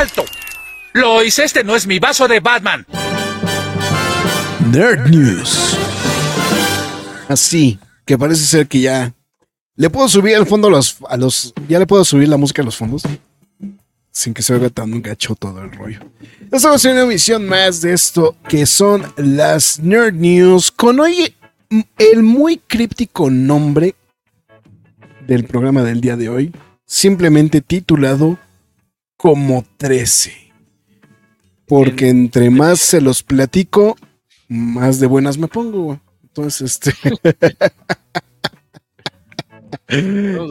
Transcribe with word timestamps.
¡Alto! 0.00 0.24
Lois, 0.94 1.38
este 1.38 1.62
no 1.62 1.76
es 1.76 1.86
mi 1.86 1.98
vaso 1.98 2.26
de 2.26 2.40
Batman. 2.40 2.86
Nerd 4.72 5.10
News. 5.10 5.76
Así, 7.28 7.78
que 8.06 8.16
parece 8.16 8.46
ser 8.46 8.66
que 8.66 8.80
ya. 8.80 9.12
¿Le 9.76 9.90
puedo 9.90 10.08
subir 10.08 10.36
al 10.36 10.46
fondo 10.46 10.68
a 10.68 10.70
los, 10.70 10.96
a 11.06 11.18
los. 11.18 11.52
¿Ya 11.68 11.78
le 11.78 11.86
puedo 11.86 12.02
subir 12.06 12.30
la 12.30 12.38
música 12.38 12.62
a 12.62 12.64
los 12.64 12.78
fondos? 12.78 13.02
Sin 14.10 14.32
que 14.32 14.40
se 14.40 14.56
vea 14.56 14.70
tan 14.70 15.02
gacho 15.02 15.34
todo 15.34 15.62
el 15.62 15.70
rollo. 15.70 16.00
Estamos 16.50 16.82
en 16.86 16.92
una 16.92 17.02
emisión 17.02 17.46
más 17.46 17.82
de 17.82 17.92
esto 17.92 18.36
que 18.48 18.64
son 18.64 19.04
las 19.18 19.80
Nerd 19.80 20.14
News. 20.14 20.70
Con 20.70 20.98
hoy 20.98 21.34
el 21.98 22.22
muy 22.22 22.56
críptico 22.56 23.28
nombre 23.28 23.94
del 25.26 25.44
programa 25.44 25.82
del 25.82 26.00
día 26.00 26.16
de 26.16 26.30
hoy. 26.30 26.52
Simplemente 26.86 27.60
titulado 27.60 28.38
como 29.20 29.66
13. 29.76 30.32
Porque 31.66 32.08
entre 32.08 32.48
más 32.48 32.80
se 32.80 33.02
los 33.02 33.22
platico, 33.22 33.98
más 34.48 34.98
de 34.98 35.06
buenas 35.06 35.36
me 35.36 35.46
pongo, 35.46 36.00
Entonces, 36.22 36.72
este. 36.72 36.94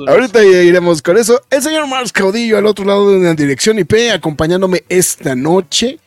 Ahorita 0.08 0.44
ya 0.44 0.62
iremos 0.62 1.02
con 1.02 1.18
eso. 1.18 1.42
El 1.50 1.64
señor 1.64 1.88
Marx 1.88 2.12
Caudillo 2.12 2.60
al 2.60 2.68
otro 2.68 2.86
lado 2.86 3.12
de 3.12 3.26
la 3.26 3.34
dirección 3.34 3.80
IP, 3.80 4.12
acompañándome 4.14 4.84
esta 4.88 5.36
noche. 5.36 5.98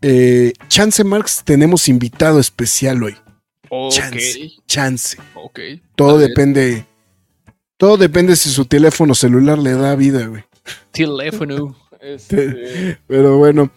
Eh, 0.00 0.54
Chance 0.68 1.04
Marx, 1.04 1.42
tenemos 1.44 1.90
invitado 1.90 2.40
especial 2.40 3.02
hoy. 3.02 3.16
Chance. 3.90 4.52
Chance. 4.66 5.18
Todo 5.94 6.16
depende. 6.16 6.86
Todo 7.76 7.98
depende 7.98 8.34
si 8.34 8.48
su 8.48 8.64
teléfono 8.64 9.14
celular 9.14 9.58
le 9.58 9.72
da 9.72 9.94
vida, 9.94 10.26
güey 10.26 10.44
teléfono. 10.90 11.76
Este... 12.00 12.98
Pero 13.06 13.38
bueno, 13.38 13.70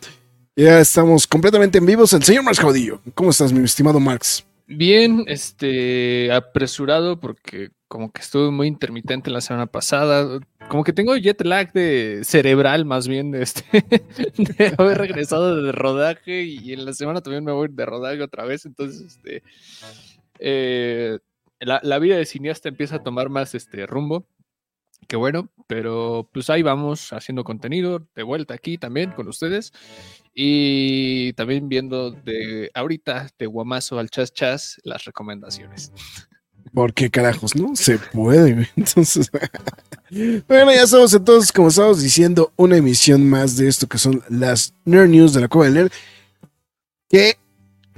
ya 0.55 0.79
estamos 0.79 1.27
completamente 1.27 1.77
en 1.77 1.85
vivos. 1.85 2.13
El 2.13 2.23
señor 2.23 2.43
Marx 2.43 2.59
Caudillo, 2.59 3.01
¿cómo 3.13 3.29
estás, 3.29 3.53
mi 3.53 3.63
estimado 3.63 3.99
Marx? 3.99 4.45
Bien, 4.67 5.23
este, 5.27 6.31
apresurado 6.31 7.19
porque 7.19 7.69
como 7.87 8.11
que 8.11 8.21
estuve 8.21 8.51
muy 8.51 8.67
intermitente 8.67 9.31
la 9.31 9.39
semana 9.39 9.65
pasada. 9.65 10.39
Como 10.67 10.83
que 10.83 10.91
tengo 10.91 11.15
jet 11.15 11.41
lag 11.45 11.71
de 11.71 12.21
cerebral, 12.23 12.83
más 12.83 13.07
bien, 13.07 13.31
de, 13.31 13.43
este, 13.43 13.63
de 14.37 14.73
haber 14.77 14.97
regresado 14.97 15.63
de 15.63 15.71
rodaje 15.71 16.43
y 16.43 16.73
en 16.73 16.85
la 16.85 16.93
semana 16.93 17.21
también 17.21 17.45
me 17.45 17.53
voy 17.53 17.69
de 17.71 17.85
rodaje 17.85 18.21
otra 18.21 18.43
vez. 18.43 18.65
Entonces, 18.65 19.01
este, 19.01 19.43
eh, 20.39 21.19
la, 21.61 21.79
la, 21.81 21.99
vida 21.99 22.17
de 22.17 22.25
cineasta 22.25 22.67
empieza 22.67 22.97
a 22.97 23.03
tomar 23.03 23.29
más 23.29 23.55
este 23.55 23.85
rumbo. 23.85 24.25
Qué 25.07 25.15
bueno, 25.15 25.49
pero 25.67 26.29
pues 26.33 26.49
ahí 26.49 26.61
vamos 26.61 27.13
haciendo 27.13 27.43
contenido 27.43 28.05
de 28.15 28.23
vuelta 28.23 28.53
aquí 28.53 28.77
también 28.77 29.11
con 29.11 29.27
ustedes 29.27 29.71
y 30.33 31.33
también 31.33 31.69
viendo 31.69 32.11
de 32.11 32.69
ahorita 32.73 33.29
de 33.39 33.45
guamazo 33.45 33.99
al 33.99 34.09
chas 34.09 34.33
chas 34.33 34.81
las 34.83 35.05
recomendaciones. 35.05 35.91
¿Por 36.73 36.93
qué 36.93 37.09
carajos? 37.09 37.55
No 37.55 37.75
se 37.75 37.97
puede. 37.97 38.69
Entonces, 38.75 39.31
bueno, 40.47 40.71
ya 40.73 40.83
estamos 40.83 41.13
entonces, 41.13 41.51
como 41.51 41.69
estamos 41.69 42.01
diciendo, 42.01 42.51
una 42.55 42.77
emisión 42.77 43.27
más 43.29 43.55
de 43.57 43.67
esto 43.67 43.87
que 43.87 43.97
son 43.97 44.23
las 44.29 44.73
Nerd 44.85 45.09
News 45.09 45.33
de 45.33 45.41
la 45.41 45.47
Cueva 45.47 45.65
del 45.65 45.73
Nerd. 45.73 45.91
Que 47.09 47.37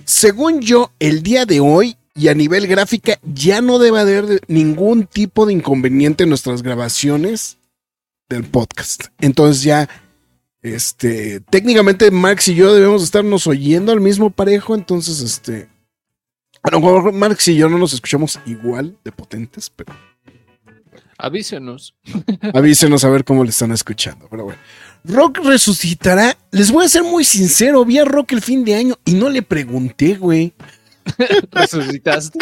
según 0.06 0.62
yo, 0.62 0.92
el 1.00 1.24
día 1.24 1.46
de 1.46 1.60
hoy 1.60 1.98
y 2.16 2.28
a 2.28 2.34
nivel 2.34 2.68
gráfica 2.68 3.20
ya 3.24 3.62
no 3.62 3.80
debe 3.80 4.00
haber 4.00 4.42
ningún 4.48 5.06
tipo 5.06 5.46
de 5.46 5.54
inconveniente 5.54 6.24
en 6.24 6.30
nuestras 6.30 6.62
grabaciones 6.62 7.58
del 8.30 8.44
podcast. 8.44 9.06
Entonces 9.20 9.64
ya, 9.64 9.90
este, 10.62 11.40
técnicamente 11.40 12.12
Max 12.12 12.48
y 12.48 12.56
yo 12.56 12.74
debemos 12.74 13.04
estarnos 13.04 13.48
oyendo 13.48 13.92
al 13.92 14.02
mismo 14.02 14.30
parejo, 14.30 14.76
entonces, 14.76 15.22
este, 15.22 15.70
a 16.62 16.72
lo 16.72 16.80
mejor 16.80 17.14
Max 17.14 17.48
y 17.48 17.56
yo 17.56 17.70
no 17.70 17.78
nos 17.78 17.94
escuchamos 17.94 18.40
igual 18.46 18.98
de 19.04 19.12
potentes, 19.12 19.70
pero... 19.70 19.94
Avísenos. 21.18 21.96
Avísenos 22.54 23.04
a 23.04 23.10
ver 23.10 23.26
cómo 23.26 23.44
le 23.44 23.50
están 23.50 23.72
escuchando, 23.72 24.28
pero 24.30 24.46
bueno. 24.46 24.60
Rock 25.04 25.40
resucitará. 25.44 26.38
Les 26.52 26.72
voy 26.72 26.86
a 26.86 26.90
ser 26.90 27.04
muy 27.04 27.26
sincero, 27.26 27.84
vi 27.84 27.98
a 27.98 28.06
Rock 28.06 28.34
el 28.34 28.42
fin 28.42 28.64
de 28.64 28.76
año 28.76 28.98
y 29.04 29.14
no 29.14 29.30
le 29.30 29.42
pregunté, 29.42 30.16
güey. 30.16 30.54
Resucitaste. 31.52 32.40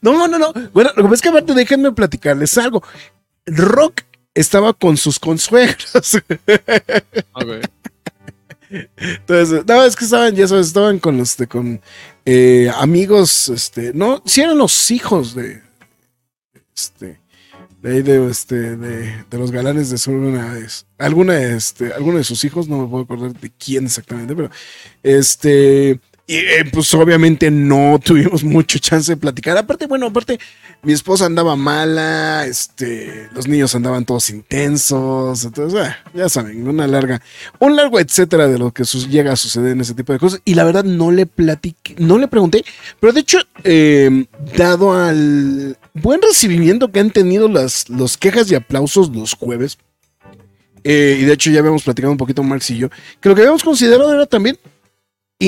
no, 0.00 0.28
no, 0.28 0.38
no. 0.38 0.52
Bueno, 0.72 0.90
lo 0.96 1.02
que 1.02 1.08
pasa 1.08 1.14
es 1.14 1.22
que 1.22 1.28
aparte 1.28 1.54
déjenme 1.54 1.92
platicarles 1.92 2.56
algo. 2.58 2.82
Rock 3.46 4.02
estaba 4.34 4.72
con 4.72 4.96
sus 4.96 5.18
consuegros. 5.18 5.92
Entonces, 8.96 9.64
no, 9.66 9.84
es 9.84 9.96
que 9.96 10.04
estaban, 10.04 10.34
ya 10.34 10.48
sabes, 10.48 10.68
estaban 10.68 10.98
con 10.98 11.20
este, 11.20 11.46
con 11.46 11.80
eh, 12.24 12.70
amigos, 12.76 13.48
este, 13.48 13.92
no, 13.94 14.22
si 14.26 14.40
eran 14.40 14.58
los 14.58 14.90
hijos 14.90 15.34
de, 15.34 15.62
este, 16.74 17.20
de 17.82 18.02
de, 18.02 18.30
este, 18.30 18.76
de, 18.76 19.24
de 19.30 19.38
los 19.38 19.52
galanes 19.52 19.90
de 19.90 19.98
sur 19.98 20.14
una 20.14 20.54
vez. 20.54 20.86
Alguna, 20.98 21.38
este, 21.40 21.92
alguno 21.92 22.18
de 22.18 22.24
sus 22.24 22.42
hijos, 22.44 22.66
no 22.66 22.78
me 22.78 22.88
puedo 22.88 23.04
acordar 23.04 23.32
de 23.38 23.50
quién 23.50 23.86
exactamente, 23.86 24.34
pero, 24.34 24.50
este, 25.02 26.00
y 26.26 26.36
eh, 26.36 26.64
pues 26.72 26.92
obviamente 26.94 27.50
no 27.50 28.00
tuvimos 28.02 28.44
mucho 28.44 28.78
chance 28.78 29.12
de 29.12 29.16
platicar. 29.16 29.58
Aparte, 29.58 29.86
bueno, 29.86 30.06
aparte, 30.06 30.38
mi 30.82 30.94
esposa 30.94 31.26
andaba 31.26 31.54
mala, 31.54 32.46
este, 32.46 33.28
los 33.34 33.46
niños 33.46 33.74
andaban 33.74 34.06
todos 34.06 34.30
intensos. 34.30 35.44
Entonces, 35.44 35.80
ah, 35.80 35.98
ya 36.14 36.30
saben, 36.30 36.66
una 36.66 36.86
larga, 36.86 37.20
un 37.58 37.76
largo 37.76 38.00
etcétera 38.00 38.48
de 38.48 38.58
lo 38.58 38.72
que 38.72 38.84
llega 38.84 39.32
a 39.32 39.36
suceder 39.36 39.72
en 39.72 39.82
ese 39.82 39.92
tipo 39.92 40.14
de 40.14 40.18
cosas. 40.18 40.40
Y 40.46 40.54
la 40.54 40.64
verdad 40.64 40.84
no 40.84 41.10
le 41.10 41.26
platiqué, 41.26 41.94
no 41.98 42.16
le 42.16 42.26
pregunté, 42.26 42.64
pero 43.00 43.12
de 43.12 43.20
hecho, 43.20 43.38
em, 43.62 44.24
dado 44.56 44.94
al 44.94 45.76
buen 45.92 46.22
recibimiento 46.22 46.90
que 46.90 47.00
han 47.00 47.10
tenido 47.10 47.48
las 47.48 47.90
los 47.90 48.16
quejas 48.16 48.50
y 48.50 48.54
aplausos 48.54 49.14
los 49.14 49.34
jueves, 49.34 49.76
eh, 50.84 51.18
y 51.20 51.24
de 51.24 51.32
hecho 51.34 51.50
ya 51.50 51.60
habíamos 51.60 51.82
platicado 51.82 52.12
un 52.12 52.18
poquito 52.18 52.42
Marx 52.42 52.70
y 52.70 52.78
yo, 52.78 52.88
que 53.20 53.28
lo 53.28 53.34
que 53.34 53.42
habíamos 53.42 53.62
considerado 53.62 54.12
era 54.12 54.26
también 54.26 54.58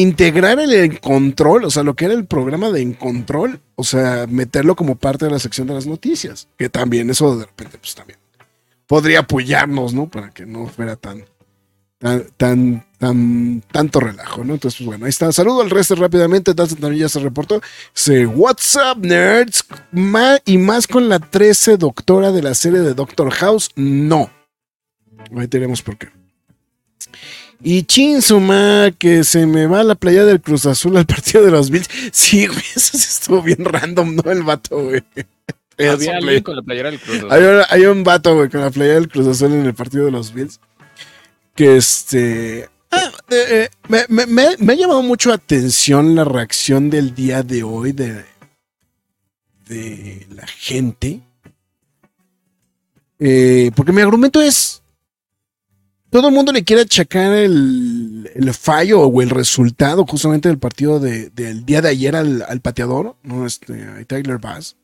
integrar 0.00 0.58
el 0.60 0.72
Encontrol, 0.72 1.64
o 1.64 1.70
sea, 1.70 1.82
lo 1.82 1.94
que 1.94 2.06
era 2.06 2.14
el 2.14 2.26
programa 2.26 2.70
de 2.70 2.82
Encontrol, 2.82 3.60
o 3.74 3.84
sea, 3.84 4.26
meterlo 4.28 4.76
como 4.76 4.96
parte 4.96 5.24
de 5.26 5.30
la 5.30 5.38
sección 5.38 5.66
de 5.66 5.74
las 5.74 5.86
noticias, 5.86 6.48
que 6.56 6.68
también 6.68 7.10
eso 7.10 7.36
de 7.38 7.46
repente, 7.46 7.78
pues 7.78 7.94
también 7.94 8.18
podría 8.86 9.20
apoyarnos, 9.20 9.94
¿no? 9.94 10.08
Para 10.08 10.30
que 10.30 10.46
no 10.46 10.66
fuera 10.66 10.96
tan, 10.96 11.24
tan, 11.98 12.26
tan, 12.36 12.86
tan 12.98 13.62
tanto 13.72 14.00
relajo, 14.00 14.44
¿no? 14.44 14.54
Entonces, 14.54 14.78
pues 14.78 14.86
bueno, 14.86 15.06
ahí 15.06 15.10
está. 15.10 15.30
Saludo 15.32 15.62
al 15.62 15.70
resto 15.70 15.94
rápidamente, 15.96 16.54
también 16.54 16.96
ya 16.96 17.08
se 17.08 17.20
reportó. 17.20 17.60
Se, 17.92 18.26
what's 18.26 18.76
up, 18.76 19.04
nerds? 19.04 19.64
y 20.44 20.58
más 20.58 20.86
con 20.86 21.08
la 21.08 21.18
13 21.18 21.76
doctora 21.76 22.32
de 22.32 22.42
la 22.42 22.54
serie 22.54 22.80
de 22.80 22.94
Doctor 22.94 23.30
House, 23.30 23.70
no. 23.76 24.30
Ahí 25.36 25.48
tenemos 25.48 25.82
por 25.82 25.98
qué. 25.98 26.08
Y 27.62 27.84
Chinsuma, 27.84 28.90
que 28.98 29.24
se 29.24 29.46
me 29.46 29.66
va 29.66 29.80
a 29.80 29.84
la 29.84 29.94
playa 29.94 30.24
del 30.24 30.40
Cruz 30.40 30.66
Azul 30.66 30.96
al 30.96 31.06
partido 31.06 31.44
de 31.44 31.50
los 31.50 31.70
Bills. 31.70 31.88
Sí, 32.12 32.46
güey, 32.46 32.62
eso 32.74 32.98
sí 32.98 33.06
estuvo 33.08 33.42
bien 33.42 33.64
random, 33.64 34.16
¿no? 34.16 34.30
El 34.30 34.42
vato, 34.42 34.82
güey. 34.82 35.02
Había 35.78 36.16
alguien 36.16 36.42
con 36.42 36.56
la 36.56 36.62
playera 36.62 36.90
del 36.90 37.00
Cruz 37.00 37.18
Azul. 37.18 37.64
Hay, 37.68 37.86
un 37.86 38.04
vato, 38.04 38.34
güey, 38.34 38.48
con 38.48 38.60
la 38.60 38.70
playera 38.70 38.96
del 38.96 39.08
Cruz 39.08 39.26
Azul 39.26 39.52
en 39.52 39.66
el 39.66 39.74
partido 39.74 40.04
de 40.06 40.10
los 40.10 40.32
Bills. 40.32 40.60
Que 41.54 41.76
este. 41.76 42.68
Ah, 42.90 43.10
eh, 43.30 43.68
eh, 43.88 44.06
me, 44.08 44.72
ha 44.72 44.74
llamado 44.74 45.02
mucho 45.02 45.32
atención 45.32 46.14
la 46.14 46.24
reacción 46.24 46.88
del 46.88 47.14
día 47.14 47.42
de 47.42 47.62
hoy 47.62 47.92
de, 47.92 48.24
de 49.66 50.26
la 50.30 50.46
gente. 50.46 51.20
Eh, 53.18 53.70
porque 53.74 53.92
mi 53.92 54.02
argumento 54.02 54.42
es 54.42 54.82
todo 56.10 56.28
el 56.28 56.34
mundo 56.34 56.52
le 56.52 56.64
quiere 56.64 56.82
achacar 56.82 57.32
el, 57.32 58.52
fallo 58.58 59.02
o 59.02 59.22
el 59.22 59.30
resultado 59.30 60.06
justamente 60.06 60.48
del 60.48 60.58
partido 60.58 61.00
del 61.00 61.64
día 61.66 61.82
de 61.82 61.88
ayer 61.88 62.16
al, 62.16 62.60
pateador, 62.60 63.16
¿no? 63.22 63.46
Este, 63.46 63.82
a 63.84 64.04
Tyler 64.04 64.38
Bass. 64.38 64.76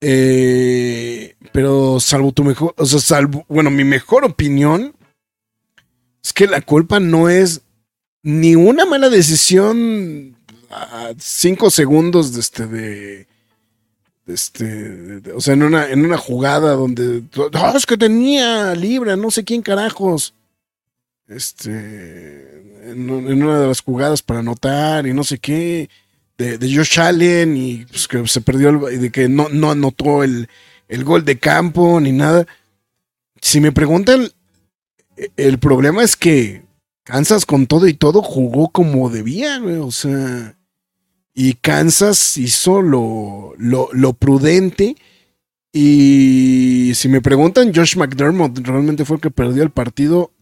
Eh, 0.00 1.34
pero 1.52 1.98
salvo 1.98 2.32
tu 2.32 2.44
mejor, 2.44 2.74
o 2.76 2.86
sea, 2.86 3.00
salvo, 3.00 3.44
bueno, 3.48 3.70
mi 3.70 3.82
mejor 3.82 4.24
opinión 4.24 4.94
es 6.22 6.32
que 6.32 6.46
la 6.46 6.60
culpa 6.60 7.00
no 7.00 7.28
es 7.28 7.62
ni 8.22 8.54
una 8.54 8.84
mala 8.84 9.08
decisión 9.08 10.36
a 10.70 11.12
cinco 11.18 11.70
segundos 11.70 12.32
de 12.34 12.40
este 12.40 12.66
de, 12.66 13.16
de 13.16 13.26
este, 14.28 15.22
o 15.34 15.40
sea, 15.40 15.54
en 15.54 15.62
una, 15.62 15.88
en 15.90 16.04
una 16.04 16.18
jugada 16.18 16.72
donde 16.72 17.24
"Ah, 17.54 17.74
es 17.76 17.86
que 17.86 17.96
tenía 17.96 18.74
libre, 18.74 19.16
no 19.16 19.30
sé 19.30 19.42
quién 19.44 19.62
carajos. 19.62 20.34
Este, 21.26 22.90
en 22.90 23.10
una 23.10 23.60
de 23.60 23.66
las 23.66 23.80
jugadas 23.82 24.22
para 24.22 24.40
anotar 24.40 25.06
y 25.06 25.12
no 25.12 25.24
sé 25.24 25.38
qué, 25.38 25.90
de, 26.38 26.56
de 26.58 26.74
Josh 26.74 27.00
Allen 27.00 27.56
y 27.56 27.84
pues, 27.86 28.08
que 28.08 28.26
se 28.28 28.40
perdió, 28.40 28.70
el- 28.70 28.94
y 28.94 28.98
de 28.98 29.10
que 29.10 29.28
no, 29.28 29.48
no 29.48 29.70
anotó 29.70 30.22
el, 30.24 30.48
el 30.88 31.04
gol 31.04 31.24
de 31.24 31.38
campo 31.38 32.00
ni 32.00 32.12
nada. 32.12 32.46
Si 33.42 33.60
me 33.60 33.72
preguntan, 33.72 34.28
e- 35.16 35.30
el 35.36 35.58
problema 35.58 36.02
es 36.02 36.16
que 36.16 36.62
Kansas 37.04 37.46
con 37.46 37.66
todo 37.66 37.88
y 37.88 37.94
todo 37.94 38.22
jugó 38.22 38.68
como 38.70 39.10
debía, 39.10 39.58
güey, 39.58 39.76
o 39.76 39.90
sea, 39.90 40.57
y 41.40 41.54
Kansas 41.54 42.36
hizo 42.36 42.82
lo, 42.82 43.54
lo, 43.58 43.90
lo 43.92 44.12
prudente. 44.12 44.96
Y 45.72 46.90
si 46.96 47.08
me 47.08 47.20
preguntan, 47.20 47.72
Josh 47.72 47.96
McDermott 47.96 48.58
realmente 48.58 49.04
fue 49.04 49.18
el 49.18 49.20
que 49.20 49.30
perdió 49.30 49.62
el 49.62 49.70
partido 49.70 50.32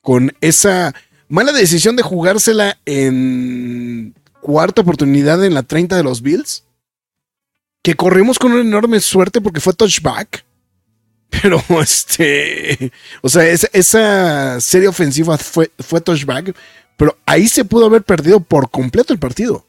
con 0.00 0.32
esa 0.40 0.94
mala 1.28 1.52
decisión 1.52 1.94
de 1.94 2.02
jugársela 2.02 2.78
en 2.86 4.14
cuarta 4.40 4.80
oportunidad 4.80 5.44
en 5.44 5.52
la 5.52 5.62
30 5.62 5.94
de 5.94 6.02
los 6.02 6.22
Bills. 6.22 6.64
Que 7.82 7.92
corrimos 7.92 8.38
con 8.38 8.52
una 8.52 8.62
enorme 8.62 9.00
suerte 9.00 9.42
porque 9.42 9.60
fue 9.60 9.74
touchback. 9.74 10.42
Pero 11.28 11.62
este. 11.82 12.92
O 13.20 13.28
sea, 13.28 13.44
esa, 13.46 14.58
serie 14.62 14.88
ofensiva 14.88 15.36
fue, 15.36 15.70
fue 15.80 16.00
touchback. 16.00 16.56
Pero 16.96 17.14
ahí 17.26 17.46
se 17.46 17.66
pudo 17.66 17.84
haber 17.84 18.04
perdido 18.04 18.40
por 18.40 18.70
completo 18.70 19.12
el 19.12 19.18
partido. 19.18 19.65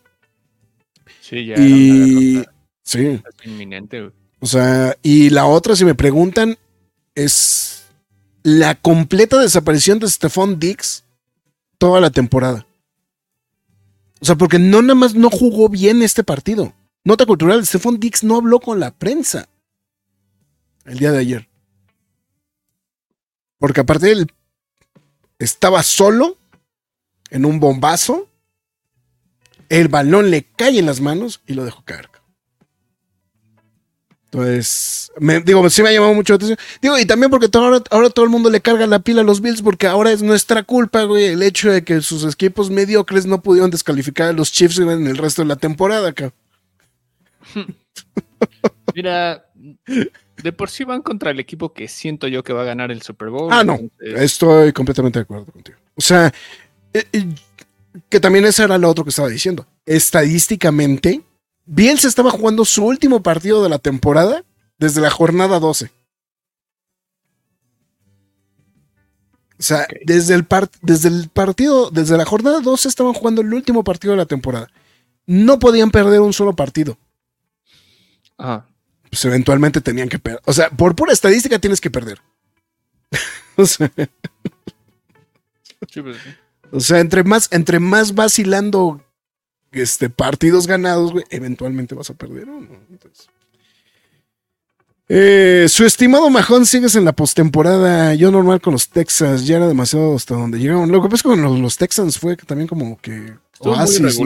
Sí, 1.28 1.46
ya 1.46 1.56
Y. 1.58 2.44
Sí. 2.84 3.22
inminente, 3.44 4.00
güey. 4.00 4.14
O 4.40 4.46
sea, 4.46 4.96
y 5.02 5.30
la 5.30 5.46
otra, 5.46 5.76
si 5.76 5.84
me 5.84 5.96
preguntan, 5.96 6.58
es 7.16 7.86
la 8.44 8.76
completa 8.76 9.38
desaparición 9.40 10.00
de 10.00 10.08
Stephon 10.08 10.58
Diggs 10.58 11.04
toda 11.78 12.00
la 12.00 12.12
temporada. 12.12 12.66
O 14.22 14.26
sea, 14.26 14.36
porque 14.36 14.58
no 14.58 14.82
nada 14.82 14.96
más 14.96 15.16
no 15.16 15.30
jugó 15.30 15.68
bien 15.68 16.02
este 16.02 16.24
partido. 16.24 16.74
Nota 17.04 17.26
cultural, 17.26 17.66
Stephon 17.66 18.00
Diggs 18.00 18.24
no 18.24 18.38
habló 18.38 18.60
con 18.60 18.80
la 18.80 18.92
prensa 18.92 19.50
el 20.86 20.98
día 21.00 21.12
de 21.12 21.20
ayer. 21.20 21.50
Porque 23.58 23.82
aparte 23.82 24.12
él 24.12 24.32
estaba 25.40 25.84
solo 25.84 26.38
en 27.32 27.46
un 27.46 27.60
bombazo. 27.60 28.30
El 29.70 29.88
balón 29.88 30.32
le 30.32 30.44
cae 30.44 30.80
en 30.80 30.86
las 30.86 31.02
manos 31.02 31.42
y 31.46 31.54
lo 31.54 31.66
dejó 31.66 31.84
caer. 31.84 32.10
Entonces, 34.26 35.10
me, 35.20 35.40
digo, 35.40 35.70
sí 35.70 35.82
me 35.82 35.90
ha 35.90 35.94
llamado 35.94 36.14
mucho 36.14 36.34
la 36.34 36.36
atención. 36.36 36.58
Digo, 36.82 37.00
y 37.00 37.06
también 37.06 37.32
porque 37.32 37.48
todo- 37.48 37.64
ahora, 37.64 37.84
ahora 37.92 38.10
todo 38.10 38.26
el 38.26 38.32
mundo 38.32 38.50
le 38.50 38.60
carga 38.60 38.86
la 38.86 39.00
pila 39.00 39.22
a 39.22 39.24
los 39.24 39.40
Bills 39.42 39.62
porque 39.62 39.88
ahora 39.88 40.12
es 40.12 40.22
nuestra 40.22 40.64
culpa, 40.64 41.04
güey, 41.04 41.26
el 41.26 41.42
hecho 41.42 41.72
de 41.72 41.84
que 41.84 42.02
sus 42.02 42.26
equipos 42.34 42.70
mediocres 42.70 43.26
no 43.26 43.42
pudieron 43.42 43.72
descalificar 43.72 44.30
a 44.30 44.34
los 44.34 44.52
Chiefs 44.52 44.80
güey, 44.80 44.98
en 44.98 45.08
el 45.08 45.18
resto 45.18 45.44
de 45.44 45.48
la 45.48 45.56
temporada, 45.56 46.12
cabrón. 46.14 46.34
Mira, 48.94 49.46
de 50.44 50.54
por 50.54 50.70
sí 50.70 50.84
van 50.84 51.02
contra 51.02 51.32
el 51.32 51.40
equipo 51.40 51.72
que 51.74 51.88
siento 51.88 52.28
yo 52.28 52.44
que 52.44 52.52
va 52.54 52.64
a 52.64 52.66
ganar 52.66 52.92
el 52.92 53.02
Super 53.02 53.30
Bowl. 53.30 53.50
Ah, 53.52 53.64
no. 53.64 53.76
entonces, 53.76 54.22
Estoy 54.22 54.74
completamente 54.74 55.20
de 55.20 55.24
acuerdo 55.24 55.46
contigo. 55.46 55.78
O 55.96 56.02
sea, 56.02 56.34
eh, 56.94 57.06
eh, 57.14 57.26
que 58.10 58.20
también 58.20 58.46
ese 58.46 58.64
era 58.64 58.78
lo 58.78 58.90
otro 58.90 59.04
que 59.04 59.10
estaba 59.10 59.30
diciendo. 59.30 59.66
Estadísticamente, 59.86 61.24
Bills 61.66 62.06
estaba 62.06 62.32
jugando 62.32 62.66
su 62.66 62.86
último 62.86 63.22
partido 63.22 63.64
de 63.64 63.70
la 63.70 63.80
temporada 63.80 64.44
desde 64.78 65.02
la 65.02 65.10
jornada 65.10 65.60
12. 65.60 65.92
O 69.60 69.64
sea, 69.64 69.88
desde, 70.06 70.36
el 70.36 70.48
desde 70.82 71.10
el 71.10 71.30
partido, 71.30 71.90
desde 71.90 72.16
la 72.18 72.26
jornada 72.26 72.60
12 72.60 72.88
estaban 72.88 73.14
jugando 73.14 73.42
el 73.42 73.52
último 73.54 73.84
partido 73.84 74.12
de 74.12 74.18
la 74.18 74.26
temporada. 74.26 74.70
No 75.26 75.58
podían 75.58 75.90
perder 75.90 76.22
un 76.22 76.34
solo 76.34 76.56
partido. 76.56 76.98
Ajá. 78.38 78.68
Pues 79.10 79.26
eventualmente 79.26 79.82
tenían 79.82 80.10
que 80.10 80.20
perder. 80.20 80.42
O 80.46 80.54
sea, 80.54 80.70
por 80.70 80.96
pura 80.96 81.12
estadística 81.12 81.58
tienes 81.58 81.82
que 81.82 81.90
perder. 81.90 82.22
o 83.56 83.66
sea, 83.66 83.92
Sí, 85.90 86.02
pues, 86.02 86.18
sí. 86.18 86.30
O 86.72 86.80
sea, 86.80 87.00
entre 87.00 87.24
más, 87.24 87.48
entre 87.52 87.80
más 87.80 88.14
vacilando 88.16 89.02
este, 89.72 90.10
partidos 90.10 90.68
ganados, 90.68 91.12
güey, 91.12 91.26
eventualmente 91.30 91.96
vas 91.96 92.10
a 92.10 92.14
perder. 92.14 92.48
¿no? 92.48 92.60
Entonces, 92.90 93.28
eh, 95.10 95.68
su 95.70 95.86
estimado 95.86 96.30
Majón 96.30 96.66
sigues 96.66 96.96
en 96.96 97.06
la 97.06 97.14
postemporada. 97.14 98.14
Yo 98.16 98.30
normal 98.32 98.60
con 98.60 98.74
los 98.74 98.90
Texans, 98.90 99.46
ya 99.48 99.58
era 99.58 99.68
demasiado 99.68 100.16
hasta 100.16 100.36
donde 100.36 100.60
llegaron. 100.60 100.92
Lo 100.92 101.02
que 101.02 101.10
pasa 101.10 101.24
con 101.24 101.42
los, 101.42 101.58
los 101.60 101.78
Texans 101.78 102.18
fue 102.20 102.36
que 102.36 102.46
también 102.46 102.68
como 102.68 102.98
que 103.00 103.12
muy 103.62 103.74
oasis. 103.74 104.20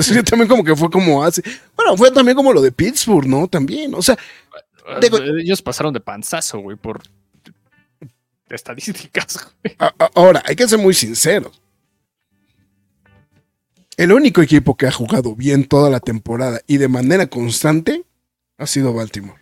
Sí, 0.00 0.22
también 0.24 0.48
como 0.48 0.64
que 0.64 0.74
fue 0.74 0.90
como 0.90 1.18
oasis. 1.20 1.44
Bueno, 1.76 1.96
fue 1.96 2.10
también 2.10 2.36
como 2.36 2.52
lo 2.52 2.60
de 2.60 2.72
Pittsburgh, 2.72 3.26
¿no? 3.28 3.46
También, 3.46 3.94
o 3.94 4.02
sea, 4.02 4.18
Digo- 5.00 5.18
Ellos 5.38 5.62
pasaron 5.62 5.92
de 5.94 6.00
panzazo, 6.00 6.58
güey, 6.58 6.76
por 6.76 7.00
estadísticas, 8.50 9.48
güey. 9.62 9.76
Ahora, 10.14 10.42
hay 10.46 10.56
que 10.56 10.68
ser 10.68 10.78
muy 10.78 10.94
sinceros. 10.94 11.60
El 13.96 14.12
único 14.12 14.40
equipo 14.40 14.76
que 14.76 14.86
ha 14.86 14.92
jugado 14.92 15.36
bien 15.36 15.66
toda 15.66 15.90
la 15.90 16.00
temporada 16.00 16.60
y 16.66 16.78
de 16.78 16.88
manera 16.88 17.26
constante 17.26 18.04
ha 18.56 18.66
sido 18.66 18.94
Baltimore. 18.94 19.40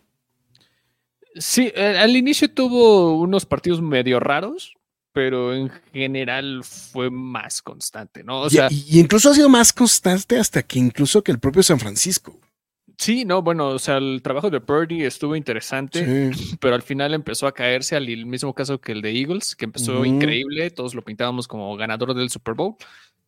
Sí, 1.37 1.73
eh, 1.77 1.97
al 1.99 2.17
inicio 2.17 2.51
tuvo 2.51 3.21
unos 3.21 3.47
partidos 3.47 3.81
medio 3.81 4.19
raros, 4.19 4.75
pero 5.13 5.55
en 5.55 5.71
general 5.93 6.63
fue 6.65 7.11
más 7.11 7.63
constante, 7.63 8.25
¿no? 8.25 8.41
O 8.41 8.51
sea, 8.51 8.69
y, 8.71 8.97
y 8.97 9.01
incluso 9.01 9.31
ha 9.31 9.35
sido 9.35 9.49
más 9.49 9.73
constante 9.73 10.39
hasta 10.39 10.63
que 10.63 10.79
incluso 10.79 11.23
que 11.23 11.31
el 11.31 11.39
propio 11.39 11.63
San 11.63 11.79
Francisco. 11.79 12.39
Sí, 12.99 13.25
no, 13.25 13.41
bueno, 13.43 13.69
o 13.69 13.79
sea, 13.79 13.97
el 13.97 14.21
trabajo 14.23 14.51
de 14.51 14.61
Purdy 14.61 15.05
estuvo 15.05 15.35
interesante, 15.37 16.33
Sí. 16.35 16.57
pero 16.61 16.75
al 16.75 16.83
final 16.83 17.15
empezó 17.15 17.47
a 17.47 17.53
caerse 17.53 17.97
al 17.97 18.07
mismo 18.27 18.53
caso 18.55 18.81
que 18.81 18.93
el 18.93 19.01
de 19.01 19.13
Eagles, 19.19 19.57
que 19.57 19.65
empezó 19.65 20.05
increíble, 20.05 20.71
todos 20.71 20.95
lo 20.95 21.03
pintábamos 21.03 21.49
como 21.49 21.75
ganador 21.77 22.13
del 22.15 22.29
Super 22.29 22.55
Bowl, 22.55 22.75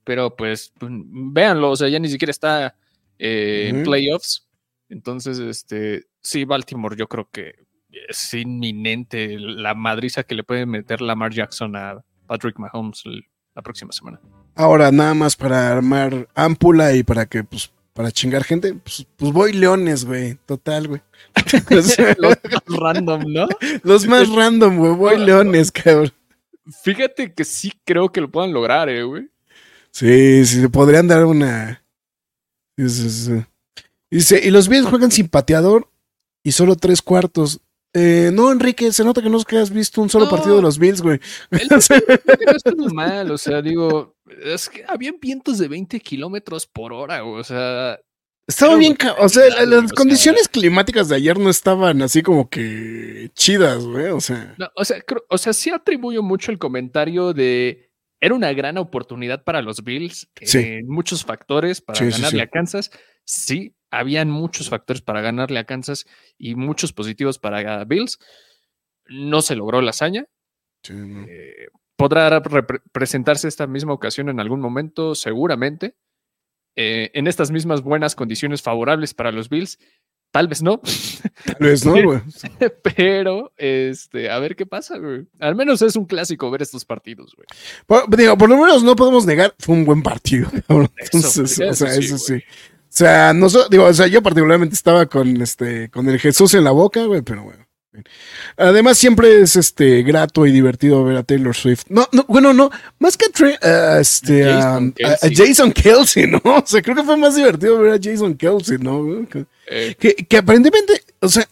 pero 0.05 0.37
pues 0.37 0.73
pues, 0.79 0.91
véanlo, 0.93 1.71
o 1.71 1.77
sea, 1.77 1.89
ya 1.89 1.99
ni 1.99 2.09
siquiera 2.09 2.31
está 2.31 2.75
eh, 3.19 3.69
en 3.69 3.83
playoffs. 3.85 4.47
Entonces, 4.89 5.39
este, 5.39 6.07
sí, 6.21 6.45
Baltimore 6.45 6.97
yo 6.97 7.07
creo 7.09 7.29
que 7.31 7.55
es 8.09 8.35
inminente 8.35 9.39
la 9.39 9.75
madriza 9.75 10.23
que 10.25 10.35
le 10.35 10.43
puede 10.43 10.67
meter 10.67 11.01
Lamar 11.01 11.33
Jackson 11.33 11.77
a 11.77 12.03
Patrick 12.27 12.59
Mahomes 12.59 13.03
la 13.55 13.63
próxima 13.63 13.93
semana. 13.93 14.21
Ahora, 14.55 14.91
nada 14.91 15.15
más 15.15 15.37
para 15.37 15.71
armar 15.71 16.29
ámpula 16.35 16.95
y 16.95 17.03
para 17.03 17.27
que, 17.27 17.45
pues, 17.45 17.73
para 18.01 18.13
chingar 18.13 18.45
gente, 18.45 18.73
pues, 18.73 19.07
pues 19.15 19.31
voy 19.31 19.53
leones, 19.53 20.07
güey. 20.07 20.39
Total, 20.47 20.89
güey. 20.89 21.03
Los 21.69 21.99
más 21.99 22.65
random, 22.67 23.25
¿no? 23.27 23.47
los 23.83 24.07
más 24.07 24.27
random, 24.31 24.79
güey. 24.79 24.93
Voy 24.95 25.19
leones, 25.19 25.71
cabrón. 25.71 26.11
Fíjate 26.83 27.35
que 27.35 27.45
sí 27.45 27.71
creo 27.85 28.11
que 28.11 28.23
lo 28.23 28.31
puedan 28.31 28.55
lograr, 28.55 28.89
eh, 28.89 29.03
güey. 29.03 29.29
Sí, 29.91 30.47
sí, 30.47 30.67
podrían 30.69 31.09
dar 31.09 31.27
una. 31.27 31.85
Sí, 32.79 32.89
sí, 32.89 33.11
sí. 33.11 33.45
Dice, 34.11 34.41
y 34.43 34.51
los 34.51 34.67
Bills 34.67 34.89
juegan 34.89 35.11
sin 35.11 35.29
pateador 35.29 35.87
y 36.43 36.53
solo 36.53 36.77
tres 36.77 37.03
cuartos. 37.03 37.61
Eh, 37.93 38.31
no, 38.33 38.53
Enrique, 38.53 38.93
se 38.93 39.03
nota 39.05 39.21
que 39.21 39.29
no 39.29 39.39
has 39.39 39.71
visto 39.71 40.01
un 40.01 40.09
solo 40.09 40.27
No. 40.27 40.31
partido 40.31 40.57
de 40.57 40.63
los 40.63 40.79
Bills, 40.79 41.03
güey. 41.03 41.19
El 41.51 41.69
no 41.69 41.77
estuvo 41.79 42.89
mal, 42.95 43.31
o 43.31 43.39
sea, 43.39 43.61
digo, 43.63 44.17
es 44.45 44.69
que 44.69 44.85
habían 44.87 45.17
vientos 45.21 45.59
de 45.59 45.67
20 45.67 45.99
kilómetros 46.01 46.67
por 46.67 46.93
hora, 46.93 47.21
güey, 47.23 47.41
o 47.41 47.45
sea, 47.45 47.99
Estaba 48.47 48.75
bien, 48.77 48.97
o 49.19 49.29
sea, 49.29 49.45
las 49.65 49.81
sea- 49.89 49.97
condiciones 49.97 50.49
climáticas 50.49 51.09
de 51.09 51.17
ayer 51.17 51.39
no 51.39 51.51
estaban 51.51 52.03
así 52.03 52.21
como 52.23 52.49
que 52.49 53.31
chidas, 53.35 53.85
güey. 53.85 54.07
O 54.07 54.21
sea, 54.21 54.55
no, 54.59 54.69
o 54.75 54.85
sea, 54.85 55.01
creo- 55.03 55.25
o 55.29 55.39
sea, 55.39 55.53
sí 55.53 55.71
atribuyo 55.71 56.23
mucho 56.23 56.51
el 56.51 56.59
comentario 56.59 57.33
de 57.33 57.91
era 58.21 58.35
una 58.35 58.53
gran 58.53 58.77
oportunidad 58.79 59.45
para 59.45 59.63
los 59.63 59.83
Bills 59.85 60.29
Sí. 60.43 60.59
en 60.59 60.89
muchos 60.89 61.25
factores 61.25 61.81
para 61.81 61.99
sí, 61.99 62.05
ganarle 62.07 62.39
sí. 62.39 62.41
a 62.41 62.49
Kansas. 62.49 62.91
Sí, 63.25 63.75
habían 63.91 64.31
muchos 64.31 64.69
factores 64.69 65.03
para 65.03 65.21
ganarle 65.21 65.59
a 65.59 65.65
Kansas 65.65 66.07
y 66.39 66.55
muchos 66.55 66.93
positivos 66.93 67.39
para 67.39 67.85
Bills. 67.85 68.19
No 69.07 69.43
se 69.43 69.57
logró 69.57 69.81
la 69.81 69.91
hazaña. 69.91 70.27
sí, 70.83 70.95
no. 70.95 71.27
Eh, 71.29 71.69
¿Podrá 71.97 72.43
presentarse 72.93 73.47
esta 73.47 73.67
misma 73.67 73.93
ocasión 73.93 74.31
en 74.31 74.41
algún 74.41 74.61
momento? 74.61 75.15
Seguramente. 75.15 75.97
Eh, 76.75 77.11
en 77.13 77.27
estas 77.27 77.51
mismas 77.51 77.83
buenas 77.83 78.15
condiciones 78.15 78.63
favorables 78.63 79.13
para 79.13 79.33
los 79.33 79.51
Bills, 79.51 79.79
Tal 80.31 80.47
vez 80.47 80.63
no. 80.63 80.81
Tal 81.45 81.57
vez 81.59 81.85
no, 81.85 82.01
güey. 82.03 82.21
Pero, 82.97 83.53
este, 83.57 84.31
a 84.31 84.39
ver 84.39 84.55
qué 84.55 84.65
pasa, 84.65 84.97
güey. 84.97 85.27
Al 85.41 85.57
menos 85.57 85.83
es 85.83 85.97
un 85.97 86.05
clásico 86.05 86.51
ver 86.51 86.63
estos 86.63 86.85
partidos, 86.85 87.35
güey. 87.35 87.47
Por, 87.87 88.17
digo, 88.17 88.39
por 88.39 88.49
lo 88.49 88.57
menos 88.57 88.85
no 88.85 88.95
podemos 88.95 89.27
negar, 89.27 89.55
fue 89.59 89.75
un 89.75 89.85
buen 89.85 90.03
partido. 90.03 90.49
Entonces, 90.69 91.59
eso 91.59 91.71
o 91.71 91.75
sea, 91.75 91.91
sí, 91.91 92.05
eso 92.05 92.19
sí. 92.19 92.41
Sea, 93.01 93.33
no 93.33 93.49
so- 93.49 93.69
digo, 93.69 93.85
o 93.85 93.93
sea, 93.95 94.07
yo 94.07 94.23
particularmente 94.23 94.75
estaba 94.75 95.07
con 95.07 95.41
este, 95.43 95.91
con 95.91 96.09
el 96.09 96.19
Jesús 96.21 96.55
en 96.55 96.65
la 96.65 96.71
boca, 96.71 97.05
güey, 97.05 97.23
pero 97.23 97.43
bueno. 97.45 97.67
Además, 98.57 98.97
siempre 98.99 99.41
es 99.41 99.57
este 99.57 100.03
grato 100.03 100.47
y 100.47 100.53
divertido 100.53 101.03
ver 101.05 101.17
a 101.17 101.23
Taylor 101.25 101.55
Swift. 101.57 101.83
No, 101.89 102.09
no, 102.13 102.25
bueno, 102.29 102.55
no, 102.55 102.71
más 103.01 103.17
que 103.17 103.27
a, 103.63 103.99
este, 104.01 104.49
a, 104.49 104.55
Jason 104.55 104.95
a-. 105.05 105.29
Jason 105.35 105.73
Kelsey, 105.73 106.27
¿no? 106.29 106.41
O 106.45 106.63
sea, 106.65 106.81
creo 106.83 106.95
que 106.97 107.03
fue 107.03 107.17
más 107.17 107.35
divertido 107.35 107.79
ver 107.81 107.95
a 107.95 107.99
Jason 108.01 108.35
Kelsey, 108.37 108.79
¿no? 108.79 109.27
Que, 109.29 109.45
Eh, 109.69 109.97
que, 109.99 110.15
que 110.15 110.37
aparentemente, 110.37 111.03
o 111.21 111.29
sea, 111.29 111.47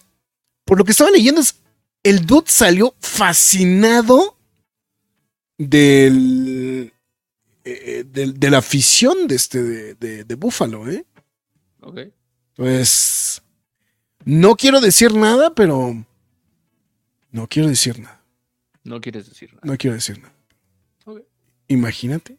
por 0.65 0.79
lo 0.79 0.85
que 0.85 0.93
estaba 0.93 1.11
leyendo, 1.11 1.41
es 1.41 1.57
el 2.05 2.25
dude 2.25 2.45
salió 2.47 2.95
fascinado 3.01 4.37
del, 5.59 6.93
eh, 7.65 8.05
del- 8.07 8.39
de 8.39 8.51
la 8.51 8.59
afición 8.59 9.27
de 9.27 9.35
este 9.35 9.63
de, 9.63 9.95
de, 9.95 10.25
de 10.25 10.35
Buffalo, 10.37 10.89
¿eh? 10.89 11.05
Ok. 11.89 12.01
Pues 12.55 13.43
no 14.25 14.57
quiero 14.57 14.81
decir 14.81 15.15
nada, 15.15 15.55
pero 15.55 16.05
no 17.31 17.47
quiero 17.49 17.69
decir 17.69 17.99
nada. 18.01 18.23
No 18.85 19.01
quieres 19.01 19.29
decir 19.29 19.53
nada. 19.55 19.63
No 19.65 19.77
quiero 19.77 19.95
decir 19.95 20.19
nada. 20.19 20.35
Ok. 21.05 21.23
Imagínate, 21.69 22.39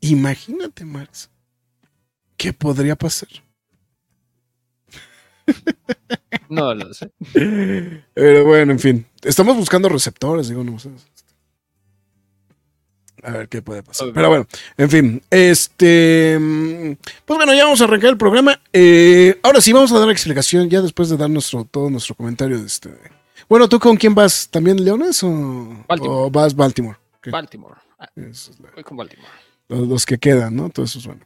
imagínate, 0.00 0.84
Max, 0.84 1.30
qué 2.36 2.52
podría 2.52 2.96
pasar. 2.96 3.28
No 6.48 6.74
lo 6.74 6.92
sé. 6.94 7.10
Pero 8.14 8.44
bueno, 8.44 8.72
en 8.72 8.78
fin, 8.78 9.06
estamos 9.22 9.56
buscando 9.56 9.88
receptores, 9.88 10.48
digo, 10.48 10.64
no 10.64 10.78
sé. 10.78 10.90
A 13.22 13.30
ver 13.32 13.48
qué 13.48 13.62
puede 13.62 13.82
pasar. 13.82 14.08
Pero 14.14 14.28
bueno, 14.28 14.46
en 14.76 14.90
fin, 14.90 15.22
este. 15.30 16.38
Pues 17.24 17.36
bueno, 17.36 17.52
ya 17.54 17.64
vamos 17.64 17.80
a 17.80 17.84
arrancar 17.84 18.10
el 18.10 18.16
programa. 18.16 18.60
Eh, 18.72 19.38
ahora 19.42 19.60
sí, 19.60 19.72
vamos 19.72 19.90
a 19.92 19.98
dar 19.98 20.06
la 20.06 20.12
explicación 20.12 20.68
ya 20.70 20.80
después 20.80 21.08
de 21.08 21.16
dar 21.16 21.28
nuestro, 21.30 21.64
todo 21.64 21.90
nuestro 21.90 22.14
comentario 22.14 22.58
de 22.58 22.66
este. 22.66 22.90
Bueno, 23.48 23.68
¿tú 23.68 23.78
con 23.78 23.96
quién 23.96 24.14
vas? 24.14 24.48
¿También 24.50 24.84
Leones 24.84 25.22
o, 25.22 25.84
Baltimore. 25.88 26.20
o 26.22 26.30
vas 26.30 26.54
Baltimore? 26.54 26.96
Baltimore. 27.26 27.74
Ah, 27.98 28.08
esa 28.16 28.50
es 28.52 28.60
la- 28.60 28.70
voy 28.74 28.84
con 28.84 28.96
Baltimore. 28.96 29.28
los, 29.68 29.88
los 29.88 30.06
que 30.06 30.18
quedan, 30.18 30.54
¿no? 30.54 30.68
Todos 30.70 30.90
esos, 30.90 31.06
bueno. 31.06 31.20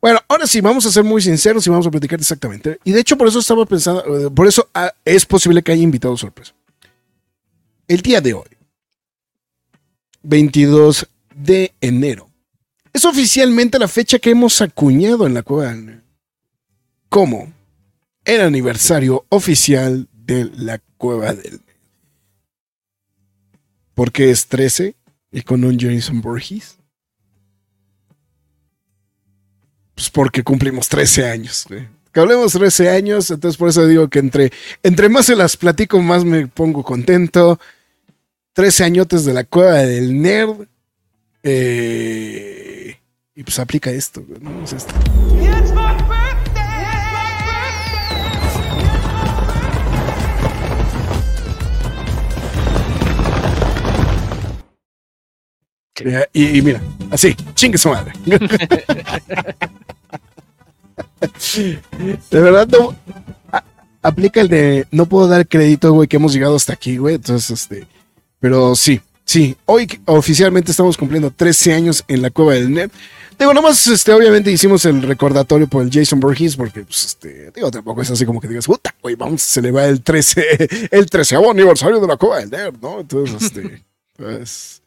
Bueno, 0.00 0.20
ahora 0.28 0.46
sí, 0.46 0.60
vamos 0.60 0.84
a 0.86 0.90
ser 0.90 1.04
muy 1.04 1.22
sinceros 1.22 1.66
y 1.66 1.70
vamos 1.70 1.86
a 1.86 1.90
platicar 1.90 2.18
exactamente. 2.20 2.78
Y 2.84 2.92
de 2.92 3.00
hecho, 3.00 3.16
por 3.16 3.28
eso 3.28 3.38
estaba 3.38 3.64
pensando, 3.66 4.26
eh, 4.26 4.30
por 4.30 4.46
eso 4.46 4.68
ah, 4.74 4.92
es 5.04 5.24
posible 5.24 5.62
que 5.62 5.72
haya 5.72 5.82
invitado 5.82 6.16
sorpresa. 6.16 6.52
El 7.88 8.02
día 8.02 8.20
de 8.20 8.34
hoy, 8.34 8.46
22 10.22 11.06
de 11.42 11.72
enero, 11.80 12.30
es 12.92 13.04
oficialmente 13.04 13.78
la 13.78 13.88
fecha 13.88 14.18
que 14.18 14.30
hemos 14.30 14.60
acuñado 14.60 15.26
en 15.26 15.34
la 15.34 15.42
cueva 15.42 15.74
como 17.08 17.52
el 18.24 18.40
aniversario 18.40 19.26
oficial 19.28 20.08
de 20.12 20.50
la 20.56 20.80
cueva 20.96 21.34
del 21.34 21.52
Nerd. 21.52 21.76
¿Por 23.94 24.12
qué 24.12 24.30
es 24.30 24.46
13 24.46 24.94
y 25.32 25.42
con 25.42 25.64
un 25.64 25.78
Jason 25.78 26.20
Borges? 26.20 26.78
Pues 29.94 30.08
porque 30.08 30.42
cumplimos 30.42 30.88
13 30.88 31.28
años, 31.28 31.66
güey. 31.68 31.86
Que 32.12 32.20
hablemos 32.20 32.52
13 32.52 32.88
años, 32.90 33.30
entonces 33.30 33.56
por 33.56 33.68
eso 33.68 33.86
digo 33.86 34.08
que 34.08 34.18
entre, 34.18 34.52
entre 34.82 35.08
más 35.08 35.26
se 35.26 35.36
las 35.36 35.56
platico, 35.56 36.00
más 36.00 36.24
me 36.24 36.46
pongo 36.46 36.82
contento. 36.82 37.60
13 38.54 38.84
añotes 38.84 39.24
de 39.24 39.34
la 39.34 39.44
cueva 39.44 39.78
del 39.78 40.20
nerd. 40.20 40.66
Eh, 41.42 42.96
y 43.34 43.42
pues 43.42 43.58
aplica 43.58 43.90
esto, 43.90 44.22
¿no? 44.40 44.62
Esto- 44.64 44.94
Y, 56.32 56.58
y 56.58 56.62
mira, 56.62 56.80
así, 57.10 57.34
chingue 57.54 57.76
su 57.76 57.90
madre. 57.90 58.12
de 62.30 62.40
verdad, 62.40 62.66
no. 62.68 62.96
a- 63.52 63.64
aplica 64.02 64.40
el 64.40 64.48
de 64.48 64.86
no 64.90 65.04
puedo 65.06 65.28
dar 65.28 65.46
crédito, 65.46 65.92
güey, 65.92 66.08
que 66.08 66.16
hemos 66.16 66.32
llegado 66.32 66.56
hasta 66.56 66.72
aquí, 66.72 66.96
güey. 66.96 67.16
Entonces, 67.16 67.50
este. 67.50 67.86
Pero 68.38 68.74
sí, 68.74 69.02
sí. 69.30 69.56
Hoy 69.64 69.86
oficialmente 70.06 70.72
estamos 70.72 70.96
cumpliendo 70.96 71.30
13 71.30 71.72
años 71.72 72.04
en 72.08 72.20
la 72.20 72.30
cueva 72.30 72.54
del 72.54 72.72
net. 72.72 72.90
Digo, 73.38 73.54
nomás, 73.54 73.86
este, 73.86 74.12
obviamente 74.12 74.50
hicimos 74.50 74.84
el 74.84 75.02
recordatorio 75.02 75.68
por 75.68 75.82
el 75.84 75.90
Jason 75.90 76.18
Borges, 76.18 76.56
porque, 76.56 76.82
pues, 76.82 77.04
este, 77.04 77.52
digo, 77.52 77.70
tampoco 77.70 78.02
es 78.02 78.10
así 78.10 78.26
como 78.26 78.40
que 78.40 78.48
digas, 78.48 78.66
puta, 78.66 78.94
güey, 79.00 79.14
vamos 79.14 79.42
a 79.42 79.46
celebrar 79.46 79.88
el 79.88 80.02
13, 80.02 80.88
el 80.90 81.06
13 81.06 81.36
aniversario 81.36 82.00
de 82.00 82.06
la 82.08 82.16
cueva 82.16 82.40
del 82.40 82.50
nerd, 82.50 82.74
¿no? 82.82 83.00
Entonces, 83.00 83.40
este, 83.40 83.84
pues, 84.16 84.82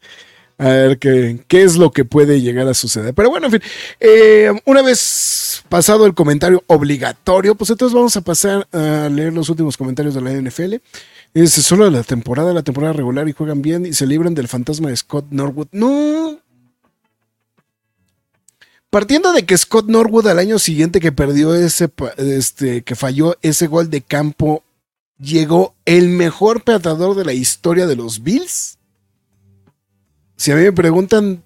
a 0.58 0.68
ver 0.68 1.00
qué, 1.00 1.40
qué 1.48 1.64
es 1.64 1.78
lo 1.78 1.92
que 1.92 2.04
puede 2.04 2.42
llegar 2.42 2.68
a 2.68 2.74
suceder. 2.74 3.14
Pero 3.14 3.30
bueno, 3.30 3.48
en 3.48 3.54
fin, 3.54 3.62
eh, 4.02 4.52
una 4.66 4.82
vez 4.82 5.64
pasado 5.70 6.06
el 6.06 6.14
comentario 6.14 6.64
obligatorio, 6.68 7.56
pues 7.56 7.70
entonces 7.70 7.96
vamos 7.96 8.16
a 8.18 8.22
pasar 8.22 8.68
a 8.72 9.10
leer 9.10 9.34
los 9.34 9.50
últimos 9.50 9.78
comentarios 9.78 10.14
de 10.14 10.22
la 10.22 10.32
NFL. 10.32 10.76
Es 11.34 11.54
solo 11.54 11.90
la 11.90 12.04
temporada, 12.04 12.54
la 12.54 12.62
temporada 12.62 12.94
regular 12.94 13.28
y 13.28 13.34
juegan 13.34 13.62
bien 13.62 13.88
y 13.88 13.94
se 13.94 14.06
libran 14.06 14.36
del 14.36 14.48
fantasma 14.48 14.90
de 14.90 14.98
Scott 14.98 15.26
Norwood. 15.32 15.68
No. 15.72 16.40
Partiendo 18.92 19.34
de 19.34 19.44
que 19.44 19.58
Scott 19.58 19.88
Norwood 19.88 20.28
al 20.28 20.38
año 20.38 20.60
siguiente 20.60 21.00
que 21.00 21.12
perdió 21.12 21.56
ese, 21.56 21.90
este, 22.18 22.84
que 22.84 22.96
falló 22.96 23.36
ese 23.42 23.66
gol 23.66 23.90
de 23.90 24.02
campo, 24.02 24.64
llegó 25.18 25.74
el 25.86 26.10
mejor 26.10 26.64
pateador 26.64 27.16
de 27.16 27.26
la 27.26 27.34
historia 27.34 27.88
de 27.88 27.96
los 27.96 28.22
Bills. 28.22 28.78
Si 30.38 30.52
a 30.52 30.56
mí 30.56 30.62
me 30.62 30.72
preguntan, 30.72 31.42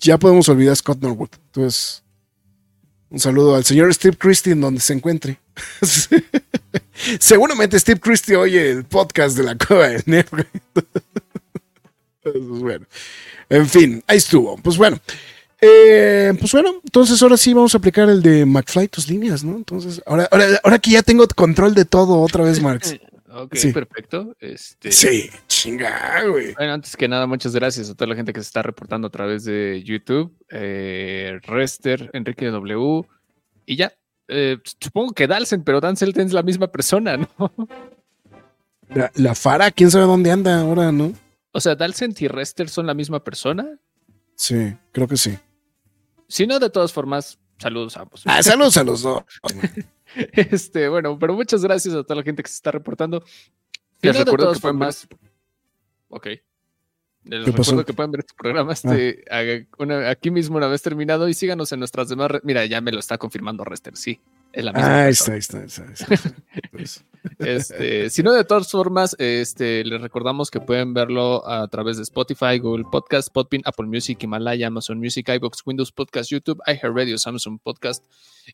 ya 0.00 0.18
podemos 0.18 0.48
olvidar 0.48 0.72
a 0.72 0.76
Scott 0.76 1.02
Norwood. 1.02 1.30
Entonces, 1.48 2.02
un 3.10 3.20
saludo 3.20 3.54
al 3.54 3.64
señor 3.64 3.92
Steve 3.92 4.16
Christie 4.16 4.54
en 4.54 4.62
donde 4.62 4.80
se 4.80 4.94
encuentre. 4.94 5.38
Seguramente 7.20 7.78
Steve 7.78 8.00
Christie 8.00 8.36
oye 8.36 8.70
el 8.70 8.84
podcast 8.84 9.36
de 9.36 9.44
la 9.44 9.56
Cueva 9.56 9.88
del 9.88 10.02
Nerd. 10.06 10.46
bueno, 12.34 12.86
en 13.48 13.66
fin, 13.66 14.02
ahí 14.06 14.18
estuvo. 14.18 14.56
Pues 14.58 14.76
bueno, 14.76 14.98
eh, 15.60 16.32
pues 16.38 16.52
bueno, 16.52 16.80
entonces 16.84 17.20
ahora 17.22 17.36
sí 17.36 17.52
vamos 17.54 17.74
a 17.74 17.78
aplicar 17.78 18.08
el 18.08 18.22
de 18.22 18.44
McFly 18.46 18.88
tus 18.88 19.08
líneas, 19.08 19.42
¿no? 19.44 19.56
Entonces, 19.56 20.02
ahora, 20.06 20.28
ahora, 20.30 20.46
ahora 20.62 20.78
que 20.78 20.90
ya 20.90 21.02
tengo 21.02 21.26
control 21.28 21.74
de 21.74 21.84
todo 21.84 22.20
otra 22.20 22.44
vez, 22.44 22.60
Marx. 22.62 22.96
Ok, 23.30 23.54
Sí. 23.56 23.72
perfecto. 23.72 24.34
Este, 24.40 24.90
Sí, 24.90 25.30
chinga, 25.46 26.24
güey. 26.24 26.54
Bueno, 26.54 26.72
antes 26.72 26.96
que 26.96 27.06
nada, 27.06 27.26
muchas 27.26 27.54
gracias 27.54 27.88
a 27.90 27.94
toda 27.94 28.08
la 28.08 28.16
gente 28.16 28.32
que 28.32 28.40
se 28.40 28.46
está 28.46 28.62
reportando 28.62 29.06
a 29.06 29.10
través 29.10 29.44
de 29.44 29.82
YouTube. 29.84 30.34
eh, 30.50 31.38
Rester, 31.42 32.08
Enrique 32.14 32.46
W. 32.46 33.02
Y 33.66 33.76
ya. 33.76 33.92
Eh, 34.28 34.58
supongo 34.80 35.12
que 35.12 35.26
Dalsen, 35.26 35.64
pero 35.64 35.80
Dalsen 35.80 36.12
es 36.16 36.32
la 36.32 36.42
misma 36.42 36.68
persona, 36.68 37.16
¿no? 37.16 37.52
La, 38.88 39.10
la 39.14 39.34
Fara, 39.34 39.70
quién 39.70 39.90
sabe 39.90 40.04
dónde 40.04 40.30
anda 40.30 40.60
ahora, 40.60 40.92
¿no? 40.92 41.12
O 41.52 41.60
sea, 41.60 41.74
Dalsen 41.74 42.14
y 42.18 42.28
Rester 42.28 42.68
son 42.68 42.86
la 42.86 42.94
misma 42.94 43.24
persona. 43.24 43.78
Sí, 44.34 44.76
creo 44.92 45.08
que 45.08 45.16
sí. 45.16 45.36
Si 46.28 46.46
no, 46.46 46.58
de 46.58 46.70
todas 46.70 46.92
formas, 46.92 47.38
saludos 47.58 47.96
a 47.96 48.02
ambos. 48.02 48.22
Ah, 48.26 48.42
saludos 48.42 48.76
a 48.76 48.84
los 48.84 49.02
dos. 49.02 49.24
Este, 50.32 50.88
bueno, 50.88 51.18
pero 51.18 51.34
muchas 51.34 51.62
gracias 51.62 51.94
a 51.94 52.02
toda 52.02 52.16
la 52.16 52.22
gente 52.22 52.42
que 52.42 52.48
se 52.48 52.54
está 52.54 52.70
reportando. 52.70 53.22
Si 54.00 54.06
Les 54.06 54.14
no, 54.14 54.20
de 54.20 54.24
recuerdo 54.24 54.46
todas 54.46 54.56
que 54.56 54.62
pueden 54.62 54.78
formas. 54.78 55.08
Ok. 56.08 56.28
Les 57.24 57.44
¿Qué 57.44 57.52
pasó? 57.52 57.72
recuerdo 57.72 57.84
que 57.86 57.92
pueden 57.92 58.10
ver 58.12 58.20
este 58.20 58.34
programa 58.38 58.72
este, 58.72 59.24
haga- 59.30 59.66
una- 59.78 60.08
aquí 60.10 60.30
mismo 60.30 60.56
una 60.56 60.66
vez 60.68 60.80
terminado 60.82 61.28
y 61.28 61.34
síganos 61.34 61.70
en 61.72 61.78
nuestras 61.80 62.08
demás. 62.08 62.30
Mira, 62.42 62.64
ya 62.66 62.80
me 62.80 62.92
lo 62.92 62.98
está 62.98 63.18
confirmando 63.18 63.64
Rester, 63.64 63.96
sí. 63.96 64.20
Es 64.52 64.64
la 64.64 64.72
misma. 64.72 65.04
Ah, 65.04 65.08
está, 65.08 65.32
ahí 65.32 65.38
está, 65.38 65.62
está. 65.64 65.84
Este, 67.38 68.10
si 68.10 68.22
no, 68.22 68.32
de 68.32 68.44
todas 68.44 68.70
formas, 68.70 69.14
este, 69.18 69.84
les 69.84 70.00
recordamos 70.00 70.50
que 70.50 70.60
pueden 70.60 70.94
verlo 70.94 71.46
a 71.48 71.66
través 71.68 71.96
de 71.96 72.02
Spotify, 72.02 72.58
Google 72.58 72.84
Podcast, 72.90 73.28
Podbean, 73.32 73.62
Apple 73.64 73.86
Music, 73.86 74.22
Himalaya, 74.22 74.68
Amazon 74.68 74.98
Music, 74.98 75.28
iBox, 75.28 75.62
Windows 75.66 75.92
Podcast, 75.92 76.30
YouTube, 76.30 76.60
iHeartRadio, 76.66 77.18
Samsung 77.18 77.60
Podcast 77.62 78.04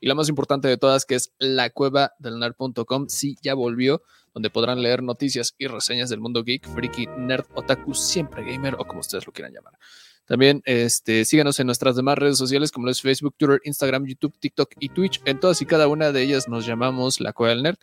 y 0.00 0.06
la 0.06 0.14
más 0.14 0.28
importante 0.28 0.68
de 0.68 0.76
todas 0.76 1.04
que 1.04 1.14
es 1.14 1.32
la 1.38 1.70
cueva 1.70 2.12
del 2.18 2.38
nerd.com. 2.38 3.08
Sí, 3.08 3.36
ya 3.42 3.54
volvió, 3.54 4.02
donde 4.32 4.50
podrán 4.50 4.82
leer 4.82 5.02
noticias 5.02 5.54
y 5.58 5.66
reseñas 5.66 6.10
del 6.10 6.20
mundo 6.20 6.42
geek, 6.42 6.66
freaky, 6.68 7.06
nerd, 7.18 7.46
otaku, 7.54 7.94
siempre 7.94 8.44
gamer 8.44 8.74
o 8.78 8.84
como 8.84 9.00
ustedes 9.00 9.26
lo 9.26 9.32
quieran 9.32 9.52
llamar. 9.52 9.74
También 10.26 10.62
este, 10.64 11.24
síganos 11.24 11.60
en 11.60 11.66
nuestras 11.66 11.96
demás 11.96 12.16
redes 12.16 12.38
sociales 12.38 12.72
como 12.72 12.88
es 12.88 13.02
Facebook, 13.02 13.34
Twitter, 13.36 13.60
Instagram, 13.64 14.06
YouTube, 14.06 14.34
TikTok 14.38 14.72
y 14.80 14.88
Twitch. 14.88 15.20
En 15.24 15.38
todas 15.38 15.60
y 15.60 15.66
cada 15.66 15.86
una 15.88 16.12
de 16.12 16.22
ellas 16.22 16.48
nos 16.48 16.64
llamamos 16.64 17.20
La 17.20 17.32
Cueva 17.32 17.54
del 17.54 17.62
Nerd. 17.62 17.76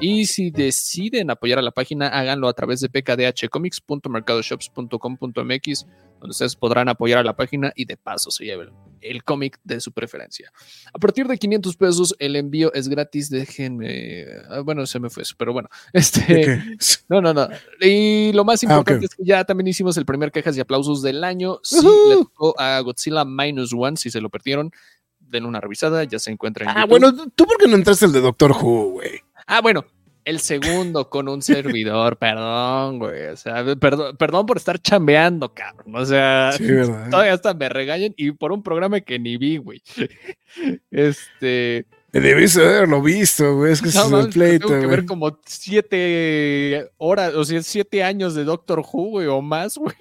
Y 0.00 0.26
si 0.26 0.50
deciden 0.50 1.30
apoyar 1.30 1.58
a 1.58 1.62
la 1.62 1.70
página, 1.70 2.08
háganlo 2.08 2.48
a 2.48 2.52
través 2.52 2.80
de 2.80 2.88
pkdhcomics.mercadoshops.com.mx, 2.88 5.86
donde 6.20 6.30
ustedes 6.30 6.56
podrán 6.56 6.88
apoyar 6.88 7.20
a 7.20 7.24
la 7.24 7.36
página 7.36 7.72
y 7.74 7.86
de 7.86 7.96
paso 7.96 8.30
se 8.30 8.44
lleven 8.44 8.68
el 9.10 9.24
cómic 9.24 9.58
de 9.64 9.80
su 9.80 9.92
preferencia. 9.92 10.52
A 10.92 10.98
partir 10.98 11.26
de 11.26 11.38
500 11.38 11.76
pesos, 11.76 12.14
el 12.18 12.36
envío 12.36 12.72
es 12.74 12.88
gratis. 12.88 13.30
Déjenme. 13.30 14.26
ah, 14.50 14.60
Bueno, 14.60 14.86
se 14.86 14.98
me 15.00 15.10
fue 15.10 15.22
eso, 15.22 15.34
pero 15.38 15.52
bueno. 15.52 15.68
Este, 15.92 16.76
no, 17.08 17.20
no, 17.20 17.32
no. 17.34 17.48
Y 17.80 18.32
lo 18.32 18.44
más 18.44 18.62
Ah, 18.62 18.66
importante 18.66 19.06
es 19.06 19.14
que 19.14 19.24
ya 19.24 19.44
también 19.44 19.68
hicimos 19.68 19.96
el 19.96 20.06
primer 20.06 20.30
quejas 20.32 20.56
y 20.56 20.60
aplausos 20.60 21.02
del 21.02 21.24
año. 21.24 21.60
Sí, 21.62 21.76
le 22.08 22.16
tocó 22.16 22.54
a 22.60 22.80
Godzilla 22.80 23.24
Minus 23.24 23.72
One. 23.76 23.96
Si 23.96 24.10
se 24.10 24.20
lo 24.20 24.28
perdieron, 24.30 24.70
denle 25.18 25.48
una 25.48 25.60
revisada. 25.60 26.04
Ya 26.04 26.18
se 26.18 26.30
encuentra 26.30 26.64
en 26.64 26.70
Ah, 26.70 26.74
YouTube. 26.82 26.88
bueno, 26.90 27.12
¿tú 27.34 27.46
por 27.46 27.56
qué 27.58 27.66
no 27.68 27.76
entraste 27.76 28.06
el 28.06 28.12
de 28.12 28.20
Doctor 28.20 28.52
Who, 28.52 28.90
güey? 28.92 29.20
Ah, 29.46 29.60
bueno. 29.60 29.84
El 30.26 30.40
segundo 30.40 31.08
con 31.08 31.28
un 31.28 31.40
servidor, 31.40 32.16
perdón, 32.18 32.98
güey. 32.98 33.26
O 33.28 33.36
sea, 33.36 33.64
perdón, 33.76 34.16
perdón 34.16 34.44
por 34.44 34.56
estar 34.56 34.76
chambeando, 34.82 35.54
cabrón. 35.54 35.94
O 35.94 36.04
sea, 36.04 36.50
todavía 37.10 37.32
hasta 37.32 37.54
me 37.54 37.68
regañan 37.68 38.12
y 38.16 38.32
por 38.32 38.50
un 38.50 38.60
programa 38.60 39.00
que 39.00 39.20
ni 39.20 39.36
vi, 39.36 39.58
güey. 39.58 39.80
Este. 40.90 41.86
Debiste 42.10 42.60
haberlo 42.66 43.02
visto, 43.02 43.56
güey. 43.56 43.72
Es 43.72 43.80
que 43.80 43.90
No, 43.90 44.18
es 44.18 44.26
el 44.26 44.32
pleito, 44.32 44.66
tengo 44.66 44.80
que 44.80 44.86
ver 44.86 45.00
güey. 45.02 45.06
como 45.06 45.38
siete 45.44 46.90
horas, 46.96 47.34
o 47.34 47.44
sea, 47.44 47.62
siete 47.62 48.02
años 48.02 48.34
de 48.34 48.42
Doctor 48.44 48.80
Who, 48.80 49.10
güey, 49.10 49.26
o 49.28 49.40
más, 49.42 49.76
güey. 49.76 49.94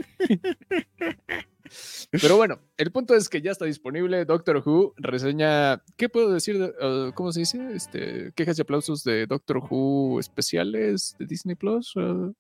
Pero 2.12 2.38
bueno, 2.38 2.60
el 2.77 2.91
punto 2.91 3.15
es 3.15 3.27
que 3.29 3.41
ya 3.41 3.51
está 3.51 3.65
disponible 3.65 4.25
Doctor 4.25 4.62
Who, 4.65 4.94
reseña, 4.98 5.82
¿qué 5.98 6.10
puedo 6.10 6.32
decir? 6.32 6.58
de- 6.60 6.74
eh, 6.82 7.12
¿Cómo 7.15 7.32
se 7.32 7.41
dice? 7.41 7.60
Este, 7.74 8.32
quejas 8.36 8.58
y 8.58 8.62
aplausos 8.62 9.03
de 9.03 9.25
Doctor 9.27 9.58
Who 9.70 10.20
especiales 10.20 11.15
de 11.20 11.25
Disney 11.25 11.55
Plus. 11.55 11.94
eh, 11.98 12.32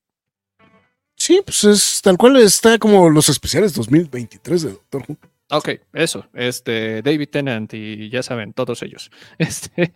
Sí, 1.17 1.41
pues 1.43 1.63
es 1.63 2.01
tal 2.03 2.17
cual 2.17 2.35
está 2.37 2.77
como 2.77 3.09
los 3.09 3.29
especiales 3.29 3.73
2023 3.73 4.61
de 4.63 4.69
Doctor 4.71 5.03
Who. 5.07 5.17
Ok, 5.51 5.69
eso, 5.93 6.25
este, 6.33 7.01
David 7.03 7.29
Tennant 7.29 7.73
y 7.73 8.09
ya 8.09 8.21
saben, 8.23 8.51
todos 8.53 8.81
ellos. 8.83 9.09
Este, 9.37 9.91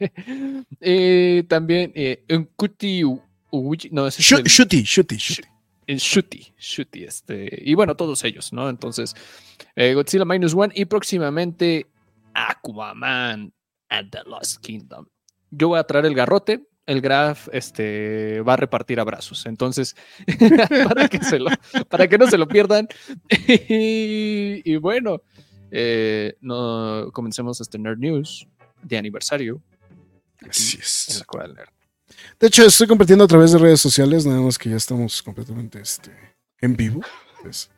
eh, 0.79 1.43
también, 1.47 1.91
eh, 1.95 2.23
Nkuti 2.29 3.03
U- 3.03 3.21
Uji- 3.51 3.89
no, 3.91 4.07
es 4.07 4.19
Shu- 4.19 4.37
el- 4.39 4.43
Shooty, 4.45 4.83
Shooty, 4.83 5.17
Shooty. 5.17 5.47
En 5.89 5.97
Shooty, 5.97 6.53
Shooty, 6.57 7.03
este, 7.03 7.49
y 7.65 7.73
bueno, 7.73 7.95
todos 7.95 8.23
ellos, 8.23 8.53
¿no? 8.53 8.69
Entonces, 8.69 9.15
eh, 9.75 9.95
Godzilla 9.95 10.23
Minus 10.23 10.53
One 10.53 10.71
y 10.75 10.85
próximamente 10.85 11.87
Aquaman 12.35 13.51
and 13.89 14.11
the 14.11 14.19
Lost 14.25 14.61
Kingdom. 14.61 15.07
Yo 15.49 15.69
voy 15.69 15.79
a 15.79 15.83
traer 15.83 16.05
el 16.05 16.13
garrote, 16.13 16.61
el 16.85 17.01
Graf 17.01 17.47
este, 17.51 18.41
va 18.41 18.53
a 18.53 18.57
repartir 18.57 18.99
abrazos, 18.99 19.45
entonces, 19.47 19.95
para, 20.87 21.07
que 21.07 21.23
se 21.23 21.39
lo- 21.39 21.49
para 21.89 22.07
que 22.07 22.17
no 22.19 22.27
se 22.27 22.37
lo 22.37 22.47
pierdan. 22.47 22.87
y, 23.47 24.61
y 24.63 24.75
bueno, 24.77 25.21
eh, 25.71 26.35
no, 26.41 27.09
comencemos 27.13 27.61
este 27.61 27.79
Nerd 27.79 27.97
News 27.97 28.47
de 28.83 28.97
aniversario. 28.97 29.61
Así 30.47 30.77
en 30.77 30.81
es. 30.83 31.25
la. 31.35 31.73
De 32.39 32.47
hecho, 32.47 32.65
estoy 32.65 32.87
compartiendo 32.87 33.25
a 33.25 33.27
través 33.27 33.51
de 33.51 33.57
redes 33.57 33.81
sociales, 33.81 34.25
nada 34.25 34.41
más 34.41 34.57
que 34.57 34.69
ya 34.69 34.75
estamos 34.75 35.21
completamente 35.21 35.81
este, 35.81 36.11
en 36.61 36.75
vivo. 36.75 37.01
pues. 37.41 37.69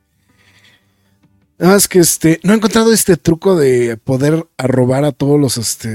Nada 1.58 1.74
más 1.74 1.88
que 1.88 2.00
este, 2.00 2.40
no 2.44 2.54
he 2.54 2.56
encontrado 2.56 2.92
este 2.92 3.18
truco 3.18 3.56
de 3.56 3.98
poder 3.98 4.48
arrobar 4.58 5.06
a 5.06 5.12
todos 5.12 5.40
los 5.40 5.58
este 5.58 5.90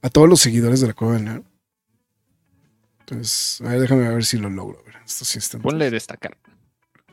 a 0.00 0.10
todos 0.10 0.28
los 0.28 0.40
seguidores 0.40 0.80
de 0.80 0.86
la 0.86 0.94
cueva 0.94 1.18
Nerd. 1.18 1.42
Entonces, 3.00 3.60
a 3.62 3.70
ver, 3.70 3.80
déjame 3.80 4.08
ver 4.08 4.24
si 4.24 4.36
lo 4.36 4.50
logro. 4.50 4.80
A 4.80 4.82
ver, 4.84 4.96
estos 5.04 5.34
instantes. 5.34 5.64
Ponle 5.64 5.90
destacar. 5.90 6.36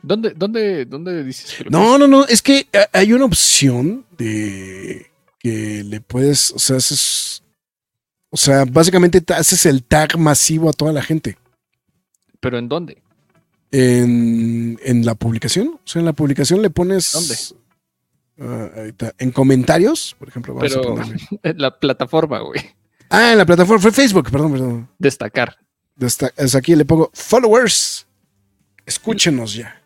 ¿Dónde, 0.02 0.34
dónde, 0.36 0.84
dónde 0.84 1.24
dices 1.24 1.54
que 1.56 1.64
lo 1.64 1.70
No, 1.70 1.98
no, 1.98 2.06
no, 2.06 2.26
es 2.26 2.42
que 2.42 2.68
eh, 2.72 2.86
hay 2.92 3.12
una 3.12 3.24
opción 3.24 4.04
de 4.18 5.10
que 5.38 5.82
le 5.84 6.00
puedes, 6.00 6.50
o 6.50 6.58
sea, 6.58 6.76
haces, 6.76 7.42
o 8.34 8.36
sea, 8.36 8.64
básicamente 8.64 9.20
te 9.20 9.32
haces 9.32 9.64
el 9.64 9.84
tag 9.84 10.18
masivo 10.18 10.68
a 10.68 10.72
toda 10.72 10.92
la 10.92 11.02
gente 11.02 11.38
¿Pero 12.40 12.58
en 12.58 12.68
dónde? 12.68 13.00
en, 13.70 14.78
en 14.84 15.04
la 15.06 15.14
publicación. 15.14 15.68
O 15.68 15.80
sea, 15.86 16.00
en 16.00 16.06
la 16.06 16.12
publicación 16.12 16.60
le 16.62 16.70
pones. 16.70 17.12
¿Dónde? 17.12 17.34
Ah, 18.40 18.70
ahí 18.82 18.88
está. 18.90 19.14
En 19.18 19.30
comentarios, 19.30 20.14
por 20.18 20.28
ejemplo, 20.28 20.54
vamos 20.54 20.72
Pero- 20.72 20.98
a. 21.00 21.04
En 21.48 21.58
la 21.58 21.78
plataforma, 21.78 22.40
güey. 22.40 22.60
Ah, 23.08 23.32
en 23.32 23.38
la 23.38 23.46
plataforma, 23.46 23.80
fue 23.80 23.92
Facebook, 23.92 24.30
perdón, 24.30 24.52
perdón. 24.52 24.88
Destacar. 24.98 25.58
Desta- 25.96 26.32
es 26.36 26.54
aquí 26.54 26.74
le 26.76 26.84
pongo 26.84 27.10
followers. 27.14 28.06
Escúchenos 28.84 29.54
ya. 29.54 29.80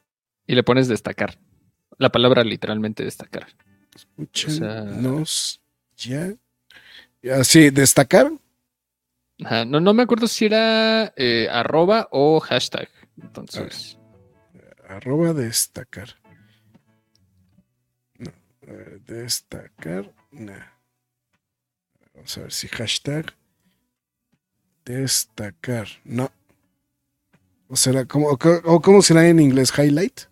Y 0.46 0.54
le 0.54 0.62
pones 0.62 0.88
destacar. 0.88 1.38
La 1.98 2.10
palabra 2.10 2.42
literalmente 2.44 3.04
destacar. 3.04 3.46
Escúchenos 3.94 5.60
ya. 5.96 6.32
Así, 7.32 7.70
destacar. 7.70 8.30
Ajá, 9.44 9.64
No, 9.64 9.80
no 9.80 9.94
me 9.94 10.02
acuerdo 10.02 10.26
si 10.28 10.46
era 10.46 11.12
eh, 11.16 11.48
arroba 11.50 12.08
o 12.10 12.40
hashtag. 12.40 12.88
Entonces, 13.20 13.98
Arroba 14.88 15.32
destacar. 15.34 16.08
No. 18.18 18.32
destacar. 19.06 20.12
No. 20.30 20.54
Vamos 22.14 22.38
a 22.38 22.40
ver 22.42 22.52
si 22.52 22.68
hashtag. 22.68 23.34
Destacar. 24.84 25.88
No. 26.04 26.30
¿O 27.68 27.76
será 27.76 28.06
cómo, 28.06 28.28
o 28.28 28.38
o 28.64 28.80
cómo 28.80 29.02
será 29.02 29.28
en 29.28 29.40
inglés? 29.40 29.72
Highlight. 29.76 30.22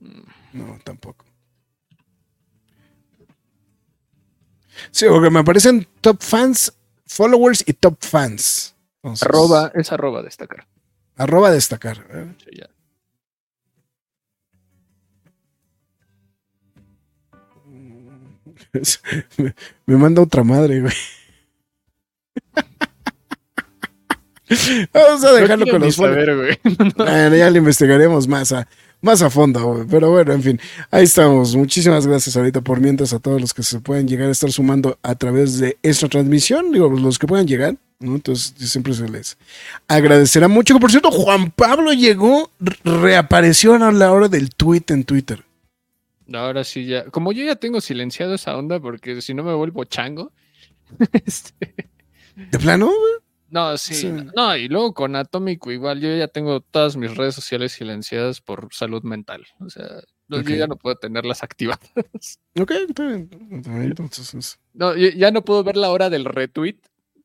mm, 0.00 0.22
No, 0.52 0.78
tampoco. 0.84 1.24
Sí, 4.90 5.06
porque 5.08 5.30
me 5.30 5.40
aparecen 5.40 5.86
top 6.00 6.22
fans, 6.22 6.72
followers 7.06 7.64
y 7.66 7.72
top 7.72 7.96
fans. 8.00 8.74
Entonces, 9.02 9.26
arroba, 9.28 9.72
es 9.74 9.92
arroba 9.92 10.22
destacar. 10.22 10.66
Arroba 11.16 11.50
destacar. 11.50 12.06
¿eh? 12.10 12.34
Sí, 12.44 12.56
ya. 12.58 12.68
me, 19.38 19.54
me 19.86 19.96
manda 19.96 20.22
otra 20.22 20.44
madre, 20.44 20.80
güey. 20.80 20.94
Vamos 24.92 25.24
a 25.24 25.32
dejarlo 25.32 25.66
No 25.66 25.72
con 25.72 25.80
los 25.80 25.94
saber, 25.96 26.36
güey. 26.36 26.58
Ya 27.38 27.50
lo 27.50 27.58
investigaremos 27.58 28.28
más 28.28 28.52
a, 28.52 28.68
más 29.02 29.20
a 29.22 29.28
fondo, 29.28 29.60
güey. 29.62 29.86
pero 29.86 30.10
bueno, 30.10 30.32
en 30.32 30.42
fin, 30.42 30.60
ahí 30.90 31.04
estamos. 31.04 31.54
Muchísimas 31.54 32.06
gracias 32.06 32.36
ahorita 32.36 32.60
por 32.62 32.80
mientras 32.80 33.12
a 33.12 33.18
todos 33.18 33.40
los 33.40 33.52
que 33.52 33.62
se 33.62 33.80
pueden 33.80 34.08
llegar 34.08 34.28
a 34.28 34.32
estar 34.32 34.50
sumando 34.50 34.98
a 35.02 35.14
través 35.14 35.58
de 35.58 35.76
esta 35.82 36.08
transmisión, 36.08 36.72
digo, 36.72 36.88
los 36.88 37.18
que 37.18 37.26
puedan 37.26 37.46
llegar, 37.46 37.76
¿no? 38.00 38.14
Entonces 38.14 38.54
siempre 38.70 38.94
se 38.94 39.08
les 39.08 39.36
agradecerá 39.88 40.48
mucho. 40.48 40.78
Por 40.80 40.90
cierto, 40.90 41.10
Juan 41.10 41.50
Pablo 41.50 41.92
llegó, 41.92 42.50
re- 42.58 42.76
reapareció 42.84 43.74
a 43.74 43.92
la 43.92 44.10
hora 44.12 44.28
del 44.28 44.50
tweet 44.54 44.84
en 44.88 45.04
Twitter. 45.04 45.44
Ahora 46.32 46.64
sí 46.64 46.86
ya. 46.86 47.04
Como 47.06 47.32
yo 47.32 47.44
ya 47.44 47.56
tengo 47.56 47.80
silenciado 47.80 48.34
esa 48.34 48.56
onda 48.56 48.80
porque 48.80 49.20
si 49.20 49.34
no 49.34 49.42
me 49.44 49.52
vuelvo 49.54 49.84
chango. 49.84 50.32
este, 51.26 51.74
¿De 52.36 52.58
plano? 52.58 52.86
güey? 52.86 53.21
No, 53.54 53.76
sí, 53.76 53.94
Sí. 53.94 54.10
No, 54.34 54.56
y 54.56 54.66
luego 54.68 54.94
con 54.94 55.14
Atómico 55.14 55.70
igual, 55.70 56.00
yo 56.00 56.08
ya 56.16 56.26
tengo 56.26 56.60
todas 56.62 56.96
mis 56.96 57.14
redes 57.14 57.34
sociales 57.34 57.72
silenciadas 57.72 58.40
por 58.40 58.68
salud 58.72 59.02
mental. 59.02 59.44
O 59.60 59.68
sea, 59.68 59.86
yo 60.28 60.40
ya 60.40 60.66
no 60.66 60.76
puedo 60.76 60.96
tenerlas 60.96 61.42
activadas. 61.42 61.80
Ok, 62.58 62.70
está 62.88 63.06
bien. 63.06 63.28
Entonces, 63.66 64.32
es- 64.34 64.58
No, 64.72 64.96
yo 64.96 65.08
ya 65.10 65.30
no 65.30 65.44
puedo 65.44 65.62
ver 65.64 65.76
la 65.76 65.90
hora 65.90 66.08
del 66.08 66.24
retweet, 66.24 66.78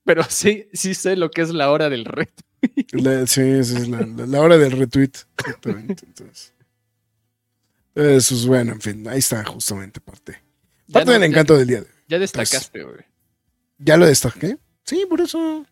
pero 0.04 0.24
sí, 0.28 0.68
sí 0.74 0.94
sé 0.96 1.16
lo 1.16 1.32
que 1.32 1.42
es 1.44 1.50
la 1.54 1.72
hora 1.72 1.90
del 1.90 2.04
retweet. 2.04 2.88
La- 2.92 3.26
sí, 3.26 3.42
esa 3.42 3.78
es 3.80 3.88
la, 3.88 4.02
la- 4.02 4.26
la 4.26 4.42
hora 4.42 4.58
del 4.58 4.72
retweet. 4.74 5.12
Exactamente. 5.38 6.06
Entonces, 6.06 6.54
eso 7.96 8.36
es 8.36 8.46
bueno, 8.46 8.74
en 8.74 8.82
fin, 8.82 9.08
ahí 9.08 9.20
está 9.20 9.44
justamente 9.46 10.02
parte. 10.02 10.42
Parte 10.92 11.06
no- 11.06 11.12
del 11.14 11.22
ya- 11.22 11.28
encanto 11.28 11.58
del 11.58 11.68
día. 11.68 11.78
de 11.82 11.84
hoy. 11.88 11.92
ya 12.10 12.20
destacaste, 12.20 12.84
güey. 12.84 12.98
¿Ya 13.78 13.96
lo 13.96 14.06
destaqué? 14.06 14.58
Sí, 14.84 15.06
por 15.10 15.22
eso. 15.22 15.66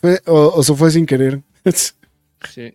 Fue, 0.00 0.20
o, 0.26 0.52
o 0.56 0.62
se 0.62 0.74
fue 0.74 0.90
sin 0.90 1.06
querer. 1.06 1.40
Sí. 2.54 2.74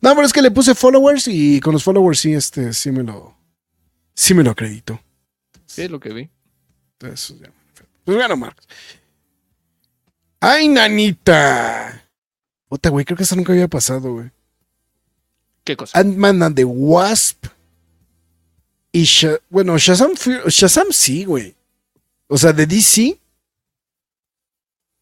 no, 0.00 0.14
pero 0.14 0.22
es 0.22 0.32
que 0.32 0.40
le 0.40 0.52
puse 0.52 0.76
followers 0.76 1.26
y 1.26 1.58
con 1.58 1.72
los 1.72 1.82
followers 1.82 2.20
sí, 2.20 2.32
este, 2.34 2.72
sí 2.72 2.92
me 2.92 3.02
lo, 3.02 3.36
sí 4.14 4.32
me 4.32 4.44
lo 4.44 4.52
acredito. 4.52 5.00
Sí, 5.66 5.82
es 5.82 5.90
lo 5.90 5.98
que 5.98 6.12
vi. 6.12 6.30
Entonces, 6.92 7.36
ya, 7.40 7.50
pues 8.04 8.16
bueno, 8.16 8.36
Marcos. 8.36 8.68
¡Ay, 10.38 10.68
nanita! 10.68 12.08
Puta, 12.68 12.90
güey, 12.90 13.04
creo 13.04 13.16
que 13.16 13.24
eso 13.24 13.34
nunca 13.34 13.52
había 13.52 13.66
pasado, 13.66 14.12
güey. 14.12 14.30
¿Qué 15.64 15.76
cosa? 15.76 15.98
Ant-Man 15.98 16.42
and 16.44 16.54
the 16.56 16.64
Wasp. 16.64 17.46
Y 18.92 19.02
Sha- 19.02 19.40
bueno, 19.50 19.76
Shazam, 19.78 20.12
Shazam 20.46 20.92
sí, 20.92 21.24
güey. 21.24 21.56
O 22.28 22.38
sea, 22.38 22.52
de 22.52 22.66
DC. 22.66 23.18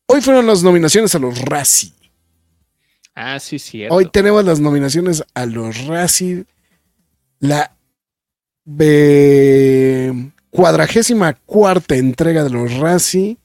Hoy 0.06 0.20
fueron 0.20 0.46
las 0.46 0.62
nominaciones 0.62 1.14
a 1.14 1.18
los 1.18 1.40
Razzie. 1.40 1.92
Ah, 3.14 3.38
sí, 3.38 3.58
cierto. 3.58 3.94
Hoy 3.94 4.06
tenemos 4.10 4.44
las 4.44 4.60
nominaciones 4.60 5.24
a 5.34 5.46
los 5.46 5.86
Razzie. 5.86 6.44
La 7.40 7.74
cuadragésima 10.50 11.34
cuarta 11.46 11.96
entrega 11.96 12.44
de 12.44 12.50
los 12.50 12.74
Razzie. 12.74 13.36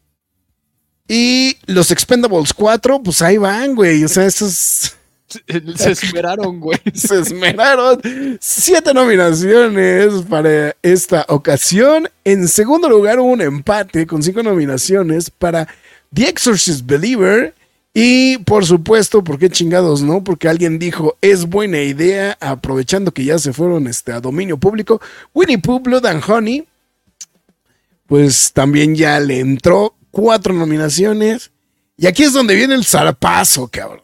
Y 1.08 1.58
los 1.66 1.92
Expendables 1.92 2.54
4, 2.54 3.02
pues 3.02 3.22
ahí 3.22 3.38
van, 3.38 3.76
güey. 3.76 4.04
O 4.04 4.08
sea, 4.08 4.26
esos 4.26 4.98
Se 5.76 5.92
esperaron, 5.92 6.60
güey. 6.60 6.80
se 6.94 7.20
esmeraron. 7.20 8.00
Siete 8.40 8.94
nominaciones 8.94 10.24
para 10.30 10.76
esta 10.82 11.26
ocasión. 11.28 12.10
En 12.24 12.48
segundo 12.48 12.90
lugar, 12.90 13.20
hubo 13.20 13.32
un 13.32 13.42
empate 13.42 14.08
con 14.08 14.24
cinco 14.24 14.42
nominaciones 14.42 15.30
para 15.30 15.68
The 16.14 16.30
Exorcist 16.30 16.86
Believer. 16.86 17.54
Y 17.94 18.38
por 18.40 18.64
supuesto, 18.66 19.24
¿por 19.24 19.40
qué 19.40 19.50
chingados 19.50 20.04
no? 20.04 20.24
Porque 20.24 20.48
alguien 20.48 20.78
dijo, 20.78 21.18
es 21.22 21.48
buena 21.48 21.82
idea, 21.82 22.38
aprovechando 22.40 23.12
que 23.12 23.26
ya 23.26 23.40
se 23.40 23.54
fueron 23.54 23.88
este, 23.88 24.12
a 24.12 24.20
dominio 24.20 24.58
público, 24.58 25.02
Winnie 25.34 25.58
Pooh, 25.58 25.80
Blood 25.80 26.06
and 26.06 26.24
Honey, 26.28 26.68
pues 28.06 28.54
también 28.54 28.96
ya 28.96 29.20
le 29.20 29.40
entró 29.40 29.96
cuatro 30.12 30.54
nominaciones. 30.54 31.50
Y 31.98 32.06
aquí 32.06 32.22
es 32.24 32.34
donde 32.34 32.54
viene 32.54 32.76
el 32.76 32.86
zarpazo, 32.86 33.68
cabrón. 33.68 34.02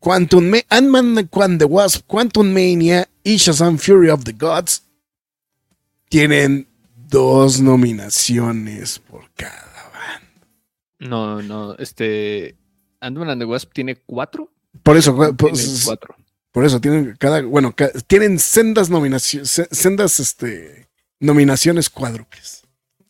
Quantum 0.00 0.44
Ma- 0.50 0.58
Ant-Man 0.68 1.28
and 1.32 1.58
the 1.60 1.64
Wasp, 1.64 2.04
Quantum 2.06 2.52
Mania 2.52 3.08
y 3.22 3.36
Shazam 3.36 3.78
Fury 3.78 4.10
of 4.10 4.24
the 4.24 4.32
Gods 4.32 4.82
tienen 6.10 6.66
dos 7.08 7.60
nominaciones 7.60 8.98
por 8.98 9.30
cada. 9.34 9.74
No, 10.98 11.42
no, 11.42 11.74
este. 11.76 12.56
Ant-Man 13.00 13.30
and 13.30 13.42
the 13.42 13.44
Wasp 13.46 13.72
tiene 13.72 13.96
cuatro. 13.96 14.50
Por 14.82 14.96
eso, 14.96 15.14
Tiene 15.14 15.32
pues, 15.34 15.82
cuatro. 15.84 16.16
por 16.52 16.64
eso 16.64 16.80
tienen 16.80 17.14
cada, 17.18 17.42
bueno, 17.42 17.74
tienen 18.06 18.38
sendas 18.38 18.88
nominaciones, 18.90 19.62
sendas 19.70 20.18
este, 20.20 20.88
nominaciones 21.20 21.90
cuádruples. 21.90 22.63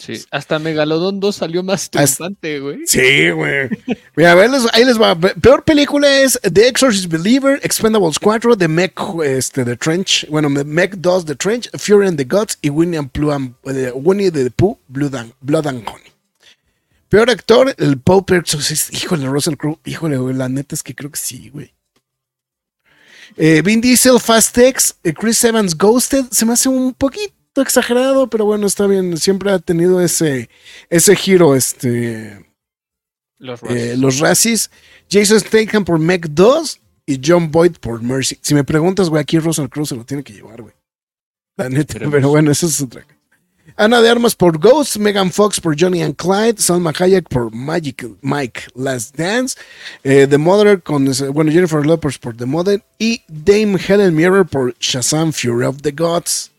Sí, 0.05 0.23
hasta 0.31 0.59
Megalodon 0.59 1.19
2 1.21 1.35
salió 1.35 1.63
más 1.63 1.89
triunfante, 1.89 2.61
güey. 2.61 2.81
Sí, 2.87 3.31
güey. 3.31 3.69
Mira, 4.17 4.33
a 4.33 4.35
ver, 4.35 4.51
ahí 4.73 4.85
les 4.85 5.01
va. 5.01 5.19
Pe- 5.19 5.35
Peor 5.41 5.65
película 5.65 6.21
es 6.21 6.39
The 6.43 6.69
Exorcist 6.69 7.07
Believer, 7.07 7.59
Expendables 7.63 8.19
4, 8.19 8.57
The 8.57 8.69
Mech, 8.69 8.93
este, 9.25 9.65
The 9.65 9.77
Trench, 9.77 10.27
bueno, 10.29 10.51
Mech 10.51 10.97
2, 10.97 11.25
The 11.25 11.35
Trench, 11.37 11.71
Fury 11.79 12.07
and 12.09 12.19
the 12.19 12.25
Gods 12.25 12.59
y 12.61 12.69
Winnie, 12.69 12.99
and 12.99 13.11
Pooh, 13.11 13.33
eh, 13.71 13.93
Winnie 13.95 14.31
the 14.31 14.51
Pooh, 14.51 14.79
Blood 14.89 15.15
and, 15.15 15.33
Blood 15.41 15.67
and 15.69 15.89
Honey. 15.89 16.13
Peor 17.09 17.31
actor, 17.31 17.75
el 17.79 17.99
Pope 17.99 18.37
Exorcist. 18.37 18.93
Híjole, 18.93 19.27
Russell 19.29 19.55
Crowe. 19.57 19.79
Híjole, 19.85 20.17
güey, 20.19 20.35
la 20.35 20.49
neta 20.49 20.75
es 20.75 20.83
que 20.83 20.95
creo 20.95 21.11
que 21.11 21.19
sí, 21.19 21.49
güey. 21.49 21.73
Eh, 23.37 23.63
Vin 23.65 23.81
Diesel, 23.81 24.21
Fast 24.21 24.57
X, 24.59 24.97
eh, 25.03 25.13
Chris 25.15 25.43
Evans, 25.45 25.77
Ghosted. 25.77 26.27
Se 26.31 26.45
me 26.45 26.53
hace 26.53 26.69
un 26.69 26.93
poquito 26.95 27.33
exagerado, 27.63 28.29
pero 28.29 28.45
bueno, 28.45 28.67
está 28.67 28.87
bien. 28.87 29.17
Siempre 29.17 29.51
ha 29.53 29.59
tenido 29.59 30.01
ese, 30.01 30.49
ese 30.91 31.17
giro, 31.17 31.55
este, 31.55 32.45
Los 33.39 33.63
eh, 33.63 33.67
Razzies. 33.67 33.99
los 33.99 34.19
Razzies. 34.19 34.71
Jason 35.11 35.41
Statham 35.41 35.85
por 35.85 35.99
Mech 35.99 36.27
2 36.31 36.81
y 37.07 37.21
John 37.25 37.51
Boyd 37.51 37.77
por 37.81 38.03
Mercy. 38.03 38.39
Si 38.41 38.55
me 38.55 38.65
preguntas, 38.65 39.11
güey, 39.11 39.21
aquí 39.21 39.39
Russell 39.39 39.69
Crowe 39.69 39.87
se 39.87 39.97
lo 39.97 40.05
tiene 40.05 40.23
que 40.23 40.33
llevar, 40.33 40.63
güey. 40.63 40.75
La 41.57 41.69
neta, 41.69 41.99
pero 42.11 42.31
bueno, 42.31 42.51
eso 42.51 42.67
es 42.67 42.81
otra 42.81 43.03
cosa. 43.03 43.15
Ana 43.77 44.01
de 44.01 44.09
Armas 44.09 44.37
por 44.37 44.59
Ghost, 44.59 44.99
Megan 44.99 45.33
Fox 45.33 45.61
por 45.61 45.75
Johnny 45.79 46.03
and 46.03 46.15
Clyde, 46.15 46.61
Salma 46.61 46.93
Hayek 46.97 47.29
por 47.29 47.53
Magic 47.53 48.07
Mike 48.23 48.63
Last 48.77 49.17
Dance, 49.17 49.57
eh, 50.05 50.29
The 50.29 50.39
Mother 50.39 50.81
con, 50.83 51.11
bueno, 51.33 51.51
Jennifer 51.51 51.85
Lopez 51.85 52.19
por 52.19 52.37
The 52.37 52.47
Mother 52.47 52.85
y 52.99 53.23
Dame 53.27 53.79
Helen 53.79 54.15
Mirror 54.15 54.47
por 54.47 54.77
Shazam 54.79 55.33
Fury 55.33 55.65
of 55.65 55.83
the 55.83 55.91
Gods. 55.91 56.53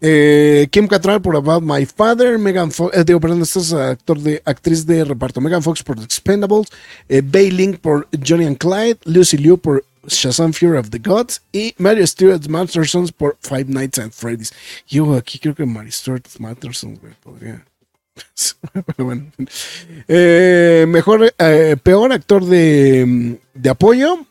Eh, 0.00 0.68
Kim 0.70 0.86
Cattrall 0.86 1.22
por 1.22 1.36
About 1.36 1.62
My 1.62 1.86
Father, 1.86 2.38
Megan 2.38 2.70
Fox, 2.70 2.96
eh, 2.96 3.04
digo, 3.04 3.18
perdón, 3.18 3.42
esta 3.42 3.60
es 3.60 3.72
actor 3.72 4.18
de, 4.20 4.42
actriz 4.44 4.84
de 4.84 5.04
reparto, 5.04 5.40
Megan 5.40 5.62
Fox 5.62 5.82
por 5.82 5.96
The 5.96 6.04
Expendables, 6.04 6.68
eh, 7.08 7.22
Bay 7.24 7.50
Link 7.50 7.78
por 7.78 8.06
Johnny 8.26 8.44
and 8.44 8.58
Clyde, 8.58 8.98
Lucy 9.04 9.38
Liu 9.38 9.56
por 9.56 9.84
Shazam 10.06 10.52
Fury 10.52 10.78
of 10.78 10.90
the 10.90 10.98
Gods 10.98 11.42
y 11.52 11.74
Mary 11.78 12.06
Stuart 12.06 12.46
Masterson 12.48 13.08
por 13.16 13.36
Five 13.40 13.66
Nights 13.68 13.98
at 13.98 14.10
Freddy's. 14.12 14.52
Yo 14.86 15.14
aquí 15.14 15.38
creo 15.38 15.54
que 15.54 15.64
Mary 15.64 15.90
Stuart 15.90 16.26
Masterson, 16.38 16.98
podría. 17.22 17.64
Eh, 20.08 20.86
mejor, 20.88 21.34
eh, 21.38 21.76
peor 21.82 22.12
actor 22.12 22.44
de, 22.44 23.38
de 23.54 23.70
apoyo. 23.70 24.26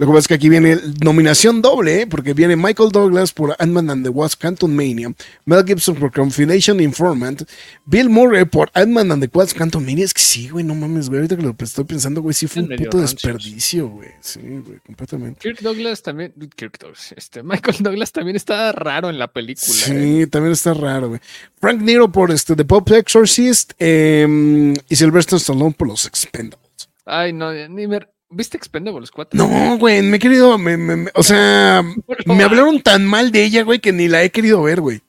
Lo 0.00 0.06
que 0.06 0.12
pasa 0.12 0.20
es 0.20 0.28
que 0.28 0.34
aquí 0.34 0.48
viene 0.48 0.78
nominación 1.04 1.60
doble, 1.60 2.00
¿eh? 2.00 2.06
porque 2.06 2.32
viene 2.32 2.56
Michael 2.56 2.88
Douglas 2.90 3.34
por 3.34 3.54
Ant-Man 3.58 3.90
and 3.90 4.02
the 4.02 4.08
Wasp 4.08 4.40
Canton 4.40 4.74
Mania, 4.74 5.12
Mel 5.44 5.62
Gibson 5.62 5.94
por 5.94 6.10
Confidential 6.10 6.80
Informant, 6.80 7.42
Bill 7.84 8.08
Murray 8.08 8.46
por 8.46 8.70
Ant-Man 8.72 9.12
and 9.12 9.22
the 9.22 9.30
Wasp 9.30 9.58
Canton 9.58 9.84
Mania. 9.84 10.06
Es 10.06 10.14
que 10.14 10.22
sí, 10.22 10.48
güey, 10.48 10.64
no 10.64 10.74
mames, 10.74 11.10
güey. 11.10 11.18
Ahorita 11.18 11.36
que 11.36 11.42
lo 11.42 11.54
estoy 11.58 11.84
pensando, 11.84 12.22
güey, 12.22 12.32
sí 12.32 12.46
fue 12.46 12.62
un 12.62 12.68
puto 12.70 12.96
ranchos. 12.96 13.10
desperdicio, 13.12 13.88
güey. 13.88 14.08
Sí, 14.20 14.40
güey, 14.40 14.78
completamente. 14.86 15.38
Kirk 15.38 15.60
Douglas 15.60 16.00
también. 16.00 16.32
Kirk 16.56 16.78
Douglas, 16.78 17.12
este, 17.14 17.42
Michael 17.42 17.76
Douglas 17.80 18.10
también 18.10 18.36
está 18.36 18.72
raro 18.72 19.10
en 19.10 19.18
la 19.18 19.30
película. 19.30 19.68
Sí, 19.68 20.22
eh. 20.22 20.26
también 20.28 20.54
está 20.54 20.72
raro, 20.72 21.08
güey. 21.10 21.20
Frank 21.60 21.78
Nero 21.82 22.10
por 22.10 22.30
este 22.30 22.56
The 22.56 22.64
Pope 22.64 22.96
Exorcist 22.96 23.74
eh, 23.78 24.74
y 24.88 24.96
Sylvester 24.96 25.36
Stallone 25.36 25.74
por 25.74 25.88
los 25.88 26.06
Expendables. 26.06 26.88
Ay, 27.04 27.34
no, 27.34 27.52
ni 27.68 27.86
me. 27.86 28.00
¿Viste 28.30 28.56
Expendables 28.56 29.10
4? 29.10 29.36
No, 29.36 29.76
güey, 29.78 30.02
me 30.02 30.16
he 30.16 30.20
querido, 30.20 30.56
me- 30.56 30.76
me- 30.76 30.96
me- 30.96 31.10
o 31.14 31.22
sea, 31.22 31.82
me 32.26 32.42
hablaron 32.44 32.80
tan 32.80 33.04
mal 33.04 33.32
de 33.32 33.44
ella, 33.44 33.62
güey, 33.64 33.80
que 33.80 33.92
ni 33.92 34.06
la 34.08 34.22
he 34.22 34.30
querido 34.30 34.62
ver, 34.62 34.80
güey. 34.80 35.00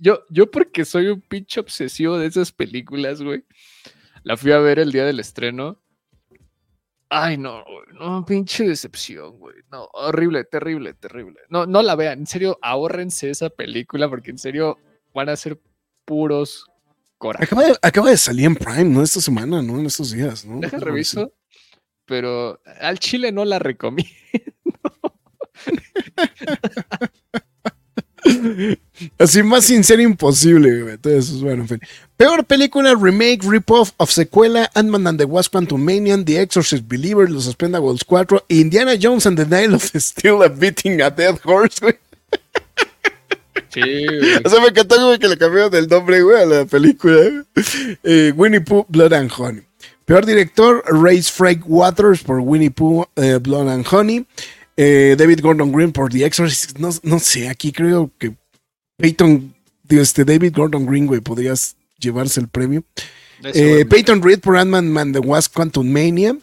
Yo, 0.00 0.20
yo 0.30 0.50
porque 0.50 0.84
soy 0.84 1.06
un 1.08 1.20
pinche 1.20 1.60
obsesivo 1.60 2.18
de 2.18 2.26
esas 2.26 2.52
películas, 2.52 3.22
güey. 3.22 3.44
La 4.24 4.36
fui 4.36 4.52
a 4.52 4.58
ver 4.58 4.78
el 4.78 4.92
día 4.92 5.04
del 5.04 5.20
estreno. 5.20 5.80
Ay, 7.10 7.38
no, 7.38 7.64
no, 7.98 8.24
pinche 8.26 8.68
decepción, 8.68 9.38
güey. 9.38 9.56
No, 9.72 9.88
horrible, 9.94 10.44
terrible, 10.44 10.92
terrible. 10.94 11.38
No, 11.48 11.64
no 11.64 11.82
la 11.82 11.94
vean, 11.96 12.18
en 12.20 12.26
serio, 12.26 12.58
ahórrense 12.60 13.30
esa 13.30 13.48
película 13.48 14.08
porque 14.10 14.30
en 14.30 14.38
serio 14.38 14.78
van 15.14 15.30
a 15.30 15.36
ser 15.36 15.58
puros 16.04 16.66
corajes. 17.16 17.48
Acaba 17.50 17.64
de, 17.66 17.76
acaba 17.80 18.10
de 18.10 18.16
salir 18.18 18.44
en 18.44 18.56
Prime, 18.56 18.84
¿no? 18.84 19.02
Esta 19.02 19.20
semana, 19.22 19.62
¿no? 19.62 19.78
En 19.80 19.86
estos 19.86 20.10
días, 20.12 20.44
¿no? 20.44 20.60
Deja 20.60 20.76
reviso, 20.78 21.32
pero 22.08 22.60
al 22.80 22.98
chile 22.98 23.30
no 23.30 23.44
la 23.44 23.60
recomiendo. 23.60 24.10
Así 29.18 29.42
más 29.42 29.64
sincero 29.64 30.02
imposible, 30.02 30.82
güey. 30.82 30.94
Entonces, 30.94 31.40
bueno, 31.40 31.62
en 31.62 31.68
fin. 31.68 31.80
Peor 32.16 32.44
película, 32.44 32.94
remake, 32.94 33.44
rip-off 33.44 33.92
of 33.98 34.10
secuela, 34.10 34.70
Ant-Man 34.74 35.06
and 35.06 35.18
the 35.18 35.24
Wasp 35.24 35.52
Quantumanian, 35.52 36.24
The 36.24 36.40
Exorcist 36.40 36.84
Believer, 36.88 37.30
Los 37.30 37.46
Expendables 37.46 38.04
4, 38.04 38.46
Indiana 38.48 38.94
Jones 39.00 39.26
and 39.26 39.38
the 39.38 39.44
Nile 39.46 39.74
of 39.74 39.84
Steel, 39.84 40.42
a 40.42 40.48
Beating 40.48 41.00
a 41.00 41.10
Dead 41.10 41.38
Horse, 41.44 41.78
güey. 41.80 41.94
Sí, 43.68 43.80
güey. 43.80 44.42
O 44.44 44.48
sea, 44.48 44.60
me 44.60 44.68
encantó, 44.68 45.06
güey, 45.06 45.18
que 45.18 45.28
le 45.28 45.36
cambiaron 45.36 45.74
el 45.74 45.86
nombre, 45.88 46.22
güey, 46.22 46.42
a 46.42 46.46
la 46.46 46.64
película. 46.64 47.44
Eh, 48.02 48.32
Winnie 48.34 48.60
Pooh, 48.60 48.86
Blood 48.88 49.12
and 49.12 49.30
Honey. 49.36 49.67
Peor 50.08 50.24
director, 50.24 50.82
Race 50.86 51.30
Frank 51.30 51.64
Waters 51.66 52.22
por 52.22 52.40
Winnie 52.40 52.70
Pooh, 52.70 53.04
eh, 53.16 53.36
Blood 53.36 53.68
and 53.68 53.86
Honey. 53.86 54.24
Eh, 54.74 55.16
David 55.18 55.42
Gordon 55.42 55.70
Green 55.70 55.92
por 55.92 56.08
The 56.08 56.24
Exorcist. 56.24 56.78
No, 56.78 56.88
no 57.02 57.18
sé, 57.18 57.46
aquí 57.46 57.72
creo 57.72 58.10
que 58.16 58.34
Peyton, 58.96 59.54
este, 59.90 60.24
David 60.24 60.54
Gordon 60.56 60.86
Green, 60.86 61.06
güey, 61.06 61.20
podrías 61.20 61.76
llevarse 61.98 62.40
el 62.40 62.48
premio. 62.48 62.84
Eh. 63.42 63.84
Peyton 63.84 64.22
Reed 64.22 64.40
por 64.40 64.56
Ant-Man 64.56 64.96
and 64.96 65.12
the 65.12 65.20
Wasp 65.20 65.52
Quantum 65.54 65.86
Mania. 65.86 66.38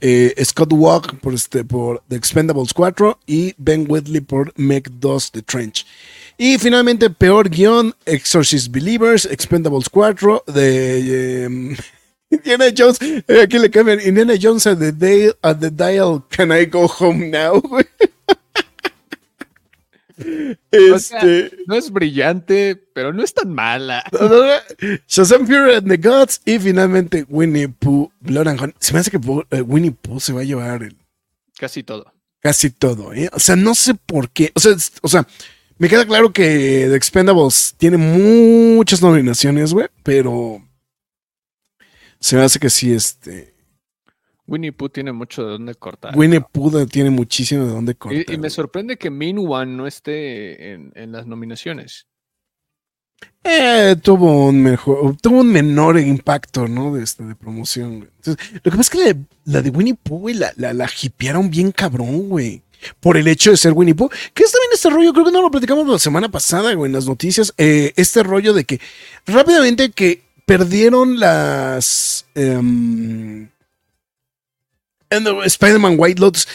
Eh, 0.00 0.34
Scott 0.42 0.72
Walk 0.72 1.20
por, 1.20 1.34
este, 1.34 1.64
por 1.64 2.02
The 2.08 2.16
Expendables 2.16 2.72
4 2.72 3.18
y 3.26 3.52
Ben 3.58 3.84
Whitley 3.86 4.22
por 4.22 4.50
Meg 4.56 4.88
2 4.98 5.32
The 5.32 5.42
Trench. 5.42 5.84
Y 6.38 6.56
finalmente, 6.56 7.10
peor 7.10 7.50
guion, 7.50 7.94
Exorcist 8.06 8.72
Believers, 8.72 9.26
Expendables 9.26 9.90
4, 9.90 10.44
de 10.46 11.44
em, 11.44 11.76
Indiana 12.32 12.64
Jones, 12.76 12.98
eh, 13.02 13.42
aquí 13.42 13.58
le 13.58 13.70
cambian, 13.70 14.00
Indiana 14.00 14.34
Jones 14.40 14.66
at 14.66 14.78
the, 14.78 14.90
dial, 14.92 15.34
at 15.42 15.58
the 15.60 15.70
dial, 15.70 16.24
can 16.30 16.50
I 16.50 16.64
go 16.66 16.86
home 16.88 17.30
now? 17.30 17.60
güey? 17.60 17.84
O 20.94 20.98
sea, 20.98 21.18
este, 21.18 21.56
no 21.66 21.74
es 21.74 21.90
brillante, 21.90 22.76
pero 22.94 23.12
no 23.12 23.22
es 23.24 23.34
tan 23.34 23.52
mala. 23.52 24.04
Shazam 25.08 25.46
Fury 25.46 25.74
and 25.74 25.88
the 25.88 25.96
Gods 25.96 26.40
y 26.44 26.58
finalmente 26.58 27.24
Winnie 27.28 27.68
Pooh, 27.68 28.10
Blood 28.20 28.48
and 28.48 28.60
Honey. 28.60 28.74
Se 28.78 28.92
me 28.92 29.00
hace 29.00 29.10
que 29.10 29.18
eh, 29.50 29.62
Winnie 29.62 29.90
Pooh 29.90 30.20
se 30.20 30.32
va 30.32 30.42
a 30.42 30.44
llevar 30.44 30.82
el, 30.82 30.96
Casi 31.58 31.82
todo. 31.82 32.12
Casi 32.40 32.70
todo, 32.70 33.12
¿eh? 33.14 33.30
O 33.32 33.40
sea, 33.40 33.56
no 33.56 33.74
sé 33.74 33.94
por 33.94 34.30
qué. 34.30 34.52
O 34.54 34.60
sea, 34.60 34.72
es- 34.72 34.92
o 35.02 35.08
sea, 35.08 35.26
me 35.78 35.88
queda 35.88 36.04
claro 36.06 36.32
que 36.32 36.86
The 36.88 36.94
Expendables 36.96 37.74
tiene 37.78 37.96
muchas 37.96 39.02
nominaciones, 39.02 39.72
güey, 39.72 39.88
pero 40.02 40.62
se 42.22 42.36
me 42.36 42.42
hace 42.42 42.58
que 42.58 42.70
sí, 42.70 42.92
este. 42.92 43.52
Winnie 44.46 44.72
Pooh 44.72 44.88
tiene 44.88 45.12
mucho 45.12 45.44
de 45.44 45.52
dónde 45.52 45.74
cortar. 45.74 46.16
Winnie 46.16 46.40
Pooh 46.40 46.86
tiene 46.86 47.10
muchísimo 47.10 47.64
de 47.64 47.70
dónde 47.72 47.94
cortar. 47.94 48.24
Y, 48.28 48.34
y 48.34 48.38
me 48.38 48.50
sorprende 48.50 48.96
que 48.96 49.10
Min 49.10 49.38
Wan 49.38 49.76
no 49.76 49.86
esté 49.86 50.72
en, 50.72 50.92
en 50.94 51.12
las 51.12 51.26
nominaciones. 51.26 52.06
Eh, 53.44 53.96
tuvo 54.02 54.46
un 54.46 54.62
mejor, 54.62 55.16
tuvo 55.20 55.40
un 55.40 55.52
menor 55.52 55.98
impacto, 55.98 56.66
¿no? 56.68 56.94
De, 56.94 57.02
este, 57.04 57.24
de 57.24 57.34
promoción, 57.34 57.98
güey. 57.98 58.10
Entonces, 58.16 58.52
lo 58.54 58.62
que 58.62 58.76
pasa 58.76 58.82
es 58.82 58.90
que 58.90 58.98
la, 58.98 59.16
la 59.44 59.62
de 59.62 59.70
Winnie 59.70 59.94
Pooh, 59.94 60.18
güey, 60.18 60.34
la, 60.34 60.52
la, 60.56 60.72
la 60.72 60.88
hipearon 61.00 61.50
bien 61.50 61.72
cabrón, 61.72 62.28
güey. 62.28 62.62
Por 62.98 63.16
el 63.16 63.28
hecho 63.28 63.52
de 63.52 63.56
ser 63.56 63.72
Winnie 63.72 63.94
Pooh. 63.94 64.10
Que 64.34 64.42
es 64.42 64.50
también 64.52 64.70
este 64.74 64.90
rollo, 64.90 65.12
creo 65.12 65.24
que 65.24 65.32
no 65.32 65.40
lo 65.40 65.50
platicamos 65.50 65.86
la 65.86 65.98
semana 66.00 66.28
pasada, 66.28 66.74
güey, 66.74 66.88
en 66.88 66.94
las 66.94 67.06
noticias. 67.06 67.54
eh, 67.58 67.92
este 67.96 68.22
rollo 68.24 68.52
de 68.52 68.64
que 68.64 68.80
rápidamente 69.26 69.90
que 69.92 70.22
perdieron 70.46 71.18
las. 71.20 72.26
em, 72.34 73.48
Spider-Man 75.44 75.96
White 75.98 76.20
Lotus. 76.20 76.48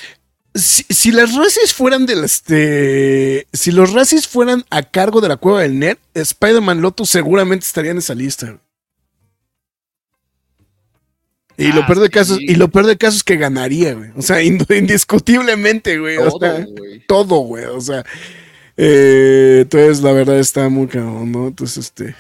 Si, 0.56 0.84
si 0.89 1.12
las 1.12 1.36
racis 1.36 1.73
fueran 1.73 2.06
del 2.08 2.23
este. 2.23 3.47
Si 3.54 3.71
los 3.71 3.93
racis 3.93 4.28
fueran 4.28 4.65
a 4.71 4.82
cargo 4.82 5.21
de 5.21 5.28
la 5.30 5.38
cueva 5.38 5.62
del 5.62 5.78
Nerd, 5.78 6.00
Spider-Man 6.15 6.82
Lotus 6.82 7.10
seguramente 7.10 7.65
estaría 7.65 7.91
en 7.91 8.00
esa 8.00 8.15
lista. 8.15 8.47
güey. 8.47 8.60
Y 11.60 11.71
lo 11.71 11.82
Ah, 11.82 11.88
peor 11.88 12.00
de 12.02 12.10
casos, 12.12 12.38
sí. 12.38 12.45
y 12.50 12.56
lo 12.56 12.69
peor 12.69 12.86
de 12.86 12.97
casos 12.97 13.17
es 13.17 13.23
que 13.23 13.36
ganaría, 13.36 13.93
güey. 13.95 14.12
O 14.15 14.21
sea, 14.21 14.41
ind- 14.43 14.76
indiscutiblemente, 14.78 15.97
güey. 15.97 16.17
o 16.17 16.30
Todo, 16.30 16.39
sea, 16.39 16.65
güey. 16.65 17.06
todo, 17.08 17.36
güey. 17.39 17.65
O 17.65 17.82
sea, 17.82 18.06
eh, 18.78 19.60
entonces 19.63 20.02
la 20.04 20.12
verdad 20.12 20.38
está 20.39 20.69
muy 20.69 20.88
cabrón, 20.88 21.32
¿no? 21.32 21.47
Entonces, 21.47 21.86
este. 21.86 22.15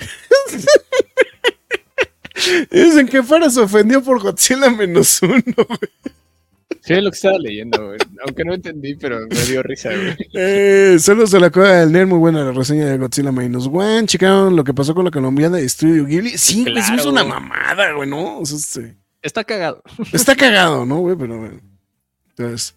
Dicen 2.71 3.07
que 3.07 3.23
Fara 3.23 3.49
se 3.49 3.59
ofendió 3.61 4.01
por 4.03 4.21
Godzilla 4.21 4.69
menos 4.69 5.21
uno, 5.21 5.41
güey. 5.55 5.79
Sí, 6.81 6.93
es 6.93 7.03
lo 7.03 7.11
que 7.11 7.15
estaba 7.15 7.37
leyendo, 7.37 7.85
güey. 7.85 7.97
Aunque 8.25 8.45
no 8.45 8.53
entendí, 8.53 8.95
pero 8.95 9.19
me 9.27 9.41
dio 9.45 9.61
risa, 9.63 9.89
güey. 9.89 10.15
Eh, 10.33 10.97
saludos 10.99 11.33
a 11.33 11.39
la 11.39 11.49
cueva 11.49 11.71
del 11.79 11.91
Nerd, 11.91 12.07
muy 12.07 12.19
buena 12.19 12.43
la 12.45 12.51
reseña 12.53 12.85
de 12.85 12.97
Godzilla 12.97 13.31
Minus 13.31 13.67
One. 13.67 14.05
Checaron 14.05 14.55
lo 14.55 14.63
que 14.63 14.73
pasó 14.73 14.93
con 14.95 15.03
la 15.05 15.11
colombiana 15.11 15.57
de 15.57 15.67
Studio 15.67 16.05
Ghibli. 16.05 16.37
Sí, 16.37 16.63
me 16.63 16.71
hizo 16.79 17.09
una 17.09 17.23
Claro. 17.23 17.27
mamada, 17.41 17.91
güey, 17.93 18.09
¿no? 18.09 18.39
O 18.39 18.45
sea, 18.45 18.83
Está 19.21 19.43
cagado. 19.43 19.83
está 20.13 20.35
cagado, 20.35 20.85
¿no, 20.85 20.97
güey? 20.99 21.15
Pero 21.17 21.37
bueno. 21.39 21.59
Entonces. 22.29 22.75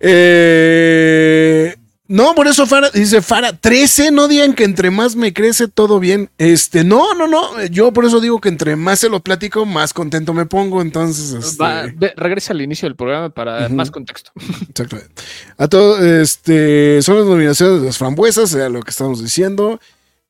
Eh, 0.00 1.74
no, 2.08 2.34
por 2.34 2.48
eso 2.48 2.66
Fara, 2.66 2.88
dice 2.90 3.20
Fara, 3.20 3.52
13, 3.52 4.10
no 4.10 4.28
digan 4.28 4.54
que 4.54 4.64
entre 4.64 4.90
más 4.90 5.14
me 5.14 5.32
crece 5.34 5.68
todo 5.68 6.00
bien. 6.00 6.30
Este, 6.38 6.82
no, 6.82 7.14
no, 7.14 7.28
no. 7.28 7.64
Yo 7.66 7.92
por 7.92 8.06
eso 8.06 8.18
digo 8.20 8.40
que 8.40 8.48
entre 8.48 8.76
más 8.76 9.00
se 9.00 9.10
lo 9.10 9.20
platico, 9.20 9.66
más 9.66 9.92
contento 9.92 10.32
me 10.32 10.46
pongo. 10.46 10.80
Entonces, 10.80 11.32
este, 11.32 11.62
Va, 11.62 11.86
ve- 11.94 12.14
regresa 12.16 12.54
al 12.54 12.62
inicio 12.62 12.88
del 12.88 12.96
programa 12.96 13.28
para 13.28 13.66
Ujú. 13.66 13.74
más 13.74 13.90
contexto. 13.90 14.30
Exactamente. 14.70 15.10
A 15.58 15.68
todo, 15.68 16.02
este, 16.04 17.02
son 17.02 17.16
las 17.18 17.26
nominaciones 17.26 17.80
de 17.82 17.86
las 17.86 17.98
frambuesas, 17.98 18.54
era 18.54 18.68
lo 18.70 18.82
que 18.82 18.90
estamos 18.90 19.22
diciendo. 19.22 19.78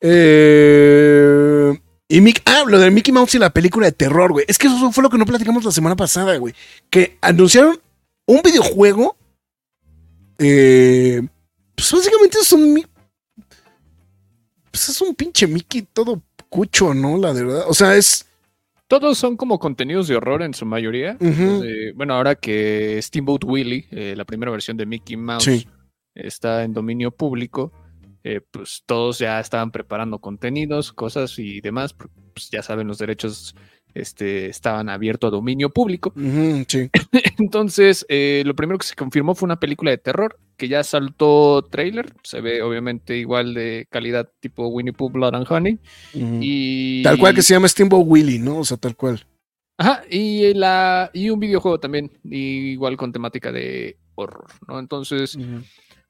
Eh, 0.01 1.79
y 2.09 2.21
Mick, 2.21 2.43
ah, 2.47 2.65
lo 2.67 2.79
de 2.79 2.91
Mickey 2.91 3.13
Mouse 3.13 3.35
y 3.35 3.39
la 3.39 3.51
película 3.51 3.87
de 3.87 3.93
terror, 3.93 4.33
güey. 4.33 4.45
Es 4.49 4.59
que 4.59 4.67
eso 4.67 4.91
fue 4.93 5.03
lo 5.03 5.11
que 5.11 5.19
no 5.19 5.27
platicamos 5.27 5.65
la 5.65 5.73
semana 5.73 5.95
pasada, 5.95 6.37
güey. 6.39 6.55
Que 6.91 7.19
anunciaron 7.21 7.79
un 8.27 8.41
videojuego. 8.43 9.17
eh, 10.39 11.23
pues 11.79 11.93
básicamente 11.93 12.39
es 12.43 12.53
un. 12.53 12.85
Pues 14.71 14.89
es 14.89 15.01
un 15.01 15.15
pinche 15.15 15.47
Mickey 15.47 15.83
todo 15.93 16.23
cucho, 16.49 16.93
¿no? 16.93 17.17
La 17.17 17.33
verdad. 17.33 17.65
O 17.69 17.75
sea, 17.75 17.95
es. 17.97 18.25
Todos 18.89 19.19
son 19.19 19.37
como 19.37 19.59
contenidos 19.59 20.09
de 20.09 20.17
horror 20.17 20.43
en 20.43 20.55
su 20.55 20.65
mayoría. 20.65 21.17
Eh, 21.21 21.93
bueno, 21.95 22.15
ahora 22.15 22.35
que 22.35 22.99
Steamboat 23.03 23.45
Willie, 23.45 23.87
eh, 23.91 24.15
la 24.17 24.25
primera 24.25 24.51
versión 24.51 24.77
de 24.79 24.87
Mickey 24.87 25.17
Mouse, 25.17 25.45
Sí. 25.45 25.69
está 26.15 26.65
en 26.65 26.73
dominio 26.73 27.11
público, 27.11 27.71
eh, 28.25 28.41
pues 28.51 28.83
todos 28.87 29.19
ya 29.19 29.39
estaban 29.41 29.71
preparando 29.73 30.19
contenidos, 30.21 30.93
cosas 30.95 31.39
y 31.39 31.61
demás. 31.61 31.95
Pues 32.33 32.49
ya 32.51 32.63
saben, 32.63 32.89
los 32.89 32.97
derechos 32.99 33.55
este, 33.95 34.47
estaban 34.47 34.89
abiertos 34.89 35.29
a 35.29 35.31
dominio 35.33 35.71
público. 35.71 36.13
Sí. 36.17 36.91
Entonces, 37.39 38.07
eh, 38.09 38.43
lo 38.47 38.55
primero 38.55 38.79
que 38.79 38.87
se 38.87 38.95
confirmó 38.95 39.35
fue 39.35 39.47
una 39.47 39.61
película 39.61 39.91
de 39.91 39.99
terror 39.99 40.39
que 40.57 40.69
ya 40.69 40.83
saltó 40.85 41.63
trailer. 41.63 42.13
Se 42.23 42.41
ve 42.41 42.63
obviamente 42.63 43.17
igual 43.17 43.55
de 43.55 43.87
calidad 43.91 44.29
tipo 44.41 44.67
Winnie 44.69 44.93
Pooh, 44.93 45.11
Blood 45.11 45.35
and 45.35 45.47
Honey. 45.49 45.79
Y 46.13 47.03
Tal 47.03 47.19
cual 47.19 47.35
que 47.35 47.43
se 47.43 47.55
llama 47.55 47.69
Steamboat 47.69 48.05
Willie, 48.07 48.39
¿no? 48.39 48.59
O 48.59 48.65
sea, 48.65 48.77
tal 48.77 48.97
cual. 48.97 49.25
Ajá, 49.79 50.03
y, 50.11 50.53
la, 50.55 51.11
y 51.15 51.31
un 51.31 51.39
videojuego 51.39 51.79
también, 51.79 52.11
igual 52.25 52.97
con 52.97 53.13
temática 53.13 53.53
de 53.53 53.97
horror, 54.17 54.47
¿no? 54.67 54.81
Entonces, 54.81 55.39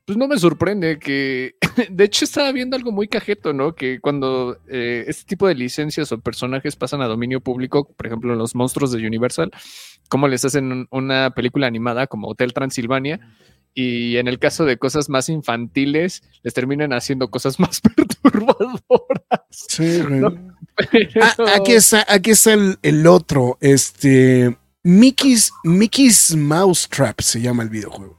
pues 0.08 0.16
no 0.16 0.26
me 0.26 0.38
sorprende 0.38 0.98
que, 0.98 1.56
de 1.90 2.04
hecho 2.04 2.24
estaba 2.24 2.50
viendo 2.50 2.76
algo 2.76 2.90
muy 2.92 3.08
cajeto, 3.08 3.52
¿no? 3.52 3.74
Que 3.74 4.00
cuando 4.00 4.56
eh, 4.66 5.04
este 5.06 5.24
tipo 5.24 5.46
de 5.46 5.54
licencias 5.54 6.10
o 6.12 6.18
personajes 6.18 6.76
pasan 6.76 7.02
a 7.02 7.06
dominio 7.06 7.42
público, 7.42 7.92
por 7.94 8.06
ejemplo, 8.06 8.34
los 8.34 8.54
monstruos 8.54 8.90
de 8.92 9.06
Universal, 9.06 9.50
como 10.08 10.26
les 10.26 10.46
hacen 10.46 10.72
un- 10.72 10.88
una 10.90 11.28
película 11.34 11.66
animada 11.66 12.06
como 12.06 12.28
Hotel 12.28 12.54
Transilvania, 12.54 13.20
y 13.74 14.16
en 14.16 14.28
el 14.28 14.38
caso 14.38 14.64
de 14.64 14.78
cosas 14.78 15.10
más 15.10 15.28
infantiles, 15.28 16.22
les 16.42 16.54
terminan 16.54 16.94
haciendo 16.94 17.28
cosas 17.30 17.60
más 17.60 17.82
perturbadoras. 17.82 19.42
Sí, 19.50 20.00
Ah, 21.20 21.34
aquí 21.56 21.72
está, 21.72 22.06
aquí 22.08 22.30
está 22.30 22.54
el, 22.54 22.78
el 22.82 23.06
otro. 23.06 23.58
Este. 23.60 24.56
Mickey's, 24.84 25.52
Mickey's 25.64 26.34
Mousetrap 26.34 27.20
se 27.20 27.40
llama 27.42 27.62
el 27.62 27.68
videojuego. 27.68 28.17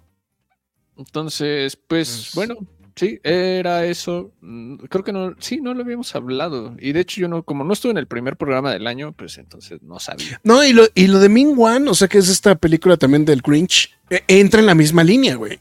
Entonces, 1.00 1.76
pues 1.76 2.30
Pues- 2.34 2.36
bueno, 2.36 2.56
sí, 2.96 3.20
era 3.24 3.86
eso. 3.86 4.32
Mm, 4.42 4.76
Creo 4.90 5.04
que 5.04 5.14
no, 5.14 5.34
sí, 5.40 5.62
no 5.62 5.74
lo 5.74 5.82
habíamos 5.84 6.14
hablado. 6.14 6.76
Y 6.80 6.92
de 6.92 7.00
hecho, 7.00 7.22
yo 7.22 7.28
no, 7.30 7.42
como 7.44 7.64
no 7.64 7.72
estuve 7.74 7.92
en 7.94 7.98
el 7.98 8.08
primer 8.08 8.36
programa 8.36 8.72
del 8.74 8.86
año, 8.86 9.14
pues 9.14 9.38
entonces 9.38 9.82
no 9.82 10.00
sabía. 10.00 10.40
No, 10.44 10.64
y 10.64 10.74
lo, 10.74 10.84
y 10.94 11.08
lo 11.08 11.20
de 11.20 11.30
Ming 11.30 11.58
Wan, 11.58 11.88
o 11.88 11.94
sea 11.96 12.08
que 12.10 12.18
es 12.18 12.28
esta 12.30 12.56
película 12.56 12.98
también 12.98 13.24
del 13.26 13.42
Grinch, 13.42 13.92
eh, 14.10 14.24
entra 14.28 14.60
en 14.60 14.66
la 14.66 14.76
misma 14.76 15.04
línea, 15.04 15.36
güey. 15.36 15.60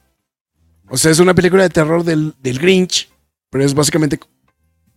O 0.89 0.97
sea, 0.97 1.11
es 1.13 1.21
una 1.21 1.35
película 1.35 1.63
de 1.63 1.69
terror 1.71 2.03
del, 2.03 2.35
del 2.43 2.59
Grinch, 2.59 3.09
pero 3.51 3.65
es 3.65 3.75
básicamente 3.75 4.19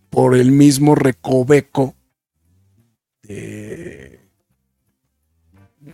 por 0.09 0.35
el 0.35 0.51
mismo 0.51 0.95
recoveco. 0.95 1.95
de- 3.23 4.00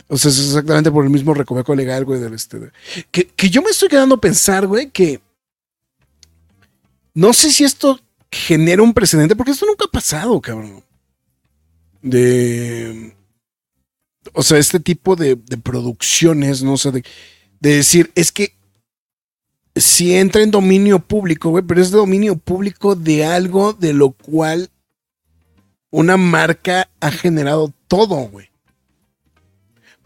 O 0.08 0.18
sea, 0.18 0.32
es 0.32 0.40
exactamente 0.40 0.92
por 0.92 1.04
el 1.04 1.10
mismo 1.10 1.34
recoveco 1.34 1.76
legal, 1.76 2.06
güey, 2.06 2.20
del 2.20 2.34
este. 2.34 2.72
Que, 3.12 3.28
que 3.28 3.50
yo 3.50 3.62
me 3.62 3.70
estoy 3.70 3.90
quedando 3.90 4.16
a 4.16 4.22
pensar, 4.22 4.68
güey, 4.68 4.90
que. 4.90 5.22
No 7.14 7.34
sé 7.34 7.52
si 7.52 7.64
esto 7.64 8.00
genera 8.32 8.84
un 8.84 8.94
precedente, 8.94 9.36
porque 9.36 9.52
esto 9.52 9.66
nunca 9.66 9.86
ha 9.86 9.92
pasado, 9.92 10.40
cabrón. 10.40 10.84
De. 12.02 13.16
O 14.34 14.44
sea, 14.44 14.58
este 14.58 14.80
tipo 14.80 15.16
de, 15.16 15.36
de 15.36 15.58
producciones, 15.58 16.64
no 16.64 16.78
sé, 16.78 16.92
de, 16.92 17.04
de 17.60 17.76
decir, 17.78 18.12
es 18.16 18.32
que 18.32 18.58
si 19.80 20.16
entra 20.16 20.42
en 20.42 20.52
dominio 20.52 21.00
público, 21.00 21.50
güey, 21.50 21.64
pero 21.64 21.82
es 21.82 21.92
dominio 21.92 22.36
público 22.38 22.96
de 22.96 23.26
algo 23.26 23.74
de 23.74 23.94
lo 23.94 24.12
cual 24.12 24.70
una 25.90 26.18
marca 26.18 26.90
ha 27.00 27.12
generado 27.12 27.74
todo, 27.88 28.16
güey. 28.28 28.47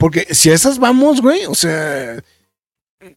Porque 0.02 0.34
si 0.34 0.50
a 0.50 0.56
esas 0.56 0.80
vamos, 0.80 1.22
güey, 1.22 1.46
o 1.46 1.54
sea, 1.54 2.24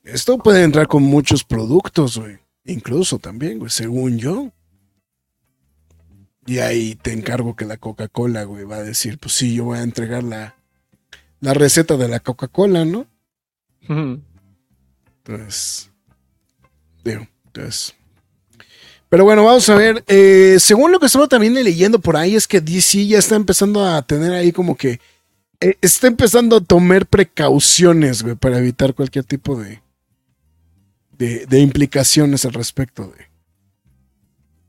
esto 0.02 0.36
puede 0.36 0.62
entrar 0.64 0.86
con 0.86 1.02
muchos 1.02 1.42
productos, 1.42 2.18
güey. 2.18 2.36
Incluso 2.66 3.18
también, 3.18 3.58
güey, 3.58 3.70
según 3.70 4.18
yo. 4.18 4.52
Y 6.44 6.58
ahí 6.58 6.94
te 6.94 7.14
encargo 7.14 7.56
que 7.56 7.64
la 7.64 7.78
Coca-Cola, 7.78 8.44
güey, 8.44 8.64
va 8.64 8.76
a 8.76 8.82
decir, 8.82 9.16
pues 9.16 9.32
sí, 9.32 9.54
yo 9.54 9.64
voy 9.64 9.78
a 9.78 9.82
entregar 9.82 10.24
la, 10.24 10.56
la 11.40 11.54
receta 11.54 11.96
de 11.96 12.06
la 12.06 12.20
Coca-Cola, 12.20 12.84
¿no? 12.84 13.06
Entonces, 15.24 15.90
digo, 17.02 17.26
entonces. 17.46 17.94
Pero 19.08 19.24
bueno, 19.24 19.42
vamos 19.42 19.66
a 19.70 19.74
ver. 19.74 20.04
eh, 20.06 20.58
según 20.60 20.92
lo 20.92 21.00
que 21.00 21.06
estaba 21.06 21.28
también 21.28 21.54
leyendo 21.54 21.98
por 21.98 22.18
ahí, 22.18 22.36
es 22.36 22.46
que 22.46 22.60
DC 22.60 23.06
ya 23.06 23.18
está 23.18 23.36
empezando 23.36 23.86
a 23.86 24.02
tener 24.02 24.32
ahí 24.32 24.52
como 24.52 24.76
que. 24.76 25.00
Eh, 25.64 25.78
está 25.80 26.08
empezando 26.08 26.56
a 26.56 26.60
tomar 26.60 27.06
precauciones, 27.06 28.22
güey, 28.22 28.34
para 28.34 28.58
evitar 28.58 28.92
cualquier 28.94 29.24
tipo 29.24 29.56
de. 29.56 29.80
de, 31.16 31.58
implicaciones 31.58 32.44
al 32.44 32.52
respecto 32.52 33.06
de. 33.06 33.30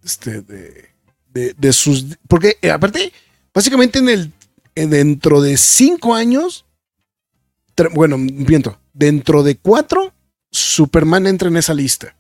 Este, 0.02 0.42
de. 0.42 1.54
de, 1.54 1.74
sus. 1.74 2.18
Porque, 2.30 2.58
eh, 2.62 2.72
aparte, 2.72 3.12
básicamente 3.54 4.00
en 4.00 4.08
el. 4.08 4.34
en 4.74 4.90
dentro 4.90 5.42
de 5.42 5.58
cinco 5.58 6.16
años. 6.16 6.66
Bueno, 7.94 8.18
miento. 8.18 8.80
dentro 8.94 9.44
de 9.44 9.58
cuatro, 9.58 10.14
Superman 10.50 11.28
entra 11.28 11.50
en 11.50 11.58
esa 11.58 11.74
lista. 11.74 12.16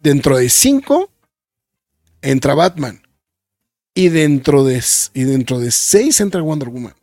Dentro 0.00 0.38
de 0.38 0.48
cinco, 0.48 1.08
entra 2.20 2.54
Batman. 2.54 3.00
Y 3.94 4.08
dentro 4.08 4.64
de, 4.64 4.82
y 5.14 5.22
dentro 5.22 5.60
de 5.60 5.70
seis 5.70 6.20
entra 6.20 6.42
Wonder 6.42 6.68
Woman. 6.68 6.94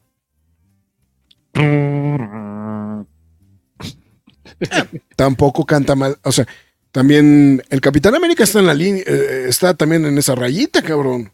Tampoco 5.16 5.66
canta 5.66 5.96
mal. 5.96 6.18
O 6.24 6.32
sea, 6.32 6.48
también 6.92 7.62
el 7.70 7.82
Capitán 7.82 8.16
América 8.16 8.44
está 8.44 8.60
en 8.60 8.66
la 8.66 8.74
línea, 8.74 9.04
eh, 9.06 9.46
está 9.48 9.74
también 9.74 10.06
en 10.06 10.18
esa 10.18 10.36
rayita, 10.36 10.82
cabrón. 10.82 11.32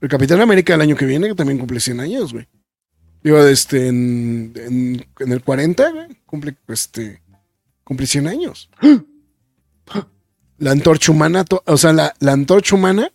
El 0.00 0.08
Capitán 0.08 0.40
América 0.40 0.74
el 0.74 0.82
año 0.82 0.96
que 0.96 1.06
viene 1.06 1.34
también 1.34 1.58
cumple 1.58 1.80
100 1.80 2.00
años, 2.00 2.32
güey. 2.32 2.46
Digo, 3.22 3.38
este, 3.38 3.88
en, 3.88 4.52
en, 4.54 5.06
en 5.18 5.32
el 5.32 5.42
40, 5.42 5.90
güey, 5.90 6.08
cumple, 6.26 6.56
este, 6.68 7.22
cumple 7.82 8.06
100 8.06 8.28
años. 8.28 8.68
La 10.58 10.72
antorcha 10.72 11.10
humana, 11.10 11.44
o 11.64 11.76
sea, 11.78 11.94
la, 11.94 12.14
la 12.20 12.32
antorcha 12.32 12.74
humana, 12.74 13.10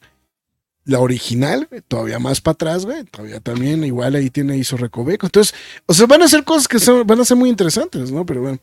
la 0.89 0.99
original, 0.99 1.67
güey, 1.69 1.82
todavía 1.88 2.19
más 2.19 2.41
para 2.41 2.54
atrás, 2.54 2.86
güey, 2.86 3.04
todavía 3.04 3.39
también, 3.39 3.84
igual 3.84 4.15
ahí 4.15 4.30
tiene 4.30 4.54
ahí 4.54 4.63
su 4.63 4.75
recoveco. 4.75 5.28
Entonces, 5.28 5.54
o 5.86 5.93
sea, 5.93 6.08
van 6.08 6.23
a 6.23 6.28
ser 6.28 6.43
cosas 6.43 6.67
que 6.67 6.80
son, 6.80 7.06
van 7.06 7.19
a 7.19 7.25
ser 7.25 7.38
muy 7.38 7.49
interesantes, 7.49 8.12
¿no? 8.12 8.25
Pero 8.25 8.41
bueno, 8.41 8.60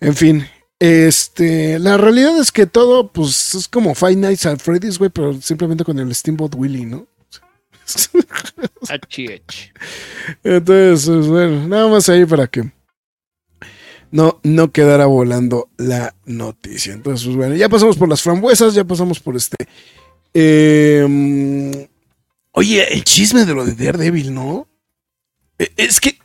en 0.00 0.14
fin. 0.14 0.46
Este, 0.80 1.78
la 1.80 1.96
realidad 1.96 2.38
es 2.38 2.52
que 2.52 2.66
todo, 2.66 3.12
pues, 3.12 3.54
es 3.54 3.68
como 3.68 3.94
Five 3.94 4.16
Nights 4.16 4.46
at 4.46 4.58
Freddy's, 4.58 4.98
güey, 4.98 5.10
pero 5.10 5.40
simplemente 5.42 5.84
con 5.84 5.98
el 5.98 6.14
Steamboat 6.14 6.54
Willie, 6.54 6.86
¿no? 6.86 7.06
Entonces, 10.44 11.06
pues, 11.06 11.26
bueno, 11.26 11.66
nada 11.66 11.88
más 11.88 12.08
ahí 12.08 12.24
para 12.24 12.46
que 12.46 12.70
no, 14.10 14.40
no 14.42 14.72
quedara 14.72 15.06
volando 15.06 15.68
la 15.76 16.14
noticia. 16.24 16.92
Entonces, 16.92 17.26
pues 17.26 17.36
bueno, 17.36 17.54
ya 17.56 17.68
pasamos 17.68 17.96
por 17.96 18.08
las 18.08 18.22
frambuesas, 18.22 18.74
ya 18.74 18.84
pasamos 18.84 19.20
por 19.20 19.36
este. 19.36 19.56
Eh, 20.34 21.88
oye, 22.52 22.92
el 22.94 23.04
chisme 23.04 23.44
de 23.44 23.54
lo 23.54 23.64
de 23.64 23.74
Daredevil, 23.74 24.32
¿no? 24.32 24.68
Eh, 25.58 25.72
Es 25.76 26.00
que. 26.00 26.18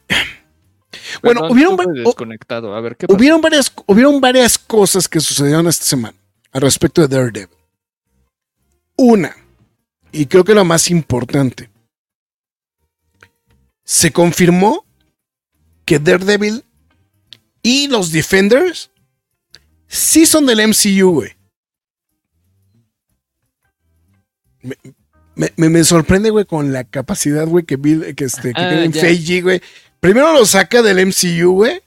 Bueno, 1.21 1.41
Perdón, 1.41 1.51
hubieron, 1.51 1.93
desconectado. 2.03 2.75
A 2.75 2.81
ver, 2.81 2.97
¿qué 2.97 3.07
pasó? 3.07 3.17
hubieron, 3.17 3.41
varias, 3.41 3.71
hubieron 3.85 4.19
varias 4.19 4.57
cosas 4.57 5.07
que 5.07 5.19
sucedieron 5.19 5.67
esta 5.67 5.85
semana 5.85 6.17
al 6.51 6.61
respecto 6.61 7.01
de 7.01 7.07
Daredevil. 7.07 7.57
Una, 8.95 9.35
y 10.11 10.25
creo 10.25 10.43
que 10.43 10.53
la 10.53 10.63
más 10.63 10.89
importante, 10.89 11.69
se 13.83 14.11
confirmó 14.11 14.85
que 15.85 15.99
Daredevil 15.99 16.63
y 17.61 17.87
los 17.87 18.11
Defenders 18.11 18.91
sí 19.87 20.25
son 20.25 20.45
del 20.45 20.67
MCU, 20.67 21.11
güey. 21.11 21.35
Me, 25.35 25.51
me- 25.55 25.69
me- 25.69 25.83
sorprende, 25.83 26.29
güey, 26.29 26.45
con 26.45 26.71
la 26.73 26.83
capacidad, 26.83 27.45
güey, 27.47 27.65
que, 27.65 27.75
Bill, 27.77 28.15
que, 28.15 28.25
este, 28.25 28.53
que 28.53 28.61
Ah. 28.61 28.87
Feige, 28.91 29.41
güey. 29.41 29.61
Primero 29.99 30.33
lo 30.33 30.45
saca 30.45 30.81
del 30.81 30.99
MCU, 31.07 31.53
güey. 31.53 31.81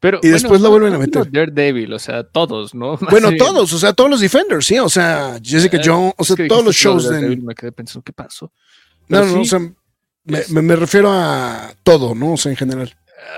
Pero, 0.00 0.18
y 0.22 0.28
después 0.28 0.60
lo 0.60 0.66
no- 0.66 0.70
vuelven 0.72 0.94
a 0.94 0.98
meter. 0.98 1.30
Daredevil, 1.30 1.92
o 1.92 1.98
sea, 1.98 2.24
todos, 2.24 2.74
¿no? 2.74 2.92
Más 3.00 3.00
Bueno, 3.10 3.28
bien. 3.28 3.38
todos, 3.38 3.72
o 3.72 3.78
sea, 3.78 3.92
todos 3.92 4.10
los 4.10 4.20
Defenders, 4.20 4.66
sí, 4.66 4.78
o 4.78 4.88
sea, 4.88 5.38
Jessica 5.42 5.76
Eh, 5.76 5.82
Jones, 5.84 6.14
o 6.16 6.24
sea, 6.24 6.36
todos 6.48 6.64
los 6.64 6.74
shows 6.74 7.04
de 7.04 7.10
de... 7.10 7.14
Daredevil, 7.16 7.44
Me 7.44 7.54
quedé 7.54 7.70
pensando, 7.72 8.02
¿qué 8.02 8.12
pasó? 8.12 8.52
No, 9.08 9.20
Pero 9.20 9.26
no, 9.26 9.40
o 9.40 9.44
sí, 9.44 9.50
sea, 9.50 9.58
me, 9.60 10.40
me- 10.50 10.62
me 10.62 10.76
refiero 10.76 11.10
a 11.12 11.72
todo, 11.84 12.14
¿no? 12.16 12.32
O 12.32 12.36
sea, 12.36 12.50
en 12.50 12.56
general. 12.56 12.92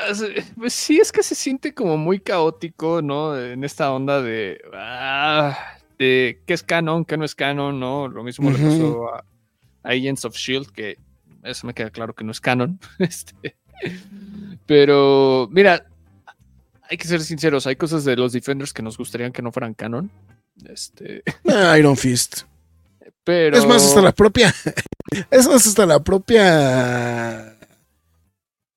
Ah, 0.09 0.13
Pues 0.57 0.73
sí, 0.73 0.97
es 0.99 1.13
que 1.13 1.23
se 1.23 1.35
siente 1.35 1.75
como 1.75 1.99
muy 1.99 2.19
caótico, 2.19 3.03
¿no? 3.03 3.39
En 3.39 3.63
esta 3.63 3.93
onda 3.93 4.23
de, 4.23 4.59
ah, 4.73 5.57
de 5.99 6.43
qué 6.47 6.55
es 6.55 6.63
canon, 6.63 7.05
qué 7.05 7.17
no 7.17 7.25
es 7.25 7.35
canon, 7.35 7.79
¿no? 7.81 8.09
Lo 8.09 8.23
mismo 8.25 8.51
le 8.51 8.59
pasó 8.59 9.15
a, 9.15 9.19
a 9.83 9.89
Agents 9.91 10.25
of 10.25 10.37
Shield, 10.37 10.71
que 10.71 10.99
eso 11.43 11.67
me 11.67 11.75
queda 11.75 11.91
claro 11.91 12.15
que 12.15 12.25
no 12.25 12.33
es 12.33 12.41
canon. 12.41 12.79
Este, 12.99 13.57
pero, 14.67 15.49
mira, 15.51 15.87
hay 16.89 16.97
que 16.97 17.07
ser 17.09 17.21
sinceros, 17.21 17.67
hay 17.67 17.77
cosas 17.77 18.05
de 18.05 18.17
los 18.17 18.33
Defenders 18.33 18.73
que 18.73 18.83
nos 18.83 18.97
gustarían 18.97 19.33
que 19.33 19.43
no 19.43 19.53
fueran 19.53 19.75
canon. 19.75 20.11
Este, 20.69 21.23
Ah, 21.49 21.77
Iron 21.79 21.97
Fist. 21.97 22.43
pero. 23.25 23.57
Es 23.57 23.67
más, 23.67 23.85
hasta 23.85 24.01
la 24.03 24.13
propia. 24.13 24.55
Es 25.31 25.47
más, 25.47 25.67
hasta 25.67 25.87
la 25.87 26.03
propia. 26.03 27.57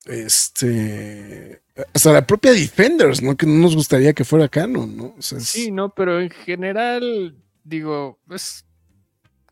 Este. 0.05 1.61
Hasta 1.93 2.11
la 2.13 2.25
propia 2.25 2.51
Defenders, 2.53 3.21
¿no? 3.21 3.35
Que 3.37 3.45
no 3.45 3.53
nos 3.53 3.75
gustaría 3.75 4.13
que 4.13 4.23
fuera 4.25 4.47
canon, 4.47 4.95
¿no? 4.97 5.15
O 5.17 5.21
sea, 5.21 5.37
es- 5.37 5.47
Sí, 5.47 5.71
no, 5.71 5.93
pero 5.93 6.19
en 6.19 6.29
general, 6.29 7.35
digo, 7.63 8.19
pues 8.27 8.65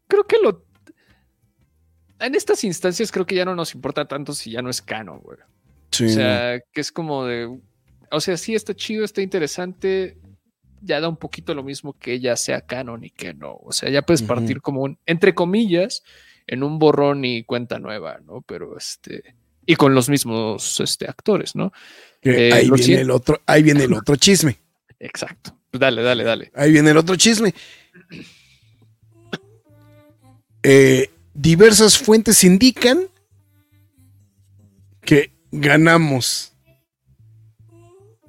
creo 0.07 0.25
que 0.25 0.37
lo. 0.41 0.65
En 2.19 2.33
estas 2.33 2.63
instancias 2.63 3.11
creo 3.11 3.25
que 3.25 3.35
ya 3.35 3.45
no 3.45 3.55
nos 3.55 3.75
importa 3.75 4.07
tanto 4.07 4.33
si 4.33 4.51
ya 4.51 4.61
no 4.61 4.69
es 4.69 4.81
canon, 4.81 5.19
güey. 5.19 5.37
sí, 5.91 6.05
O 6.05 6.09
sea, 6.09 6.59
que 6.71 6.81
es 6.81 6.91
como 6.91 7.25
de. 7.25 7.59
O 8.11 8.19
sea, 8.21 8.37
sí 8.37 8.55
está 8.55 8.73
chido, 8.75 9.03
está 9.03 9.21
interesante. 9.21 10.17
Ya 10.81 11.01
da 11.01 11.09
un 11.09 11.17
poquito 11.17 11.53
lo 11.55 11.63
mismo 11.63 11.93
que 11.93 12.19
ya 12.19 12.35
sea 12.35 12.61
canon 12.61 13.03
y 13.03 13.09
que 13.09 13.33
no. 13.33 13.55
O 13.63 13.71
sea, 13.71 13.89
ya 13.89 14.01
puedes 14.03 14.21
partir 14.27 14.61
como 14.61 14.81
un, 14.83 14.99
entre 15.05 15.33
comillas, 15.35 16.03
en 16.47 16.63
un 16.63 16.79
borrón 16.79 17.25
y 17.25 17.43
cuenta 17.43 17.79
nueva, 17.79 18.19
¿no? 18.25 18.41
Pero 18.41 18.77
este. 18.77 19.35
Y 19.65 19.75
con 19.75 19.95
los 19.95 20.09
mismos 20.09 20.79
este, 20.79 21.07
actores, 21.07 21.55
¿no? 21.55 21.71
eh, 22.21 22.51
ahí 22.53 22.69
viene 22.69 23.01
el 23.01 23.11
otro, 23.11 23.41
ahí 23.45 23.63
viene 23.63 23.83
el 23.83 23.93
otro 23.93 24.15
chisme. 24.15 24.59
Exacto. 24.99 25.55
Pues 25.71 25.79
dale, 25.79 26.01
dale, 26.01 26.23
dale. 26.23 26.51
Ahí 26.55 26.71
viene 26.71 26.91
el 26.91 26.97
otro 26.97 27.15
chisme. 27.15 27.53
Eh, 30.63 31.11
diversas 31.33 31.97
fuentes 31.97 32.43
indican 32.43 33.07
que 35.01 35.31
ganamos. 35.51 36.53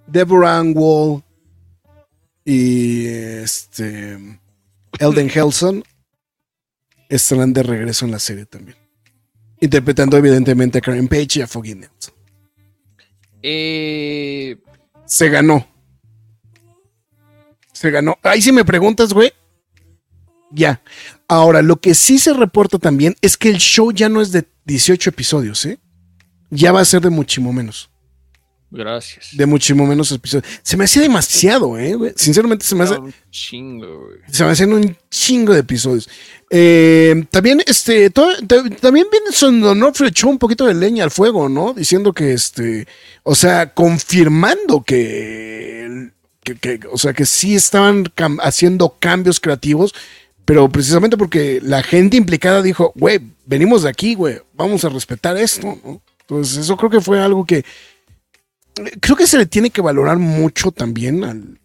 Deborah 0.07 0.59
Ann 0.59 0.73
Wall 0.77 1.23
y 2.45 3.07
este 3.07 4.19
Elden 5.01 5.31
Helson 5.35 5.83
estarán 7.09 7.53
de 7.53 7.63
regreso 7.63 8.05
en 8.05 8.13
la 8.13 8.19
serie 8.19 8.47
también. 8.47 8.77
Interpretando 9.61 10.17
evidentemente 10.17 10.79
a 10.79 10.81
Karen 10.81 11.09
Page 11.09 11.39
y 11.39 11.43
a 11.43 11.47
Foggy 11.47 11.75
Nelson. 11.75 12.15
Eh, 13.43 14.57
Se 15.07 15.29
ganó. 15.29 15.67
Se 17.73 17.91
ganó. 17.91 18.19
Ahí 18.23 18.41
si 18.43 18.53
me 18.53 18.65
preguntas, 18.65 19.13
güey. 19.13 19.33
Ya. 20.51 20.83
Ahora, 21.29 21.63
lo 21.63 21.77
que 21.77 21.95
sí 21.95 22.19
se 22.19 22.33
reporta 22.33 22.79
también 22.79 23.17
es 23.21 23.37
que 23.37 23.51
el 23.51 23.59
show 23.59 23.93
ya 23.93 24.09
no 24.09 24.21
es 24.21 24.33
de 24.33 24.47
18 24.65 25.11
episodios, 25.11 25.65
¿eh? 25.67 25.79
Ya 26.51 26.73
va 26.73 26.81
a 26.81 26.85
ser 26.85 27.03
de 27.03 27.11
muchísimo 27.11 27.53
menos. 27.53 27.91
Gracias. 28.71 29.29
De 29.33 29.47
muchísimo 29.47 29.87
menos 29.87 30.11
episodios. 30.13 30.45
Se 30.63 30.77
me 30.77 30.85
hacía 30.85 31.03
demasiado, 31.03 31.79
¿eh? 31.79 31.95
güey? 31.95 32.13
Sinceramente 32.17 32.65
se 32.65 32.75
me 32.75 32.85
hace, 32.85 32.99
un 32.99 33.13
chingo, 33.31 33.87
güey. 34.07 34.19
se 34.31 34.45
me 34.45 34.51
hacían 34.51 34.73
un 34.73 34.97
chingo 35.11 35.53
de 35.53 35.61
episodios. 35.61 36.09
Eh, 36.51 37.25
también, 37.31 37.61
este, 37.67 38.11
to- 38.11 38.37
ta- 38.47 38.69
también 38.81 39.07
viene 39.11 39.27
Son 39.33 39.61
Donofrio 39.61 40.09
echó 40.09 40.29
un 40.29 40.39
poquito 40.39 40.67
de 40.67 40.75
leña 40.75 41.05
al 41.05 41.11
fuego, 41.11 41.49
¿no? 41.49 41.73
Diciendo 41.75 42.13
que, 42.13 42.33
este, 42.33 42.87
o 43.25 43.35
sea, 43.35 43.73
confirmando 43.75 44.83
que, 44.85 46.11
que, 46.43 46.55
que- 46.57 46.81
o 46.93 46.99
sea, 46.99 47.13
que 47.13 47.27
sí 47.27 47.55
estaban 47.55 48.05
cam- 48.05 48.39
haciendo 48.43 48.97
cambios 49.01 49.41
creativos, 49.41 49.95
pero 50.45 50.69
precisamente 50.69 51.17
porque 51.17 51.59
la 51.63 51.83
gente 51.83 52.17
implicada 52.17 52.63
dijo, 52.63 52.93
güey, 52.95 53.19
venimos 53.45 53.83
de 53.83 53.89
aquí, 53.89 54.15
güey, 54.15 54.39
vamos 54.55 54.85
a 54.85 54.89
respetar 54.89 55.37
esto, 55.37 55.77
¿no? 55.85 56.01
Entonces, 56.21 56.59
eso 56.59 56.77
creo 56.77 56.91
que 56.91 57.01
fue 57.01 57.21
algo 57.21 57.45
que, 57.45 57.65
creo 59.01 59.17
que 59.17 59.27
se 59.27 59.39
le 59.39 59.47
tiene 59.47 59.71
que 59.71 59.81
valorar 59.81 60.19
mucho 60.19 60.71
también 60.73 61.25
al, 61.25 61.61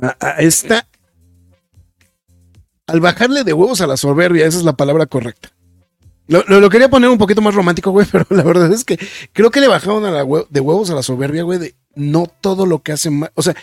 a, 0.00 0.30
esta 0.40 0.86
al 2.86 3.00
bajarle 3.00 3.44
de 3.44 3.52
huevos 3.52 3.80
a 3.80 3.86
la 3.86 3.96
soberbia, 3.96 4.46
esa 4.46 4.58
es 4.58 4.64
la 4.64 4.72
palabra 4.76 5.06
correcta. 5.06 5.52
Lo, 6.26 6.42
lo- 6.44 6.70
quería 6.70 6.88
poner 6.90 7.10
un 7.10 7.18
poquito 7.18 7.40
más 7.40 7.54
romántico, 7.54 7.90
güey, 7.90 8.06
pero 8.12 8.26
la 8.30 8.42
verdad 8.42 8.72
es 8.72 8.84
que 8.84 8.98
creo 9.32 9.50
que 9.50 9.60
le 9.60 9.68
bajaron 9.68 10.02
de 10.50 10.60
huevos 10.60 10.90
a 10.90 10.94
la 10.94 11.02
soberbia, 11.02 11.42
güey, 11.42 11.58
de 11.58 11.74
no 11.94 12.26
todo 12.40 12.66
lo 12.66 12.82
que 12.82 12.92
hacen 12.92 13.20
mal. 13.20 13.32
O 13.34 13.42
sea, 13.42 13.54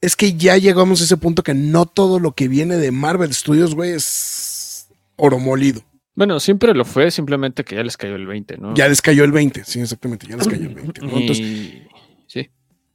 es 0.00 0.16
que 0.16 0.34
ya 0.34 0.56
llegamos 0.56 1.00
a 1.00 1.04
ese 1.04 1.16
punto 1.16 1.42
que 1.42 1.54
no 1.54 1.86
todo 1.86 2.18
lo 2.20 2.32
que 2.32 2.48
viene 2.48 2.76
de 2.76 2.90
Marvel 2.90 3.32
Studios, 3.34 3.74
güey, 3.74 3.92
es 3.92 4.88
oro 5.16 5.38
molido. 5.38 5.82
Bueno, 6.16 6.40
siempre 6.40 6.74
lo 6.74 6.84
fue, 6.84 7.10
simplemente 7.10 7.62
que 7.62 7.76
ya 7.76 7.82
les 7.84 7.96
cayó 7.96 8.16
el 8.16 8.26
20, 8.26 8.56
¿no? 8.56 8.74
Ya 8.74 8.88
les 8.88 9.00
cayó 9.02 9.22
el 9.22 9.32
20, 9.32 9.64
sí, 9.64 9.80
exactamente, 9.80 10.26
ya 10.26 10.36
les 10.36 10.48
cayó 10.48 10.66
el 10.66 10.74
20. 10.74 11.00
¿no? 11.02 11.18
Entonces, 11.18 11.38
Y- 11.38 11.82
Sí. 12.26 12.50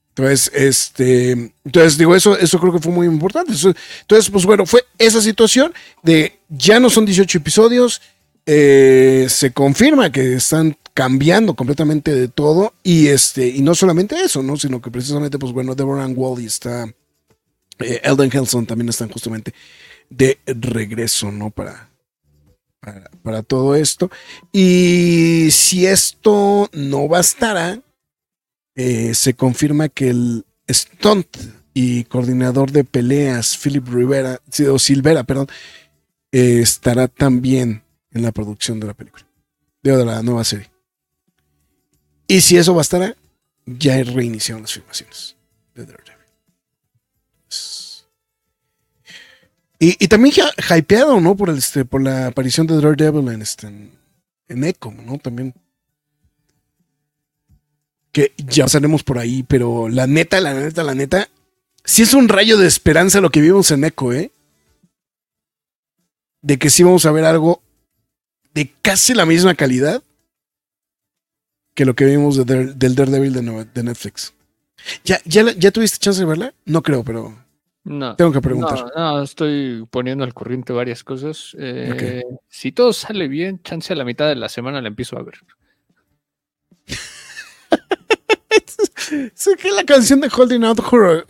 Entonces, 0.09 0.51
este, 0.53 1.31
entonces 1.63 1.97
digo, 1.97 2.15
eso, 2.15 2.37
eso 2.37 2.59
creo 2.59 2.73
que 2.73 2.79
fue 2.79 2.91
muy 2.91 3.07
importante. 3.07 3.53
Entonces, 3.53 4.29
pues 4.29 4.45
bueno, 4.45 4.65
fue 4.65 4.83
esa 4.97 5.21
situación 5.21 5.73
de 6.03 6.39
ya 6.49 6.81
no 6.81 6.89
son 6.89 7.05
18 7.05 7.37
episodios, 7.37 8.01
eh, 8.45 9.27
se 9.29 9.53
confirma 9.53 10.11
que 10.11 10.33
están 10.33 10.75
cambiando 10.93 11.53
completamente 11.53 12.13
de 12.13 12.27
todo 12.27 12.73
y 12.83 13.07
este 13.07 13.47
y 13.47 13.61
no 13.61 13.73
solamente 13.75 14.15
eso, 14.19 14.43
¿no? 14.43 14.57
Sino 14.57 14.81
que 14.81 14.91
precisamente 14.91 15.39
pues 15.39 15.53
bueno, 15.53 15.75
Deborah 15.75 16.03
Ann 16.03 16.13
Wall 16.17 16.41
y 16.41 16.47
está 16.47 16.85
eh, 17.79 18.01
Elden 18.03 18.31
Henson 18.33 18.65
también 18.65 18.89
están 18.89 19.09
justamente 19.09 19.53
de 20.09 20.39
regreso, 20.45 21.31
¿no? 21.31 21.51
Para, 21.51 21.90
para, 23.23 23.43
todo 23.43 23.75
esto. 23.75 24.09
Y 24.51 25.49
si 25.51 25.85
esto 25.85 26.69
no 26.73 27.07
bastara, 27.07 27.81
eh, 28.75 29.13
se 29.13 29.33
confirma 29.33 29.89
que 29.89 30.09
el 30.09 30.45
stunt 30.69 31.37
y 31.73 32.03
coordinador 32.05 32.71
de 32.71 32.83
peleas, 32.83 33.57
Philip 33.57 33.87
Rivera, 33.87 34.41
o 34.69 34.79
Silvera, 34.79 35.23
perdón, 35.23 35.47
eh, 36.31 36.59
estará 36.61 37.07
también 37.07 37.83
en 38.11 38.23
la 38.23 38.31
producción 38.31 38.79
de 38.79 38.87
la 38.87 38.93
película, 38.93 39.25
de, 39.81 40.05
la 40.05 40.21
nueva 40.21 40.43
serie. 40.43 40.69
Y 42.27 42.41
si 42.41 42.57
eso 42.57 42.73
bastara, 42.73 43.15
ya 43.65 44.01
reiniciaron 44.03 44.63
las 44.63 44.73
filmaciones 44.73 45.35
de 45.75 45.85
Daredevil. 45.85 46.10
Y, 49.81 49.97
y 49.99 50.07
también 50.09 50.35
hypeado, 50.69 51.19
¿no? 51.19 51.35
Por, 51.35 51.49
el, 51.49 51.57
este, 51.57 51.85
por 51.85 52.03
la 52.03 52.27
aparición 52.27 52.67
de 52.67 52.79
Daredevil 52.79 53.27
en, 53.29 53.41
este, 53.41 53.65
en, 53.65 54.63
Echo, 54.63 54.91
¿no? 54.91 55.17
También. 55.17 55.55
Que 58.11 58.31
ya 58.37 58.65
pasaremos 58.65 59.01
por 59.01 59.17
ahí, 59.17 59.41
pero 59.41 59.89
la 59.89 60.05
neta, 60.05 60.39
la 60.39 60.53
neta, 60.53 60.83
la 60.83 60.93
neta, 60.93 61.29
sí 61.83 62.03
es 62.03 62.13
un 62.13 62.29
rayo 62.29 62.59
de 62.59 62.67
esperanza 62.67 63.21
lo 63.21 63.31
que 63.31 63.41
vimos 63.41 63.71
en 63.71 63.83
Echo, 63.83 64.13
¿eh? 64.13 64.31
De 66.43 66.59
que 66.59 66.69
sí 66.69 66.83
vamos 66.83 67.07
a 67.07 67.11
ver 67.11 67.25
algo 67.25 67.63
de 68.53 68.71
casi 68.83 69.15
la 69.15 69.25
misma 69.25 69.55
calidad 69.55 70.03
que 71.73 71.85
lo 71.85 71.95
que 71.95 72.05
vimos 72.05 72.37
de 72.45 72.75
del 72.75 72.93
Daredevil 72.93 73.33
de, 73.33 73.65
de 73.73 73.83
Netflix. 73.83 74.35
¿Ya, 75.03 75.19
ya, 75.25 75.51
¿Ya 75.53 75.71
tuviste 75.71 75.97
chance 75.97 76.19
de 76.19 76.27
verla? 76.27 76.53
No 76.65 76.83
creo, 76.83 77.03
pero 77.03 77.35
No. 77.83 78.15
tengo 78.15 78.31
que 78.31 78.41
preguntar. 78.41 78.85
No, 78.95 79.17
no, 79.17 79.23
estoy 79.23 79.85
poniendo 79.89 80.23
al 80.23 80.33
corriente 80.33 80.71
varias 80.71 81.03
cosas. 81.03 81.55
Eh, 81.57 82.23
Si 82.47 82.71
todo 82.71 82.93
sale 82.93 83.27
bien, 83.27 83.61
chance 83.63 83.91
a 83.91 83.95
la 83.95 84.05
mitad 84.05 84.27
de 84.27 84.35
la 84.35 84.49
semana 84.49 84.81
la 84.81 84.87
empiezo 84.87 85.17
a 85.17 85.23
ver. 85.23 85.39
Sé 89.33 89.55
que 89.57 89.71
la 89.71 89.83
canción 89.83 90.21
de 90.21 90.29
Holding 90.35 90.63
Out 90.63 90.81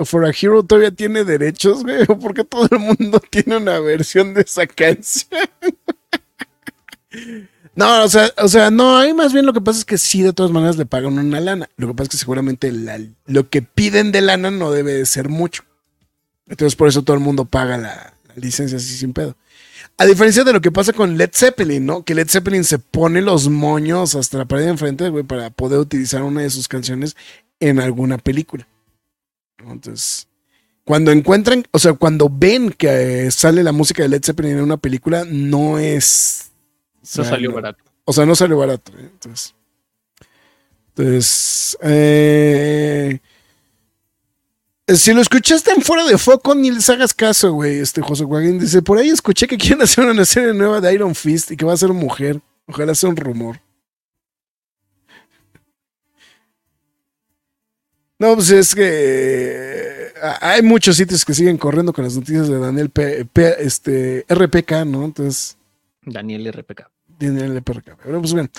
for 0.06 0.26
a, 0.26 0.32
Hero 0.39 0.64
todavía 0.64 0.91
tiene 0.91 1.24
derechos, 1.24 1.84
güey, 1.84 2.06
porque 2.06 2.43
todo 2.43 2.68
el 2.72 2.80
mundo 2.80 3.20
tiene 3.30 3.58
una 3.58 3.80
versión 3.80 4.34
de 4.34 4.41
esa 4.41 4.68
canción. 4.68 5.30
No, 7.74 8.04
o 8.04 8.10
sea, 8.10 8.30
o 8.38 8.49
sea, 8.49 8.70
no, 8.70 8.97
ahí 8.97 9.14
más 9.14 9.32
bien 9.32 9.45
lo 9.45 9.54
que 9.54 9.62
pasa 9.62 9.80
es 9.80 9.86
que 9.86 9.97
sí, 9.97 10.22
de 10.22 10.34
todas 10.34 10.52
maneras 10.52 10.78
le 10.78 10.86
pagan 10.86 11.18
una 11.18 11.39
lana. 11.39 11.70
Lo 11.78 11.88
que 11.88 11.93
pasa 11.93 12.04
es 12.04 12.10
que 12.10 12.18
seguramente 12.18 12.70
la- 12.72 12.99
lo 13.26 13.49
que 13.49 13.62
piden 13.62 14.12
de 14.12 14.22
lana 14.22 14.52
no 14.52 14.72
debe 14.72 14.93
de 14.93 15.06
ser 15.06 15.30
mucho. 15.30 15.64
Entonces 16.52 16.76
por 16.76 16.88
eso 16.88 17.02
todo 17.02 17.16
el 17.16 17.24
mundo 17.24 17.45
paga 17.45 17.78
la, 17.78 18.14
la 18.28 18.36
licencia 18.36 18.78
así 18.78 18.95
sin 18.95 19.14
pedo. 19.14 19.36
A 19.97 20.06
diferencia 20.06 20.43
de 20.43 20.54
lo 20.54 20.62
que 20.62 20.72
pasa 20.72 20.93
con 20.93 21.18
Led 21.18 21.32
Zeppelin, 21.34 21.86
¿no? 21.86 22.04
Que 22.04 22.14
Led 22.14 22.28
Zeppelin 22.28 22.64
se 22.64 22.78
pone 22.78 23.22
los 23.22 23.47
moños 23.49 24.16
hasta 24.16 24.38
la 24.38 24.45
pared 24.45 24.66
de 24.66 24.72
enfrente, 24.72 25.10
güey, 25.10 25.24
para 25.24 25.49
poder 25.49 25.80
utilizar 25.80 26.22
una 26.24 26.41
de 26.41 26.49
sus 26.49 26.68
canciones 26.68 27.16
en 27.60 27.80
alguna 27.80 28.18
película. 28.18 28.68
Entonces, 29.66 30.28
cuando 30.84 31.12
encuentran, 31.12 31.66
o 31.72 31.80
sea, 31.80 31.93
cuando 31.93 32.30
ven 32.30 32.72
que 32.72 33.28
eh, 33.28 33.32
sale 33.32 33.64
la 33.64 33.72
música 33.72 34.04
de 34.04 34.10
Led 34.10 34.24
Zeppelin 34.24 34.58
en 34.58 34.64
una 34.64 34.78
película, 34.78 35.24
no 35.26 35.78
es. 35.80 36.52
No 36.95 37.02
o 37.04 37.06
sea, 37.06 37.24
salió 37.26 37.49
no- 37.49 37.56
barato. 37.56 37.84
O 38.06 38.14
sea, 38.14 38.26
no 38.26 38.36
salió 38.36 38.58
barato. 38.58 38.91
¿eh? 38.97 39.10
Entonces. 39.14 39.56
Entonces. 40.89 41.78
eh, 41.82 43.20
si 44.88 45.14
lo 45.14 45.22
escuchaste 45.22 45.72
en 45.72 45.82
fuera 45.82 46.06
de 46.06 46.18
foco, 46.18 46.54
ni 46.56 46.72
les 46.72 46.90
hagas 46.90 47.14
caso, 47.14 47.54
güey. 47.54 47.80
Este 47.80 48.02
José 48.02 48.26
Joaquín 48.26 48.60
dice: 48.60 48.82
Por 48.82 48.98
ahí 48.98 49.10
escuché 49.10 49.48
que 49.48 49.58
quieren 49.58 49.82
hacer 49.82 50.06
una 50.06 50.26
serie 50.26 50.54
nueva 50.54 50.82
de 50.82 50.94
Iron 50.94 51.16
Fist 51.16 51.52
y 51.52 51.58
que 51.58 51.66
va 51.66 51.74
a 51.74 51.78
ser 51.78 51.90
mujer. 51.90 52.42
Ojalá 52.68 52.94
sea 52.96 53.10
un 53.10 53.16
rumor. 53.18 53.60
No, 58.20 58.36
pues 58.36 58.52
es 58.52 58.76
que 58.76 58.84
eh, 58.86 60.14
hay 60.42 60.62
muchos 60.62 60.96
sitios 60.96 61.26
que 61.26 61.34
siguen 61.34 61.58
corriendo 61.58 61.92
con 61.92 62.04
las 62.04 62.16
noticias 62.16 62.48
de 62.48 62.60
Daniel 62.60 62.92
P, 62.92 63.26
P- 63.26 63.56
este, 63.64 64.26
RPK, 64.30 64.86
¿no? 64.86 65.06
Entonces, 65.06 65.58
Daniel 66.06 66.46
RPK. 66.54 66.88
Daniel 67.20 67.58
RPK. 67.58 67.98
Pero 68.04 68.20
pues 68.20 68.34
bueno. 68.34 68.50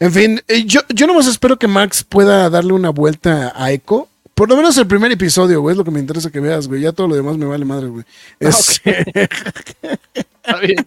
En 0.00 0.12
fin, 0.12 0.40
eh, 0.48 0.64
yo, 0.64 0.80
yo 0.88 1.06
nomás 1.06 1.28
espero 1.28 1.56
que 1.58 1.68
Max 1.68 2.02
pueda 2.02 2.50
darle 2.50 2.72
una 2.72 2.90
vuelta 2.90 3.52
a 3.54 3.70
Echo. 3.70 4.08
Por 4.34 4.48
lo 4.48 4.56
menos 4.56 4.76
el 4.78 4.86
primer 4.86 5.12
episodio, 5.12 5.60
güey, 5.60 5.74
es 5.74 5.78
lo 5.78 5.84
que 5.84 5.90
me 5.92 6.00
interesa 6.00 6.30
que 6.30 6.40
veas, 6.40 6.66
güey. 6.66 6.80
Ya 6.80 6.92
todo 6.92 7.06
lo 7.08 7.14
demás 7.14 7.36
me 7.36 7.46
vale 7.46 7.64
madre, 7.64 7.86
güey. 7.88 8.04
Es- 8.40 8.80
Está 8.84 10.60
bien. 10.60 10.86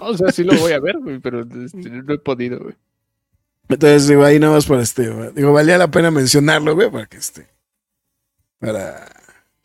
O 0.00 0.16
sea, 0.16 0.30
sí 0.30 0.44
lo 0.44 0.54
voy 0.58 0.72
a 0.72 0.78
ver, 0.80 0.98
güey, 0.98 1.18
pero 1.18 1.40
este, 1.64 1.88
no 1.90 2.14
he 2.14 2.18
podido, 2.18 2.60
güey. 2.60 2.74
Entonces, 3.68 4.06
digo, 4.06 4.24
ahí 4.24 4.38
nada 4.38 4.52
más 4.54 4.66
para 4.66 4.82
este, 4.82 5.08
güey. 5.08 5.32
digo, 5.34 5.52
valía 5.52 5.76
la 5.78 5.90
pena 5.90 6.10
mencionarlo, 6.12 6.74
güey, 6.76 6.88
para 6.90 7.06
que 7.06 7.16
este, 7.16 7.48
para, 8.60 9.08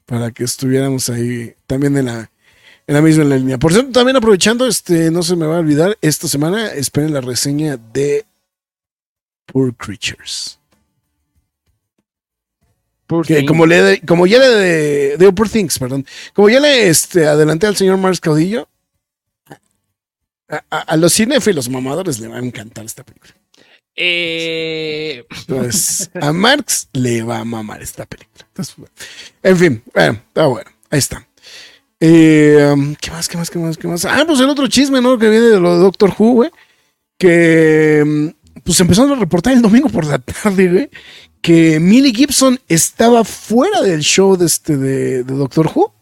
para 0.07 0.31
que 0.31 0.43
estuviéramos 0.43 1.07
ahí 1.09 1.53
también 1.67 1.95
en 1.97 2.05
la, 2.05 2.31
en 2.87 2.95
la 2.95 3.01
misma 3.01 3.25
línea. 3.25 3.59
Por 3.59 3.73
cierto, 3.73 3.91
también 3.91 4.15
aprovechando, 4.17 4.65
este, 4.65 5.11
no 5.11 5.21
se 5.21 5.35
me 5.35 5.45
va 5.45 5.57
a 5.57 5.59
olvidar, 5.59 5.95
esta 6.01 6.27
semana 6.27 6.67
esperen 6.73 7.13
la 7.13 7.21
reseña 7.21 7.77
de 7.77 8.25
Poor 9.45 9.75
Creatures. 9.75 10.57
Poor 13.11 13.25
Que 13.27 13.39
thing. 13.39 13.45
como 13.45 13.65
le, 13.65 13.99
como 14.07 14.25
ya 14.25 14.39
le 14.39 14.47
de, 14.47 15.17
de 15.17 15.31
Poor 15.33 15.49
Things, 15.49 15.77
perdón, 15.77 16.05
como 16.33 16.47
ya 16.49 16.61
le 16.61 16.87
este, 16.87 17.27
adelanté 17.27 17.67
al 17.67 17.75
señor 17.75 17.97
Mars 17.97 18.21
Caudillo, 18.21 18.69
a, 20.47 20.63
a- 20.69 20.79
a 20.79 20.95
los 20.97 21.13
cinéfilos 21.13 21.67
mamadores 21.67 22.19
le 22.19 22.29
va 22.29 22.37
a 22.37 22.39
encantar 22.39 22.85
esta 22.85 23.03
película. 23.03 23.33
Eh, 23.95 25.25
Entonces, 25.29 26.09
a 26.21 26.31
Marx 26.31 26.87
le 26.93 27.21
va 27.23 27.39
a 27.39 27.45
mamar 27.45 27.81
esta 27.81 28.05
película. 28.05 28.45
Entonces. 28.47 28.75
En 29.43 29.57
fin, 29.57 29.83
bueno, 29.93 30.13
está 30.27 30.45
bueno. 30.45 30.71
Ahí 30.89 30.99
está. 30.99 31.27
Eh, 31.99 32.71
um, 32.73 32.95
¿Qué 32.95 33.11
más, 33.11 33.27
qué 33.27 33.37
más, 33.37 33.49
qué 33.49 33.59
más, 33.59 33.77
qué 33.77 33.87
más? 33.89 34.05
Ah, 34.05 34.23
pues 34.25 34.39
el 34.39 34.49
otro 34.49 34.67
chisme, 34.67 35.01
¿no? 35.01 35.17
Que 35.19 35.29
viene 35.29 35.45
de 35.47 35.59
lo 35.59 35.75
de 35.75 35.81
Doctor 35.83 36.15
Who, 36.17 36.31
güey. 36.33 36.51
Que 37.17 38.01
um, 38.03 38.33
pues 38.63 38.79
empezaron 38.79 39.11
a 39.11 39.15
reportar 39.15 39.53
el 39.53 39.61
domingo 39.61 39.89
por 39.89 40.05
la 40.05 40.17
tarde, 40.43 40.67
güey. 40.69 40.89
Que 41.41 41.79
Millie 41.79 42.13
Gibson 42.13 42.59
estaba 42.67 43.23
fuera 43.23 43.81
del 43.81 44.01
show 44.01 44.37
de, 44.37 44.45
este, 44.45 44.77
de, 44.77 45.23
de 45.23 45.33
Doctor 45.33 45.71
Who. 45.73 45.93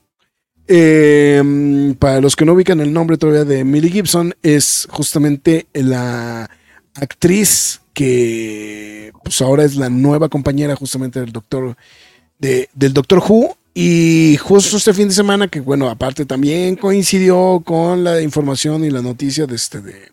Eh, 0.67 1.95
para 1.97 2.21
los 2.21 2.35
que 2.35 2.45
no 2.45 2.53
ubican 2.53 2.79
el 2.79 2.93
nombre 2.93 3.17
todavía 3.17 3.45
de 3.45 3.63
Millie 3.63 3.89
Gibson, 3.91 4.35
es 4.43 4.87
justamente 4.91 5.65
la 5.73 6.49
actriz 6.95 7.81
que 7.93 9.11
pues 9.23 9.41
ahora 9.41 9.63
es 9.63 9.75
la 9.75 9.89
nueva 9.89 10.29
compañera 10.29 10.75
justamente 10.75 11.19
del 11.19 11.31
doctor 11.31 11.75
de, 12.37 12.69
del 12.73 12.93
Doctor 12.93 13.21
Who 13.27 13.57
y 13.73 14.37
justo 14.37 14.77
este 14.77 14.93
fin 14.93 15.09
de 15.09 15.13
semana 15.13 15.47
que 15.47 15.59
bueno 15.59 15.89
aparte 15.89 16.25
también 16.25 16.75
coincidió 16.75 17.61
con 17.65 18.03
la 18.03 18.21
información 18.21 18.85
y 18.85 18.89
la 18.89 19.01
noticia 19.01 19.45
de 19.45 19.55
este 19.55 19.81
de 19.81 20.11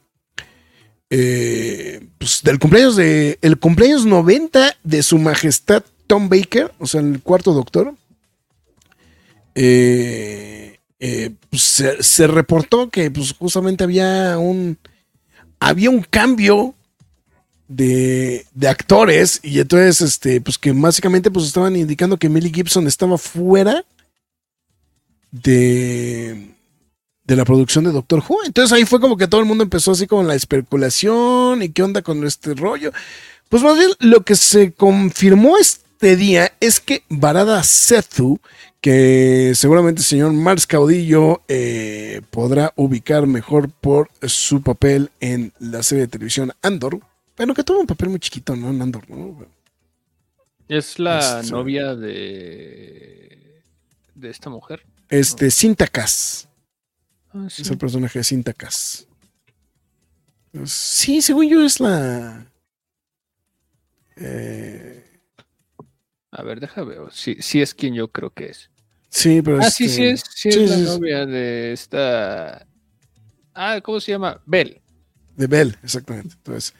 eh, 1.10 2.06
pues, 2.18 2.42
del 2.42 2.58
cumpleaños 2.58 2.96
de 2.96 3.38
el 3.42 3.58
cumpleaños 3.58 4.04
90 4.06 4.76
de 4.82 5.02
su 5.02 5.18
majestad 5.18 5.84
Tom 6.06 6.28
Baker 6.28 6.72
o 6.78 6.86
sea 6.86 7.00
el 7.00 7.20
cuarto 7.22 7.52
doctor 7.52 7.94
eh, 9.54 10.80
eh, 10.98 11.30
pues, 11.48 11.62
se, 11.62 12.02
se 12.02 12.26
reportó 12.26 12.90
que 12.90 13.10
pues 13.10 13.34
justamente 13.38 13.84
había 13.84 14.36
un 14.38 14.78
había 15.60 15.90
un 15.90 16.02
cambio 16.02 16.74
de, 17.68 18.46
de 18.54 18.68
actores 18.68 19.40
y 19.42 19.60
entonces 19.60 20.00
este 20.00 20.40
pues 20.40 20.58
que 20.58 20.72
básicamente 20.72 21.30
pues 21.30 21.46
estaban 21.46 21.76
indicando 21.76 22.16
que 22.16 22.28
Millie 22.28 22.52
Gibson 22.52 22.86
estaba 22.86 23.16
fuera 23.16 23.84
de 25.30 26.55
de 27.26 27.36
la 27.36 27.44
producción 27.44 27.84
de 27.84 27.92
Doctor 27.92 28.22
Who. 28.26 28.38
Entonces 28.44 28.72
ahí 28.72 28.84
fue 28.84 29.00
como 29.00 29.16
que 29.16 29.26
todo 29.28 29.40
el 29.40 29.46
mundo 29.46 29.64
empezó 29.64 29.92
así 29.92 30.06
con 30.06 30.26
la 30.28 30.34
especulación 30.34 31.62
y 31.62 31.68
qué 31.70 31.82
onda 31.82 32.02
con 32.02 32.24
este 32.26 32.54
rollo. 32.54 32.92
Pues 33.48 33.62
más 33.62 33.76
bien 33.76 33.90
lo 34.00 34.22
que 34.22 34.36
se 34.36 34.72
confirmó 34.72 35.56
este 35.58 36.16
día 36.16 36.52
es 36.60 36.80
que 36.80 37.02
Barada 37.08 37.62
Sethu, 37.62 38.38
que 38.80 39.52
seguramente 39.54 40.00
el 40.00 40.06
señor 40.06 40.32
Mars 40.32 40.66
Caudillo 40.66 41.42
eh, 41.48 42.20
podrá 42.30 42.72
ubicar 42.76 43.26
mejor 43.26 43.70
por 43.70 44.10
su 44.22 44.62
papel 44.62 45.10
en 45.20 45.52
la 45.58 45.82
serie 45.82 46.02
de 46.02 46.08
televisión 46.08 46.52
Andor, 46.62 47.00
pero 47.34 47.54
que 47.54 47.64
tuvo 47.64 47.80
un 47.80 47.86
papel 47.86 48.08
muy 48.10 48.18
chiquito, 48.20 48.54
¿no? 48.56 48.70
En 48.70 48.82
Andor, 48.82 49.08
¿no? 49.10 49.44
es 50.68 50.98
la 50.98 51.40
Este- 51.40 51.52
novia 51.52 51.94
de, 51.94 53.62
de 54.14 54.30
esta 54.30 54.50
mujer. 54.50 54.82
Este, 55.08 55.50
Cinta 55.52 55.86
Cass, 55.86 56.48
Ah, 57.36 57.48
sí. 57.50 57.62
es 57.62 57.70
el 57.70 57.78
personaje 57.78 58.18
de 58.18 58.24
Cinta 58.24 58.52
Cass. 58.52 59.06
Sí, 60.64 61.20
según 61.20 61.48
yo 61.48 61.64
es 61.64 61.80
la. 61.80 62.46
eh, 64.16 65.04
A 66.30 66.42
ver, 66.42 66.60
deja 66.60 66.82
ver. 66.82 66.98
Si 67.12 67.36
sí 67.40 67.60
es 67.60 67.74
quien 67.74 67.94
yo 67.94 68.08
creo 68.08 68.30
que 68.30 68.46
es. 68.46 68.70
sí, 69.10 69.42
pero 69.42 69.58
Ah, 69.60 69.70
sí, 69.70 69.84
este- 69.84 69.96
sí 69.96 70.04
es. 70.04 70.22
Sí, 70.34 70.52
sí, 70.52 70.62
es 70.64 70.70
la 70.70 70.76
sí, 70.76 70.82
sí. 70.84 70.88
novia 70.90 71.26
de 71.26 71.72
esta. 71.72 72.66
Ah, 73.54 73.80
¿cómo 73.82 74.00
se 74.00 74.12
llama? 74.12 74.40
Bell. 74.46 74.80
De 75.36 75.46
Bell, 75.46 75.76
exactamente. 75.82 76.34
Entonces, 76.36 76.72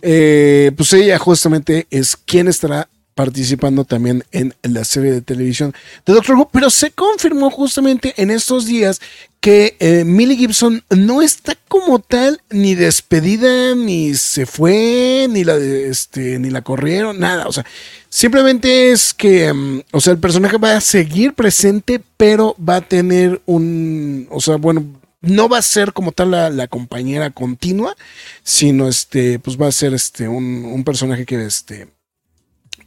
eh, 0.00 0.72
pues 0.76 0.92
ella 0.94 1.18
justamente 1.18 1.86
es 1.90 2.16
quien 2.16 2.48
estará 2.48 2.88
participando 3.14 3.84
también 3.84 4.24
en 4.30 4.54
la 4.62 4.84
serie 4.84 5.10
de 5.12 5.20
televisión 5.20 5.74
de 6.06 6.12
Doctor 6.14 6.36
Who, 6.36 6.48
pero 6.50 6.70
se 6.70 6.90
confirmó 6.92 7.50
justamente 7.50 8.14
en 8.16 8.30
estos 8.30 8.64
días 8.66 9.00
que 9.40 9.76
eh, 9.78 10.04
Millie 10.04 10.36
Gibson 10.36 10.82
no 10.90 11.22
está 11.22 11.56
como 11.68 12.00
tal 12.00 12.40
ni 12.50 12.74
despedida, 12.74 13.74
ni 13.74 14.14
se 14.14 14.46
fue, 14.46 15.26
ni 15.30 15.44
la, 15.44 15.56
este, 15.56 16.38
ni 16.38 16.50
la 16.50 16.62
corrieron, 16.62 17.20
nada. 17.20 17.46
O 17.46 17.52
sea, 17.52 17.64
simplemente 18.08 18.90
es 18.90 19.14
que, 19.14 19.52
mm, 19.52 19.82
o 19.92 20.00
sea, 20.00 20.12
el 20.12 20.18
personaje 20.18 20.56
va 20.58 20.76
a 20.76 20.80
seguir 20.80 21.34
presente, 21.34 22.00
pero 22.16 22.56
va 22.58 22.76
a 22.76 22.80
tener 22.80 23.40
un, 23.46 24.26
o 24.30 24.40
sea, 24.40 24.56
bueno, 24.56 24.84
no 25.20 25.48
va 25.48 25.58
a 25.58 25.62
ser 25.62 25.92
como 25.92 26.12
tal 26.12 26.32
la, 26.32 26.50
la 26.50 26.68
compañera 26.68 27.30
continua, 27.30 27.96
sino 28.42 28.88
este, 28.88 29.38
pues 29.38 29.60
va 29.60 29.68
a 29.68 29.72
ser 29.72 29.94
este, 29.94 30.28
un, 30.28 30.64
un 30.64 30.84
personaje 30.84 31.26
que, 31.26 31.44
este, 31.44 31.88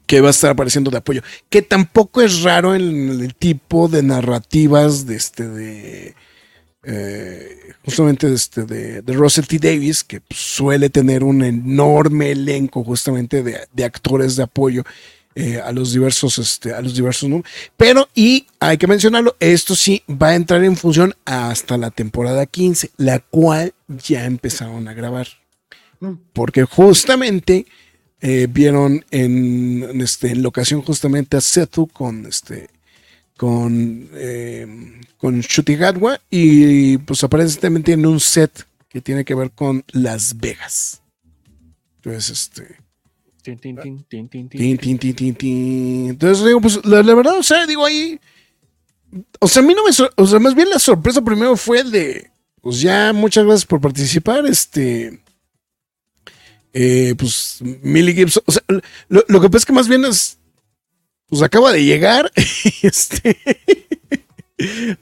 que 0.05 0.19
va 0.21 0.27
a 0.27 0.31
estar 0.31 0.51
apareciendo 0.51 0.91
de 0.91 0.97
apoyo, 0.97 1.21
que 1.49 1.61
tampoco 1.61 2.21
es 2.21 2.41
raro 2.41 2.75
en 2.75 3.09
el 3.09 3.35
tipo 3.35 3.87
de 3.87 4.03
narrativas 4.03 5.05
de 5.05 5.15
este, 5.15 5.47
de, 5.47 6.15
eh, 6.84 7.73
justamente 7.86 8.27
de, 8.27 8.36
este, 8.36 8.63
de, 8.63 9.01
de 9.01 9.13
Russell 9.13 9.45
T. 9.45 9.59
Davis, 9.59 10.03
que 10.03 10.21
suele 10.29 10.89
tener 10.89 11.23
un 11.23 11.43
enorme 11.43 12.32
elenco 12.32 12.84
justamente 12.84 13.43
de, 13.43 13.59
de 13.71 13.84
actores 13.84 14.36
de 14.36 14.43
apoyo 14.43 14.84
eh, 15.34 15.61
a 15.61 15.71
los 15.71 15.93
diversos, 15.93 16.38
este, 16.39 16.73
a 16.73 16.82
los 16.82 16.93
diversos. 16.93 17.29
Pero, 17.77 18.09
y 18.13 18.47
hay 18.59 18.77
que 18.77 18.88
mencionarlo, 18.88 19.38
esto 19.39 19.75
sí 19.75 20.03
va 20.09 20.29
a 20.29 20.36
entrar 20.36 20.63
en 20.63 20.75
función 20.75 21.15
hasta 21.23 21.77
la 21.77 21.89
temporada 21.89 22.45
15, 22.45 22.91
la 22.97 23.19
cual 23.19 23.73
ya 23.88 24.25
empezaron 24.25 24.88
a 24.88 24.93
grabar. 24.93 25.27
Porque 26.34 26.63
justamente 26.63 27.67
eh, 28.19 28.47
vieron 28.49 29.05
en, 29.11 29.84
en, 29.89 30.01
este, 30.01 30.32
en 30.32 30.41
locación 30.41 30.82
justamente 30.82 31.38
a 31.38 31.41
Setu 31.41 31.88
con 31.88 32.25
este 32.25 32.69
con, 33.41 34.07
eh, 34.13 34.67
con 35.17 35.39
Shutigatwa 35.41 36.21
y 36.29 36.99
pues 36.99 37.23
aparentemente 37.23 37.91
en 37.91 38.05
un 38.05 38.19
set 38.19 38.67
que 38.87 39.01
tiene 39.01 39.25
que 39.25 39.33
ver 39.33 39.49
con 39.49 39.83
Las 39.93 40.37
Vegas. 40.37 41.01
Entonces, 41.95 42.29
este. 42.29 42.77
Entonces, 46.09 46.45
digo, 46.45 46.61
pues 46.61 46.85
la, 46.85 47.01
la 47.01 47.15
verdad, 47.15 47.35
o 47.39 47.41
sea, 47.41 47.65
digo 47.65 47.83
ahí. 47.83 48.19
O 49.39 49.47
sea, 49.47 49.63
a 49.63 49.65
mí 49.65 49.73
no 49.73 49.83
me. 49.85 49.89
O 50.17 50.27
sea, 50.27 50.39
más 50.39 50.53
bien 50.53 50.69
la 50.69 50.77
sorpresa 50.77 51.23
primero 51.23 51.57
fue 51.57 51.83
de. 51.83 52.29
Pues 52.61 52.79
ya, 52.79 53.11
muchas 53.11 53.43
gracias 53.43 53.65
por 53.65 53.81
participar. 53.81 54.45
Este. 54.45 55.19
eh, 56.73 57.15
pues 57.17 57.57
Millie 57.81 58.13
Gibson. 58.13 58.43
O 58.45 58.51
sea, 58.51 58.61
lo, 59.07 59.23
lo 59.27 59.41
que 59.41 59.49
pasa 59.49 59.57
es 59.57 59.65
que 59.65 59.73
más 59.73 59.87
bien 59.87 60.05
es. 60.05 60.37
Pues 61.32 61.41
acaba 61.43 61.71
de 61.71 61.86
llegar. 61.86 62.29
este. 62.84 63.38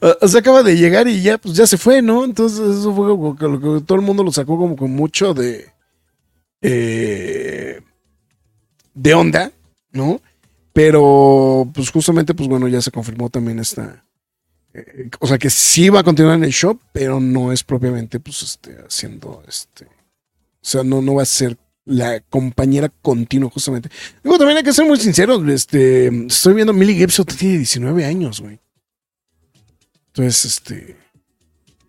o- 0.22 0.28
sea, 0.28 0.40
acaba 0.40 0.62
de 0.62 0.76
llegar 0.76 1.08
y 1.08 1.20
ya, 1.22 1.38
pues 1.38 1.56
ya 1.56 1.66
se 1.66 1.76
fue, 1.76 2.00
¿no? 2.02 2.24
Entonces, 2.24 2.60
eso 2.60 2.94
fue 2.94 3.08
como 3.08 3.34
que 3.36 3.46
lo 3.48 3.60
que 3.60 3.84
todo 3.84 3.96
el 3.98 4.04
mundo 4.04 4.22
lo 4.22 4.30
sacó 4.30 4.56
como 4.56 4.76
con 4.76 4.92
mucho 4.92 5.34
de. 5.34 5.66
eh, 6.62 7.80
de 8.94 9.14
onda, 9.14 9.50
¿no? 9.92 10.20
Pero, 10.72 11.68
pues 11.74 11.90
justamente, 11.90 12.32
pues 12.34 12.48
bueno, 12.48 12.68
ya 12.68 12.80
se 12.80 12.92
confirmó 12.92 13.28
también 13.28 13.58
esta. 13.58 14.04
eh, 14.72 15.10
o 15.18 15.26
sea, 15.26 15.36
que 15.38 15.50
sí 15.50 15.88
va 15.88 16.00
a 16.00 16.04
continuar 16.04 16.36
en 16.36 16.44
el 16.44 16.52
show, 16.52 16.78
pero 16.92 17.18
no 17.18 17.50
es 17.52 17.64
propiamente, 17.64 18.20
pues, 18.20 18.42
este, 18.42 18.76
haciendo 18.86 19.42
este. 19.48 19.86
O 19.86 19.88
sea, 20.62 20.84
no, 20.84 21.02
no 21.02 21.14
va 21.16 21.22
a 21.22 21.26
ser 21.26 21.56
la 21.84 22.20
compañera 22.20 22.88
continua, 22.88 23.50
justamente. 23.50 23.90
Digo, 24.22 24.38
también 24.38 24.58
hay 24.58 24.64
que 24.64 24.72
ser 24.72 24.86
muy 24.86 24.98
sinceros. 24.98 25.46
Este, 25.48 26.08
estoy 26.26 26.54
viendo 26.54 26.72
Millie 26.72 26.96
Gibson, 26.96 27.24
tiene 27.26 27.58
19 27.58 28.04
años, 28.04 28.40
güey. 28.40 28.58
Entonces, 30.08 30.44
este. 30.44 30.96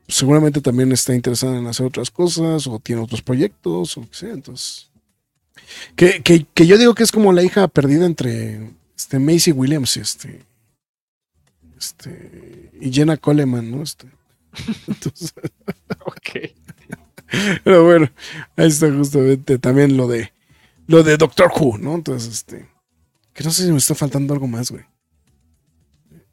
Seguramente 0.08 0.60
también 0.60 0.92
está 0.92 1.16
interesada 1.16 1.58
en 1.58 1.68
hacer 1.68 1.86
otras 1.86 2.12
cosas, 2.12 2.68
o 2.68 2.80
tiene 2.80 3.02
otros 3.02 3.22
proyectos, 3.22 3.98
o 3.98 4.02
que 4.02 4.16
sea. 4.16 4.34
Entonces. 4.34 4.90
Que, 5.96 6.22
que, 6.22 6.46
que 6.54 6.68
yo 6.68 6.78
digo 6.78 6.94
que 6.96 7.04
es 7.04 7.12
como 7.12 7.32
la 7.32 7.44
hija 7.44 7.68
perdida 7.68 8.06
entre 8.06 8.72
este, 8.96 9.20
Macy 9.20 9.52
Williams 9.52 9.98
y 9.98 10.00
este. 10.02 10.46
Este. 11.78 12.72
Y 12.80 12.92
Jenna 12.92 13.18
Coleman, 13.18 13.72
¿no? 13.72 13.84
Este. 13.84 14.08
Entonces, 14.88 15.34
Ok. 16.06 16.52
pero 17.64 17.84
bueno, 17.86 18.10
ahí 18.58 18.68
está 18.68 18.92
justamente 18.92 19.60
también 19.60 19.98
lo 19.98 20.08
de. 20.08 20.32
Lo 20.88 21.04
de 21.04 21.18
Doctor 21.18 21.52
Who, 21.58 21.78
¿no? 21.80 21.96
Entonces, 21.96 22.34
este. 22.34 22.68
Que 23.34 23.44
no 23.44 23.52
sé 23.52 23.66
si 23.66 23.72
me 23.72 23.78
está 23.80 23.96
faltando 23.96 24.34
algo 24.34 24.48
más, 24.48 24.72
güey. 24.72 24.86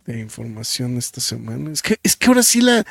De 0.06 0.18
información 0.20 0.96
esta 0.96 1.20
semana. 1.20 1.70
Es 1.70 1.82
que, 1.82 1.96
es 2.02 2.16
que 2.16 2.26
ahora 2.28 2.42
sí 2.42 2.60
la. 2.62 2.84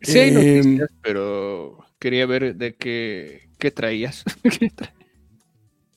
Sí 0.00 0.18
hay 0.18 0.30
Em, 0.30 0.34
noticias, 0.34 0.90
pero 1.02 1.78
quería 1.98 2.26
ver 2.26 2.56
de 2.56 2.74
qué, 2.74 3.48
qué 3.58 3.70
traías. 3.70 4.24
¿Qué 4.42 4.70
tra- 4.74 4.92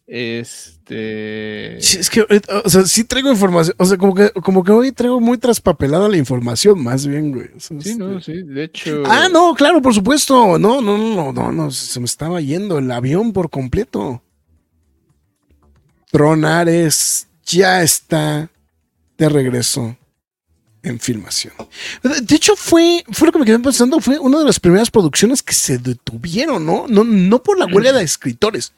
Este. 0.07 1.77
Sí, 1.81 1.97
es 1.97 2.09
que, 2.11 2.25
o 2.63 2.69
sea, 2.69 2.85
sí 2.85 3.03
traigo 3.05 3.31
información. 3.31 3.75
O 3.79 3.85
sea, 3.85 3.97
como 3.97 4.13
que, 4.13 4.29
como 4.31 4.63
que 4.63 4.71
hoy 4.71 4.91
traigo 4.91 5.19
muy 5.19 5.37
traspapelada 5.37 6.07
la 6.07 6.17
información, 6.17 6.83
más 6.83 7.07
bien, 7.07 7.31
güey. 7.31 7.47
O 7.55 7.59
sea, 7.59 7.81
Sí, 7.81 7.95
no, 7.95 8.19
este- 8.19 8.33
sí. 8.33 8.43
De 8.43 8.65
hecho. 8.65 9.03
Ah, 9.07 9.27
no, 9.31 9.55
claro, 9.55 9.81
por 9.81 9.93
supuesto. 9.93 10.59
No, 10.59 10.79
no, 10.81 10.97
no, 10.97 11.15
no, 11.15 11.33
no, 11.33 11.51
no, 11.51 11.71
se 11.71 11.99
me 11.99 12.05
estaba 12.05 12.39
yendo 12.39 12.77
el 12.77 12.91
avión 12.91 13.33
por 13.33 13.49
completo. 13.49 14.21
Tronares 16.11 17.27
ya 17.45 17.81
está 17.81 18.49
de 19.17 19.29
regreso 19.29 19.97
en 20.83 20.99
filmación. 20.99 21.53
De 22.03 22.35
hecho, 22.35 22.55
fue, 22.55 23.03
fue 23.11 23.27
lo 23.27 23.31
que 23.31 23.39
me 23.39 23.45
quedé 23.45 23.57
pensando, 23.59 23.99
fue 23.99 24.19
una 24.19 24.37
de 24.39 24.45
las 24.45 24.59
primeras 24.59 24.91
producciones 24.91 25.41
que 25.41 25.53
se 25.53 25.79
detuvieron, 25.79 26.63
¿no? 26.65 26.85
No, 26.87 27.03
no 27.03 27.41
por 27.41 27.57
la 27.57 27.65
huelga 27.65 27.91
de 27.91 28.03
escritores, 28.03 28.71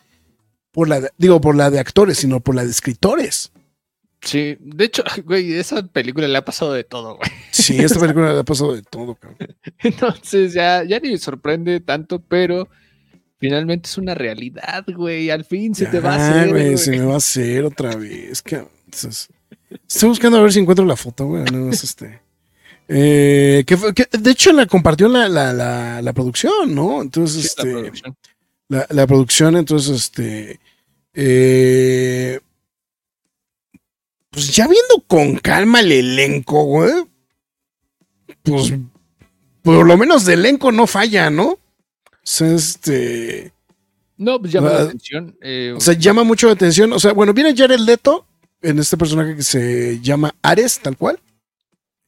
por 0.77 0.87
la 0.89 1.01
de- 1.01 1.09
digo, 1.17 1.41
por 1.41 1.55
la 1.55 1.71
de 1.71 1.79
actores, 1.79 2.19
sino 2.19 2.39
por 2.39 2.53
la 2.53 2.63
de 2.63 2.69
escritores. 2.69 3.51
Sí, 4.21 4.57
de 4.59 4.85
hecho, 4.85 5.03
güey, 5.25 5.53
esa 5.53 5.81
película 5.81 6.27
le 6.27 6.37
ha 6.37 6.45
pasado 6.45 6.71
de 6.73 6.83
todo, 6.83 7.15
güey. 7.17 7.31
Sí, 7.49 7.77
esta 7.79 7.99
película 7.99 8.31
le 8.31 8.39
ha 8.41 8.43
pasado 8.43 8.75
de 8.75 8.83
todo, 8.83 9.15
cabrón. 9.15 9.39
Entonces 9.79 10.53
ya, 10.53 10.83
ya 10.83 10.99
ni 10.99 11.09
me 11.09 11.17
sorprende 11.17 11.79
tanto, 11.79 12.19
pero 12.21 12.67
finalmente 13.39 13.89
es 13.89 13.97
una 13.97 14.13
realidad, 14.13 14.85
güey. 14.95 15.31
Al 15.31 15.45
fin 15.45 15.73
se 15.73 15.87
te 15.87 15.99
va 15.99 16.13
a 16.13 16.17
Ya, 16.19 16.29
hacer. 16.41 16.49
güey, 16.49 16.63
güey. 16.65 16.77
se 16.77 16.91
me 16.91 17.05
va 17.05 17.15
a 17.15 17.17
hacer 17.17 17.63
otra 17.65 17.95
vez. 17.95 18.43
cabrón. 18.43 18.69
Entonces, 18.85 19.29
estoy 19.89 20.09
buscando 20.09 20.37
a 20.37 20.41
ver 20.43 20.53
si 20.53 20.59
encuentro 20.59 20.85
la 20.85 20.95
foto, 20.95 21.25
güey. 21.25 21.43
No, 21.45 21.71
es 21.71 21.83
este. 21.83 22.19
Eh, 22.87 23.63
que 23.65 23.77
fue- 23.77 23.95
que 23.95 24.05
de 24.11 24.29
hecho 24.31 24.53
la 24.53 24.67
compartió 24.67 25.07
la, 25.09 25.27
la, 25.27 25.51
la, 25.53 26.01
la 26.03 26.13
producción, 26.13 26.75
¿no? 26.75 27.01
Entonces, 27.01 27.41
Sí, 27.41 27.47
la 27.57 27.63
este, 27.63 27.81
producción. 27.81 28.15
La, 28.69 28.85
la 28.89 29.07
producción, 29.07 29.55
entonces, 29.57 29.95
este. 29.95 30.59
eh, 31.13 32.39
pues 34.29 34.55
ya 34.55 34.67
viendo 34.67 35.03
con 35.07 35.35
calma 35.37 35.79
el 35.79 35.91
elenco, 35.91 36.63
güey. 36.63 36.93
Pues 38.43 38.73
por 39.63 39.85
lo 39.85 39.97
menos 39.97 40.25
de 40.25 40.33
elenco 40.35 40.71
no 40.71 40.87
falla, 40.87 41.29
¿no? 41.29 41.49
O 41.51 41.59
sea, 42.23 42.53
este. 42.53 43.51
No, 44.17 44.39
pues 44.39 44.51
llama 44.51 44.69
la 44.69 44.79
Ah, 44.79 44.81
atención. 44.83 45.37
eh, 45.41 45.73
O 45.75 45.79
sea, 45.79 45.93
llama 45.93 46.23
mucho 46.23 46.47
la 46.47 46.53
atención. 46.53 46.91
O 46.93 46.99
sea, 46.99 47.13
bueno, 47.13 47.33
viene 47.33 47.55
Jared 47.55 47.79
Leto 47.79 48.25
en 48.61 48.79
este 48.79 48.97
personaje 48.97 49.35
que 49.35 49.43
se 49.43 49.99
llama 50.01 50.33
Ares, 50.41 50.79
tal 50.79 50.97
cual. 50.97 51.19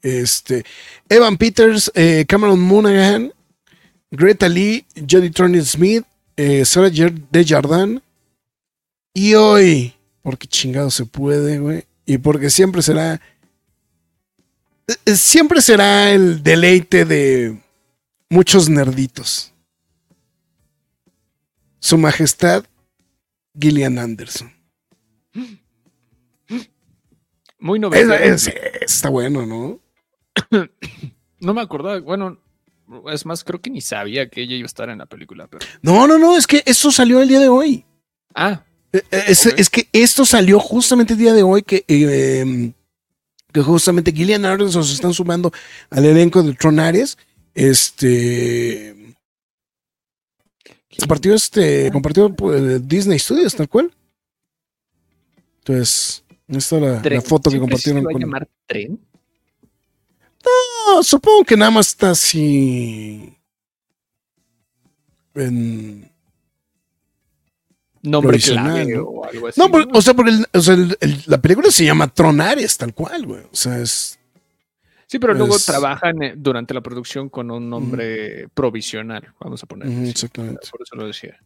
Este, 0.02 0.66
Evan 1.10 1.38
Peters, 1.38 1.92
eh, 1.94 2.26
Cameron 2.28 2.60
Monaghan, 2.60 3.32
Greta 4.12 4.48
Lee, 4.50 4.86
Jodie 5.10 5.30
Turner 5.30 5.64
Smith, 5.64 6.06
eh, 6.42 6.64
Sarah 6.66 6.90
Jer- 6.90 7.28
Desjardins. 7.32 8.02
Y 9.14 9.34
hoy, 9.34 9.94
porque 10.22 10.48
chingado 10.48 10.90
se 10.90 11.06
puede, 11.06 11.60
güey. 11.60 11.84
Y 12.06 12.18
porque 12.18 12.50
siempre 12.50 12.82
será. 12.82 13.20
eh, 15.06 15.16
Siempre 15.16 15.62
será 15.62 16.12
el 16.12 16.42
deleite 16.44 17.06
de 17.06 17.62
muchos 18.30 18.70
nerditos. 18.70 19.52
Su 21.80 21.98
Majestad 21.98 22.66
Gillian 23.60 23.98
Anderson. 24.00 24.52
muy 27.60 27.78
Es- 27.78 27.82
novedoso. 27.82 28.20
es- 28.20 28.48
está 28.82 29.10
bueno, 29.10 29.46
¿no? 29.46 29.80
No 31.42 31.54
me 31.54 31.62
acordaba. 31.62 32.00
Bueno, 32.02 32.38
Es 33.12 33.26
más, 33.26 33.44
creo 33.44 33.62
que 33.62 33.70
ni 33.70 33.82
sabía 33.82 34.30
que 34.30 34.42
ella 34.42 34.56
iba 34.56 34.66
a 34.66 34.68
estar 34.68 34.90
en 34.90 35.00
la 35.00 35.06
película. 35.06 35.48
Pero... 35.48 35.66
No, 35.82 36.08
no, 36.08 36.18
no, 36.18 36.36
es 36.38 36.48
que 36.48 36.64
esto 36.66 36.92
salió 36.92 37.22
el 37.22 37.30
día 37.30 37.40
de 37.40 37.50
hoy. 37.50 37.86
Ah, 38.34 38.64
Eh, 38.92 39.04
eh, 39.12 39.24
Es, 39.28 39.46
es 39.46 39.70
que 39.70 39.88
esto 39.94 40.26
salió 40.26 40.60
justamente 40.60 41.14
el 41.14 41.20
día 41.20 41.34
de 41.34 41.44
hoy 41.44 41.62
que, 41.62 41.86
eh, 41.88 42.40
em, 42.40 42.74
que 43.52 43.62
justamente 43.62 44.12
Gillian 44.12 44.46
Anderson 44.46 44.84
se 44.84 44.94
están 44.94 45.14
sumando 45.14 45.52
al 45.90 46.06
elenco 46.06 46.42
de 46.42 46.54
Tronares. 46.54 47.18
Este 47.54 48.96
compartió 50.98 51.34
este 51.34 51.92
compartió 51.92 52.34
pues, 52.34 52.88
Disney 52.88 53.20
Studios 53.20 53.56
tal 53.56 53.70
cual. 53.70 53.92
Entonces, 55.60 56.24
esta 56.48 56.76
es 56.78 56.82
la, 56.82 57.22
foto 57.22 57.50
que 57.50 57.58
¿Sí 57.58 57.62
crees 57.62 57.62
compartieron 57.62 58.04
se 58.04 58.10
a 58.10 58.12
con 58.12 58.22
llamar 58.22 58.50
tren? 58.66 59.00
No, 60.96 61.04
supongo 61.04 61.44
que 61.46 61.56
nada 61.58 61.72
más 61.72 61.90
está 61.90 62.12
así 62.12 63.36
en 65.36 66.12
Nombre 68.02 68.40
clave 68.40 68.86
¿no? 68.96 69.04
o 69.04 69.26
algo 69.26 69.48
así. 69.48 69.60
No, 69.60 69.70
por- 69.70 69.88
o 69.94 70.02
sea, 70.02 70.14
porque 70.14 70.32
el- 70.32 70.46
o 70.54 70.60
sea, 70.62 70.74
el- 70.74 70.98
el- 71.02 71.24
la 71.26 71.38
película 71.42 71.70
se 71.70 71.84
llama 71.86 72.08
Tronares, 72.14 72.78
tal 72.78 72.94
cual, 72.94 73.26
güey. 73.26 73.42
O 73.44 73.56
sea, 73.56 73.78
es. 73.80 74.18
Sí, 75.06 75.20
pero 75.20 75.34
luego 75.34 75.56
es- 75.58 75.66
trabajan 75.66 76.22
eh, 76.24 76.34
durante 76.38 76.74
la 76.74 76.82
producción 76.82 77.30
con 77.30 77.52
un 77.52 77.70
nombre 77.70 78.48
provisional, 78.54 79.34
vamos 79.40 79.62
a 79.64 79.66
poner. 79.66 79.88
Exactamente. 80.08 80.68
Por 80.72 80.82
eso 80.82 80.96
lo 80.96 81.08
decía. 81.08 81.38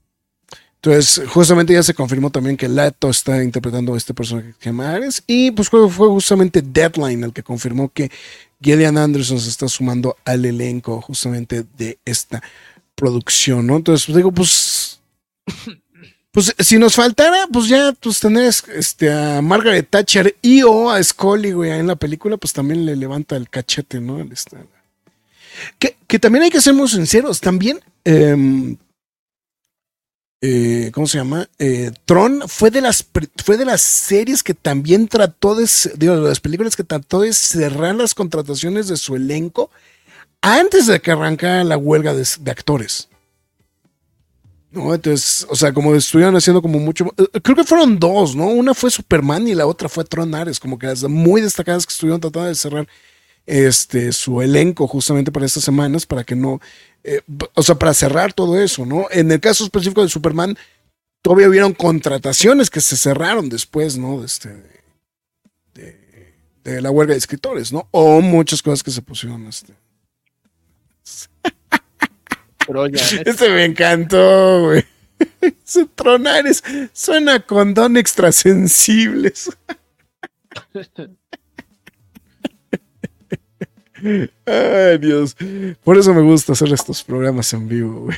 Entonces, 0.86 1.22
justamente 1.30 1.72
ya 1.72 1.82
se 1.82 1.94
confirmó 1.94 2.30
también 2.30 2.58
que 2.58 2.68
Lato 2.68 3.10
está 3.10 3.42
interpretando 3.42 3.94
a 3.94 3.98
este 3.98 4.14
personaje 4.14 4.50
que 4.50 4.64
se 4.64 4.70
llama 4.70 4.92
Ares. 4.92 5.24
Y 5.26 5.52
pues 5.52 5.70
fue, 5.70 5.88
justamente 5.88 6.62
Deadline 6.62 7.24
el 7.24 7.32
que 7.32 7.42
confirmó 7.42 7.88
que 7.88 8.12
Gillian 8.62 8.98
Anderson 8.98 9.40
se 9.40 9.48
está 9.48 9.70
sumando 9.70 10.18
al 10.26 10.44
elenco 10.44 11.00
justamente 11.00 11.64
de 11.78 12.00
esta 12.04 12.44
producción, 12.96 13.66
¿no? 13.66 13.78
Entonces, 13.78 14.06
pues, 14.06 14.16
digo, 14.18 14.32
pues. 14.34 15.00
Pues 16.32 16.52
si 16.58 16.80
nos 16.80 16.96
faltara, 16.96 17.46
pues 17.54 17.68
ya, 17.68 17.94
pues 18.02 18.20
tener 18.20 18.52
este, 18.76 19.14
a 19.14 19.40
Margaret 19.44 19.88
Thatcher 19.88 20.36
y 20.42 20.64
o 20.64 20.90
a 20.90 21.02
Scully, 21.04 21.52
güey, 21.52 21.70
en 21.70 21.86
la 21.86 21.96
película, 21.96 22.38
pues 22.38 22.54
también 22.54 22.88
le 22.88 22.96
levanta 22.96 23.36
el 23.36 23.52
cachete, 23.52 24.02
¿no? 24.02 24.20
Este, 24.20 24.58
que, 25.78 25.96
que 26.08 26.18
también 26.18 26.46
hay 26.46 26.50
que 26.50 26.60
ser 26.60 26.74
muy 26.74 26.88
sinceros, 26.88 27.40
también. 27.40 27.80
em, 28.04 28.78
eh, 30.46 30.92
¿cómo 30.94 31.08
se 31.08 31.18
llama? 31.18 31.48
Eh, 31.58 31.92
Tron 32.04 32.44
fue 32.48 32.70
de 32.70 32.82
las 32.82 33.08
fue 33.46 33.56
de 33.56 33.64
las 33.64 33.82
series 33.82 34.44
que 34.44 34.54
también 34.54 35.08
trató 35.08 35.56
de 35.56 35.66
digo, 35.96 36.16
las 36.16 36.42
películas 36.42 36.76
que 36.76 36.84
trató 36.84 37.22
de 37.22 37.32
cerrar 37.32 37.96
las 37.96 38.14
contrataciones 38.14 38.90
de 38.90 38.98
su 38.98 39.16
elenco 39.16 39.72
antes 40.42 40.88
de 40.88 41.00
que 41.00 41.12
arrancara 41.12 41.64
la 41.64 41.78
huelga 41.78 42.14
de, 42.14 42.28
de 42.42 42.52
actores. 42.52 43.08
No, 44.70 44.94
entonces, 44.94 45.48
o 45.50 45.56
sea, 45.56 45.72
como 45.72 45.96
estuvieron 45.96 46.36
haciendo 46.36 46.62
como 46.62 46.78
mucho, 46.78 47.06
eh, 47.18 47.40
creo 47.42 47.56
que 47.56 47.64
fueron 47.64 47.98
dos, 47.98 48.36
¿no? 48.36 48.48
Una 48.48 48.74
fue 48.74 48.92
Superman 48.92 49.48
y 49.48 49.56
la 49.56 49.66
otra 49.66 49.88
fue 49.88 50.04
Tron 50.04 50.36
Ares, 50.36 50.60
como 50.60 50.78
que 50.78 50.88
las 50.88 51.04
muy 51.04 51.40
destacadas 51.40 51.86
que 51.86 51.94
estuvieron 51.94 52.20
tratando 52.20 52.50
de 52.50 52.56
cerrar 52.56 52.86
este 53.46 54.12
su 54.12 54.42
elenco 54.42 54.88
justamente 54.88 55.32
para 55.32 55.46
estas 55.46 55.64
semanas 55.64 56.06
para 56.06 56.24
que 56.24 56.36
no 56.36 56.60
eh, 57.04 57.22
o 57.54 57.64
sea 57.64 57.76
para 57.76 57.94
cerrar 57.94 58.34
todo 58.34 58.60
eso 58.60 58.86
no 58.86 59.08
en 59.12 59.32
el 59.32 59.40
caso 59.40 59.64
específico 59.64 60.02
de 60.02 60.10
Superman 60.10 60.58
todavía 61.22 61.50
hubieron 61.50 61.74
contrataciones 61.74 62.70
que 62.70 62.82
se 62.82 62.98
cerraron 62.98 63.50
después 63.50 63.98
no 63.98 64.20
de 64.20 64.26
este 64.26 64.50
de, 65.74 66.34
de 66.64 66.82
la 66.82 66.92
huelga 66.92 67.14
de 67.14 67.20
escritores 67.20 67.74
no 67.74 67.88
o 67.92 68.22
muchas 68.22 68.62
cosas 68.62 68.84
que 68.84 68.92
se 68.92 69.02
pusieron 69.02 69.48
este. 69.48 69.74
Este 73.26 73.50
me 73.50 73.66
encantó 73.66 74.64
güey. 74.66 74.86
Ese 75.66 75.86
tronares 75.86 76.64
suena 76.94 77.36
a 77.36 77.40
condón 77.46 77.98
extrasensibles 77.98 79.50
Ay, 84.46 84.98
Dios. 85.00 85.36
Por 85.84 85.98
eso 85.98 86.14
me 86.14 86.22
gusta 86.22 86.54
hacer 86.54 86.72
estos 86.74 87.04
programas 87.04 87.54
en 87.54 87.68
vivo, 87.68 88.02
güey. 88.02 88.18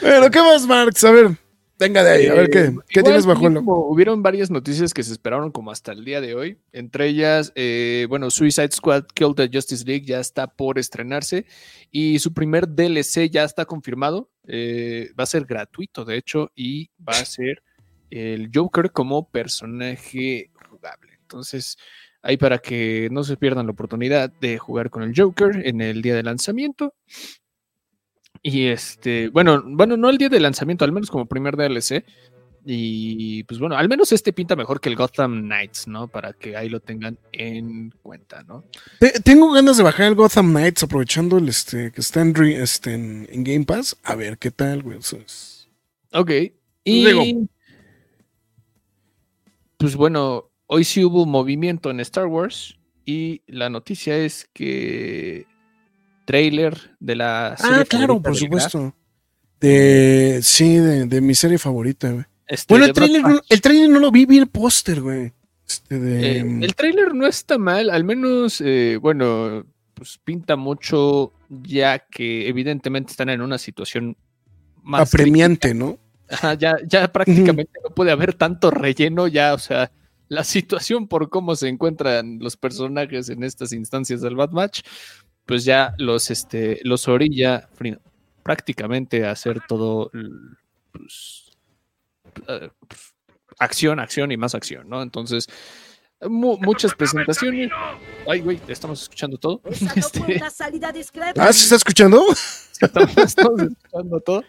Bueno, 0.00 0.30
¿qué 0.30 0.38
más, 0.40 0.66
Marx? 0.66 1.02
A 1.04 1.12
ver, 1.12 1.30
venga 1.78 2.04
de 2.04 2.10
ahí, 2.10 2.26
a 2.26 2.34
ver 2.34 2.50
qué, 2.50 2.64
Eh, 2.64 2.76
qué 2.88 3.02
tienes 3.02 3.24
bajo 3.24 3.46
el. 3.46 3.58
Hubieron 3.64 4.22
varias 4.22 4.50
noticias 4.50 4.92
que 4.92 5.02
se 5.02 5.12
esperaron 5.12 5.50
como 5.50 5.70
hasta 5.70 5.92
el 5.92 6.04
día 6.04 6.20
de 6.20 6.34
hoy. 6.34 6.58
Entre 6.72 7.08
ellas, 7.08 7.52
eh, 7.54 8.06
bueno, 8.08 8.30
Suicide 8.30 8.70
Squad 8.70 9.04
Kill 9.14 9.34
the 9.34 9.48
Justice 9.52 9.84
League 9.84 10.04
ya 10.04 10.20
está 10.20 10.46
por 10.46 10.78
estrenarse 10.78 11.46
y 11.90 12.18
su 12.18 12.34
primer 12.34 12.68
DLC 12.68 13.30
ya 13.30 13.44
está 13.44 13.64
confirmado. 13.64 14.30
Eh, 14.46 15.10
va 15.18 15.24
a 15.24 15.26
ser 15.26 15.44
gratuito, 15.44 16.04
de 16.04 16.16
hecho, 16.16 16.50
y 16.54 16.90
va 17.08 17.14
a 17.14 17.24
ser 17.24 17.62
el 18.10 18.50
Joker 18.54 18.92
como 18.92 19.30
personaje 19.30 20.50
jugable. 20.68 21.12
Entonces, 21.22 21.78
ahí 22.22 22.36
para 22.36 22.58
que 22.58 23.08
no 23.10 23.24
se 23.24 23.36
pierdan 23.36 23.66
la 23.66 23.72
oportunidad 23.72 24.32
de 24.40 24.58
jugar 24.58 24.90
con 24.90 25.02
el 25.02 25.12
Joker 25.16 25.62
en 25.66 25.80
el 25.80 26.02
día 26.02 26.14
de 26.14 26.22
lanzamiento. 26.22 26.94
Y 28.42 28.66
este, 28.66 29.28
bueno, 29.28 29.62
bueno, 29.64 29.96
no 29.96 30.08
el 30.10 30.18
día 30.18 30.28
de 30.28 30.40
lanzamiento, 30.40 30.84
al 30.84 30.92
menos 30.92 31.10
como 31.10 31.26
primer 31.26 31.56
DLC. 31.56 32.04
Y 32.64 33.42
pues 33.44 33.58
bueno, 33.58 33.76
al 33.76 33.88
menos 33.88 34.12
este 34.12 34.32
pinta 34.32 34.54
mejor 34.54 34.80
que 34.80 34.88
el 34.88 34.94
Gotham 34.94 35.42
Knights, 35.42 35.88
¿no? 35.88 36.06
Para 36.06 36.32
que 36.32 36.56
ahí 36.56 36.68
lo 36.68 36.78
tengan 36.78 37.18
en 37.32 37.90
cuenta, 38.02 38.44
¿no? 38.44 38.64
Te- 39.00 39.18
tengo 39.20 39.50
ganas 39.52 39.76
de 39.78 39.82
bajar 39.82 40.06
el 40.06 40.14
Gotham 40.14 40.50
Knights 40.52 40.84
aprovechando 40.84 41.38
el 41.38 41.48
este 41.48 41.90
que 41.90 42.00
está 42.00 42.20
en, 42.20 42.36
este, 42.36 42.94
en, 42.94 43.28
en 43.32 43.42
Game 43.42 43.64
Pass. 43.64 43.96
A 44.04 44.14
ver 44.14 44.38
qué 44.38 44.52
tal, 44.52 44.82
güey. 44.84 44.98
es- 44.98 45.68
Ok. 46.12 46.30
Y 46.84 47.04
Digo. 47.04 47.48
pues 49.76 49.96
bueno, 49.96 50.51
hoy 50.72 50.84
sí 50.84 51.04
hubo 51.04 51.26
movimiento 51.26 51.90
en 51.90 52.00
Star 52.00 52.26
Wars. 52.26 52.78
Y 53.04 53.42
la 53.46 53.68
noticia 53.68 54.16
es 54.16 54.48
que 54.52 55.46
trailer 56.24 56.96
de 57.00 57.16
la 57.16 57.48
Ah, 57.48 57.56
serie 57.56 57.84
claro, 57.86 58.06
favorita 58.20 58.28
por 58.28 58.36
supuesto. 58.36 58.94
De, 59.60 60.40
sí, 60.42 60.76
de, 60.76 61.06
de 61.06 61.20
mi 61.20 61.34
serie 61.34 61.58
favorita, 61.58 62.10
güey. 62.10 62.24
este, 62.46 62.72
Bueno, 62.72 62.86
el 62.86 62.92
trailer, 62.92 63.22
no- 63.22 63.40
el 63.48 63.60
trailer 63.60 63.88
no 63.90 63.98
lo 64.00 64.10
vi, 64.10 64.24
vi 64.26 64.38
el 64.38 64.48
póster, 64.48 65.00
güey. 65.00 65.32
Este 65.66 65.98
de. 65.98 66.38
Eh, 66.38 66.58
el 66.62 66.74
tráiler 66.74 67.14
no 67.14 67.26
está 67.26 67.58
mal, 67.58 67.88
al 67.90 68.04
menos, 68.04 68.60
eh, 68.60 68.98
bueno, 69.00 69.64
pues 69.94 70.18
pinta 70.24 70.56
mucho, 70.56 71.32
ya 71.48 71.98
que 72.00 72.48
evidentemente 72.48 73.10
están 73.12 73.30
en 73.30 73.40
una 73.40 73.56
situación 73.58 74.16
más 74.82 75.08
apremiante, 75.12 75.74
¿no? 75.74 75.98
Ajá, 76.28 76.54
ya, 76.54 76.76
ya 76.86 77.10
prácticamente 77.12 77.72
no 77.84 77.94
puede 77.94 78.10
haber 78.10 78.34
tanto 78.34 78.70
relleno, 78.70 79.28
ya, 79.28 79.54
o 79.54 79.58
sea, 79.58 79.90
la 80.32 80.44
situación 80.44 81.08
por 81.08 81.28
cómo 81.28 81.54
se 81.56 81.68
encuentran 81.68 82.38
los 82.40 82.56
personajes 82.56 83.28
en 83.28 83.44
estas 83.44 83.72
instancias 83.72 84.20
del 84.22 84.34
Bad 84.36 84.50
Batch, 84.50 84.80
pues 85.46 85.64
ya 85.64 85.94
los, 85.98 86.30
este, 86.30 86.80
los 86.84 87.06
orilla 87.08 87.68
prácticamente 88.42 89.26
a 89.26 89.32
hacer 89.32 89.60
todo, 89.68 90.10
pues, 90.92 91.50
eh, 92.48 92.70
acción, 93.58 94.00
acción 94.00 94.32
y 94.32 94.36
más 94.36 94.54
acción, 94.54 94.88
¿no? 94.88 95.02
Entonces, 95.02 95.48
mu- 96.22 96.56
muchas 96.58 96.94
presentaciones. 96.94 97.70
Ay, 98.26 98.40
güey, 98.40 98.58
estamos 98.68 99.02
escuchando 99.02 99.36
todo. 99.36 99.60
No 99.64 99.90
Este. 99.94 100.40
Ah, 101.36 101.52
¿se 101.52 101.64
está 101.64 101.76
escuchando? 101.76 102.24
estamos, 102.80 103.16
estamos 103.18 103.62
escuchando 103.62 104.20
todo. 104.20 104.44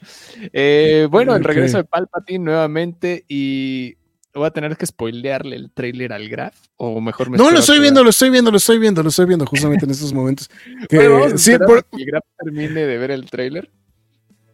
Eh, 0.53 1.07
bueno, 1.11 1.35
el 1.35 1.43
regreso 1.43 1.77
de 1.77 1.83
Palpatine 1.83 2.45
nuevamente 2.45 3.25
y 3.27 3.95
voy 4.33 4.47
a 4.47 4.51
tener 4.51 4.75
que 4.77 4.85
spoilearle 4.85 5.55
el 5.55 5.71
trailer 5.71 6.11
al 6.13 6.27
Graf, 6.29 6.55
o 6.77 6.99
mejor 7.01 7.29
me 7.29 7.37
No, 7.37 7.51
lo 7.51 7.59
estoy 7.59 7.79
viendo, 7.79 8.03
lo 8.03 8.09
estoy 8.09 8.29
viendo, 8.29 8.51
lo 8.51 8.57
estoy 8.57 8.79
viendo, 8.79 9.03
lo 9.03 9.09
estoy 9.09 9.25
viendo 9.25 9.45
justamente 9.45 9.85
en 9.85 9.91
estos 9.91 10.11
momentos. 10.13 10.49
Que, 10.89 10.97
Bueno, 10.97 11.13
vamos 11.13 11.33
a 11.33 11.37
sí, 11.37 11.51
esperar 11.51 11.67
por- 11.67 11.77
a 11.79 11.81
que 11.83 12.03
el 12.03 12.05
Graf 12.05 12.23
termine 12.43 12.81
de 12.85 12.97
ver 12.97 13.11
el 13.11 13.29
trailer. 13.29 13.69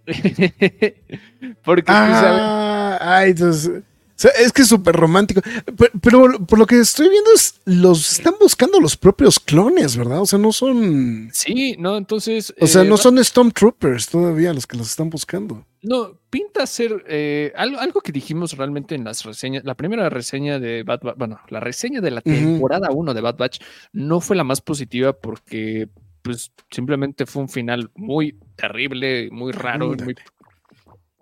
Porque 1.64 1.84
Ah, 1.92 2.98
ay, 3.02 3.32
entonces, 3.32 3.84
sea, 4.22 4.32
es 4.32 4.52
que 4.52 4.64
es 4.64 4.68
súper 4.68 4.96
romántico. 4.96 5.42
Pero, 5.78 5.92
pero 6.02 6.46
por 6.46 6.60
lo 6.60 6.66
que 6.66 6.80
estoy 6.80 7.10
viendo 7.10 7.30
es, 7.34 7.62
los 7.66 8.12
están 8.12 8.36
buscando 8.40 8.80
los 8.82 8.98
propios 8.98 9.40
clones, 9.40 9.96
¿verdad? 9.96 10.22
O 10.22 10.26
sea, 10.26 10.38
no 10.38 10.52
son, 10.52 11.30
sí, 11.32 11.76
no, 11.80 11.96
entonces. 11.96 12.54
o 12.60 12.68
sea, 12.68 12.82
eh, 12.82 12.86
no 12.86 12.98
son 12.98 13.24
Stormtroopers 13.24 14.10
todavía 14.10 14.54
los 14.54 14.68
que 14.68 14.78
los 14.78 14.90
están 14.90 15.10
buscando. 15.10 15.66
No, 15.82 16.20
pinta 16.30 16.68
ser 16.68 17.06
eh, 17.08 17.54
algo, 17.56 17.80
algo 17.80 18.02
que 18.02 18.12
dijimos 18.12 18.58
realmente 18.58 18.96
en 18.96 19.06
las 19.06 19.24
reseñas. 19.24 19.64
La 19.64 19.76
primera 19.76 20.10
reseña 20.10 20.60
de 20.60 20.84
Bad 20.84 21.00
Batch, 21.02 21.18
bueno, 21.18 21.40
la 21.48 21.62
reseña 21.62 22.02
de 22.02 22.12
la 22.12 22.20
temporada 22.22 22.90
1 22.92 23.14
de 23.14 23.22
Bad 23.22 23.38
Batch 23.38 23.62
no 23.94 24.20
fue 24.20 24.36
la 24.36 24.44
más 24.44 24.60
positiva 24.60 25.14
porque, 25.14 25.88
pues, 26.22 26.52
simplemente 26.70 27.26
fue 27.26 27.44
un 27.44 27.50
final 27.50 27.90
muy 27.96 28.38
terrible, 28.58 29.30
muy 29.32 29.54
raro. 29.54 29.96
Muy- 29.96 30.16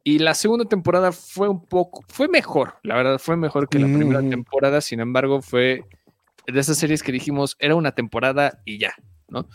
Y 0.07 0.19
la 0.19 0.35
segunda 0.35 0.63
temporada 0.63 1.11
fue 1.11 1.49
un 1.49 1.65
poco, 1.65 2.01
fue 2.07 2.29
mejor, 2.29 2.75
la 2.81 2.95
verdad, 2.95 3.19
fue 3.19 3.35
mejor 3.35 3.67
que 3.67 3.77
la 3.77 3.87
primera 3.87 4.21
Ujú. 4.21 4.29
temporada. 4.29 4.79
Sin 4.79 5.01
embargo, 5.01 5.41
fue 5.41 5.83
de 6.47 6.59
esas 6.61 6.77
series 6.77 7.03
que 7.03 7.11
dijimos, 7.11 7.57
era 7.59 7.75
una 7.75 7.91
temporada 7.91 8.61
y 8.63 8.77
ya, 8.77 8.93
¿no? 9.27 9.49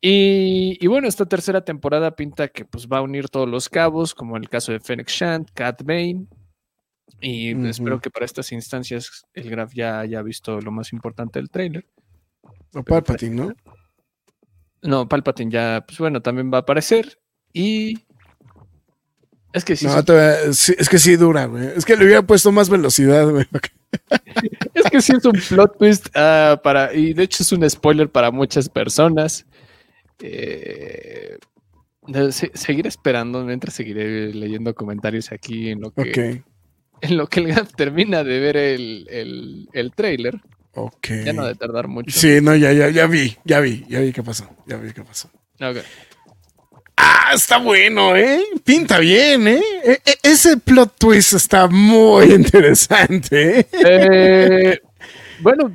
Y, 0.00 0.78
y 0.80 0.86
bueno, 0.86 1.08
esta 1.08 1.26
tercera 1.26 1.62
temporada 1.62 2.16
pinta 2.16 2.48
que 2.48 2.64
pues 2.64 2.88
va 2.88 2.96
a 2.96 3.02
unir 3.02 3.28
todos 3.28 3.46
los 3.46 3.68
cabos, 3.68 4.14
como 4.14 4.38
el 4.38 4.48
caso 4.48 4.72
de 4.72 4.80
Fennec 4.80 5.10
Shand, 5.10 5.50
Cat 5.52 5.82
Bane. 5.84 6.24
Y 7.20 7.50
espero 7.66 8.00
que 8.00 8.08
para 8.08 8.24
estas 8.24 8.52
instancias 8.52 9.26
el 9.34 9.50
Graf 9.50 9.74
ya 9.74 10.00
haya 10.00 10.22
visto 10.22 10.58
lo 10.62 10.72
más 10.72 10.94
importante 10.94 11.38
del 11.38 11.50
trailer. 11.50 11.86
O 12.72 12.82
Palpatine, 12.82 13.36
¿no? 13.36 13.52
No, 14.80 15.06
Palpatine 15.06 15.50
ya, 15.50 15.84
pues 15.86 15.98
bueno, 15.98 16.22
también 16.22 16.50
va 16.50 16.56
a 16.56 16.60
aparecer. 16.62 17.20
Y. 17.52 18.06
Es 19.52 19.64
que 19.64 19.74
sí, 19.76 19.86
No, 19.86 19.98
es- 19.98 20.04
todavía- 20.04 20.52
sí, 20.52 20.74
es 20.78 20.88
que 20.88 20.98
sí 20.98 21.16
dura, 21.16 21.46
güey. 21.46 21.66
Es 21.76 21.84
que 21.84 21.96
le 21.96 22.04
hubiera 22.04 22.22
puesto 22.22 22.52
más 22.52 22.68
velocidad, 22.70 23.28
güey. 23.28 23.46
es 24.74 24.90
que 24.90 25.00
sí 25.02 25.12
es 25.16 25.24
un 25.24 25.32
plot 25.48 25.78
twist 25.78 26.06
ah, 26.14 26.60
para. 26.62 26.94
Y 26.94 27.12
de 27.14 27.24
hecho 27.24 27.42
es 27.42 27.50
un 27.52 27.68
spoiler 27.68 28.08
para 28.08 28.30
muchas 28.30 28.68
personas. 28.68 29.46
Eh, 30.22 31.38
de- 32.06 32.32
se- 32.32 32.50
seguiré 32.54 32.88
esperando 32.88 33.44
mientras 33.44 33.74
seguiré 33.74 34.32
leyendo 34.34 34.74
comentarios 34.74 35.32
aquí 35.32 35.70
en 35.70 35.80
lo 35.80 35.90
que, 35.92 36.42
en 37.00 37.16
lo 37.16 37.26
que 37.26 37.40
el 37.40 37.46
Graf 37.48 37.72
termina 37.74 38.22
de 38.24 38.38
ver 38.40 38.56
el, 38.56 39.06
el, 39.10 39.68
el 39.72 39.92
trailer. 39.92 40.40
ok. 40.74 41.08
Ya 41.24 41.32
no 41.32 41.44
de 41.46 41.54
tardar 41.54 41.88
mucho. 41.88 42.16
Sí, 42.18 42.38
no, 42.42 42.54
ya, 42.54 42.72
ya, 42.72 42.88
ya 42.90 43.06
vi, 43.06 43.36
ya 43.44 43.60
vi, 43.60 43.84
ya 43.88 44.00
vi 44.00 44.12
qué 44.12 44.22
pasó, 44.22 44.48
ya 44.66 44.76
vi 44.76 44.92
qué 44.92 45.02
pasó. 45.02 45.28
Ok. 45.60 45.78
Ah, 47.30 47.34
está 47.34 47.58
bueno, 47.58 48.16
¿eh? 48.16 48.42
Pinta 48.64 48.98
bien, 48.98 49.46
¿eh? 49.46 49.62
E- 49.84 50.00
e- 50.04 50.18
ese 50.24 50.56
plot 50.56 50.96
twist 50.98 51.34
está 51.34 51.68
muy 51.68 52.24
interesante, 52.32 53.60
¿eh? 53.60 53.66
Eh, 53.72 54.80
bueno, 55.40 55.72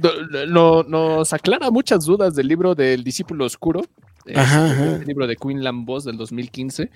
no- 0.49 0.83
nos 0.83 1.31
aclara 1.31 1.71
muchas 1.71 2.03
dudas 2.03 2.35
del 2.35 2.49
libro 2.49 2.75
del 2.75 3.05
discípulo 3.05 3.45
oscuro, 3.45 3.85
este, 4.25 4.37
Ajá, 4.37 4.65
ajá. 4.69 4.95
el 4.97 5.05
libro 5.05 5.27
de 5.27 5.37
Queen 5.37 5.63
Lambos 5.63 6.03
del 6.03 6.17
2015. 6.17 6.89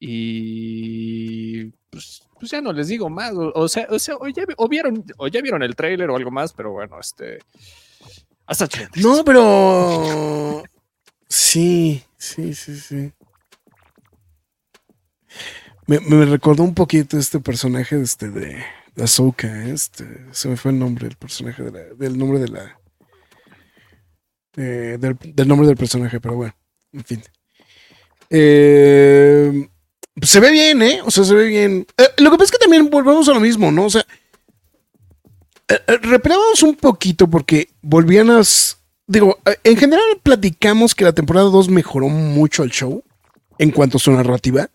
Y 0.00 1.66
pues, 1.90 2.22
pues 2.40 2.50
ya 2.50 2.60
no 2.60 2.72
les 2.72 2.88
digo 2.88 3.08
más. 3.10 3.32
O, 3.34 3.52
o 3.54 3.68
sea, 3.68 3.86
o, 3.90 3.98
sea 4.00 4.16
o 4.16 4.26
ya, 4.26 4.42
o 4.56 4.68
vieron, 4.68 5.04
o 5.18 5.28
ya 5.28 5.40
vieron 5.40 5.62
el 5.62 5.76
tráiler 5.76 6.10
o 6.10 6.16
algo 6.16 6.32
más, 6.32 6.52
pero 6.52 6.72
bueno, 6.72 6.98
este. 6.98 7.38
Hasta 8.44 8.66
chintes. 8.66 9.04
No, 9.04 9.22
pero... 9.24 10.64
Sí, 11.28 12.02
sí, 12.16 12.54
sí, 12.54 12.76
sí. 12.76 13.12
Me, 15.90 16.24
recordó 16.24 16.62
un 16.62 16.72
poquito 16.72 17.18
este 17.18 17.40
personaje 17.40 17.96
de 17.96 18.04
este 18.04 18.30
de, 18.30 18.62
Ahsoka, 18.96 19.66
este, 19.66 20.04
se 20.30 20.48
me 20.48 20.56
fue 20.56 20.70
el 20.70 20.78
nombre 20.78 21.08
del 21.08 21.16
personaje 21.16 21.64
del 21.64 22.16
nombre 22.16 22.38
de 22.38 22.46
la 22.46 22.78
del, 24.54 25.48
nombre 25.48 25.66
del 25.66 25.76
personaje, 25.76 26.20
pero 26.20 26.36
bueno, 26.36 26.54
en 26.92 27.04
fin. 27.04 27.22
Eh, 28.30 29.68
se 30.22 30.38
ve 30.38 30.52
bien, 30.52 30.80
¿eh? 30.80 31.00
O 31.04 31.10
sea, 31.10 31.24
se 31.24 31.34
ve 31.34 31.46
bien. 31.46 31.84
Eh, 31.96 32.04
lo 32.18 32.30
que 32.30 32.36
pasa 32.36 32.44
es 32.44 32.50
que 32.52 32.58
también 32.58 32.88
volvemos 32.88 33.28
a 33.28 33.34
lo 33.34 33.40
mismo, 33.40 33.72
¿no? 33.72 33.86
O 33.86 33.90
sea, 33.90 34.06
eh, 35.66 35.98
repelábamos 36.02 36.62
un 36.62 36.76
poquito 36.76 37.28
porque 37.28 37.68
volvían 37.82 38.30
a... 38.30 38.42
Digo, 39.08 39.40
en 39.64 39.76
general 39.76 40.04
platicamos 40.22 40.94
que 40.94 41.02
la 41.02 41.14
temporada 41.14 41.48
2 41.48 41.68
mejoró 41.68 42.08
mucho 42.08 42.62
el 42.62 42.70
show 42.70 43.02
en 43.58 43.72
cuanto 43.72 43.96
a 43.96 44.00
su 44.00 44.12
narrativa. 44.12 44.70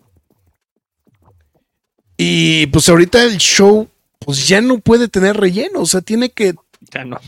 Y 2.16 2.66
pues 2.68 2.88
ahorita 2.88 3.22
el 3.24 3.38
show 3.38 3.88
pues 4.18 4.48
ya 4.48 4.60
no 4.60 4.78
puede 4.78 5.08
tener 5.08 5.36
relleno, 5.36 5.80
o 5.80 5.86
sea, 5.86 6.00
tiene 6.00 6.30
que 6.30 6.54
Ya 6.92 7.04
no. 7.04 7.20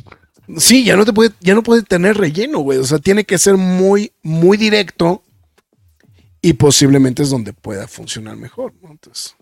Sí, 0.57 0.84
ya 0.84 0.97
no 0.97 1.05
te 1.05 1.12
puede, 1.12 1.30
ya 1.41 1.55
no 1.55 1.62
puede 1.62 1.82
tener 1.82 2.16
relleno, 2.16 2.61
güey. 2.61 2.78
O 2.78 2.84
sea, 2.84 2.99
tiene 2.99 3.24
que 3.24 3.36
ser 3.36 3.57
muy, 3.57 4.12
muy 4.22 4.57
directo. 4.57 5.22
Y 6.41 6.55
posiblemente 6.55 7.22
es 7.22 7.30
donde 7.30 7.53
pueda 7.53 7.86
funcionar 7.86 8.36
mejor, 8.36 8.72
¿no? 8.80 8.91
Entonces. 8.91 9.36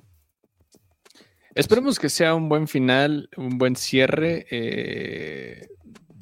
Esperemos 1.54 1.98
que 1.98 2.08
sea 2.08 2.34
un 2.34 2.48
buen 2.48 2.66
final, 2.66 3.28
un 3.36 3.56
buen 3.58 3.76
cierre. 3.76 4.46
eh, 4.50 5.68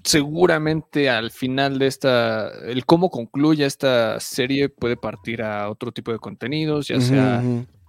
seguramente 0.04 1.08
al 1.08 1.30
final 1.30 1.78
de 1.78 1.86
esta, 1.86 2.50
el 2.66 2.84
cómo 2.84 3.10
concluya 3.10 3.66
esta 3.66 4.20
serie 4.20 4.68
puede 4.68 4.96
partir 4.96 5.42
a 5.42 5.70
otro 5.70 5.92
tipo 5.92 6.12
de 6.12 6.18
contenidos, 6.18 6.88
ya 6.88 7.00
sea. 7.00 7.42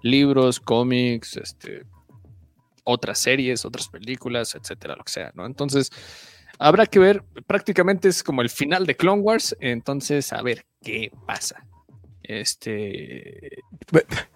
Libros, 0.05 0.59
cómics, 0.59 1.35
este, 1.37 1.83
otras 2.83 3.17
series, 3.19 3.65
otras 3.65 3.89
películas, 3.89 4.55
etcétera, 4.55 4.95
lo 4.95 5.03
que 5.03 5.11
sea, 5.11 5.31
¿no? 5.33 5.45
Entonces, 5.47 5.91
habrá 6.59 6.85
que 6.85 6.99
ver, 6.99 7.23
prácticamente 7.47 8.07
es 8.07 8.21
como 8.23 8.43
el 8.43 8.49
final 8.49 8.85
de 8.85 8.95
Clone 8.95 9.21
Wars, 9.23 9.55
entonces 9.59 10.31
a 10.31 10.41
ver 10.43 10.65
qué 10.81 11.11
pasa. 11.25 11.65
Este, 12.21 13.63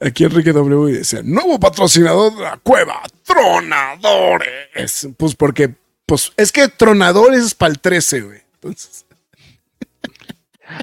Aquí 0.00 0.24
Enrique 0.24 0.52
W 0.52 0.98
dice: 0.98 1.22
Nuevo 1.22 1.58
patrocinador 1.58 2.36
de 2.36 2.42
la 2.42 2.58
cueva, 2.58 3.02
Tronadores. 3.22 5.08
Pues 5.16 5.34
porque, 5.34 5.74
pues 6.06 6.32
es 6.36 6.52
que 6.52 6.68
Tronadores 6.68 7.44
es 7.44 7.54
para 7.54 7.72
el 7.72 7.80
13, 7.80 8.20
güey. 8.20 8.40
Entonces. 8.54 9.03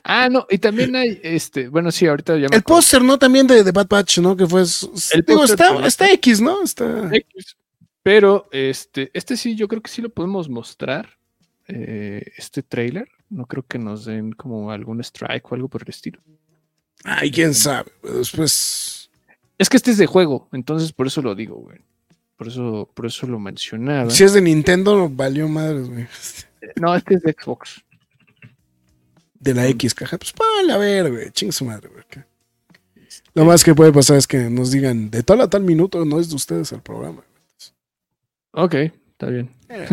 Ah, 0.03 0.29
no, 0.29 0.45
y 0.49 0.57
también 0.57 0.95
hay, 0.95 1.19
este, 1.23 1.67
bueno, 1.67 1.91
sí, 1.91 2.07
ahorita 2.07 2.37
ya 2.37 2.47
me 2.49 2.55
El 2.55 2.63
póster, 2.63 3.01
¿no? 3.01 3.17
También 3.17 3.47
de, 3.47 3.63
de 3.63 3.71
Bad 3.71 3.87
Batch, 3.87 4.19
¿no? 4.19 4.35
Que 4.35 4.47
fue. 4.47 4.63
El 5.13 5.25
digo, 5.25 5.43
está, 5.43 5.85
está 5.85 6.11
X, 6.11 6.41
¿no? 6.41 6.63
Está. 6.63 7.09
X. 7.13 7.55
Pero 8.03 8.47
este, 8.51 9.11
este 9.13 9.37
sí, 9.37 9.55
yo 9.55 9.67
creo 9.67 9.81
que 9.81 9.91
sí 9.91 10.01
lo 10.01 10.09
podemos 10.09 10.49
mostrar. 10.49 11.09
eh, 11.71 12.23
este 12.37 12.63
trailer. 12.63 13.07
No 13.29 13.45
creo 13.45 13.65
que 13.65 13.79
nos 13.79 14.05
den 14.05 14.33
como 14.33 14.71
algún 14.71 14.99
strike 14.99 15.51
o 15.51 15.55
algo 15.55 15.67
por 15.67 15.83
el 15.83 15.89
estilo. 15.89 16.19
Ay, 17.03 17.31
quién 17.31 17.53
sabe. 17.53 17.91
Después. 18.03 19.09
Es 19.57 19.69
que 19.69 19.77
este 19.77 19.91
es 19.91 19.97
de 19.97 20.07
juego, 20.07 20.49
entonces 20.51 20.91
por 20.91 21.07
eso 21.07 21.21
lo 21.21 21.35
digo, 21.35 21.55
güey. 21.55 21.77
Por 22.35 22.47
eso, 22.47 22.89
por 22.93 23.05
eso 23.05 23.27
lo 23.27 23.39
mencionaba. 23.39 24.09
Si 24.09 24.23
es 24.23 24.33
de 24.33 24.41
Nintendo, 24.41 25.07
valió 25.09 25.47
madres, 25.47 25.87
güey. 25.87 26.07
No, 26.77 26.95
este 26.95 27.15
es 27.15 27.21
de 27.21 27.35
Xbox. 27.39 27.83
De 29.41 29.53
la 29.55 29.67
X 29.67 29.95
caja, 29.95 30.17
pues 30.19 30.33
vale, 30.37 30.71
a 30.71 30.77
ver, 30.77 31.11
güey, 31.11 31.31
chingue 31.31 31.51
su 31.51 31.65
madre, 31.65 31.89
güey. 31.89 32.03
Lo 33.33 33.43
más 33.43 33.63
que 33.63 33.73
puede 33.73 33.91
pasar 33.91 34.17
es 34.17 34.27
que 34.27 34.37
nos 34.49 34.71
digan 34.71 35.09
de 35.09 35.23
tal 35.23 35.41
a 35.41 35.49
tal 35.49 35.63
minuto 35.63 36.05
no 36.05 36.19
es 36.19 36.29
de 36.29 36.35
ustedes 36.35 36.71
el 36.71 36.81
programa. 36.81 37.23
Ok, 38.51 38.75
está 38.75 39.27
bien. 39.27 39.49
Eh. 39.69 39.87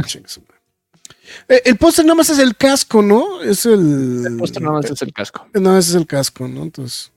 Eh, 1.49 1.63
el 1.65 1.77
póster 1.77 2.05
nada 2.05 2.17
más 2.17 2.29
es 2.31 2.39
el 2.39 2.57
casco, 2.57 3.01
¿no? 3.01 3.41
Es 3.43 3.65
el. 3.65 4.27
El 4.27 4.37
póster 4.37 4.63
nada 4.63 4.75
más 4.77 4.91
es 4.91 5.01
el 5.01 5.13
casco. 5.13 5.47
No, 5.55 5.79
ese 5.79 5.91
es 5.91 5.95
el 5.95 6.07
casco, 6.07 6.47
¿no? 6.47 6.63
Entonces. 6.63 7.11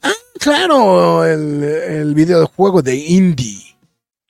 Ah, 0.00 0.12
claro, 0.38 1.24
el, 1.24 1.62
el 1.62 2.14
videojuego 2.14 2.80
de 2.80 2.96
Indie. 2.96 3.76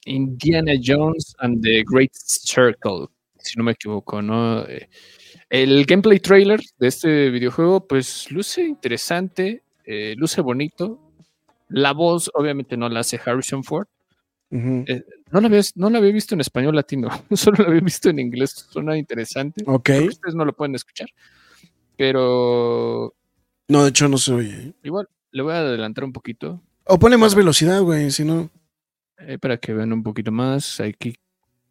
Indiana 0.06 0.72
Jones 0.82 1.34
and 1.38 1.62
the 1.62 1.84
Great 1.86 2.12
Circle, 2.14 3.06
si 3.38 3.56
no 3.56 3.64
me 3.64 3.72
equivoco, 3.72 4.20
¿no? 4.20 4.66
Eh, 4.66 4.88
El 5.48 5.84
gameplay 5.86 6.18
trailer 6.20 6.60
de 6.78 6.88
este 6.88 7.30
videojuego, 7.30 7.86
pues 7.86 8.30
luce 8.30 8.64
interesante, 8.64 9.62
eh, 9.84 10.14
luce 10.16 10.40
bonito. 10.40 10.98
La 11.68 11.92
voz, 11.92 12.30
obviamente, 12.34 12.76
no 12.76 12.88
la 12.88 13.00
hace 13.00 13.20
Harrison 13.24 13.64
Ford. 13.64 13.86
Eh, 14.50 15.02
no, 15.30 15.40
la 15.40 15.46
había, 15.46 15.62
no 15.76 15.88
la 15.88 15.96
había 15.98 16.12
visto 16.12 16.34
en 16.34 16.42
español 16.42 16.76
latino, 16.76 17.08
solo 17.34 17.62
la 17.62 17.68
había 17.70 17.80
visto 17.80 18.10
en 18.10 18.18
inglés. 18.18 18.50
Suena 18.70 18.98
interesante. 18.98 19.64
Ok. 19.66 19.88
Ustedes 20.08 20.34
no 20.34 20.44
lo 20.44 20.52
pueden 20.52 20.74
escuchar, 20.74 21.08
pero 21.96 23.14
No, 23.68 23.82
de 23.84 23.90
hecho 23.90 24.08
no 24.08 24.18
se 24.18 24.32
oye. 24.32 24.54
¿eh? 24.54 24.72
igual 24.82 25.08
le 25.30 25.42
voy 25.42 25.52
a 25.54 25.58
adelantar 25.58 26.04
un 26.04 26.12
poquito. 26.12 26.60
O 26.84 26.98
pone 26.98 27.16
más 27.16 27.34
velocidad, 27.34 27.80
güey, 27.80 28.10
si 28.10 28.24
no. 28.24 28.50
eh, 29.18 29.38
para 29.38 29.56
que 29.56 29.72
vean 29.72 29.92
un 29.92 30.02
poquito 30.02 30.30
más 30.32 30.80
aquí 30.80 31.14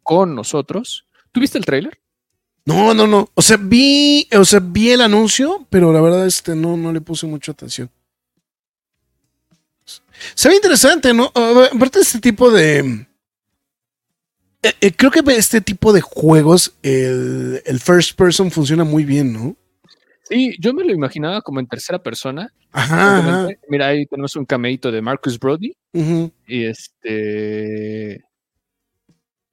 con 0.02 0.34
nosotros. 0.34 1.06
¿Tuviste 1.30 1.58
el 1.58 1.64
tráiler? 1.64 2.00
No, 2.64 2.94
no, 2.94 3.06
no. 3.06 3.28
O 3.34 3.42
sea, 3.42 3.56
vi, 3.60 4.28
o 4.36 4.44
sea, 4.44 4.60
vi 4.62 4.90
el 4.90 5.00
anuncio, 5.00 5.66
pero 5.68 5.92
la 5.92 6.00
verdad, 6.00 6.26
este, 6.26 6.54
no, 6.54 6.76
no 6.76 6.92
le 6.92 7.00
puse 7.00 7.26
mucha 7.26 7.52
atención. 7.52 7.90
Se 10.34 10.48
ve 10.48 10.54
interesante, 10.54 11.12
¿no? 11.12 11.26
Aparte 11.34 11.98
de 11.98 12.02
este 12.02 12.20
tipo 12.20 12.50
de. 12.50 13.06
eh, 14.62 14.72
eh, 14.80 14.92
creo 14.92 15.10
que 15.10 15.22
este 15.32 15.60
tipo 15.60 15.92
de 15.92 16.00
juegos, 16.00 16.74
el, 16.82 17.60
el 17.66 17.80
first 17.80 18.16
person 18.16 18.50
funciona 18.50 18.84
muy 18.84 19.04
bien, 19.04 19.32
¿no? 19.32 19.56
Sí, 20.22 20.54
yo 20.60 20.72
me 20.72 20.84
lo 20.84 20.92
imaginaba 20.92 21.42
como 21.42 21.58
en 21.60 21.66
tercera 21.66 21.98
persona. 21.98 22.52
Ajá, 22.70 23.48
Mira, 23.68 23.88
ahí 23.88 24.06
tenemos 24.06 24.34
un 24.36 24.46
cameíto 24.46 24.90
de 24.90 25.02
Marcus 25.02 25.38
Brody. 25.38 25.74
ujú. 25.92 26.32
Y 26.46 26.64
este. 26.64 28.22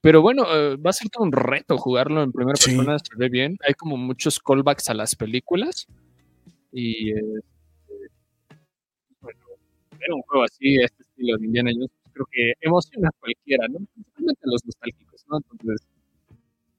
Pero 0.02 0.22
bueno, 0.22 0.44
eh, 0.50 0.78
va 0.78 0.92
a 0.92 0.94
ser 0.94 1.10
todo 1.10 1.24
un 1.24 1.32
reto 1.34 1.78
jugarlo 1.78 2.24
en 2.24 2.32
primera 2.32 2.56
Sí. 2.56 2.72
persona, 2.72 2.98
se 3.00 3.16
ve 3.18 3.30
bien. 3.30 3.58
Hay 3.68 3.74
como 3.74 3.98
muchos 3.98 4.40
callbacks 4.40 4.90
a 4.90 4.94
las 4.94 5.16
películas. 5.16 5.88
Y 6.72 7.12
este, 7.12 7.32
bueno, 9.22 9.40
ver 10.00 10.14
un 10.14 10.22
juego 10.22 10.46
así, 10.46 10.76
este 10.78 11.04
estilo 11.04 11.38
de 11.38 11.46
Indiana 11.46 11.72
Jones, 11.74 11.92
creo 12.14 12.26
que 12.32 12.54
emociona 12.62 13.10
a 13.10 13.20
cualquiera, 13.20 13.68
¿no? 13.68 13.80
Principalmente 13.94 14.42
a 14.46 14.50
los 14.52 14.66
nostálgicos, 14.66 15.26
¿no? 15.30 15.38
Entonces, 15.52 15.88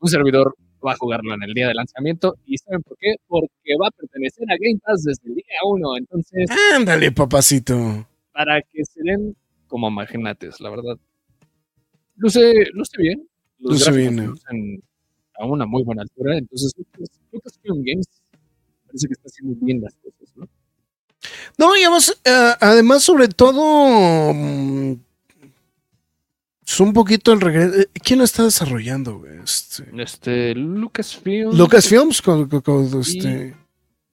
un 0.01 0.09
servidor 0.09 0.55
va 0.87 0.93
a 0.93 0.97
jugarlo 0.97 1.35
en 1.35 1.43
el 1.43 1.53
día 1.53 1.69
de 1.69 1.75
lanzamiento. 1.75 2.37
¿Y 2.47 2.57
saben 2.57 2.83
por 2.83 2.97
qué? 2.99 3.17
Porque 3.27 3.77
va 3.79 3.89
a 3.89 3.91
pertenecer 3.91 4.45
a 4.51 4.57
Game 4.59 4.79
Pass 4.83 5.03
desde 5.05 5.29
el 5.29 5.35
día 5.35 5.45
1. 5.65 5.97
Entonces, 5.99 6.49
Ándale, 6.75 7.13
papacito. 7.13 8.07
para 8.33 8.63
que 8.63 8.83
se 8.85 9.03
den 9.03 9.37
como 9.67 9.91
magnates, 9.91 10.59
la 10.61 10.71
verdad. 10.71 10.97
Luce, 12.21 12.53
luce 12.73 12.97
bien. 12.99 13.27
Los 13.59 13.73
Luce 13.75 13.93
bien, 13.93 14.19
eh. 14.19 14.27
lucen 14.27 14.83
a 15.39 15.47
una 15.47 15.67
muy 15.67 15.83
buena 15.83 16.03
altura. 16.03 16.39
Entonces, 16.39 16.73
Lucas- 16.77 17.11
Lucasfilm 17.33 17.83
Games 17.85 18.07
parece 18.87 19.07
que 19.07 19.13
está 19.15 19.27
haciendo 19.27 19.57
bien 19.65 19.81
las 19.81 19.95
cosas, 19.95 20.37
¿no? 20.37 20.49
No, 21.59 21.77
y 21.77 21.81
además, 21.83 22.21
eh, 22.25 22.53
además 22.61 23.03
sobre 23.03 23.29
todo, 23.29 24.33
mm, 24.35 24.93
es 26.67 26.81
un 26.81 26.93
poquito 26.93 27.33
el 27.33 27.41
regreso. 27.41 27.89
¿Quién 28.05 28.19
lo 28.21 28.25
está 28.25 28.45
desarrollando, 28.45 29.19
güey? 29.19 29.39
Este, 29.43 29.85
Este, 29.97 30.55
Lucasfilm. 30.55 31.57
Lucasfilms 31.57 32.23
con, 32.23 32.49
con- 32.49 32.61
con, 32.61 33.01
este, 33.01 33.55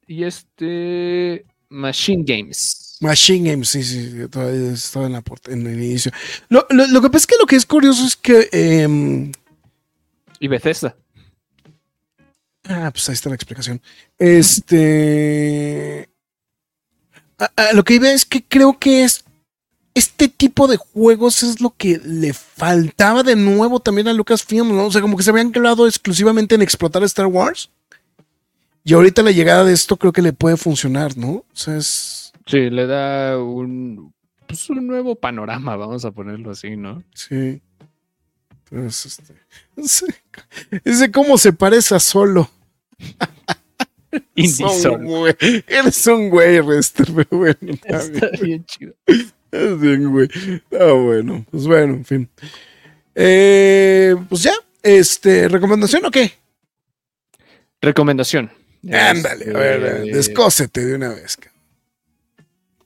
Y 0.08 0.24
este. 0.24 1.46
Machine 1.70 2.24
Games. 2.26 2.87
Machine 3.02 3.52
Games, 3.52 3.70
sí, 3.70 3.84
sí, 3.84 4.28
todavía 4.30 4.72
estaba 4.74 5.06
en, 5.06 5.14
la 5.14 5.22
port- 5.22 5.50
en 5.50 5.66
el 5.68 5.82
inicio. 5.84 6.12
Lo, 6.50 6.66
lo- 6.70 6.88
lo 6.88 7.02
que 7.02 7.10
pasa 7.10 7.24
es 7.24 7.28
que 7.28 7.36
lo 7.40 7.46
que 7.46 7.56
es 7.56 7.66
curioso 7.66 8.06
es 8.06 8.16
que. 8.16 8.50
em, 8.52 9.32
Y 10.40 10.48
Bethesda. 10.48 10.96
ah, 12.66 12.90
pues 12.92 13.08
ahí 13.10 13.14
está 13.14 13.30
la 13.30 13.36
explicación. 13.36 13.82
Este. 14.18 16.10
a- 17.40 17.52
a 17.70 17.74
lo 17.74 17.84
que 17.84 17.96
iba 17.96 18.10
es 18.12 18.26
que 18.26 18.44
creo 18.44 18.78
que 18.80 19.04
es. 19.04 19.24
Este 19.94 20.28
tipo 20.28 20.68
de 20.68 20.78
juegos 20.78 21.42
es 21.42 21.60
lo 21.60 21.72
que 21.76 22.00
le 22.04 22.32
faltaba 22.32 23.24
de 23.24 23.36
nuevo 23.36 23.80
también 23.80 24.08
a 24.08 24.14
Lucasfilm, 24.14 24.76
¿no? 24.76 24.86
O 24.86 24.92
sea, 24.92 25.02
como 25.02 25.18
que 25.18 25.24
se 25.24 25.32
habían 25.32 25.52
quedado 25.52 25.88
exclusivamente 25.88 26.54
en 26.54 26.62
explotar 26.62 27.04
Star 27.04 27.26
Wars. 27.26 27.72
Y 28.84 28.94
ahorita 28.94 29.24
la 29.24 29.32
llegada 29.32 29.64
de 29.64 29.74
esto 29.74 29.98
creo 29.98 30.14
que 30.14 30.22
le 30.22 30.34
puede 30.34 30.56
funcionar, 30.56 31.18
¿no? 31.18 31.30
O 31.30 31.46
sea, 31.54 31.78
es. 31.78 32.27
Sí, 32.48 32.70
le 32.70 32.88
da 32.88 33.38
un. 33.42 34.14
Pues 34.48 34.70
un 34.70 34.88
nuevo 34.88 35.16
panorama, 35.16 35.76
vamos 35.76 36.06
a 36.06 36.12
ponerlo 36.12 36.52
así, 36.52 36.76
¿no? 36.78 37.04
Sí. 37.14 37.62
Entonces, 38.72 39.20
este. 39.76 40.12
Ese 40.84 41.12
cómo 41.12 41.38
se 41.38 41.54
parece 41.54 41.96
a 41.96 42.00
solo. 42.00 42.50
Indie 44.36 44.98
güey. 45.02 45.36
Eres 45.68 46.08
un 46.08 46.30
güey, 46.30 46.60
Rester, 46.62 47.08
pero 47.16 47.28
bueno. 47.38 47.58
Está 47.62 47.98
Está 47.98 48.28
bien, 48.30 48.42
bien 48.44 48.66
chido. 48.66 48.94
está 49.06 49.74
bien, 49.76 50.10
güey. 50.12 50.30
Está 50.72 50.92
bueno. 50.94 51.46
Pues 51.52 51.68
bueno, 51.68 51.94
en 51.96 52.06
fin. 52.06 52.30
Eh, 53.16 54.16
pues 54.30 54.44
ya. 54.44 54.54
Este, 54.84 55.50
¿recomendación 55.50 56.06
o 56.06 56.12
qué? 56.12 56.32
Recomendación. 57.82 58.50
Ándale, 58.90 59.50
a 59.50 59.58
ver, 59.60 59.84
Este, 59.84 60.12
descósete 60.16 60.86
de 60.86 60.96
una 60.96 61.10
vez. 61.10 61.36
cabrón. 61.36 61.57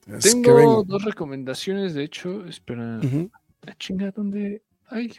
Es 0.08 0.24
Tengo 0.32 0.84
dos 0.84 1.04
recomendaciones, 1.06 1.94
de 1.94 2.04
hecho. 2.04 2.46
Espera. 2.46 3.00
Ujú. 3.04 3.30
Ah, 3.68 3.74
chinga, 3.78 4.12
¿dónde? 4.12 4.64
Ay. 4.88 5.12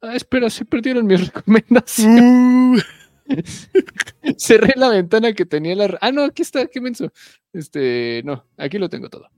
Ah, 0.00 0.16
espera, 0.16 0.48
se 0.50 0.64
perdieron 0.64 1.06
mis 1.06 1.26
recomendaciones. 1.32 2.22
Uh, 2.22 2.78
Cerré 4.38 4.72
la 4.76 4.88
ventana 4.90 5.32
que 5.32 5.44
tenía 5.44 5.74
la. 5.74 5.98
Ah, 6.00 6.12
no, 6.12 6.22
aquí 6.24 6.42
está, 6.42 6.66
qué 6.66 6.80
menso. 6.80 7.12
Este, 7.52 8.22
no, 8.24 8.44
aquí 8.56 8.78
lo 8.78 8.88
tengo 8.88 9.08
todo. 9.10 9.28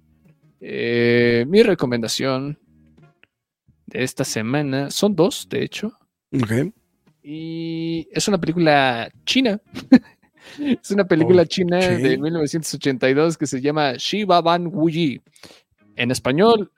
Eh, 0.61 1.45
mi 1.49 1.63
recomendación 1.63 2.59
de 3.87 4.03
esta 4.03 4.25
semana 4.25 4.91
son 4.91 5.15
dos, 5.17 5.49
de 5.49 5.63
hecho. 5.63 5.99
ok. 6.33 6.73
Y 7.23 8.09
es 8.13 8.27
una 8.29 8.39
película 8.39 9.11
china. 9.25 9.61
es 10.83 10.91
una 10.91 11.07
película 11.07 11.47
china 11.47 11.79
de 11.79 12.19
1982 12.19 13.37
que 13.37 13.47
se 13.47 13.61
llama 13.61 13.95
Shiva 13.97 14.41
Ban 14.41 14.67
Wuyi. 14.67 15.21
En 15.97 16.11
español, 16.11 16.71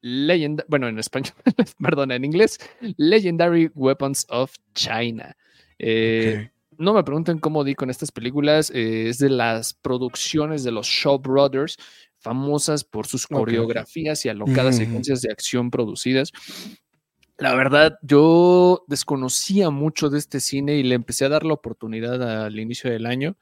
Legend, 0.00 0.64
bueno, 0.68 0.88
en 0.88 0.98
español, 0.98 1.34
perdón, 1.80 2.12
en 2.12 2.24
inglés, 2.24 2.58
Legendary 2.96 3.70
Weapons 3.74 4.26
of 4.28 4.54
China. 4.74 5.36
Eh, 5.78 6.50
no 6.76 6.92
me 6.92 7.04
pregunten 7.04 7.38
cómo 7.38 7.64
di 7.64 7.74
con 7.74 7.90
estas 7.90 8.12
películas. 8.12 8.70
eh, 8.70 9.08
es 9.08 9.18
de 9.18 9.30
las 9.30 9.74
producciones 9.74 10.64
de 10.64 10.72
los 10.72 10.86
Shaw 10.86 11.18
Brothers, 11.18 11.76
famosas 12.18 12.84
por 12.84 13.06
sus 13.06 13.26
coreografías 13.26 14.24
y 14.24 14.28
alocadas 14.28 14.76
Ujú. 14.76 14.84
secuencias 14.84 15.22
de 15.22 15.30
acción 15.30 15.70
producidas. 15.70 16.32
La 17.36 17.54
verdad, 17.54 17.98
yo 18.02 18.84
desconocía 18.86 19.70
mucho 19.70 20.08
de 20.08 20.18
este 20.18 20.40
cine 20.40 20.76
y 20.76 20.84
le 20.84 20.94
empecé 20.94 21.24
a 21.24 21.28
dar 21.28 21.44
la 21.44 21.54
oportunidad 21.54 22.44
al 22.44 22.58
inicio 22.58 22.90
del 22.90 23.06
año. 23.06 23.36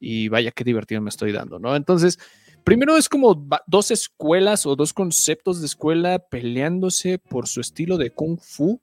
Y 0.00 0.28
vaya 0.28 0.50
qué 0.50 0.64
divertido 0.64 1.00
me 1.00 1.10
estoy 1.10 1.32
dando, 1.32 1.58
¿no? 1.58 1.76
Entonces, 1.76 2.18
primero 2.64 2.96
es 2.96 3.08
como 3.08 3.48
dos 3.66 3.90
escuelas 3.90 4.66
o 4.66 4.76
dos 4.76 4.92
conceptos 4.92 5.60
de 5.60 5.66
escuela 5.66 6.18
peleándose 6.18 7.18
por 7.18 7.46
su 7.46 7.60
estilo 7.60 7.96
de 7.96 8.10
kung 8.10 8.38
fu. 8.40 8.80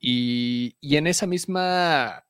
Y, 0.00 0.76
y 0.80 0.96
en 0.96 1.08
esa 1.08 1.26
misma 1.26 2.24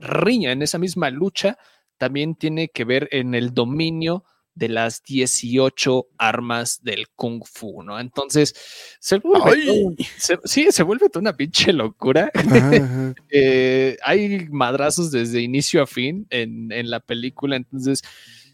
riña, 0.00 0.50
en 0.50 0.62
esa 0.62 0.78
misma 0.78 1.10
lucha, 1.10 1.58
también 1.96 2.34
tiene 2.34 2.68
que 2.68 2.84
ver 2.84 3.08
en 3.12 3.34
el 3.36 3.54
dominio 3.54 4.24
de 4.54 4.68
las 4.68 5.02
18 5.02 6.06
armas 6.18 6.82
del 6.82 7.08
kung 7.16 7.42
fu, 7.44 7.82
¿no? 7.82 7.98
Entonces, 7.98 8.54
se 9.00 9.18
vuelve, 9.18 9.66
todo 9.66 9.94
se- 10.16 10.38
sí, 10.44 10.68
se 10.70 10.82
vuelve 10.82 11.08
toda 11.08 11.20
una 11.22 11.36
pinche 11.36 11.72
locura. 11.72 12.30
Ajá, 12.34 12.68
ajá. 12.76 13.14
Eh, 13.30 13.96
hay 14.04 14.46
madrazos 14.50 15.10
desde 15.10 15.40
inicio 15.40 15.82
a 15.82 15.86
fin 15.86 16.26
en, 16.30 16.70
en 16.72 16.90
la 16.90 17.00
película, 17.00 17.56
entonces, 17.56 18.02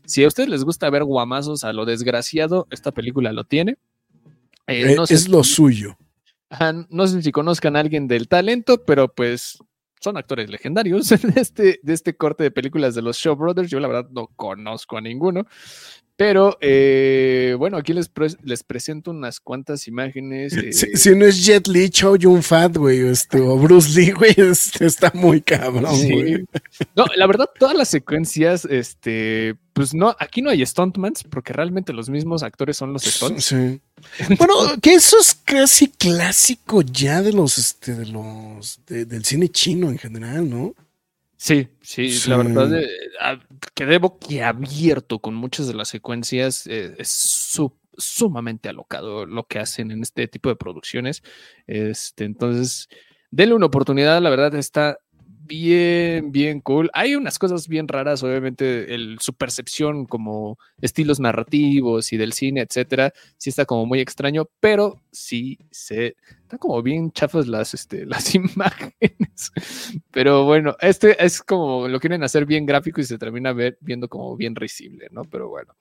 si 0.06 0.24
a 0.24 0.28
ustedes 0.28 0.48
les 0.48 0.64
gusta 0.64 0.88
ver 0.90 1.04
guamazos 1.04 1.64
a 1.64 1.72
lo 1.72 1.84
desgraciado, 1.84 2.66
esta 2.70 2.92
película 2.92 3.32
lo 3.32 3.44
tiene. 3.44 3.76
Eh, 4.66 4.92
Eh, 4.92 4.94
no 4.96 5.06
sé 5.06 5.14
es 5.14 5.28
lo 5.28 5.44
si- 5.44 5.54
suyo. 5.54 5.96
Ajá, 6.48 6.72
no 6.88 7.06
sé 7.06 7.22
si 7.22 7.30
conozcan 7.30 7.76
a 7.76 7.80
alguien 7.80 8.08
del 8.08 8.26
talento, 8.26 8.84
pero 8.84 9.12
pues 9.14 9.58
son 10.00 10.16
actores 10.16 10.50
legendarios 10.50 11.08
de 11.22 11.40
este, 11.40 11.80
de 11.82 11.92
este 11.92 12.16
corte 12.16 12.42
de 12.42 12.50
películas 12.50 12.94
de 12.94 13.02
los 13.02 13.16
Shaw 13.16 13.36
Brothers. 13.36 13.70
Yo 13.70 13.80
la 13.80 13.88
verdad 13.88 14.10
no 14.10 14.28
conozco 14.28 14.96
a 14.96 15.00
ninguno. 15.00 15.46
Pero 16.20 16.58
eh, 16.60 17.54
bueno, 17.58 17.78
aquí 17.78 17.94
les, 17.94 18.10
pre- 18.10 18.36
les 18.44 18.62
presento 18.62 19.10
unas 19.10 19.40
cuantas 19.40 19.88
imágenes. 19.88 20.52
eh, 20.54 20.70
Si, 20.70 20.94
si 20.94 21.16
no 21.16 21.24
es 21.24 21.42
Jet 21.46 21.66
Li, 21.66 21.88
Chow 21.88 22.14
Yun 22.16 22.42
Fat, 22.42 22.76
güey, 22.76 23.00
este, 23.08 23.40
o 23.40 23.56
Bruce 23.56 23.98
Lee, 23.98 24.10
güey, 24.10 24.34
este, 24.36 24.84
está 24.84 25.10
muy 25.14 25.40
cabrón, 25.40 25.96
sí. 25.96 26.12
güey. 26.12 26.44
No, 26.94 27.06
la 27.16 27.26
verdad, 27.26 27.48
todas 27.58 27.74
las 27.74 27.88
secuencias, 27.88 28.66
este, 28.66 29.54
pues 29.72 29.94
no, 29.94 30.14
aquí 30.18 30.42
no 30.42 30.50
hay 30.50 30.66
stuntmans, 30.66 31.24
porque 31.24 31.54
realmente 31.54 31.94
los 31.94 32.10
mismos 32.10 32.42
actores 32.42 32.76
son 32.76 32.92
los 32.92 33.04
stunts. 33.04 33.44
Sí. 33.46 33.80
Bueno, 34.36 34.54
que 34.82 34.92
eso 34.92 35.16
es 35.18 35.34
casi 35.42 35.86
clásico 35.88 36.82
ya 36.82 37.22
de 37.22 37.32
los, 37.32 37.56
este, 37.56 37.94
de 37.94 38.04
los, 38.04 38.78
de- 38.86 39.06
del 39.06 39.24
cine 39.24 39.48
chino 39.48 39.88
en 39.88 39.96
general, 39.96 40.50
¿no? 40.50 40.74
Sí, 41.38 41.68
sí, 41.80 42.10
Sí. 42.12 42.28
la 42.28 42.36
verdad 42.36 42.78
eh, 42.78 42.86
quedé 43.74 43.98
boquiabierto 43.98 45.18
con 45.20 45.34
muchas 45.34 45.66
de 45.66 45.74
las 45.74 45.88
secuencias. 45.88 46.66
eh, 46.66 46.94
es 46.98 47.08
su- 47.08 47.76
sumamente 47.96 48.68
alocado 48.68 49.26
lo 49.26 49.44
que 49.46 49.58
hacen 49.58 49.90
en 49.90 50.02
este 50.02 50.26
tipo 50.28 50.48
de 50.48 50.56
producciones. 50.56 51.22
Este, 51.66 52.24
entonces, 52.24 52.88
denle 53.30 53.54
una 53.54 53.66
oportunidad, 53.66 54.20
la 54.22 54.30
verdad 54.30 54.54
está 54.54 54.98
bien, 55.50 56.30
bien 56.30 56.60
cool. 56.60 56.90
Hay 56.94 57.16
unas 57.16 57.36
cosas 57.38 57.66
bien 57.66 57.88
raras, 57.88 58.22
obviamente, 58.22 58.94
el, 58.94 59.18
su 59.18 59.34
percepción 59.34 60.06
como 60.06 60.58
estilos 60.80 61.18
narrativos 61.18 62.12
y 62.12 62.16
del 62.16 62.32
cine, 62.32 62.60
etcétera, 62.60 63.12
sí 63.36 63.50
está 63.50 63.64
como 63.64 63.84
muy 63.84 63.98
extraño, 63.98 64.48
pero 64.60 65.02
sí 65.10 65.58
se 65.72 66.14
están 66.42 66.58
como 66.60 66.80
bien 66.82 67.10
chafas 67.10 67.48
las, 67.48 67.74
este, 67.74 68.06
las 68.06 68.32
imágenes. 68.32 69.52
Pero 70.12 70.44
bueno, 70.44 70.76
este 70.80 71.22
es 71.22 71.42
como 71.42 71.88
lo 71.88 71.98
quieren 71.98 72.22
hacer 72.22 72.46
bien 72.46 72.64
gráfico 72.64 73.00
y 73.00 73.04
se 73.04 73.18
termina 73.18 73.52
ver, 73.52 73.76
viendo 73.80 74.08
como 74.08 74.36
bien 74.36 74.54
risible, 74.54 75.08
¿no? 75.10 75.24
Pero 75.24 75.48
bueno. 75.48 75.74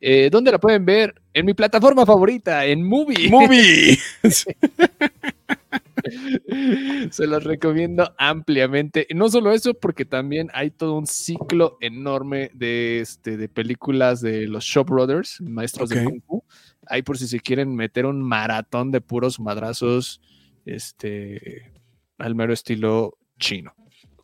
Eh, 0.00 0.30
¿Dónde 0.32 0.50
la 0.50 0.58
pueden 0.58 0.84
ver? 0.84 1.14
En 1.32 1.46
mi 1.46 1.54
plataforma 1.54 2.04
favorita, 2.04 2.66
en 2.66 2.82
Movie. 2.82 3.30
Movie. 3.30 3.98
Se 7.10 7.26
los 7.26 7.44
recomiendo 7.44 8.14
ampliamente. 8.18 9.06
Y 9.08 9.14
no 9.14 9.28
solo 9.28 9.52
eso, 9.52 9.74
porque 9.74 10.04
también 10.04 10.48
hay 10.54 10.70
todo 10.70 10.96
un 10.96 11.06
ciclo 11.06 11.76
enorme 11.80 12.50
de, 12.54 13.00
este, 13.00 13.36
de 13.36 13.48
películas 13.48 14.20
de 14.20 14.46
los 14.46 14.64
Shaw 14.64 14.84
Brothers, 14.84 15.40
maestros 15.40 15.88
de 15.90 16.00
Ok. 16.00 16.04
Kung 16.04 16.22
Fu. 16.22 16.44
Ahí 16.86 17.02
por 17.02 17.18
si 17.18 17.26
se 17.28 17.40
quieren 17.40 17.74
meter 17.74 18.06
un 18.06 18.22
maratón 18.22 18.90
de 18.90 19.00
puros 19.00 19.38
madrazos, 19.40 20.20
este, 20.64 21.72
al 22.18 22.34
mero 22.34 22.52
estilo 22.52 23.18
chino, 23.38 23.74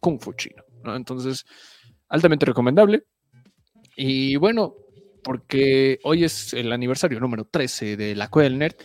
Kung 0.01 0.20
Fu 0.20 0.33
chino. 0.33 0.62
¿no? 0.85 0.97
Entonces, 0.97 1.45
altamente 2.09 2.47
recomendable. 2.47 3.05
Y 3.97 4.37
bueno, 4.37 4.74
porque 5.22 5.99
hoy 6.05 6.24
es 6.24 6.53
el 6.55 6.72
aniversario 6.72 7.20
número 7.20 7.45
13 7.45 7.97
de 7.97 8.14
la 8.14 8.29
Cueva 8.29 8.49
del 8.49 8.59
Nerd, 8.59 8.76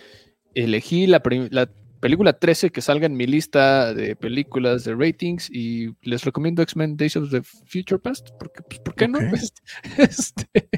elegí 0.55 1.07
la, 1.07 1.21
la 1.51 1.69
película 2.03 2.33
13 2.33 2.69
que 2.69 2.81
salga 2.81 3.05
en 3.07 3.15
mi 3.15 3.25
lista 3.25 3.93
de 3.93 4.15
películas 4.15 4.83
de 4.83 4.93
ratings 4.93 5.49
y 5.49 5.95
les 6.01 6.23
recomiendo 6.23 6.61
X-Men 6.61 6.97
Days 6.97 7.15
of 7.15 7.31
the 7.31 7.41
Future 7.41 7.97
Past, 7.97 8.29
porque, 8.39 8.61
pues, 8.61 8.79
¿por 8.81 8.93
qué 8.93 9.07
no? 9.07 9.19
Este, 9.97 10.69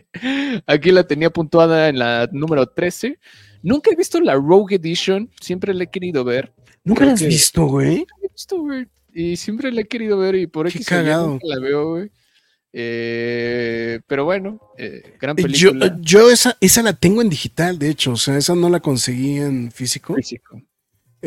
aquí 0.67 0.91
la 0.91 1.05
tenía 1.05 1.29
puntuada 1.31 1.89
en 1.89 1.99
la 1.99 2.29
número 2.31 2.67
13. 2.67 3.19
Nunca 3.63 3.89
he 3.91 3.95
visto 3.95 4.21
la 4.21 4.35
Rogue 4.35 4.75
Edition, 4.75 5.29
siempre 5.41 5.73
la 5.73 5.83
he 5.85 5.87
querido 5.89 6.23
ver. 6.23 6.53
¿Nunca 6.83 6.99
Creo 6.99 7.07
la 7.09 7.13
has 7.15 7.19
que- 7.21 7.27
visto, 7.27 7.65
güey? 7.65 7.97
Nunca 7.97 8.15
la 8.21 8.27
he 8.27 8.31
visto, 8.31 8.59
güey. 8.59 8.87
Y 9.13 9.35
siempre 9.37 9.71
la 9.71 9.81
he 9.81 9.85
querido 9.87 10.17
ver 10.17 10.35
y 10.35 10.45
por 10.47 10.71
Qué 10.71 10.77
X 10.77 10.91
nunca 10.91 11.47
la 11.47 11.59
veo, 11.59 11.89
güey. 11.91 12.11
Eh, 12.77 14.01
pero 14.05 14.25
bueno, 14.25 14.59
eh, 14.77 15.15
gran 15.19 15.35
Eh, 15.39 15.43
Yo, 15.49 15.71
película. 15.71 15.97
yo 16.01 16.29
esa, 16.29 16.57
esa 16.59 16.81
la 16.83 16.93
tengo 16.93 17.21
en 17.21 17.29
digital, 17.29 17.79
de 17.79 17.89
hecho, 17.89 18.11
o 18.11 18.17
sea, 18.17 18.37
esa 18.37 18.53
no 18.53 18.69
la 18.69 18.79
conseguí 18.81 19.37
en 19.37 19.71
físico. 19.71 20.13
Físico. 20.15 20.61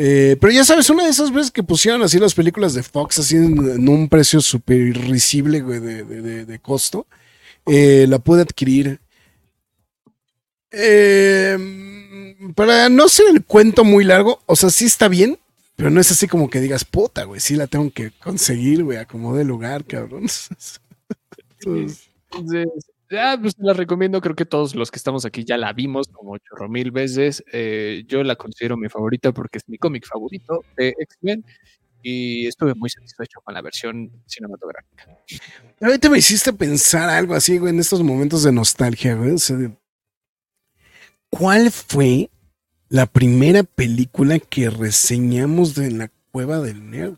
Eh, 0.01 0.37
pero 0.39 0.53
ya 0.53 0.63
sabes, 0.63 0.89
una 0.89 1.03
de 1.03 1.09
esas 1.09 1.29
veces 1.33 1.51
que 1.51 1.61
pusieron 1.61 2.01
así 2.03 2.19
las 2.19 2.33
películas 2.33 2.73
de 2.73 2.83
Fox 2.83 3.19
así 3.19 3.35
en, 3.35 3.89
un 3.89 4.07
precio 4.07 4.39
súper 4.39 4.77
irrisible, 4.77 5.59
güey, 5.59 5.81
de, 5.81 6.05
de- 6.05 6.21
de- 6.21 6.45
de 6.45 6.59
costo, 6.59 7.05
eh, 7.65 8.05
la 8.07 8.19
pude 8.19 8.43
adquirir. 8.43 9.01
Eh, 10.71 11.57
para 12.55 12.87
no 12.87 13.09
ser 13.09 13.25
el 13.33 13.43
cuento 13.43 13.83
muy 13.83 14.05
largo, 14.05 14.41
o 14.45 14.55
sea, 14.55 14.69
sí 14.69 14.85
está 14.85 15.09
bien, 15.09 15.37
pero 15.75 15.89
no 15.89 15.99
es 15.99 16.11
así 16.11 16.27
como 16.27 16.49
que 16.49 16.61
digas, 16.61 16.85
puta, 16.85 17.23
güey, 17.25 17.41
sí 17.41 17.55
la 17.55 17.67
tengo 17.67 17.91
que 17.91 18.11
conseguir, 18.11 18.85
güey, 18.85 18.97
acomode 18.99 19.43
lugar, 19.43 19.83
cabrón. 19.83 20.27
Entonces, 22.31 22.69
ah, 23.11 23.37
pues 23.41 23.53
la 23.57 23.73
recomiendo. 23.73 24.21
Creo 24.21 24.35
que 24.35 24.45
todos 24.45 24.75
los 24.75 24.91
que 24.91 24.97
estamos 24.97 25.25
aquí 25.25 25.43
ya 25.43 25.57
la 25.57 25.73
vimos 25.73 26.07
como 26.09 26.37
chorro 26.37 26.69
mil 26.69 26.91
veces. 26.91 27.43
Eh, 27.51 28.03
yo 28.07 28.23
la 28.23 28.35
considero 28.35 28.77
mi 28.77 28.89
favorita 28.89 29.31
porque 29.31 29.57
es 29.57 29.67
mi 29.67 29.77
cómic 29.77 30.05
favorito 30.05 30.63
de 30.77 30.93
X-Men 30.99 31.45
y 32.01 32.47
estuve 32.47 32.73
muy 32.75 32.89
satisfecho 32.89 33.41
con 33.43 33.53
la 33.53 33.61
versión 33.61 34.11
cinematográfica. 34.25 35.17
Ahorita 35.81 36.09
me 36.09 36.19
hiciste 36.19 36.53
pensar 36.53 37.09
algo 37.09 37.33
así, 37.33 37.57
güey, 37.57 37.73
en 37.73 37.79
estos 37.79 38.01
momentos 38.03 38.43
de 38.43 38.51
nostalgia, 38.51 39.15
güey. 39.15 39.31
o 39.31 39.37
sea, 39.37 39.57
¿Cuál 41.29 41.71
fue 41.71 42.31
la 42.89 43.05
primera 43.05 43.63
película 43.63 44.39
que 44.39 44.69
reseñamos 44.69 45.75
de 45.75 45.91
la 45.91 46.11
cueva 46.31 46.59
del 46.59 46.89
nerd? 46.89 47.17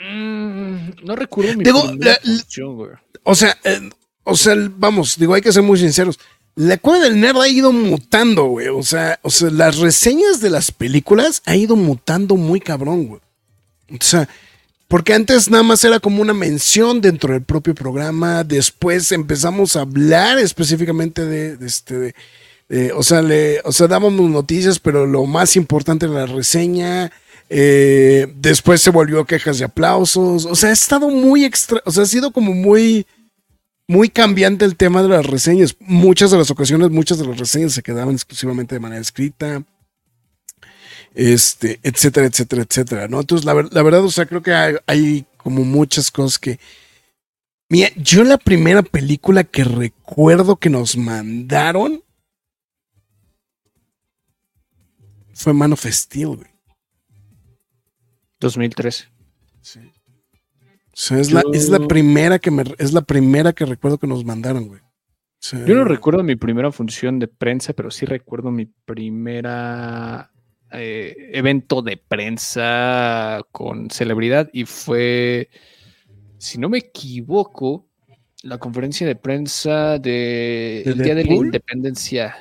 Mm, 0.00 1.04
no 1.04 1.16
recuerdo 1.16 1.54
mi 1.56 1.64
Digo, 1.64 1.82
la- 1.98 2.18
función, 2.22 2.76
güey. 2.76 2.90
O 3.22 3.34
sea, 3.34 3.56
eh, 3.64 3.90
o 4.24 4.34
sea, 4.36 4.54
vamos, 4.76 5.16
digo, 5.18 5.34
hay 5.34 5.42
que 5.42 5.52
ser 5.52 5.62
muy 5.62 5.78
sinceros. 5.78 6.18
La 6.56 6.78
cueva 6.78 7.04
del 7.04 7.20
nerd 7.20 7.38
ha 7.40 7.48
ido 7.48 7.72
mutando, 7.72 8.44
güey. 8.46 8.68
O 8.68 8.82
sea, 8.82 9.18
o 9.22 9.30
sea, 9.30 9.50
las 9.50 9.78
reseñas 9.78 10.40
de 10.40 10.50
las 10.50 10.72
películas 10.72 11.42
ha 11.46 11.54
ido 11.56 11.76
mutando 11.76 12.36
muy 12.36 12.60
cabrón, 12.60 13.06
güey. 13.06 13.20
O 13.90 13.96
sea, 14.02 14.28
porque 14.88 15.14
antes 15.14 15.50
nada 15.50 15.62
más 15.62 15.84
era 15.84 16.00
como 16.00 16.22
una 16.22 16.34
mención 16.34 17.00
dentro 17.00 17.32
del 17.32 17.42
propio 17.42 17.74
programa. 17.74 18.42
Después 18.42 19.12
empezamos 19.12 19.76
a 19.76 19.82
hablar 19.82 20.38
específicamente 20.38 21.24
de, 21.24 21.56
de 21.56 21.66
este, 21.66 22.14
de- 22.68 22.92
o 22.92 23.02
sea, 23.02 23.20
le, 23.22 23.60
o 23.64 23.72
sea, 23.72 23.86
dábamos 23.86 24.28
noticias, 24.30 24.78
pero 24.78 25.06
lo 25.06 25.26
más 25.26 25.56
importante 25.56 26.06
era 26.06 26.14
la 26.14 26.26
reseña. 26.26 27.12
Eh, 27.52 28.32
después 28.36 28.80
se 28.80 28.90
volvió 28.90 29.24
quejas 29.24 29.60
y 29.60 29.64
aplausos. 29.64 30.46
O 30.46 30.54
sea, 30.54 30.70
ha 30.70 30.72
estado 30.72 31.10
muy 31.10 31.44
extra, 31.44 31.82
o 31.84 31.90
sea, 31.90 32.04
ha 32.04 32.06
sido 32.06 32.30
como 32.30 32.54
muy, 32.54 33.06
muy 33.88 34.08
cambiante 34.08 34.64
el 34.64 34.76
tema 34.76 35.02
de 35.02 35.08
las 35.08 35.26
reseñas. 35.26 35.74
Muchas 35.80 36.30
de 36.30 36.38
las 36.38 36.50
ocasiones, 36.50 36.90
muchas 36.90 37.18
de 37.18 37.26
las 37.26 37.38
reseñas 37.38 37.72
se 37.72 37.82
quedaban 37.82 38.14
exclusivamente 38.14 38.76
de 38.76 38.80
manera 38.80 39.00
escrita. 39.02 39.64
Este, 41.12 41.80
etcétera, 41.82 42.26
etcétera, 42.28 42.62
etcétera, 42.62 43.08
¿no? 43.08 43.18
Entonces, 43.20 43.44
la, 43.44 43.52
ver- 43.52 43.72
la 43.72 43.82
verdad, 43.82 44.04
o 44.04 44.10
sea, 44.12 44.26
creo 44.26 44.42
que 44.44 44.54
hay, 44.86 45.26
como 45.36 45.64
muchas 45.64 46.10
cosas 46.10 46.38
que. 46.38 46.60
Mira, 47.68 47.90
yo 47.96 48.22
la 48.22 48.38
primera 48.38 48.82
película 48.82 49.42
que 49.42 49.64
recuerdo 49.64 50.56
que 50.56 50.70
nos 50.70 50.96
mandaron 50.96 52.04
fue 55.34 55.52
Man 55.52 55.72
of 55.72 55.84
güey. 55.84 56.50
2013. 58.40 59.04
O 59.06 59.62
sea, 60.92 61.18
es 61.18 61.32
la, 61.32 61.42
es 61.52 61.68
la 61.68 61.86
primera 61.86 62.38
que 62.38 62.50
me, 62.50 62.64
es 62.78 62.92
la 62.92 63.02
primera 63.02 63.52
que 63.52 63.64
recuerdo 63.64 63.98
que 63.98 64.06
nos 64.06 64.24
mandaron, 64.24 64.68
güey. 64.68 64.80
O 64.80 65.42
sea, 65.42 65.64
Yo 65.64 65.74
no 65.74 65.84
recuerdo 65.84 66.22
mi 66.22 66.36
primera 66.36 66.70
función 66.72 67.18
de 67.18 67.28
prensa, 67.28 67.72
pero 67.72 67.90
sí 67.90 68.04
recuerdo 68.04 68.50
mi 68.50 68.66
primera 68.66 70.30
eh, 70.72 71.30
evento 71.32 71.80
de 71.80 71.96
prensa 71.96 73.40
con 73.50 73.90
celebridad 73.90 74.50
y 74.52 74.66
fue, 74.66 75.48
si 76.38 76.58
no 76.58 76.68
me 76.68 76.78
equivoco, 76.78 77.88
la 78.42 78.58
conferencia 78.58 79.06
de 79.06 79.16
prensa 79.16 79.98
de 79.98 80.82
¿De 80.84 80.90
el 80.92 81.02
Día 81.02 81.14
de 81.14 81.24
la? 81.24 81.34
Independencia 81.34 82.36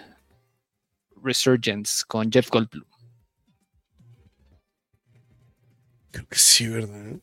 Resurgence 1.24 2.04
con 2.08 2.32
Jeff 2.32 2.50
Goldblum. 2.50 2.89
Creo 6.12 6.28
que 6.28 6.38
sí, 6.38 6.68
¿verdad? 6.68 7.18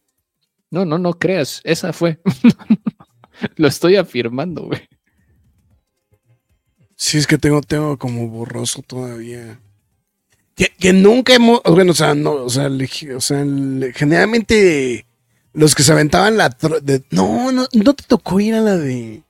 No, 0.71 0.85
no, 0.85 0.99
no 0.99 1.15
creas, 1.15 1.61
esa 1.65 1.93
fue. 1.93 2.21
Lo 3.57 3.69
estoy 3.69 3.97
afirmando, 3.97 4.65
güey. 4.67 4.81
Sí, 6.97 7.19
es 7.19 7.27
que 7.27 7.37
tengo, 7.39 7.61
tengo 7.61 7.99
como 7.99 8.29
borroso 8.29 8.83
todavía. 8.83 9.61
Que, 10.55 10.73
que 10.79 10.93
nunca 10.95 11.35
hemos, 11.35 11.61
bueno, 11.65 11.93
o 11.93 11.95
sea, 11.95 12.15
no, 12.15 12.33
o 12.33 12.49
sea, 12.51 12.69
le- 12.71 12.89
o 13.15 13.21
sea, 13.21 13.45
le- 13.45 13.93
generalmente 13.93 15.07
los 15.53 15.75
que 15.75 15.83
se 15.83 15.93
aventaban 15.93 16.37
la 16.39 16.49
de, 16.83 17.05
no, 17.11 17.53
no, 17.53 17.67
no 17.73 17.95
te 17.95 18.05
tocó 18.05 18.41
ir 18.41 18.55
a 18.55 18.61
la 18.61 18.77
de 18.77 19.23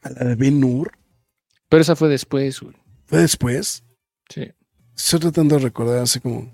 a 0.00 0.10
la 0.10 0.24
de 0.24 0.34
Ben 0.34 0.64
Hur, 0.64 0.92
Pero 1.68 1.82
esa 1.82 1.94
fue 1.96 2.08
después, 2.08 2.60
güey. 2.60 2.74
fue 3.06 3.18
después. 3.20 3.84
Sí. 4.30 4.50
Estoy 4.96 5.20
tratando 5.20 5.56
de 5.56 5.62
recordar 5.62 5.98
hace 5.98 6.20
como 6.20 6.50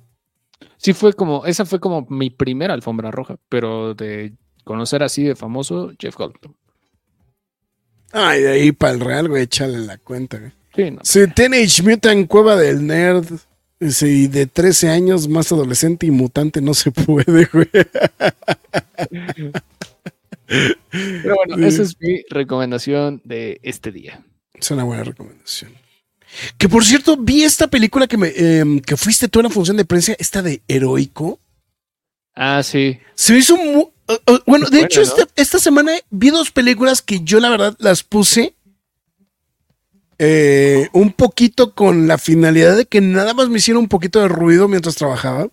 Sí, 0.76 0.92
fue 0.92 1.12
como, 1.12 1.44
esa 1.46 1.64
fue 1.64 1.80
como 1.80 2.06
mi 2.08 2.30
primera 2.30 2.74
alfombra 2.74 3.10
roja, 3.10 3.36
pero 3.48 3.94
de 3.94 4.34
conocer 4.64 5.02
así 5.02 5.24
de 5.24 5.36
famoso, 5.36 5.92
Jeff 5.98 6.16
Goldblum. 6.16 6.54
Ay, 8.12 8.42
de 8.42 8.50
ahí 8.50 8.72
para 8.72 8.92
el 8.92 9.00
real, 9.00 9.28
güey, 9.28 9.42
échale 9.42 9.78
la 9.78 9.98
cuenta, 9.98 10.38
güey. 10.38 10.52
Sí, 10.74 10.90
no. 10.90 11.00
Sí, 11.02 11.26
Teenage 11.34 11.82
Mutant 11.82 12.28
Cueva 12.28 12.56
del 12.56 12.86
Nerd. 12.86 13.26
Y 13.80 14.26
de 14.26 14.46
13 14.46 14.88
años 14.88 15.28
más 15.28 15.52
adolescente 15.52 16.04
y 16.06 16.10
mutante 16.10 16.60
no 16.60 16.74
se 16.74 16.90
puede, 16.92 17.44
güey. 17.52 17.70
Pero 20.48 21.36
bueno, 21.36 21.64
esa 21.66 21.82
es 21.82 21.96
mi 22.00 22.22
recomendación 22.28 23.20
de 23.24 23.60
este 23.62 23.92
día. 23.92 24.24
Es 24.54 24.70
una 24.70 24.82
buena 24.84 25.04
recomendación. 25.04 25.72
Que 26.58 26.68
por 26.68 26.84
cierto, 26.84 27.16
vi 27.16 27.42
esta 27.44 27.68
película 27.68 28.06
que 28.06 28.16
me 28.16 28.28
em, 28.36 28.80
que 28.80 28.96
fuiste 28.96 29.28
tú 29.28 29.40
en 29.40 29.44
la 29.44 29.50
función 29.50 29.76
de 29.76 29.84
prensa, 29.84 30.14
esta 30.18 30.42
de 30.42 30.62
Heroico. 30.68 31.38
Ah, 32.34 32.62
sí. 32.62 32.98
Se 33.14 33.32
me 33.32 33.38
hizo 33.40 33.56
mu- 33.56 33.90
uh, 34.08 34.32
uh, 34.32 34.38
bueno, 34.46 34.66
de 34.66 34.70
Buena, 34.78 34.86
hecho, 34.86 35.00
¿no? 35.00 35.06
esta, 35.06 35.26
esta 35.36 35.58
semana 35.58 35.92
vi 36.10 36.30
dos 36.30 36.50
películas 36.50 37.02
que 37.02 37.20
yo 37.24 37.40
la 37.40 37.48
verdad 37.50 37.74
las 37.80 38.04
puse 38.04 38.54
eh, 40.18 40.88
un 40.92 41.12
poquito 41.12 41.74
con 41.74 42.08
la 42.08 42.18
finalidad 42.18 42.76
de 42.76 42.86
que 42.86 43.00
nada 43.00 43.34
más 43.34 43.48
me 43.48 43.58
hiciera 43.58 43.78
un 43.78 43.88
poquito 43.88 44.20
de 44.20 44.28
ruido 44.28 44.68
mientras 44.68 44.96
trabajaba. 44.96 45.48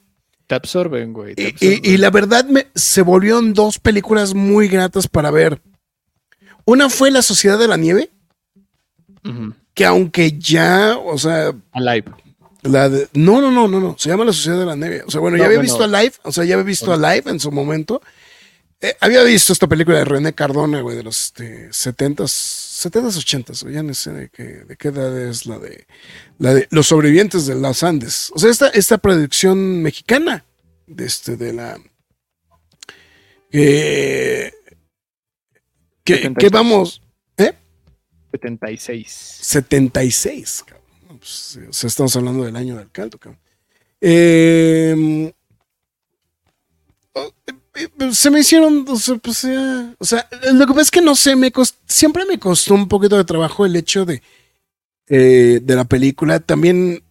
Te 0.48 0.56
absorben, 0.56 1.14
güey. 1.14 1.36
te 1.36 1.42
Y, 1.42 1.46
y- 1.46 1.50
absorben. 1.50 1.82
y 1.94 1.98
la 1.98 2.10
verdad 2.12 2.46
me, 2.46 2.68
se 2.76 3.02
volvieron 3.02 3.54
dos 3.54 3.80
películas 3.80 4.34
muy 4.34 4.68
gratas 4.68 5.08
para 5.08 5.32
ver. 5.32 5.62
Una 6.66 6.90
fue 6.90 7.12
La 7.12 7.22
Sociedad 7.22 7.60
de 7.60 7.68
la 7.68 7.78
Nieve. 7.78 8.10
Que 9.76 9.86
aunque 9.86 10.40
ya, 10.40 10.98
o 10.98 11.18
sea, 11.20 11.54
Alive. 11.74 12.06
la 12.64 12.90
de, 12.90 13.10
no, 13.14 13.42
no, 13.42 13.52
no, 13.52 13.68
no, 13.68 13.80
no, 13.80 13.96
se 14.00 14.10
llama 14.10 14.26
La 14.26 14.34
Sociedad 14.34 14.58
de 14.58 14.66
la 14.66 14.76
Nieve. 14.76 15.04
O 15.06 15.12
sea, 15.12 15.20
bueno, 15.20 15.38
ya 15.38 15.44
No, 15.44 15.50
había 15.50 15.60
visto 15.60 15.84
a 15.84 15.88
Live, 15.88 16.14
o 16.24 16.32
sea, 16.32 16.46
ya 16.46 16.56
había 16.56 16.66
visto 16.66 16.92
a 16.92 16.98
Live 16.98 17.30
en 17.30 17.40
su 17.40 17.52
momento. 17.52 18.02
Eh, 18.80 18.96
había 19.02 19.22
visto 19.24 19.52
esta 19.54 19.68
película 19.68 19.98
de 20.00 20.06
René 20.06 20.34
Cardona, 20.34 20.82
güey, 20.82 20.96
de 20.96 21.04
los 21.04 21.26
este, 21.26 21.70
70s, 21.70 22.90
70s, 22.90 23.46
80s, 23.46 23.64
güey, 23.64 23.76
ya 23.76 23.84
no 23.84 23.94
sé 23.94 24.12
de 24.12 24.30
qué, 24.30 24.44
de 24.44 24.78
qué 24.78 24.88
edad 24.90 25.18
es 25.28 25.46
la 25.46 25.60
de, 25.60 25.86
la 26.40 26.54
de 26.54 26.68
Los 26.72 26.88
sobrevivientes 26.88 27.46
de 27.46 27.56
los 27.56 27.84
Andes. 27.84 28.32
O 28.34 28.40
sea, 28.40 28.50
esta, 28.50 28.70
esta 28.70 28.98
producción 28.98 29.82
mexicana, 29.82 30.46
de 30.88 31.06
este, 31.06 31.36
de 31.36 31.54
la, 31.54 31.78
que, 33.52 34.54
que, 36.04 36.16
76. 36.16 36.38
que 36.38 36.50
vamos, 36.50 37.02
¿eh? 37.02 37.05
76. 38.38 39.12
76, 39.42 40.64
cabrón. 40.66 41.20
Pues, 41.20 41.60
o 41.70 41.74
sea, 41.74 41.88
estamos 41.88 42.16
hablando 42.16 42.44
del 42.46 42.56
año 42.56 42.78
del 42.78 42.92
caldo, 42.92 43.18
cabrón. 43.18 43.40
Eh, 44.02 45.34
oh, 47.14 47.32
eh, 47.48 47.88
eh, 48.00 48.14
se 48.14 48.30
me 48.30 48.40
hicieron, 48.42 48.86
o 48.88 48.96
sea, 48.98 49.18
pues, 49.18 49.44
lo 49.46 50.66
que 50.68 50.74
pasa 50.74 50.82
es 50.82 50.92
que 50.92 51.02
no 51.02 51.16
sé, 51.16 51.36
me 51.36 51.52
cost- 51.52 51.78
siempre 51.88 52.26
me 52.26 52.40
costó 52.40 52.74
un 52.74 52.88
poquito 52.88 53.18
de 53.18 53.24
trabajo 53.26 53.66
el 53.66 53.76
hecho 53.76 54.06
de, 54.06 54.22
eh, 55.08 55.60
de 55.62 55.76
la 55.76 55.86
película. 55.86 56.40
También 56.40 57.04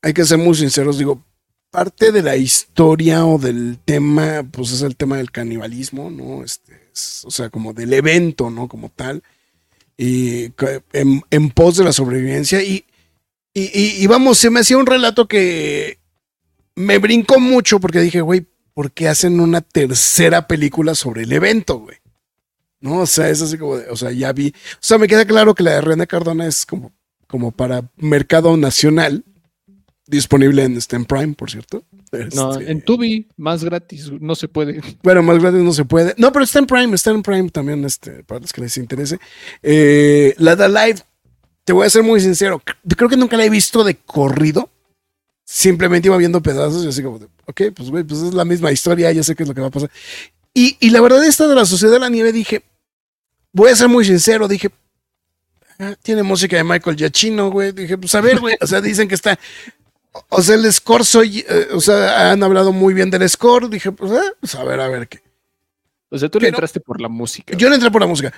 hay 0.00 0.12
que 0.14 0.24
ser 0.24 0.38
muy 0.38 0.54
sinceros, 0.54 0.98
digo, 0.98 1.24
parte 1.70 2.12
de 2.12 2.22
la 2.22 2.36
historia 2.36 3.24
o 3.26 3.38
del 3.38 3.78
tema, 3.84 4.46
pues 4.50 4.72
es 4.72 4.82
el 4.82 4.96
tema 4.96 5.16
del 5.16 5.30
canibalismo, 5.30 6.10
¿no? 6.10 6.44
Este, 6.44 6.90
es, 6.92 7.24
o 7.24 7.30
sea, 7.30 7.48
como 7.50 7.72
del 7.72 7.92
evento, 7.94 8.50
¿no? 8.50 8.68
Como 8.68 8.90
tal. 8.90 9.22
Y 9.96 10.52
en, 10.92 11.22
en 11.30 11.50
pos 11.50 11.76
de 11.76 11.84
la 11.84 11.92
sobrevivencia. 11.92 12.62
Y, 12.62 12.84
y, 13.54 14.06
vamos, 14.06 14.38
se 14.38 14.50
me 14.50 14.60
hacía 14.60 14.78
un 14.78 14.86
relato 14.86 15.28
que 15.28 15.98
me 16.74 16.98
brincó 16.98 17.38
mucho 17.38 17.80
porque 17.80 18.00
dije, 18.00 18.22
güey, 18.22 18.46
¿por 18.72 18.92
qué 18.92 19.08
hacen 19.08 19.40
una 19.40 19.60
tercera 19.60 20.46
película 20.46 20.94
sobre 20.94 21.24
el 21.24 21.32
evento, 21.32 21.78
güey? 21.78 21.98
No, 22.80 23.00
o 23.00 23.06
sea, 23.06 23.28
es 23.28 23.42
así 23.42 23.58
como, 23.58 23.72
o 23.72 23.96
sea, 23.96 24.10
ya 24.10 24.32
vi. 24.32 24.48
O 24.48 24.78
sea, 24.80 24.98
me 24.98 25.06
queda 25.06 25.26
claro 25.26 25.54
que 25.54 25.62
la 25.62 25.72
de 25.72 25.80
René 25.82 26.06
Cardona 26.06 26.46
es 26.46 26.64
como, 26.66 26.92
como 27.28 27.52
para 27.52 27.90
mercado 27.96 28.56
nacional, 28.56 29.24
disponible 30.06 30.64
en, 30.64 30.76
este, 30.78 30.98
Prime, 31.00 31.34
por 31.34 31.50
cierto. 31.50 31.84
No, 32.34 32.52
Este, 32.52 32.70
en 32.70 32.82
Tubi, 32.82 33.28
más 33.36 33.64
gratis, 33.64 34.10
no 34.20 34.34
se 34.34 34.48
puede. 34.48 34.80
bueno, 35.02 35.22
más 35.22 35.38
grande 35.40 35.62
no 35.62 35.72
se 35.72 35.84
puede. 35.84 36.14
No, 36.18 36.30
pero 36.32 36.44
está 36.44 36.58
en 36.58 36.66
Prime, 36.66 36.94
está 36.94 37.10
en 37.10 37.22
Prime 37.22 37.48
también, 37.50 37.84
este, 37.84 38.22
para 38.24 38.40
los 38.40 38.52
que 38.52 38.60
les 38.60 38.76
interese. 38.76 39.18
Eh, 39.62 40.34
la 40.38 40.54
de 40.56 40.68
Live, 40.68 41.00
te 41.64 41.72
voy 41.72 41.86
a 41.86 41.90
ser 41.90 42.02
muy 42.02 42.20
sincero, 42.20 42.62
creo 42.96 43.08
que 43.08 43.16
nunca 43.16 43.36
la 43.36 43.44
he 43.44 43.50
visto 43.50 43.82
de 43.84 43.96
corrido. 43.96 44.68
Simplemente 45.44 46.08
iba 46.08 46.16
viendo 46.16 46.40
pedazos 46.40 46.84
y 46.84 46.88
así 46.88 47.02
como, 47.02 47.18
de, 47.18 47.26
ok, 47.46 47.62
pues 47.74 47.90
güey, 47.90 48.04
pues 48.04 48.20
es 48.22 48.34
la 48.34 48.44
misma 48.44 48.72
historia, 48.72 49.10
ya 49.12 49.22
sé 49.22 49.34
qué 49.34 49.42
es 49.42 49.48
lo 49.48 49.54
que 49.54 49.60
va 49.60 49.66
a 49.68 49.70
pasar. 49.70 49.90
Y, 50.54 50.76
y 50.80 50.90
la 50.90 51.00
verdad, 51.00 51.24
esta 51.24 51.48
de 51.48 51.54
la 51.54 51.66
Sociedad 51.66 51.94
de 51.94 51.98
la 51.98 52.08
Nieve, 52.08 52.32
dije, 52.32 52.62
voy 53.52 53.70
a 53.70 53.76
ser 53.76 53.88
muy 53.88 54.04
sincero, 54.04 54.48
dije, 54.48 54.70
ah, 55.78 55.94
tiene 56.02 56.22
música 56.22 56.56
de 56.56 56.64
Michael 56.64 56.96
Giacchino, 56.96 57.50
güey. 57.50 57.72
Dije, 57.72 57.98
pues 57.98 58.14
a 58.14 58.20
ver, 58.20 58.38
güey, 58.40 58.56
o 58.60 58.66
sea, 58.66 58.80
dicen 58.80 59.08
que 59.08 59.14
está, 59.14 59.38
o 60.28 60.42
sea, 60.42 60.54
el 60.56 60.70
score 60.72 61.04
soy, 61.04 61.44
eh, 61.48 61.68
o 61.72 61.80
sea, 61.80 62.30
han 62.32 62.42
hablado 62.42 62.72
muy 62.72 62.94
bien 62.94 63.10
del 63.10 63.28
score. 63.28 63.68
Dije, 63.68 63.92
pues, 63.92 64.12
ah, 64.12 64.32
pues 64.40 64.54
a 64.54 64.64
ver, 64.64 64.80
a 64.80 64.88
ver 64.88 65.08
qué. 65.08 65.20
O 66.10 66.18
sea, 66.18 66.28
tú 66.28 66.38
le 66.38 66.46
Pero- 66.46 66.56
entraste 66.56 66.80
por 66.80 67.00
la 67.00 67.08
música. 67.08 67.56
Yo 67.56 67.68
no 67.68 67.74
entré 67.74 67.90
por 67.90 68.00
la 68.02 68.06
música. 68.06 68.32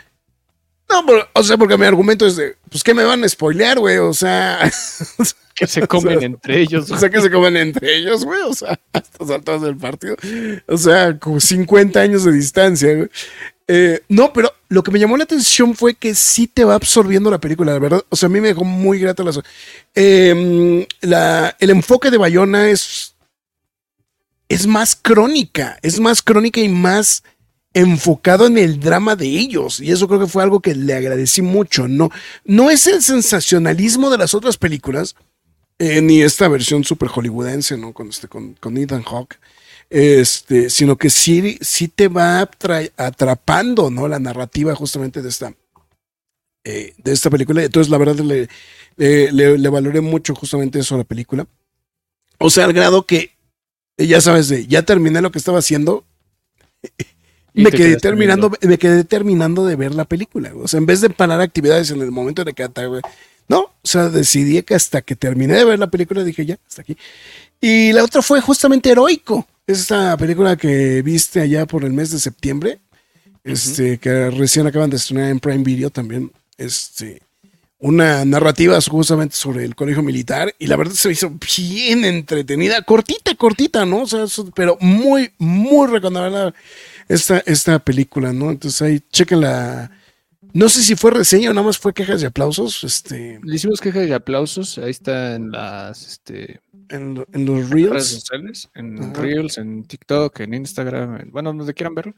No, 0.88 1.04
por- 1.06 1.28
o 1.32 1.42
sea, 1.42 1.56
porque 1.56 1.76
mi 1.78 1.86
argumento 1.86 2.26
es 2.26 2.36
de, 2.36 2.56
pues, 2.70 2.84
¿qué 2.84 2.94
me 2.94 3.04
van 3.04 3.24
a 3.24 3.28
spoilear, 3.28 3.78
güey? 3.78 3.96
O 3.98 4.12
sea, 4.12 4.70
que 5.54 5.66
se 5.66 5.86
comen 5.86 6.16
o 6.16 6.20
sea, 6.20 6.26
entre 6.26 6.60
ellos. 6.60 6.90
o 6.90 6.98
sea, 6.98 7.08
que 7.10 7.20
se 7.20 7.30
comen 7.30 7.56
entre 7.56 7.96
ellos, 7.96 8.24
güey. 8.24 8.40
O 8.42 8.52
sea, 8.54 8.78
a 8.92 8.98
estas 8.98 9.30
alturas 9.30 9.62
del 9.62 9.76
partido. 9.76 10.16
O 10.68 10.76
sea, 10.76 11.18
como 11.18 11.40
50 11.40 12.00
años 12.00 12.24
de 12.24 12.32
distancia, 12.32 12.94
güey. 12.94 13.10
Eh, 13.66 14.02
no, 14.08 14.32
pero 14.32 14.52
lo 14.68 14.82
que 14.82 14.90
me 14.90 14.98
llamó 14.98 15.16
la 15.16 15.24
atención 15.24 15.74
fue 15.74 15.94
que 15.94 16.14
sí 16.14 16.46
te 16.46 16.64
va 16.64 16.74
absorbiendo 16.74 17.30
la 17.30 17.40
película, 17.40 17.72
la 17.72 17.78
verdad. 17.78 18.04
O 18.10 18.16
sea, 18.16 18.26
a 18.26 18.30
mí 18.30 18.40
me 18.40 18.48
dejó 18.48 18.64
muy 18.64 18.98
grata 18.98 19.22
la. 19.22 19.32
Eh, 19.94 20.86
la 21.00 21.56
el 21.58 21.70
enfoque 21.70 22.10
de 22.10 22.18
Bayona 22.18 22.68
es. 22.68 23.14
Es 24.48 24.66
más 24.66 24.94
crónica. 24.94 25.78
Es 25.82 25.98
más 26.00 26.22
crónica 26.22 26.60
y 26.60 26.68
más 26.68 27.22
enfocado 27.74 28.46
en 28.46 28.56
el 28.56 28.78
drama 28.80 29.16
de 29.16 29.26
ellos. 29.26 29.80
Y 29.80 29.90
eso 29.90 30.06
creo 30.06 30.20
que 30.20 30.26
fue 30.26 30.42
algo 30.42 30.60
que 30.60 30.74
le 30.74 30.94
agradecí 30.94 31.42
mucho. 31.42 31.88
No, 31.88 32.10
no 32.44 32.70
es 32.70 32.86
el 32.86 33.02
sensacionalismo 33.02 34.10
de 34.10 34.18
las 34.18 34.32
otras 34.32 34.56
películas, 34.56 35.16
eh, 35.78 36.00
ni 36.00 36.22
esta 36.22 36.48
versión 36.48 36.84
super 36.84 37.08
hollywoodense, 37.08 37.76
¿no? 37.76 37.92
Con, 37.92 38.08
este, 38.08 38.28
con, 38.28 38.54
con 38.54 38.76
Ethan 38.76 39.02
Hawke. 39.02 39.38
Este, 39.90 40.70
sino 40.70 40.96
que 40.96 41.10
sí, 41.10 41.58
sí 41.60 41.88
te 41.88 42.08
va 42.08 42.40
atra- 42.42 42.90
atrapando, 42.96 43.90
¿no? 43.90 44.08
La 44.08 44.18
narrativa 44.18 44.74
justamente 44.74 45.22
de 45.22 45.28
esta, 45.28 45.54
eh, 46.64 46.94
de 46.98 47.12
esta 47.12 47.30
película. 47.30 47.62
Entonces, 47.62 47.90
la 47.90 47.98
verdad, 47.98 48.16
le, 48.16 48.48
le, 48.96 49.32
le- 49.32 49.58
le 49.58 49.68
valoré 49.68 50.00
mucho 50.00 50.34
justamente 50.34 50.78
eso 50.80 50.94
a 50.94 50.98
la 50.98 51.04
película. 51.04 51.46
O 52.38 52.50
sea, 52.50 52.64
al 52.64 52.72
grado 52.72 53.06
que, 53.06 53.32
eh, 53.98 54.06
ya 54.06 54.20
sabes, 54.20 54.48
de, 54.48 54.66
ya 54.66 54.82
terminé 54.82 55.20
lo 55.20 55.30
que 55.30 55.38
estaba 55.38 55.58
haciendo. 55.58 56.04
Me 57.62 57.70
te 57.70 57.76
quedé, 57.76 57.96
terminando, 58.00 58.50
me 58.62 58.78
quedé 58.78 59.04
terminando 59.04 59.64
de 59.64 59.76
ver 59.76 59.94
la 59.94 60.04
película. 60.06 60.52
O 60.56 60.66
sea, 60.66 60.78
en 60.78 60.86
vez 60.86 61.00
de 61.00 61.10
parar 61.10 61.40
actividades 61.40 61.90
en 61.90 62.00
el 62.02 62.10
momento 62.10 62.42
de 62.44 62.52
que. 62.52 62.68
No, 63.48 63.60
o 63.60 63.72
sea, 63.84 64.08
decidí 64.08 64.62
que 64.62 64.74
hasta 64.74 65.02
que 65.02 65.14
terminé 65.16 65.54
de 65.54 65.64
ver 65.64 65.78
la 65.78 65.88
película 65.90 66.24
dije 66.24 66.46
ya, 66.46 66.58
hasta 66.66 66.82
aquí. 66.82 66.96
Y 67.60 67.92
la 67.92 68.04
otra 68.04 68.22
fue 68.22 68.40
justamente 68.40 68.90
Heroico. 68.90 69.46
Esta 69.66 70.16
película 70.16 70.56
que 70.56 71.00
viste 71.02 71.40
allá 71.40 71.66
por 71.66 71.84
el 71.84 71.92
mes 71.92 72.10
de 72.10 72.18
septiembre. 72.18 72.80
Este, 73.42 73.98
que 73.98 74.30
recién 74.30 74.66
acaban 74.66 74.88
de 74.88 74.96
estrenar 74.96 75.30
en 75.30 75.40
Prime 75.40 75.64
Video 75.64 75.90
también. 75.90 76.32
Este, 76.56 77.20
una 77.78 78.24
narrativa 78.24 78.78
justamente 78.80 79.36
sobre 79.36 79.64
el 79.64 79.74
colegio 79.74 80.02
militar. 80.02 80.54
Y 80.58 80.66
la 80.66 80.76
verdad 80.76 80.94
se 80.94 81.08
me 81.08 81.12
hizo 81.12 81.30
bien 81.56 82.04
entretenida. 82.04 82.82
Cortita, 82.82 83.34
cortita, 83.34 83.84
¿no? 83.84 84.02
O 84.02 84.06
sea, 84.06 84.24
pero 84.54 84.76
muy, 84.80 85.32
muy 85.38 85.88
recomendable 85.88 86.54
esta, 87.08 87.42
esta 87.46 87.78
película, 87.78 88.32
¿no? 88.32 88.50
Entonces 88.50 88.80
ahí 88.82 89.00
chequenla. 89.12 89.90
No 90.52 90.68
sé 90.68 90.82
si 90.82 90.94
fue 90.94 91.10
reseña 91.10 91.50
o 91.50 91.54
nada 91.54 91.66
más 91.66 91.78
fue 91.78 91.92
quejas 91.92 92.22
y 92.22 92.26
aplausos. 92.26 92.84
Este, 92.84 93.40
Le 93.42 93.56
hicimos 93.56 93.80
quejas 93.80 94.06
y 94.06 94.12
aplausos. 94.12 94.78
Ahí 94.78 94.90
está 94.90 95.34
en 95.34 95.50
las 95.50 96.06
este, 96.06 96.60
en, 96.88 97.24
en 97.32 97.44
los 97.46 97.70
redes 97.70 97.90
reels. 97.90 98.06
sociales, 98.08 98.70
en 98.74 98.98
Ajá. 99.02 99.12
Reels, 99.22 99.58
en 99.58 99.84
TikTok, 99.84 100.40
en 100.40 100.54
Instagram, 100.54 101.20
en- 101.20 101.30
bueno, 101.30 101.52
donde 101.52 101.74
quieran 101.74 101.94
verlo. 101.94 102.14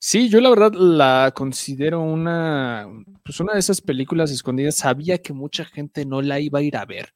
Sí, 0.00 0.28
yo 0.28 0.40
la 0.40 0.50
verdad 0.50 0.72
la 0.74 1.32
considero 1.34 2.00
una, 2.00 2.86
pues 3.24 3.40
una 3.40 3.54
de 3.54 3.58
esas 3.58 3.80
películas 3.80 4.30
escondidas. 4.30 4.76
Sabía 4.76 5.18
que 5.18 5.32
mucha 5.32 5.64
gente 5.64 6.04
no 6.06 6.22
la 6.22 6.38
iba 6.38 6.60
a 6.60 6.62
ir 6.62 6.76
a 6.76 6.84
ver, 6.84 7.12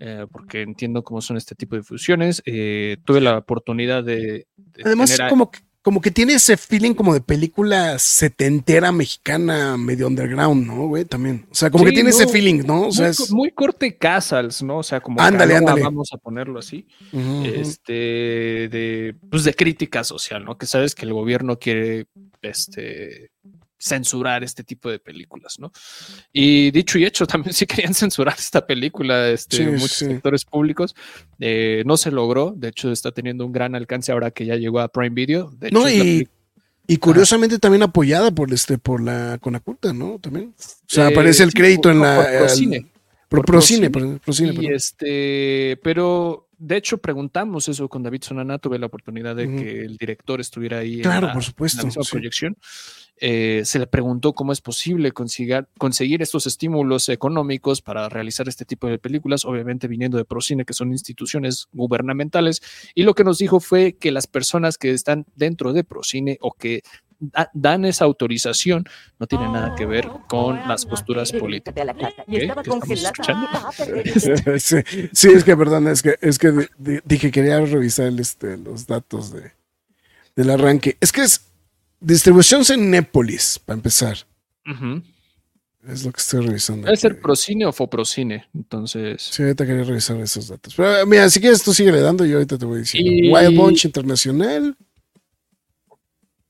eh, 0.00 0.26
porque 0.32 0.62
entiendo 0.62 1.04
cómo 1.04 1.20
son 1.20 1.36
este 1.36 1.54
tipo 1.54 1.76
de 1.76 1.82
fusiones. 1.82 2.42
Eh, 2.46 2.96
tuve 3.04 3.20
la 3.20 3.36
oportunidad 3.36 4.02
de, 4.02 4.46
de 4.56 4.82
Además, 4.84 5.14
tener 5.14 5.28
como, 5.28 5.50
que- 5.50 5.60
como 5.86 6.00
que 6.00 6.10
tiene 6.10 6.32
ese 6.32 6.56
feeling 6.56 6.94
como 6.94 7.14
de 7.14 7.20
película 7.20 7.96
setentera 8.00 8.90
mexicana, 8.90 9.76
medio 9.76 10.08
underground, 10.08 10.66
¿no, 10.66 10.88
güey? 10.88 11.04
También. 11.04 11.46
O 11.48 11.54
sea, 11.54 11.70
como 11.70 11.84
que 11.84 11.92
tiene 11.92 12.10
ese 12.10 12.26
feeling, 12.26 12.64
¿no? 12.66 12.88
O 12.88 12.90
sea, 12.90 13.04
muy, 13.04 13.10
es. 13.12 13.30
muy 13.30 13.50
corte 13.52 13.96
Casals, 13.96 14.64
¿no? 14.64 14.78
O 14.78 14.82
sea, 14.82 15.00
como 15.00 15.20
Ándale, 15.20 15.54
ándale. 15.54 15.82
vamos 15.82 16.08
a 16.12 16.16
ponerlo 16.16 16.58
así. 16.58 16.88
Este, 17.44 17.92
de, 17.92 19.14
pues 19.30 19.44
de 19.44 19.54
crítica 19.54 20.02
social, 20.02 20.44
¿no? 20.44 20.58
Que 20.58 20.66
sabes 20.66 20.96
que 20.96 21.06
el 21.06 21.12
gobierno 21.12 21.56
quiere 21.56 22.08
este, 22.42 23.30
censurar 23.86 24.42
este 24.42 24.64
tipo 24.64 24.90
de 24.90 24.98
películas, 24.98 25.58
¿no? 25.58 25.70
Y 26.32 26.70
dicho 26.72 26.98
y 26.98 27.04
hecho, 27.04 27.26
también 27.26 27.52
sí 27.54 27.66
querían 27.66 27.94
censurar 27.94 28.34
esta 28.38 28.66
película, 28.66 29.28
este, 29.30 29.58
Sí, 29.58 29.62
muchos 29.64 29.92
sí. 29.92 30.06
sectores 30.06 30.44
públicos. 30.44 30.94
Eh, 31.38 31.82
no 31.86 31.96
se 31.96 32.10
logró, 32.10 32.52
de 32.56 32.68
hecho 32.68 32.90
está 32.90 33.12
teniendo 33.12 33.46
un 33.46 33.52
gran 33.52 33.74
alcance 33.74 34.10
ahora 34.12 34.30
que 34.30 34.44
ya 34.46 34.56
llegó 34.56 34.80
a 34.80 34.88
Prime 34.88 35.14
Video. 35.14 35.50
De 35.58 35.68
hecho, 35.68 35.78
No, 35.78 35.88
y, 35.90 36.28
y 36.88 36.96
curiosamente 36.98 37.58
también 37.58 37.82
apoyada 37.82 38.30
por 38.30 38.52
este, 38.52 38.78
por 38.78 39.00
la 39.02 39.38
Conaculta, 39.40 39.92
¿no? 39.92 40.18
También. 40.20 40.54
O 40.58 40.62
sea, 40.88 41.08
Eh, 41.08 41.12
aparece 41.12 41.42
el 41.44 41.50
sí, 41.50 41.56
crédito 41.56 41.82
por- 41.82 41.92
en 41.92 42.00
la. 42.00 42.16
por 42.16 42.26
el- 42.32 42.38
Procine. 42.38 42.80
Pro, 43.28 43.40
por 43.40 43.46
Procine, 43.46 43.90
Procine. 43.90 43.90
perdón, 43.90 44.20
Procine, 44.24 44.48
Y 44.52 44.56
perdón. 44.56 44.72
este, 44.74 45.80
pero 45.82 46.45
de 46.58 46.76
hecho 46.76 46.98
preguntamos 46.98 47.68
eso 47.68 47.88
con 47.88 48.02
David 48.02 48.22
Sonana, 48.22 48.58
tuve 48.58 48.78
la 48.78 48.86
oportunidad 48.86 49.36
de 49.36 49.46
que 49.54 49.80
el 49.84 49.96
director 49.96 50.40
estuviera 50.40 50.78
ahí 50.78 50.96
en 50.96 51.02
Claro, 51.02 51.26
la- 51.28 51.32
por 51.32 51.42
en 51.42 51.46
supuesto. 51.46 51.78
la 51.82 51.84
misma 51.86 52.02
sí. 52.04 52.10
proyección. 52.10 52.56
Eh, 53.18 53.62
se 53.64 53.78
le 53.78 53.86
preguntó 53.86 54.34
cómo 54.34 54.52
es 54.52 54.60
posible 54.60 55.10
conseguir, 55.12 55.66
conseguir 55.78 56.20
estos 56.20 56.46
estímulos 56.46 57.08
económicos 57.08 57.80
para 57.80 58.08
realizar 58.10 58.46
este 58.46 58.66
tipo 58.66 58.88
de 58.88 58.98
películas, 58.98 59.46
obviamente 59.46 59.88
viniendo 59.88 60.18
de 60.18 60.26
Procine, 60.26 60.66
que 60.66 60.74
son 60.74 60.92
instituciones 60.92 61.66
gubernamentales, 61.72 62.60
y 62.94 63.04
lo 63.04 63.14
que 63.14 63.24
nos 63.24 63.38
dijo 63.38 63.58
fue 63.60 63.94
que 63.94 64.12
las 64.12 64.26
personas 64.26 64.76
que 64.76 64.90
están 64.90 65.24
dentro 65.34 65.72
de 65.72 65.82
Procine 65.84 66.36
o 66.42 66.52
que 66.52 66.82
dan 67.54 67.84
esa 67.84 68.04
autorización 68.04 68.84
no 69.18 69.26
tienen 69.26 69.52
nada 69.52 69.74
que 69.74 69.86
ver 69.86 70.08
con 70.28 70.56
las 70.68 70.84
posturas 70.84 71.32
políticas. 71.32 71.74
Ah, 73.54 73.70
pero- 73.76 74.58
sí, 74.60 74.76
sí, 75.12 75.28
es 75.28 75.44
que 75.44 75.56
perdón, 75.56 75.88
es 75.88 76.02
que, 76.02 76.16
es 76.20 76.38
que 76.38 76.52
di- 76.52 76.66
di- 76.78 77.00
dije 77.04 77.30
quería 77.30 77.60
revisar 77.60 78.06
el, 78.06 78.18
este, 78.20 78.56
los 78.58 78.86
datos 78.86 79.32
de, 79.32 79.52
del 80.34 80.50
arranque. 80.50 80.96
Es 81.00 81.12
que 81.12 81.22
es 81.22 81.40
distribución 82.00 82.62
en 82.68 82.90
Népolis, 82.90 83.58
para 83.64 83.76
empezar. 83.76 84.18
Es 85.88 86.04
lo 86.04 86.10
que 86.12 86.20
estoy 86.20 86.44
revisando. 86.44 86.84
Debe 86.86 86.96
ser. 86.96 87.20
Procine 87.20 87.64
o 87.64 87.72
Foprocine, 87.72 88.44
entonces. 88.52 89.22
Sí, 89.22 89.42
ahorita 89.44 89.64
quería 89.64 89.84
revisar 89.84 90.16
esos 90.18 90.48
datos. 90.48 90.74
Pero 90.74 91.06
mira, 91.06 91.30
si 91.30 91.40
quieres 91.40 91.62
tú 91.62 91.72
sigue 91.72 91.92
dando 91.92 92.26
y 92.26 92.32
ahorita 92.32 92.58
te 92.58 92.64
voy 92.66 92.80
diciendo. 92.80 93.08
Y- 93.10 93.32
Wild 93.32 93.56
Bunch 93.56 93.84
Internacional, 93.84 94.76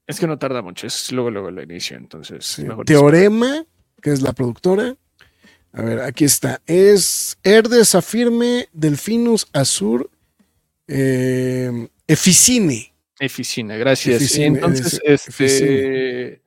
Es 0.07 0.21
que 0.21 0.27
no 0.27 0.39
tarda 0.39 0.63
mucho, 0.63 0.87
es 0.87 1.11
luego, 1.13 1.31
luego 1.31 1.49
el 1.49 1.59
inicio, 1.63 1.97
entonces. 1.97 2.45
sí, 2.47 2.65
mejor 2.65 2.85
Teorema, 2.87 3.65
que 4.01 4.11
es 4.13 4.23
la 4.23 4.33
productora. 4.33 4.97
A 5.73 5.83
ver, 5.83 6.01
aquí 6.01 6.25
está. 6.25 6.63
Es 6.67 7.37
Herdes 7.43 7.95
Afirme, 7.95 8.69
Delfinus 8.73 9.47
Azur, 9.53 10.11
eh, 10.87 11.89
Eficine. 12.07 12.95
Eficina, 13.19 13.77
gracias. 13.77 14.17
Eficine, 14.23 14.47
Entonces, 14.59 15.01
es- 15.05 15.29
este. 15.29 16.43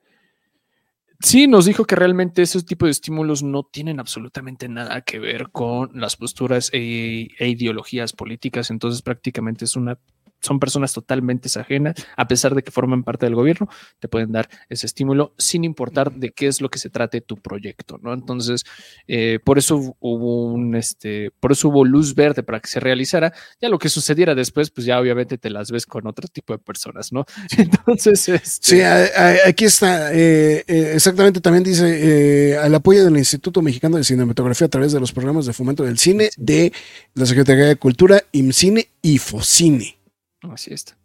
sí 1.20 1.46
nos 1.46 1.66
dijo 1.66 1.84
que 1.84 1.96
realmente 1.96 2.42
esos 2.42 2.64
tipos 2.64 2.86
de 2.86 2.92
estímulos 2.92 3.42
no 3.42 3.62
tienen 3.64 4.00
absolutamente 4.00 4.68
nada 4.68 5.02
que 5.02 5.18
ver 5.18 5.50
con 5.50 5.90
las 6.00 6.16
posturas 6.16 6.70
e, 6.72 7.28
e 7.38 7.48
ideologías 7.48 8.12
políticas, 8.14 8.70
entonces 8.70 9.02
prácticamente 9.02 9.64
es 9.66 9.76
una 9.76 9.98
son 10.40 10.58
personas 10.58 10.92
totalmente 10.92 11.48
ajenas, 11.56 11.94
a 12.16 12.28
pesar 12.28 12.54
de 12.54 12.62
que 12.62 12.70
forman 12.70 13.02
parte 13.02 13.26
del 13.26 13.34
gobierno, 13.34 13.68
te 13.98 14.08
pueden 14.08 14.32
dar 14.32 14.48
ese 14.68 14.86
estímulo 14.86 15.34
sin 15.38 15.64
importar 15.64 16.12
de 16.12 16.30
qué 16.30 16.46
es 16.46 16.60
lo 16.60 16.68
que 16.68 16.78
se 16.78 16.90
trate 16.90 17.20
tu 17.20 17.36
proyecto, 17.36 17.98
¿no? 18.02 18.12
Entonces, 18.12 18.64
eh, 19.08 19.38
por 19.44 19.58
eso 19.58 19.96
hubo 20.00 20.46
un, 20.46 20.74
este, 20.74 21.30
por 21.40 21.52
eso 21.52 21.68
hubo 21.68 21.84
luz 21.84 22.14
verde 22.14 22.42
para 22.42 22.60
que 22.60 22.68
se 22.68 22.80
realizara. 22.80 23.32
Ya 23.60 23.68
lo 23.68 23.78
que 23.78 23.88
sucediera 23.88 24.34
después, 24.34 24.70
pues 24.70 24.86
ya 24.86 24.98
obviamente 25.00 25.38
te 25.38 25.50
las 25.50 25.70
ves 25.70 25.86
con 25.86 26.06
otro 26.06 26.28
tipo 26.28 26.52
de 26.52 26.58
personas, 26.58 27.12
¿no? 27.12 27.24
Entonces, 27.56 28.28
este... 28.28 28.76
sí, 28.76 28.82
aquí 28.82 29.64
está, 29.64 30.12
eh, 30.12 30.64
eh, 30.66 30.92
exactamente, 30.94 31.40
también 31.40 31.64
dice, 31.64 32.58
al 32.58 32.74
apoyo 32.74 33.04
del 33.04 33.16
Instituto 33.16 33.62
Mexicano 33.62 33.96
de 33.96 34.04
Cinematografía 34.04 34.66
a 34.66 34.70
través 34.70 34.92
de 34.92 35.00
los 35.00 35.12
programas 35.12 35.46
de 35.46 35.52
fomento 35.52 35.84
del 35.84 35.98
cine 35.98 36.30
de 36.36 36.72
la 37.14 37.26
Secretaría 37.26 37.66
de 37.66 37.76
Cultura, 37.76 38.22
IMCINE 38.32 38.88
y 39.02 39.18
FOCINE. 39.18 39.99
Así 40.42 40.72
está. 40.72 40.96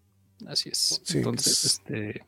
Así 0.47 0.69
es. 0.69 1.01
Entonces, 1.13 1.65
este. 1.65 2.25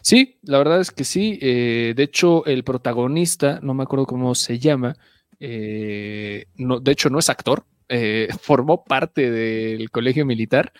Sí, 0.00 0.38
la 0.42 0.58
verdad 0.58 0.80
es 0.80 0.90
que 0.90 1.04
sí. 1.04 1.38
Eh, 1.40 1.94
de 1.96 2.02
hecho, 2.02 2.44
el 2.46 2.64
protagonista, 2.64 3.60
no 3.62 3.74
me 3.74 3.84
acuerdo 3.84 4.06
cómo 4.06 4.34
se 4.34 4.58
llama, 4.58 4.96
eh, 5.40 6.46
no, 6.56 6.80
de 6.80 6.92
hecho 6.92 7.10
no 7.10 7.18
es 7.18 7.30
actor, 7.30 7.64
eh, 7.88 8.28
formó 8.40 8.84
parte 8.84 9.30
del 9.30 9.90
colegio 9.90 10.26
militar 10.26 10.72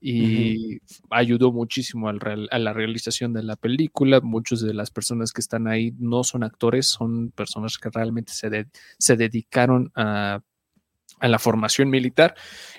y 0.00 0.78
ayudó 1.10 1.52
muchísimo 1.52 2.08
al 2.08 2.48
a 2.50 2.58
la 2.58 2.72
realización 2.72 3.32
de 3.32 3.42
la 3.42 3.56
película. 3.56 4.20
Muchas 4.20 4.60
de 4.60 4.74
las 4.74 4.90
personas 4.90 5.32
que 5.32 5.40
están 5.40 5.66
ahí 5.66 5.92
no 5.98 6.24
son 6.24 6.44
actores, 6.44 6.86
son 6.86 7.30
personas 7.32 7.78
que 7.78 7.90
realmente 7.90 8.32
se, 8.32 8.66
se 8.98 9.16
dedicaron 9.16 9.90
a 9.94 10.40
a 11.20 11.28
la 11.28 11.38
formación 11.38 11.90
militar. 11.90 12.34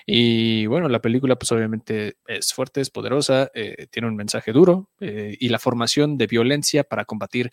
Y 0.05 0.65
bueno, 0.65 0.89
la 0.89 1.01
película 1.01 1.37
pues 1.37 1.51
obviamente 1.51 2.17
es 2.27 2.53
fuerte, 2.53 2.81
es 2.81 2.89
poderosa, 2.89 3.51
eh, 3.53 3.87
tiene 3.91 4.07
un 4.07 4.15
mensaje 4.15 4.51
duro 4.51 4.89
eh, 4.99 5.35
y 5.39 5.49
la 5.49 5.59
formación 5.59 6.17
de 6.17 6.27
violencia 6.27 6.83
para 6.83 7.05
combatir 7.05 7.51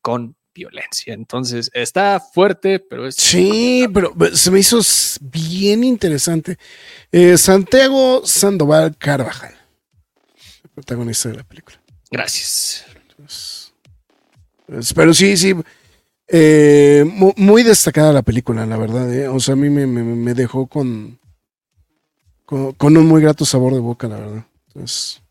con 0.00 0.36
violencia. 0.54 1.14
Entonces 1.14 1.70
está 1.74 2.20
fuerte, 2.20 2.80
pero 2.80 3.06
es... 3.06 3.14
Sí, 3.14 3.86
pero 3.92 4.14
se 4.32 4.50
me 4.50 4.60
hizo 4.60 4.80
bien 5.20 5.84
interesante. 5.84 6.58
Eh, 7.12 7.36
Santiago 7.36 8.22
Sandoval 8.24 8.96
Carvajal, 8.96 9.54
protagonista 10.74 11.28
de 11.28 11.36
la 11.36 11.44
película. 11.44 11.80
Gracias. 12.10 12.86
pero 14.94 15.12
sí, 15.14 15.36
sí, 15.36 15.54
eh, 16.28 17.04
muy, 17.36 17.62
destacada 17.62 18.12
la 18.12 18.22
película, 18.22 18.66
la 18.66 18.76
verdad. 18.76 19.12
Eh. 19.12 19.28
O 19.28 19.40
sea, 19.40 19.54
a 19.54 19.56
mí 19.56 19.70
me, 19.70 20.34
dejó 20.34 20.66
con, 20.66 21.18
con, 22.44 22.96
un 22.96 23.06
muy 23.06 23.22
grato 23.22 23.44
sabor 23.44 23.72
de 23.72 23.80
boca, 23.80 24.08
la 24.08 24.16
verdad. 24.16 24.46
Entonces, 24.68 25.22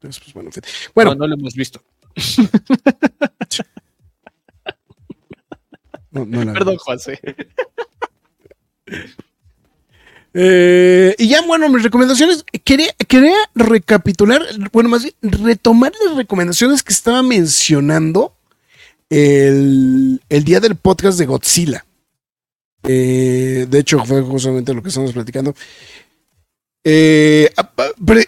pues, 0.00 0.34
bueno, 0.34 0.50
bueno. 0.94 1.14
No, 1.14 1.26
lo 1.26 1.34
hemos 1.34 1.54
visto. 1.54 1.80
Perdón, 6.12 6.76
José. 6.78 7.20
Eh, 10.34 11.14
y 11.18 11.28
ya, 11.28 11.42
bueno, 11.42 11.68
mis 11.68 11.82
recomendaciones. 11.82 12.44
Quería, 12.64 12.92
quería 13.06 13.36
recapitular, 13.54 14.42
bueno, 14.72 14.88
más 14.88 15.02
bien 15.02 15.14
retomar 15.22 15.92
las 16.04 16.16
recomendaciones 16.16 16.82
que 16.82 16.92
estaba 16.92 17.22
mencionando 17.22 18.34
el, 19.10 20.20
día 20.44 20.60
del 20.60 20.76
podcast 20.76 21.18
de 21.18 21.26
Godzilla. 21.26 21.84
Eh, 22.84 23.66
de 23.68 23.78
hecho, 23.78 24.02
fue 24.04 24.22
justamente 24.22 24.72
lo 24.72 24.82
que 24.82 24.88
estamos 24.88 25.12
platicando. 25.12 25.54
Eh, 26.82 27.52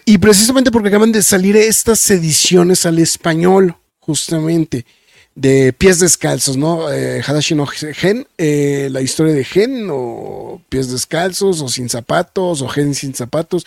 y 0.05 0.17
precisamente 0.19 0.71
porque 0.71 0.89
acaban 0.89 1.11
de 1.11 1.23
salir 1.23 1.57
estas 1.57 2.11
ediciones 2.11 2.85
al 2.85 2.99
español, 2.99 3.75
justamente, 3.99 4.85
de 5.33 5.73
pies 5.73 5.99
descalzos, 5.99 6.57
¿no? 6.57 6.91
Eh, 6.91 7.23
Hadashi 7.25 7.55
no 7.55 7.65
Gen, 7.65 8.27
la 8.37 9.01
historia 9.01 9.33
de 9.33 9.43
Gen, 9.43 9.87
o 9.89 10.61
pies 10.69 10.91
descalzos, 10.91 11.61
o 11.61 11.69
sin 11.69 11.89
zapatos, 11.89 12.61
o 12.61 12.67
Gen 12.67 12.93
sin 12.93 13.15
zapatos, 13.15 13.65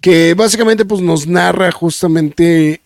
que 0.00 0.32
básicamente 0.32 0.86
pues, 0.86 1.02
nos 1.02 1.26
narra 1.26 1.70
justamente 1.72 2.80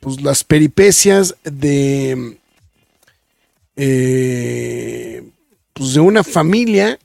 pues, 0.00 0.20
las 0.20 0.44
peripecias 0.44 1.36
de 1.44 2.36
eh, 3.76 5.22
pues 5.72 5.94
de 5.94 6.00
una 6.00 6.24
familia 6.24 6.98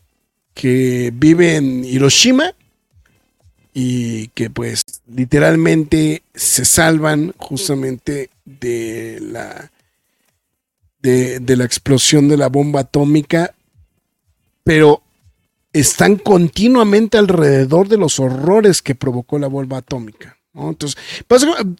que 0.53 1.11
vive 1.13 1.55
en 1.55 1.85
Hiroshima 1.85 2.53
y 3.73 4.29
que 4.29 4.49
pues 4.49 4.83
literalmente 5.07 6.23
se 6.33 6.65
salvan 6.65 7.33
justamente 7.37 8.29
de 8.43 9.19
la 9.21 9.71
de, 11.01 11.39
de, 11.39 11.55
la 11.55 11.63
explosión 11.63 12.27
de 12.27 12.37
la 12.37 12.49
bomba 12.49 12.81
atómica, 12.81 13.53
pero 14.63 15.03
están 15.73 16.15
continuamente 16.15 17.17
alrededor 17.17 17.87
de 17.87 17.97
los 17.97 18.19
horrores 18.19 18.81
que 18.81 18.95
provocó 18.95 19.37
la 19.37 19.47
bomba 19.47 19.77
atómica. 19.77 20.36
Entonces, 20.57 20.97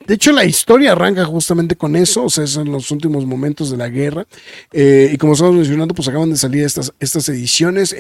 de 0.05 0.13
hecho, 0.13 0.31
la 0.31 0.45
historia 0.45 0.91
arranca 0.91 1.25
justamente 1.25 1.75
con 1.75 1.95
eso, 1.95 2.25
o 2.25 2.29
sea, 2.29 2.45
son 2.47 2.71
los 2.71 2.91
últimos 2.91 3.25
momentos 3.25 3.71
de 3.71 3.77
la 3.77 3.89
guerra. 3.89 4.27
Eh, 4.71 5.09
y 5.13 5.17
como 5.17 5.33
estamos 5.33 5.55
mencionando, 5.55 5.95
pues 5.95 6.07
acaban 6.07 6.29
de 6.29 6.37
salir 6.37 6.63
estas, 6.63 6.93
estas 6.99 7.27
ediciones. 7.29 7.95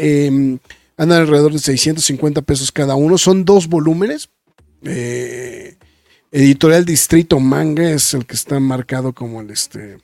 Andan 0.97 1.21
alrededor 1.21 1.53
de 1.53 1.59
650 1.59 2.41
pesos 2.41 2.71
cada 2.71 2.95
uno. 2.95 3.17
Son 3.17 3.45
dos 3.45 3.67
volúmenes. 3.67 4.29
Eh, 4.83 5.75
editorial 6.31 6.85
Distrito 6.85 7.39
Manga 7.39 7.89
es 7.89 8.13
el 8.15 8.25
que 8.25 8.35
está 8.35 8.59
marcado 8.59 9.13
como 9.13 9.41
el 9.41 9.51
este. 9.51 9.99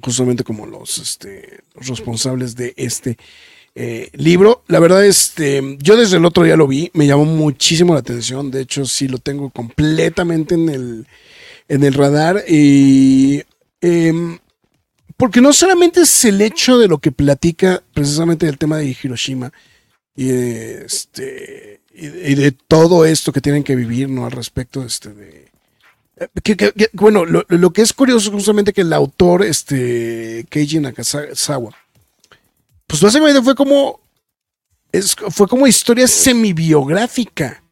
Justamente 0.00 0.44
como 0.44 0.66
los, 0.66 0.98
este, 0.98 1.60
los 1.74 1.88
responsables 1.88 2.54
de 2.54 2.74
este 2.76 3.16
eh, 3.74 4.10
libro. 4.14 4.62
La 4.68 4.78
verdad, 4.78 5.04
este, 5.04 5.76
yo 5.80 5.96
desde 5.96 6.16
el 6.18 6.24
otro 6.24 6.44
día 6.44 6.56
lo 6.56 6.68
vi, 6.68 6.90
me 6.94 7.06
llamó 7.06 7.24
muchísimo 7.24 7.94
la 7.94 8.00
atención. 8.00 8.50
De 8.50 8.60
hecho, 8.60 8.86
sí 8.86 9.08
lo 9.08 9.18
tengo 9.18 9.50
completamente 9.50 10.54
en 10.54 10.68
el, 10.68 11.06
en 11.68 11.84
el 11.84 11.94
radar. 11.94 12.44
Y 12.48 13.42
em, 13.80 14.38
porque 15.16 15.40
no 15.40 15.52
solamente 15.52 16.02
es 16.02 16.24
el 16.24 16.40
hecho 16.40 16.78
de 16.78 16.88
lo 16.88 16.98
que 16.98 17.12
platica 17.12 17.82
precisamente 17.92 18.46
del 18.46 18.58
tema 18.58 18.78
de 18.78 18.96
Hiroshima 19.02 19.52
y, 20.16 20.30
este, 20.30 21.80
y, 21.92 22.34
de, 22.34 22.52
todo 22.52 23.04
esto 23.04 23.32
que 23.32 23.40
tienen 23.40 23.64
que 23.64 23.76
vivir, 23.76 24.08
¿no? 24.08 24.26
Al 24.26 24.32
respecto 24.32 24.84
este, 24.84 25.12
de. 25.12 25.48
Eh, 26.16 26.86
bueno, 26.92 27.24
lo, 27.24 27.44
lo, 27.48 27.72
que 27.72 27.82
es 27.82 27.92
curioso 27.92 28.30
justamente 28.30 28.72
que 28.72 28.82
el 28.82 28.92
autor, 28.92 29.44
este, 29.44 30.46
Keiji 30.48 30.78
Nakasawa, 30.78 31.74
pues 32.86 33.00
básicamente 33.00 33.42
fue 33.42 33.54
como, 33.54 34.00
es, 34.92 35.14
fue 35.30 35.48
como 35.48 35.66
historia 35.66 36.06
semibiográfica 36.08 37.64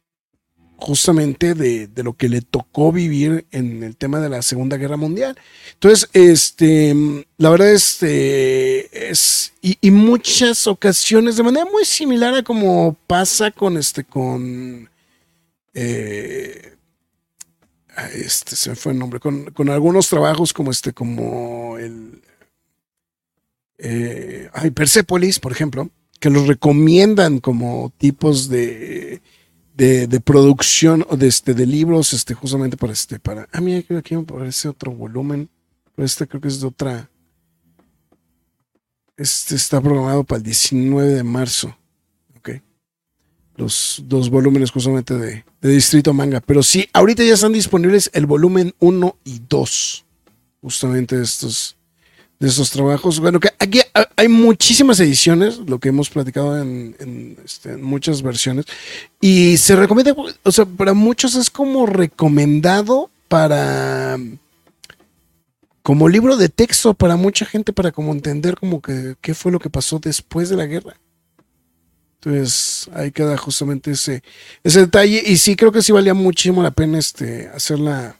justamente 0.83 1.53
de, 1.53 1.87
de, 1.87 2.03
lo 2.03 2.13
que 2.13 2.27
le 2.27 2.41
tocó 2.41 2.91
vivir 2.91 3.45
en 3.51 3.83
el 3.83 3.95
tema 3.95 4.19
de 4.19 4.27
la 4.27 4.41
Segunda 4.41 4.75
Guerra 4.75 4.97
Mundial. 4.97 5.37
Entonces, 5.75 6.09
este, 6.11 6.93
la 7.37 7.49
verdad 7.49 7.71
este, 7.71 9.09
es, 9.09 9.53
y, 9.61 9.77
y, 9.79 9.91
muchas 9.91 10.67
ocasiones, 10.67 11.37
de 11.37 11.43
manera 11.43 11.65
muy 11.71 11.85
similar 11.85 12.35
a 12.35 12.43
como 12.43 12.97
pasa 13.07 13.49
con 13.51 13.77
este, 13.77 14.03
con, 14.03 14.89
eh, 15.73 16.75
este, 18.15 18.55
se 18.57 18.71
me 18.71 18.75
fue 18.75 18.91
el 18.91 18.99
nombre, 18.99 19.21
con, 19.21 19.45
con 19.51 19.69
algunos 19.69 20.09
trabajos 20.09 20.51
como 20.51 20.69
este, 20.69 20.91
como 20.91 21.77
el, 21.77 22.21
eh, 23.85 24.49
hay 24.53 24.71
Persepolis, 24.71 25.39
por 25.39 25.51
ejemplo, 25.51 25.89
que 26.21 26.29
los 26.29 26.47
recomiendan 26.47 27.39
como 27.39 27.91
tipos 27.97 28.47
de, 28.47 29.21
de, 29.75 30.21
producción 30.21 31.05
o 31.09 31.17
de, 31.17 31.27
este, 31.27 31.53
de 31.53 31.65
libros, 31.65 32.13
este, 32.13 32.33
justamente 32.33 32.77
para 32.77 32.93
este, 32.93 33.19
para. 33.19 33.49
Ah, 33.51 33.59
mira, 33.59 33.83
aquí 33.97 34.15
me 34.15 34.23
parece 34.23 34.69
otro 34.69 34.91
volumen. 34.91 35.49
Pero 35.95 36.05
este 36.05 36.25
creo 36.25 36.39
que 36.39 36.47
es 36.47 36.61
de 36.61 36.67
otra. 36.67 37.09
Este 39.17 39.55
está 39.55 39.81
programado 39.81 40.23
para 40.23 40.37
el 40.37 40.43
19 40.43 41.09
de 41.09 41.23
marzo. 41.23 41.77
Ok. 42.37 42.51
Los 43.57 44.01
dos 44.05 44.29
volúmenes 44.29 44.71
justamente 44.71 45.17
de, 45.17 45.43
Distrito 45.61 46.13
Manga. 46.13 46.39
Pero 46.39 46.63
sí, 46.63 46.87
ahorita 46.93 47.21
ya 47.21 47.33
están 47.33 47.51
disponibles 47.51 48.09
el 48.13 48.27
volumen 48.27 48.73
1 48.79 49.17
y 49.25 49.41
2. 49.49 50.05
Justamente 50.61 51.21
estos 51.21 51.75
de 52.43 52.49
esos 52.49 52.71
trabajos. 52.71 53.21
Bueno, 53.21 53.39
que 53.39 53.51
aquí 53.57 53.79
hay 54.17 54.27
muchísimas 54.27 54.99
ediciones, 54.99 55.59
lo 55.65 55.79
que 55.79 55.87
hemos 55.87 56.09
platicado 56.09 56.61
en, 56.61 57.37
este, 57.45 57.77
muchas 57.77 58.21
versiones, 58.21 58.65
y 59.21 59.55
se 59.55 59.77
recomienda, 59.77 60.13
o 60.43 60.51
sea, 60.51 60.65
para 60.65 60.93
muchos 60.93 61.35
es 61.35 61.49
como 61.49 61.85
recomendado 61.85 63.09
para 63.29 64.17
como 65.83 66.09
libro 66.09 66.35
de 66.35 66.49
texto 66.49 66.93
para 66.93 67.15
mucha 67.15 67.45
gente 67.45 67.71
para 67.71 67.93
como 67.93 68.11
entender 68.11 68.57
como 68.57 68.81
que 68.81 69.15
qué 69.21 69.33
fue 69.33 69.53
lo 69.53 69.59
que 69.59 69.69
pasó 69.69 69.99
después 69.99 70.49
de 70.49 70.57
la 70.57 70.65
guerra. 70.65 70.97
Entonces, 72.19 72.89
ahí 72.93 73.11
queda 73.11 73.37
justamente 73.37 73.91
ese, 73.91 74.21
ese 74.65 74.81
detalle. 74.81 75.23
Y 75.25 75.37
sí, 75.37 75.55
creo 75.55 75.71
que 75.71 75.81
sí 75.81 75.93
valía 75.93 76.13
muchísimo 76.13 76.61
la 76.61 76.71
pena 76.71 76.99
este, 76.99 77.49
hacerla. 77.53 78.17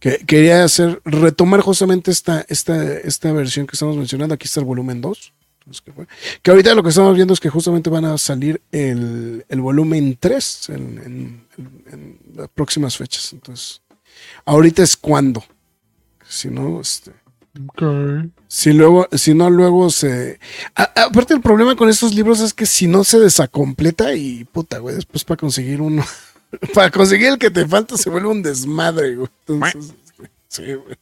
Que, 0.00 0.18
quería 0.26 0.64
hacer, 0.64 1.00
retomar 1.04 1.60
justamente 1.60 2.10
esta, 2.10 2.44
esta, 2.48 2.94
esta 2.98 3.32
versión 3.32 3.66
que 3.66 3.74
estamos 3.76 3.96
mencionando. 3.96 4.34
Aquí 4.34 4.46
está 4.46 4.60
el 4.60 4.66
volumen 4.66 5.00
2. 5.00 5.32
Entonces, 5.60 5.82
que, 5.82 5.92
fue- 5.92 6.06
que 6.42 6.50
ahorita 6.50 6.74
lo 6.74 6.82
que 6.82 6.88
estamos 6.88 7.14
viendo 7.14 7.34
es 7.34 7.38
que 7.40 7.50
justamente 7.50 7.90
van 7.90 8.06
a 8.06 8.16
salir 8.18 8.60
el, 8.72 9.44
el 9.48 9.60
volumen 9.60 10.16
3 10.18 10.70
en, 10.70 10.74
en- 10.76 11.44
en- 11.58 11.84
en 11.92 12.18
las 12.34 12.48
próximas 12.48 12.96
fechas. 12.96 13.32
Entonces, 13.34 13.82
ahorita 14.46 14.82
es 14.82 14.96
cuando. 14.96 15.44
Si 16.26 16.48
no, 16.48 16.80
este. 16.80 17.12
Si 18.48 18.72
luego, 18.72 19.06
si 19.12 19.34
no, 19.34 19.50
luego 19.50 19.90
se. 19.90 20.38
a- 20.76 20.92
aparte, 21.04 21.34
el 21.34 21.40
problema 21.42 21.76
con 21.76 21.88
estos 21.90 22.14
libros 22.14 22.40
es 22.40 22.54
que 22.54 22.64
si 22.64 22.86
no 22.86 23.04
se 23.04 23.18
desacompleta 23.18 24.14
y 24.14 24.44
puta, 24.44 24.78
güey, 24.78 24.94
después 24.94 25.24
para 25.24 25.38
conseguir 25.38 25.80
uno, 25.82 26.02
para 26.74 26.90
conseguir 26.90 27.28
el 27.28 27.38
que 27.38 27.50
te 27.50 27.66
falta 27.66 27.96
se 27.96 28.10
vuelve 28.10 28.28
un 28.28 28.42
desmadre, 28.42 29.16
güey. 29.16 29.28
Entonces, 29.46 29.94
sí, 30.48 30.74
güey. 30.74 30.96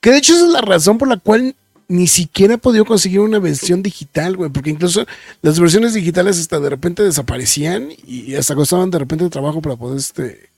Que 0.00 0.10
de 0.10 0.18
hecho 0.18 0.34
esa 0.34 0.46
es 0.46 0.52
la 0.52 0.62
razón 0.62 0.98
por 0.98 1.08
la 1.08 1.18
cual 1.18 1.54
ni 1.88 2.06
siquiera 2.06 2.54
he 2.54 2.58
podido 2.58 2.86
conseguir 2.86 3.20
una 3.20 3.38
versión 3.38 3.82
digital, 3.82 4.36
güey, 4.36 4.50
porque 4.50 4.70
incluso 4.70 5.04
las 5.42 5.60
versiones 5.60 5.92
digitales 5.92 6.40
hasta 6.40 6.58
de 6.58 6.70
repente 6.70 7.02
desaparecían 7.02 7.90
y 8.06 8.34
hasta 8.34 8.54
costaban 8.54 8.90
de 8.90 8.98
repente 8.98 9.28
trabajo 9.28 9.60
para 9.60 9.76
poder 9.76 9.98
este 9.98 10.50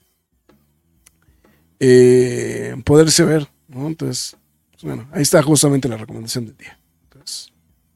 eh, 1.79 2.75
poderse 2.85 3.25
ver, 3.25 3.47
¿no? 3.67 3.87
Entonces, 3.87 4.37
pues, 4.71 4.83
bueno, 4.83 5.09
ahí 5.11 5.21
está 5.21 5.41
justamente 5.43 5.89
la 5.89 5.97
recomendación 5.97 6.45
del 6.45 6.57
día. 6.57 6.79
Entonces, 7.03 7.51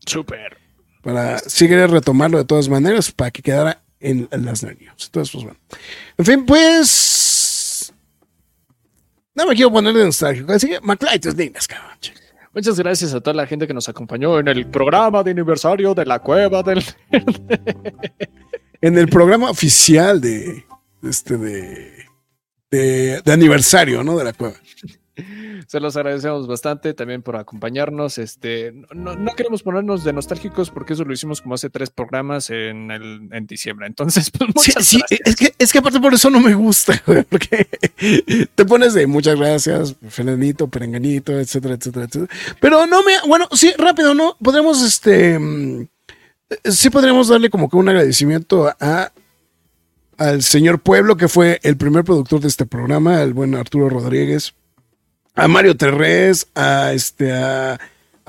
Súper. 0.05 0.57
para 1.01 1.39
si 1.39 1.67
querer 1.67 1.89
retomarlo 1.91 2.37
de 2.37 2.45
todas 2.45 2.67
maneras, 2.67 3.11
para 3.11 3.31
que 3.31 3.41
quedara 3.41 3.81
en, 3.99 4.27
en 4.31 4.45
las 4.45 4.63
Nerd 4.63 4.79
News. 4.79 5.05
Entonces, 5.05 5.31
pues 5.31 5.43
bueno. 5.43 5.59
En 6.17 6.25
fin, 6.25 6.45
pues. 6.45 7.93
No 9.35 9.45
me 9.45 9.55
quiero 9.55 9.71
poner 9.71 9.93
de 9.93 10.03
nostálgico, 10.03 10.51
así 10.51 10.67
que 10.67 10.81
McFly, 10.81 11.19
tus 11.19 11.35
lindas, 11.35 11.67
cabrón. 11.67 11.97
Muchas 12.53 12.77
gracias 12.79 13.13
a 13.13 13.21
toda 13.21 13.35
la 13.35 13.47
gente 13.47 13.67
que 13.67 13.73
nos 13.73 13.87
acompañó 13.87 14.39
en 14.39 14.47
el 14.47 14.65
programa 14.67 15.23
de 15.23 15.31
aniversario 15.31 15.93
de 15.93 16.05
la 16.05 16.19
cueva 16.19 16.63
del. 16.63 16.83
En 18.81 18.97
el 18.97 19.07
programa 19.07 19.49
oficial 19.49 20.19
de. 20.19 20.65
de 21.01 21.09
Este 21.09 21.37
de. 21.37 21.93
De, 22.71 23.21
de 23.23 23.31
aniversario, 23.33 24.03
¿no? 24.03 24.17
De 24.17 24.23
la 24.23 24.33
cueva. 24.33 24.55
Se 25.67 25.79
los 25.79 25.95
agradecemos 25.97 26.47
bastante 26.47 26.93
también 26.93 27.21
por 27.21 27.35
acompañarnos. 27.35 28.17
Este, 28.17 28.73
no, 28.93 29.15
no 29.15 29.35
queremos 29.35 29.63
ponernos 29.63 30.03
de 30.03 30.13
nostálgicos 30.13 30.69
porque 30.69 30.93
eso 30.93 31.03
lo 31.03 31.13
hicimos 31.13 31.41
como 31.41 31.55
hace 31.55 31.69
tres 31.69 31.89
programas 31.89 32.49
en, 32.49 32.91
el, 32.91 33.29
en 33.31 33.47
diciembre. 33.47 33.87
Entonces, 33.87 34.31
pues 34.31 34.49
muchas 34.55 34.85
sí, 34.85 34.97
gracias. 34.97 35.21
es 35.25 35.35
que, 35.35 35.53
es 35.57 35.71
que 35.71 35.79
aparte 35.79 35.99
por 35.99 36.13
eso 36.13 36.29
no 36.29 36.39
me 36.39 36.53
gusta, 36.53 37.01
güey, 37.07 37.23
porque 37.23 37.67
te 38.55 38.65
pones 38.65 38.93
de 38.93 39.07
muchas 39.07 39.37
gracias, 39.37 39.95
Felanito, 40.09 40.67
Perenganito, 40.67 41.39
etcétera, 41.39 41.75
etcétera, 41.75 42.05
etcétera. 42.05 42.39
Pero 42.59 42.85
no 42.85 43.03
me, 43.03 43.13
bueno, 43.27 43.47
sí, 43.51 43.73
rápido, 43.77 44.13
¿no? 44.13 44.35
Podríamos, 44.41 44.81
este, 44.81 45.37
mm, 45.37 45.87
sí 46.63 46.89
podríamos 46.89 47.27
darle 47.27 47.49
como 47.49 47.69
que 47.69 47.77
un 47.77 47.89
agradecimiento 47.89 48.73
a, 48.79 49.11
al 50.17 50.43
señor 50.43 50.79
Pueblo, 50.79 51.17
que 51.17 51.27
fue 51.27 51.59
el 51.63 51.77
primer 51.77 52.03
productor 52.03 52.41
de 52.41 52.47
este 52.47 52.65
programa, 52.65 53.21
el 53.21 53.33
buen 53.33 53.55
Arturo 53.55 53.89
Rodríguez, 53.89 54.53
a 55.39 55.47
Mario 55.47 55.75
Terrés, 55.77 56.47
a 56.53 56.91
este, 56.93 57.31
a, 57.31 57.79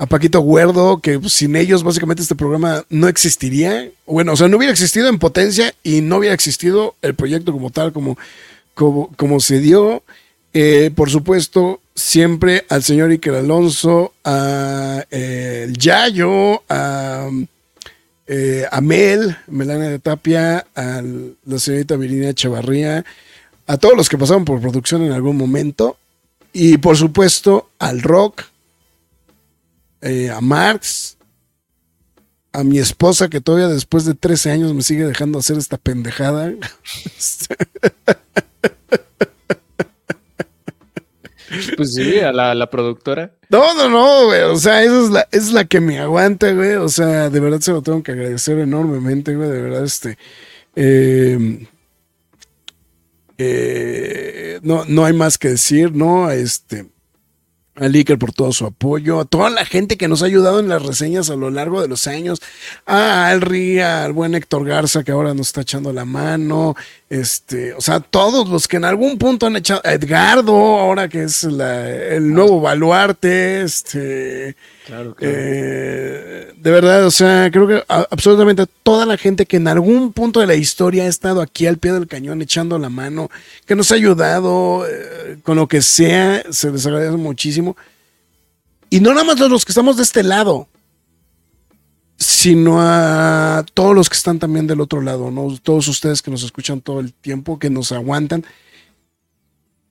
Paquito 0.09 0.43
Guerdo, 0.43 0.99
que 0.99 1.19
sin 1.29 1.55
ellos 1.55 1.83
básicamente 1.83 2.23
este 2.23 2.35
programa 2.35 2.83
no 2.89 3.07
existiría. 3.07 3.89
Bueno, 4.07 4.33
o 4.33 4.35
sea, 4.35 4.47
no 4.47 4.57
hubiera 4.57 4.71
existido 4.71 5.09
en 5.09 5.19
potencia 5.19 5.75
y 5.83 6.01
no 6.01 6.17
hubiera 6.17 6.33
existido 6.33 6.95
el 7.03 7.13
proyecto 7.13 7.51
como 7.51 7.69
tal, 7.69 7.93
como, 7.93 8.17
como, 8.73 9.11
como 9.15 9.39
se 9.39 9.59
dio. 9.59 10.03
Eh, 10.53 10.89
por 10.95 11.11
supuesto, 11.11 11.81
siempre 11.93 12.65
al 12.69 12.81
señor 12.81 13.11
Iker 13.11 13.35
Alonso, 13.35 14.13
a 14.23 15.05
eh, 15.11 15.65
el 15.67 15.77
Yayo, 15.77 16.63
a, 16.67 17.29
eh, 18.25 18.65
a 18.71 18.81
Mel, 18.81 19.37
Melania 19.47 19.89
de 19.89 19.99
Tapia, 19.99 20.65
a 20.73 21.01
la 21.45 21.59
señorita 21.59 21.95
Virginia 21.95 22.29
Echevarría, 22.29 23.05
a 23.67 23.77
todos 23.77 23.95
los 23.95 24.09
que 24.09 24.17
pasaron 24.17 24.45
por 24.45 24.59
producción 24.61 25.03
en 25.03 25.11
algún 25.11 25.37
momento. 25.37 25.97
Y 26.53 26.77
por 26.77 26.97
supuesto 26.97 27.69
al 27.79 28.01
rock, 28.01 28.43
eh, 30.01 30.29
a 30.29 30.41
Marx, 30.41 31.17
a 32.53 32.63
mi 32.63 32.79
esposa 32.79 33.29
que 33.29 33.39
todavía 33.41 33.67
después 33.69 34.03
de 34.05 34.13
13 34.13 34.51
años 34.51 34.73
me 34.73 34.81
sigue 34.81 35.05
dejando 35.05 35.39
hacer 35.39 35.57
esta 35.57 35.77
pendejada. 35.77 36.53
Pues 41.75 41.95
sí, 41.95 42.19
a 42.19 42.31
la, 42.31 42.55
la 42.55 42.69
productora. 42.69 43.33
No, 43.49 43.73
no, 43.73 43.89
no, 43.89 44.25
güey. 44.27 44.41
O 44.43 44.55
sea, 44.55 44.83
esa 44.83 45.03
es 45.03 45.09
la, 45.09 45.27
es 45.31 45.51
la 45.51 45.65
que 45.65 45.81
me 45.81 45.99
aguanta, 45.99 46.51
güey. 46.53 46.75
O 46.75 46.87
sea, 46.87 47.29
de 47.29 47.39
verdad 47.41 47.59
se 47.59 47.73
lo 47.73 47.81
tengo 47.81 48.01
que 48.03 48.13
agradecer 48.13 48.57
enormemente, 48.59 49.35
güey. 49.35 49.49
De 49.49 49.61
verdad, 49.61 49.83
este. 49.83 50.17
eh, 50.77 51.67
eh, 53.37 54.59
no, 54.63 54.85
no 54.85 55.05
hay 55.05 55.13
más 55.13 55.37
que 55.37 55.49
decir, 55.49 55.93
¿no? 55.93 56.29
Este. 56.31 56.89
A 57.75 57.87
Licker 57.87 58.19
por 58.19 58.33
todo 58.33 58.51
su 58.51 58.65
apoyo, 58.65 59.21
a 59.21 59.25
toda 59.25 59.49
la 59.49 59.63
gente 59.63 59.95
que 59.95 60.09
nos 60.09 60.21
ha 60.21 60.25
ayudado 60.25 60.59
en 60.59 60.67
las 60.67 60.83
reseñas 60.85 61.29
a 61.29 61.37
lo 61.37 61.49
largo 61.49 61.81
de 61.81 61.87
los 61.87 62.05
años, 62.05 62.41
a 62.85 63.27
Alri, 63.29 63.79
al 63.79 64.11
buen 64.11 64.35
Héctor 64.35 64.65
Garza 64.65 65.05
que 65.05 65.13
ahora 65.13 65.33
nos 65.33 65.47
está 65.47 65.61
echando 65.61 65.93
la 65.93 66.03
mano, 66.03 66.75
este, 67.09 67.73
o 67.73 67.79
sea, 67.81 68.01
todos 68.01 68.49
los 68.49 68.67
que 68.67 68.75
en 68.77 68.83
algún 68.85 69.17
punto 69.17 69.45
han 69.45 69.55
echado, 69.55 69.81
a 69.85 69.93
Edgardo, 69.93 70.53
ahora 70.53 71.07
que 71.07 71.23
es 71.23 71.43
la- 71.43 71.89
el 71.89 72.33
nuevo 72.33 72.59
baluarte, 72.59 73.61
este, 73.61 74.55
Claro, 74.85 75.15
eh, 75.21 76.51
de 76.57 76.71
verdad, 76.71 77.05
o 77.05 77.11
sea, 77.11 77.49
creo 77.51 77.67
que 77.67 77.83
a- 77.87 78.07
absolutamente 78.09 78.65
toda 78.83 79.05
la 79.05 79.15
gente 79.15 79.45
que 79.45 79.57
en 79.57 79.67
algún 79.67 80.11
punto 80.11 80.39
de 80.39 80.47
la 80.47 80.55
historia 80.55 81.03
ha 81.03 81.07
estado 81.07 81.41
aquí 81.41 81.67
al 81.67 81.77
pie 81.77 81.93
del 81.93 82.07
cañón 82.07 82.41
echando 82.41 82.77
la 82.79 82.89
mano, 82.89 83.29
que 83.65 83.75
nos 83.75 83.91
ha 83.91 83.95
ayudado 83.95 84.85
eh, 84.89 85.37
con 85.43 85.55
lo 85.57 85.67
que 85.67 85.81
sea, 85.81 86.43
se 86.49 86.71
les 86.71 86.85
agradece 86.85 87.15
muchísimo. 87.17 87.60
Y 88.89 88.99
no 88.99 89.11
nada 89.13 89.23
más 89.23 89.39
los 89.39 89.63
que 89.65 89.71
estamos 89.71 89.97
de 89.97 90.03
este 90.03 90.23
lado, 90.23 90.67
sino 92.17 92.77
a 92.81 93.65
todos 93.73 93.95
los 93.95 94.09
que 94.09 94.17
están 94.17 94.37
también 94.37 94.67
del 94.67 94.81
otro 94.81 95.01
lado, 95.01 95.31
¿no? 95.31 95.57
Todos 95.63 95.87
ustedes 95.87 96.21
que 96.21 96.29
nos 96.29 96.43
escuchan 96.43 96.81
todo 96.81 96.99
el 96.99 97.13
tiempo, 97.13 97.57
que 97.57 97.69
nos 97.69 97.91
aguantan. 97.91 98.45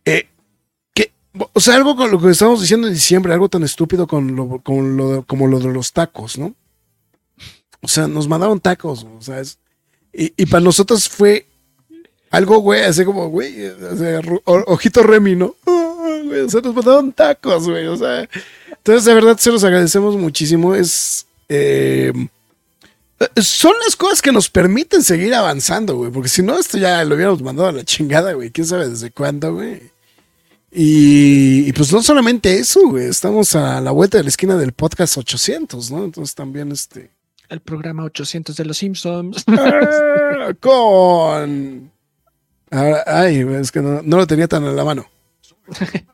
Eh, 0.05 0.29
que, 0.95 1.13
o 1.53 1.61
sea, 1.61 1.75
algo 1.77 1.97
con 1.97 2.11
lo 2.11 2.21
que 2.21 2.31
estábamos 2.31 2.61
diciendo 2.61 2.87
en 2.87 2.95
diciembre, 2.95 3.33
algo 3.33 3.49
tan 3.49 3.63
estúpido 3.65 4.07
con 4.07 4.37
lo, 4.37 4.61
con 4.61 4.97
lo- 4.97 5.25
como 5.27 5.47
lo 5.49 5.59
de 5.59 5.73
los 5.73 5.93
tacos, 5.93 6.39
¿no? 6.39 6.55
O 7.83 7.89
sea, 7.89 8.07
nos 8.07 8.29
mandaron 8.29 8.61
tacos, 8.61 9.05
o 9.05 9.23
sea, 9.23 9.43
y, 10.13 10.47
para 10.47 10.63
nosotros 10.63 11.09
fue 11.09 11.47
algo, 12.31 12.59
güey, 12.59 12.83
así 12.83 13.05
como, 13.05 13.29
güey, 13.29 13.65
o 13.67 13.97
sea, 13.97 14.21
ojito 14.45 15.03
Remy, 15.03 15.37
¿no? 15.37 15.55
Ah, 16.03 16.23
güey, 16.25 16.41
o 16.41 16.49
sea, 16.49 16.61
nos 16.61 16.75
mandaron 16.75 17.13
tacos, 17.13 17.69
güey, 17.69 17.87
o 17.87 17.97
sea, 17.97 18.29
entonces 18.69 19.05
de 19.05 19.15
verdad 19.15 19.37
se 19.39 19.51
los 19.51 19.63
agradecemos 19.65 20.17
muchísimo, 20.17 20.75
es... 20.75 21.27
eh, 21.49 22.13
son 23.37 23.75
las 23.85 23.97
cosas 23.97 24.23
que 24.23 24.33
nos 24.33 24.49
permiten 24.49 25.03
seguir 25.03 25.35
avanzando, 25.35 25.97
güey. 25.97 26.11
Porque 26.11 26.29
si 26.29 26.43
no, 26.43 26.59
esto 26.59 26.79
ya 26.79 27.05
lo 27.05 27.15
hubiéramos 27.15 27.43
mandado 27.43 27.69
a 27.69 27.73
la 27.73 27.85
chingada, 27.85 28.33
güey. 28.33 28.51
¿Quién 28.51 28.67
sabe 28.67 28.89
desde 28.89 29.11
cuándo, 29.11 29.55
güey? 29.55 29.93
Y, 30.73 31.69
y 31.69 31.73
pues 31.73 31.93
no 31.93 32.03
solamente 32.03 32.59
eso, 32.59 32.81
güey. 32.89 33.07
Estamos 33.07 33.55
a 33.55 33.81
la 33.81 33.91
vuelta 33.91 34.19
de 34.19 34.25
la 34.25 34.31
esquina 34.31 34.57
del 34.57 34.73
podcast 34.73 35.19
800, 35.19 35.91
¿no? 35.91 36.05
Entonces 36.05 36.35
también 36.35 36.73
este... 36.73 37.11
El 37.51 37.61
programa 37.61 38.05
800 38.05 38.57
de 38.57 38.65
los 38.65 38.79
Simpsons. 38.79 39.45
ah, 39.49 40.55
con... 40.59 41.91
Ahora, 42.71 43.05
ay, 43.07 43.45
es 43.61 43.73
que 43.73 43.81
no, 43.81 44.01
no 44.03 44.17
lo 44.17 44.27
tenía 44.27 44.47
tan 44.49 44.65
a 44.65 44.73
la 44.73 44.85
mano. 44.85 45.07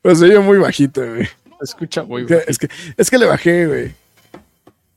Pues 0.00 0.18
se 0.20 0.26
oye 0.26 0.38
muy 0.38 0.58
bajito, 0.58 1.04
güey. 1.04 1.28
Escucha 1.60 2.04
muy 2.04 2.22
Es 2.22 2.28
que, 2.28 2.34
bien. 2.34 2.44
es 2.48 2.58
que, 2.58 2.68
es 2.96 3.10
que 3.10 3.18
le 3.18 3.26
bajé, 3.26 3.66
güey. 3.66 3.94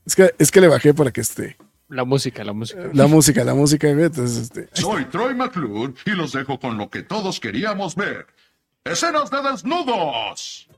Es 0.04 0.14
que, 0.14 0.34
es 0.38 0.50
que 0.50 0.60
le 0.60 0.68
bajé 0.68 0.94
para 0.94 1.10
que 1.10 1.20
esté. 1.20 1.56
La 1.88 2.04
música, 2.04 2.44
la 2.44 2.52
música. 2.52 2.88
La 2.92 3.06
música, 3.06 3.44
la 3.44 3.54
música, 3.54 3.92
güey. 3.92 4.06
Entonces, 4.06 4.44
este. 4.44 4.68
Soy 4.72 5.04
Troy 5.06 5.34
McClure 5.34 5.94
y 6.04 6.10
los 6.10 6.32
dejo 6.32 6.58
con 6.60 6.78
lo 6.78 6.88
que 6.88 7.02
todos 7.02 7.40
queríamos 7.40 7.96
ver. 7.96 8.26
¡Escenas 8.84 9.30
de 9.30 9.42
desnudos! 9.42 10.68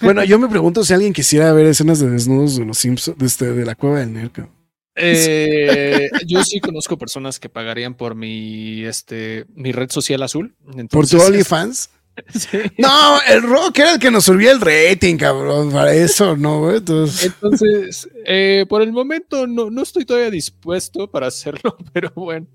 Bueno, 0.00 0.24
yo 0.24 0.38
me 0.38 0.48
pregunto 0.48 0.82
si 0.84 0.92
alguien 0.92 1.12
quisiera 1.12 1.52
ver 1.52 1.66
escenas 1.66 2.00
de 2.00 2.10
desnudos 2.10 2.56
de 2.56 2.64
los 2.64 2.78
Simpsons, 2.78 3.16
de, 3.18 3.26
este, 3.26 3.52
de 3.52 3.64
la 3.64 3.74
cueva 3.74 4.00
del 4.00 4.12
Nerd. 4.12 4.46
Eh, 4.94 6.10
yo 6.26 6.44
sí 6.44 6.60
conozco 6.60 6.98
personas 6.98 7.40
que 7.40 7.48
pagarían 7.48 7.94
por 7.94 8.14
mi, 8.14 8.84
este, 8.84 9.46
mi 9.54 9.72
red 9.72 9.90
social 9.90 10.22
azul. 10.22 10.54
¿Por 10.90 11.06
tu 11.06 11.20
OnlyFans? 11.20 11.90
sí. 12.34 12.58
No, 12.76 13.18
el 13.26 13.42
rock 13.42 13.78
era 13.78 13.92
el 13.92 13.98
que 13.98 14.10
nos 14.10 14.24
subía 14.24 14.52
el 14.52 14.60
rating, 14.60 15.16
cabrón. 15.16 15.72
Para 15.72 15.94
eso, 15.94 16.36
¿no? 16.36 16.70
Entonces, 16.70 17.24
Entonces, 17.24 18.08
eh, 18.26 18.66
por 18.68 18.82
el 18.82 18.92
momento 18.92 19.46
no, 19.46 19.70
no 19.70 19.82
estoy 19.82 20.04
todavía 20.04 20.30
dispuesto 20.30 21.10
para 21.10 21.28
hacerlo, 21.28 21.76
pero 21.92 22.12
bueno. 22.14 22.46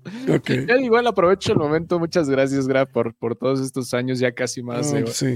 Ya 0.46 0.76
igual 0.76 1.06
aprovecho 1.06 1.52
el 1.52 1.58
momento. 1.58 1.98
Muchas 1.98 2.30
gracias, 2.30 2.68
Gra, 2.68 2.86
por, 2.86 3.14
por 3.14 3.34
todos 3.34 3.60
estos 3.60 3.92
años, 3.94 4.20
ya 4.20 4.32
casi 4.32 4.62
más 4.62 4.92
de 4.92 5.02
pues 5.02 5.16
sí. 5.16 5.34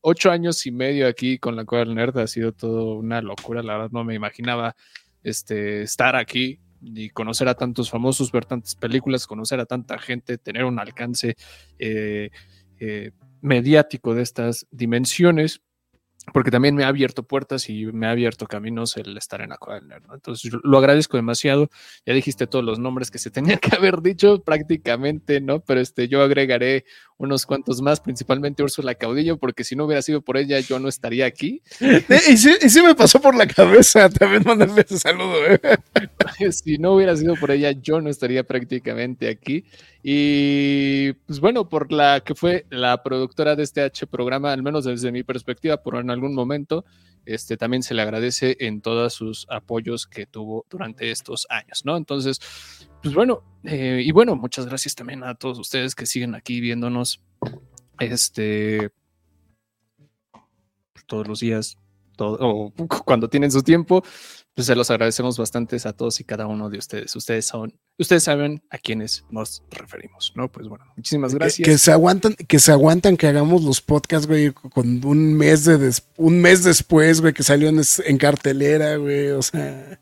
ocho 0.00 0.30
años 0.30 0.64
y 0.66 0.70
medio 0.70 1.08
aquí 1.08 1.38
con 1.38 1.56
la 1.56 1.64
Cueva 1.64 1.84
del 1.84 1.96
Nerd. 1.96 2.16
Ha 2.18 2.28
sido 2.28 2.52
todo 2.52 2.94
una 2.94 3.20
locura. 3.20 3.62
La 3.62 3.74
verdad, 3.74 3.90
no 3.92 4.04
me 4.04 4.14
imaginaba 4.14 4.76
este, 5.24 5.82
estar 5.82 6.14
aquí 6.14 6.60
y 6.80 7.10
conocer 7.10 7.48
a 7.48 7.54
tantos 7.54 7.90
famosos, 7.90 8.30
ver 8.30 8.44
tantas 8.44 8.74
películas, 8.74 9.26
conocer 9.26 9.58
a 9.58 9.66
tanta 9.66 9.98
gente, 9.98 10.38
tener 10.38 10.64
un 10.64 10.78
alcance 10.78 11.34
eh, 11.78 12.30
eh, 12.78 13.10
mediático 13.40 14.14
de 14.14 14.22
estas 14.22 14.66
dimensiones. 14.70 15.62
Porque 16.32 16.50
también 16.50 16.74
me 16.74 16.84
ha 16.84 16.88
abierto 16.88 17.22
puertas 17.22 17.68
y 17.68 17.84
me 17.86 18.06
ha 18.06 18.10
abierto 18.10 18.46
caminos 18.46 18.96
el 18.96 19.16
estar 19.16 19.40
en 19.40 19.50
Nerd. 19.50 20.06
¿no? 20.06 20.14
Entonces, 20.14 20.50
yo 20.50 20.58
lo 20.62 20.78
agradezco 20.78 21.16
demasiado. 21.16 21.68
Ya 22.06 22.14
dijiste 22.14 22.46
todos 22.46 22.64
los 22.64 22.78
nombres 22.78 23.10
que 23.10 23.18
se 23.18 23.30
tenían 23.30 23.58
que 23.58 23.74
haber 23.76 24.00
dicho 24.00 24.42
prácticamente, 24.42 25.40
¿no? 25.40 25.60
Pero 25.60 25.80
este, 25.80 26.08
yo 26.08 26.22
agregaré 26.22 26.84
unos 27.16 27.46
cuantos 27.46 27.80
más, 27.80 28.00
principalmente 28.00 28.62
Úrsula 28.62 28.94
Caudillo, 28.94 29.38
porque 29.38 29.64
si 29.64 29.76
no 29.76 29.84
hubiera 29.84 30.02
sido 30.02 30.22
por 30.22 30.36
ella, 30.36 30.58
yo 30.60 30.78
no 30.78 30.88
estaría 30.88 31.26
aquí. 31.26 31.62
Eh, 31.84 32.20
Y 32.30 32.36
sí, 32.36 32.54
y 32.60 32.68
sí 32.68 32.82
me 32.82 32.94
pasó 32.94 33.20
por 33.20 33.34
la 33.34 33.46
cabeza 33.46 34.08
también 34.10 34.42
mandarle 34.44 34.82
ese 34.82 34.98
saludo, 34.98 35.46
¿eh? 35.46 35.60
si 36.52 36.78
no 36.78 36.94
hubiera 36.94 37.16
sido 37.16 37.34
por 37.36 37.50
ella, 37.50 37.72
yo 37.72 38.00
no 38.00 38.10
estaría 38.10 38.44
prácticamente 38.44 39.28
aquí. 39.28 39.64
Y 40.06 41.14
pues 41.14 41.40
bueno, 41.40 41.66
por 41.70 41.90
la 41.90 42.20
que 42.20 42.34
fue 42.34 42.66
la 42.68 43.02
productora 43.02 43.56
de 43.56 43.62
este 43.62 43.80
H 43.80 44.06
programa, 44.06 44.52
al 44.52 44.62
menos 44.62 44.84
desde 44.84 45.10
mi 45.10 45.22
perspectiva, 45.22 45.82
por 45.82 45.96
en 45.96 46.10
algún 46.10 46.34
momento, 46.34 46.84
este 47.24 47.56
también 47.56 47.82
se 47.82 47.94
le 47.94 48.02
agradece 48.02 48.54
en 48.60 48.82
todos 48.82 49.14
sus 49.14 49.46
apoyos 49.48 50.06
que 50.06 50.26
tuvo 50.26 50.66
durante 50.68 51.10
estos 51.10 51.46
años, 51.48 51.86
¿no? 51.86 51.96
Entonces, 51.96 52.38
pues 53.02 53.14
bueno, 53.14 53.44
eh, 53.62 54.02
y 54.04 54.12
bueno, 54.12 54.36
muchas 54.36 54.66
gracias 54.66 54.94
también 54.94 55.24
a 55.24 55.36
todos 55.36 55.58
ustedes 55.58 55.94
que 55.94 56.04
siguen 56.04 56.34
aquí 56.34 56.60
viéndonos, 56.60 57.22
este, 57.98 58.90
todos 61.06 61.26
los 61.26 61.40
días, 61.40 61.78
todo, 62.14 62.36
o 62.42 62.72
cuando 63.06 63.28
tienen 63.30 63.50
su 63.50 63.62
tiempo, 63.62 64.04
pues 64.54 64.66
se 64.68 64.76
los 64.76 64.90
agradecemos 64.90 65.36
bastante 65.36 65.76
a 65.84 65.92
todos 65.92 66.20
y 66.20 66.24
cada 66.24 66.46
uno 66.46 66.70
de 66.70 66.78
ustedes. 66.78 67.14
Ustedes 67.16 67.44
son, 67.46 67.74
ustedes 67.98 68.22
saben 68.22 68.62
a 68.70 68.78
quiénes 68.78 69.24
nos 69.30 69.62
referimos, 69.70 70.32
¿no? 70.36 70.50
Pues 70.50 70.68
bueno, 70.68 70.84
muchísimas 70.96 71.34
gracias. 71.34 71.66
que 71.66 71.76
se 71.76 71.90
aguantan, 71.92 72.34
que 72.34 72.58
se 72.60 72.70
aguantan 72.70 73.16
que 73.16 73.26
hagamos 73.26 73.64
los 73.64 73.80
podcasts, 73.80 74.26
güey, 74.28 74.52
con 74.52 75.04
un 75.04 75.34
mes 75.34 75.64
de 75.64 75.78
des- 75.78 76.06
un 76.16 76.40
mes 76.40 76.62
después, 76.62 77.20
güey, 77.20 77.32
que 77.32 77.42
salió 77.42 77.68
en, 77.68 77.80
en 78.06 78.18
cartelera, 78.18 78.96
güey. 78.96 79.30
O 79.30 79.42
sea, 79.42 80.00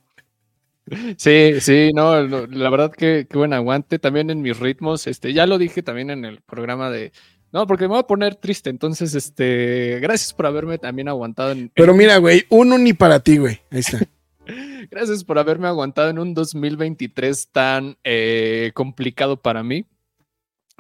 Sí, 1.17 1.61
sí, 1.61 1.91
no, 1.95 2.27
no, 2.27 2.47
la 2.47 2.69
verdad 2.69 2.93
que, 2.93 3.27
que 3.31 3.39
buen 3.39 3.53
aguante. 3.53 3.99
También 3.99 4.31
en 4.31 4.43
mis 4.43 4.59
ritmos, 4.59 5.07
este, 5.07 5.33
ya 5.33 5.47
lo 5.47 5.57
dije 5.57 5.83
también 5.83 6.11
en 6.11 6.25
el 6.25 6.41
programa 6.43 6.91
de. 6.91 7.13
No, 7.53 7.67
porque 7.67 7.85
me 7.85 7.91
voy 7.91 7.99
a 8.01 8.07
poner 8.07 8.35
triste. 8.35 8.69
Entonces, 8.69 9.15
este, 9.15 9.99
gracias 10.01 10.35
por 10.35 10.45
haberme 10.47 10.79
también 10.79 11.09
aguantado 11.09 11.53
en, 11.53 11.71
pero 11.75 11.95
mira, 11.95 12.17
güey, 12.19 12.45
uno 12.51 12.77
ni 12.79 12.93
para 12.93 13.21
ti, 13.21 13.39
güey. 13.39 13.61
Ahí 13.71 13.81
está. 13.81 14.01
Gracias 14.91 15.25
por 15.25 15.39
haberme 15.39 15.69
aguantado 15.69 16.11
en 16.11 16.19
un 16.19 16.35
2023 16.35 17.49
tan 17.53 17.97
eh, 18.05 18.73
complicado 18.75 19.41
para 19.41 19.63
mí 19.63 19.87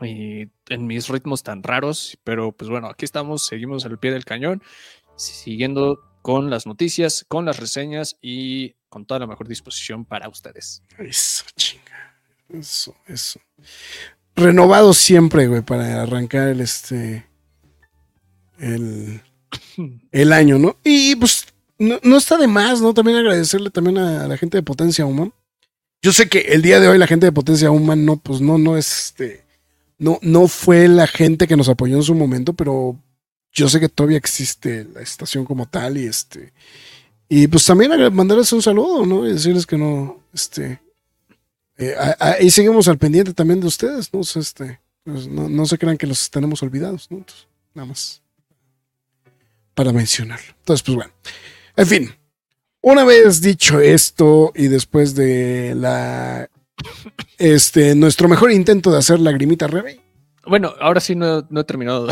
y 0.00 0.48
en 0.68 0.86
mis 0.86 1.08
ritmos 1.08 1.42
tan 1.42 1.62
raros, 1.62 2.18
pero 2.24 2.52
pues 2.52 2.70
bueno, 2.70 2.88
aquí 2.88 3.04
estamos, 3.04 3.44
seguimos 3.44 3.84
al 3.84 3.98
pie 3.98 4.10
del 4.10 4.24
cañón, 4.24 4.62
siguiendo 5.16 6.00
con 6.22 6.50
las 6.50 6.66
noticias, 6.66 7.24
con 7.28 7.44
las 7.44 7.58
reseñas 7.60 8.16
y 8.20 8.74
con 8.88 9.06
toda 9.06 9.20
la 9.20 9.26
mejor 9.26 9.48
disposición 9.48 10.04
para 10.04 10.28
ustedes. 10.28 10.82
Eso, 10.98 11.44
chinga. 11.56 12.16
Eso, 12.48 12.96
eso. 13.06 13.40
Renovado 14.34 14.92
siempre, 14.92 15.46
güey, 15.46 15.62
para 15.62 16.02
arrancar 16.02 16.48
el 16.48 16.60
este. 16.60 17.26
El, 18.58 19.22
el 20.12 20.32
año, 20.32 20.58
¿no? 20.58 20.76
Y 20.84 21.16
pues 21.16 21.51
no, 21.82 21.98
no 22.02 22.16
está 22.16 22.36
de 22.36 22.46
más, 22.46 22.80
¿no? 22.80 22.94
También 22.94 23.18
agradecerle 23.18 23.70
también 23.70 23.98
a, 23.98 24.26
la 24.28 24.36
gente 24.36 24.56
de 24.56 24.62
Potencia 24.62 25.04
Human. 25.04 25.32
Yo 26.00 26.12
sé 26.12 26.28
que 26.28 26.40
el 26.40 26.62
día 26.62 26.80
de 26.80 26.88
hoy 26.88 26.98
la 26.98 27.06
gente 27.06 27.26
de 27.26 27.32
Potencia 27.32 27.70
Human 27.70 28.04
no, 28.04 28.16
pues 28.16 28.40
no, 28.40 28.56
no 28.58 28.76
es 28.76 29.06
este. 29.06 29.44
No, 29.98 30.18
no 30.22 30.48
fue 30.48 30.88
la 30.88 31.06
gente 31.06 31.46
que 31.46 31.56
nos 31.56 31.68
apoyó 31.68 31.96
en 31.96 32.02
su 32.02 32.14
momento, 32.14 32.52
pero 32.54 32.96
yo 33.52 33.68
sé 33.68 33.78
que 33.80 33.88
todavía 33.88 34.18
existe 34.18 34.86
la 34.94 35.00
estación 35.00 35.44
como 35.44 35.66
tal 35.66 35.96
y 35.98 36.06
este. 36.06 36.52
Y 37.28 37.46
pues 37.48 37.64
también 37.66 37.90
mandarles 38.14 38.52
un 38.52 38.62
saludo, 38.62 39.06
¿no? 39.06 39.26
Y 39.26 39.32
decirles 39.32 39.66
que 39.66 39.78
no, 39.78 40.20
este. 40.32 40.80
eh, 41.78 41.94
ahí 42.18 42.50
seguimos 42.50 42.88
al 42.88 42.98
pendiente 42.98 43.32
también 43.32 43.60
de 43.60 43.66
ustedes, 43.66 44.12
¿no? 44.12 44.20
Este, 44.20 44.80
pues, 45.04 45.26
no, 45.26 45.48
no 45.48 45.66
se 45.66 45.78
crean 45.78 45.98
que 45.98 46.06
los 46.06 46.30
tenemos 46.30 46.62
olvidados, 46.62 47.10
¿no? 47.10 47.24
Nada 47.74 47.86
más 47.86 48.22
para 49.74 49.92
mencionarlo. 49.92 50.54
Entonces, 50.58 50.82
pues 50.82 50.96
bueno. 50.96 51.12
En 51.76 51.86
fin, 51.86 52.10
una 52.80 53.04
vez 53.04 53.40
dicho 53.40 53.80
esto 53.80 54.52
y 54.54 54.68
después 54.68 55.14
de 55.14 55.74
la. 55.76 56.48
Este, 57.38 57.94
nuestro 57.94 58.28
mejor 58.28 58.50
intento 58.52 58.90
de 58.90 58.98
hacer 58.98 59.20
lagrimita 59.20 59.66
Rebe. 59.66 60.00
Bueno, 60.44 60.74
ahora 60.80 60.98
sí 60.98 61.14
no, 61.14 61.46
no 61.50 61.60
he 61.60 61.64
terminado 61.64 62.08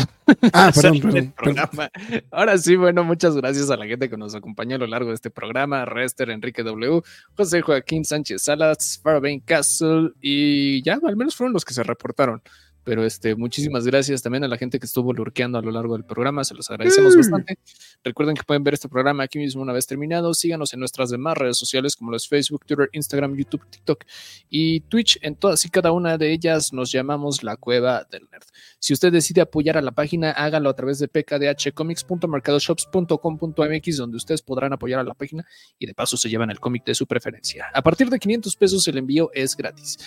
Ah, 0.53 0.71
perdón, 0.75 0.95
el 0.95 1.01
perdón, 1.01 1.11
perdón. 1.11 1.33
programa. 1.35 1.89
Ahora 2.31 2.57
sí, 2.57 2.77
bueno, 2.77 3.03
muchas 3.03 3.35
gracias 3.35 3.69
a 3.69 3.75
la 3.75 3.85
gente 3.85 4.09
que 4.09 4.15
nos 4.15 4.33
acompañó 4.35 4.77
a 4.77 4.79
lo 4.79 4.87
largo 4.87 5.09
de 5.09 5.15
este 5.15 5.29
programa. 5.29 5.83
Rester, 5.83 6.29
Enrique 6.29 6.63
W, 6.63 7.01
José 7.35 7.61
Joaquín 7.61 8.05
Sánchez 8.05 8.43
Salas, 8.43 9.01
Fairbain 9.03 9.41
Castle 9.41 10.11
y 10.21 10.81
ya, 10.83 10.97
al 11.05 11.17
menos 11.17 11.35
fueron 11.35 11.51
los 11.53 11.65
que 11.65 11.73
se 11.73 11.83
reportaron. 11.83 12.41
Pero 12.83 13.05
este, 13.05 13.35
muchísimas 13.35 13.85
gracias 13.85 14.21
también 14.23 14.43
a 14.43 14.47
la 14.47 14.57
gente 14.57 14.79
que 14.79 14.85
estuvo 14.85 15.13
lurqueando 15.13 15.57
a 15.57 15.61
lo 15.61 15.71
largo 15.71 15.93
del 15.93 16.03
programa, 16.03 16.43
se 16.43 16.55
los 16.55 16.69
agradecemos 16.71 17.15
Mm. 17.15 17.19
bastante. 17.19 17.57
Recuerden 18.03 18.35
que 18.35 18.43
pueden 18.43 18.63
ver 18.63 18.73
este 18.73 18.89
programa 18.89 19.23
aquí 19.23 19.37
mismo 19.37 19.61
una 19.61 19.73
vez 19.73 19.85
terminado. 19.85 20.33
Síganos 20.33 20.73
en 20.73 20.79
nuestras 20.79 21.09
demás 21.11 21.37
redes 21.37 21.57
sociales 21.57 21.95
como 21.95 22.11
los 22.11 22.27
Facebook, 22.27 22.65
Twitter, 22.65 22.89
Instagram, 22.93 23.35
YouTube, 23.35 23.61
TikTok 23.69 24.03
y 24.49 24.79
Twitch. 24.81 25.19
En 25.21 25.35
todas 25.35 25.63
y 25.65 25.69
cada 25.69 25.91
una 25.91 26.17
de 26.17 26.31
ellas 26.31 26.73
nos 26.73 26.91
llamamos 26.91 27.43
la 27.43 27.55
Cueva 27.55 28.07
del 28.09 28.27
Nerd. 28.31 28.43
Si 28.79 28.93
usted 28.93 29.11
decide 29.11 29.41
apoyar 29.41 29.77
a 29.77 29.81
la 29.81 29.91
página, 29.91 30.31
hágalo 30.31 30.69
a 30.69 30.75
través 30.75 30.99
de 30.99 31.07
pkdhcomics.mercadoshops.com.mx, 31.07 33.97
donde 33.97 34.17
ustedes 34.17 34.41
podrán 34.41 34.73
apoyar 34.73 34.99
a 34.99 35.03
la 35.03 35.13
página 35.13 35.45
y 35.77 35.85
de 35.85 35.93
paso 35.93 36.17
se 36.17 36.29
llevan 36.29 36.49
el 36.51 36.59
cómic 36.59 36.83
de 36.85 36.95
su 36.95 37.05
preferencia. 37.05 37.65
A 37.73 37.81
partir 37.81 38.09
de 38.09 38.19
500 38.19 38.55
pesos 38.55 38.87
el 38.87 38.97
envío 38.97 39.29
es 39.33 39.55
gratis. 39.55 39.97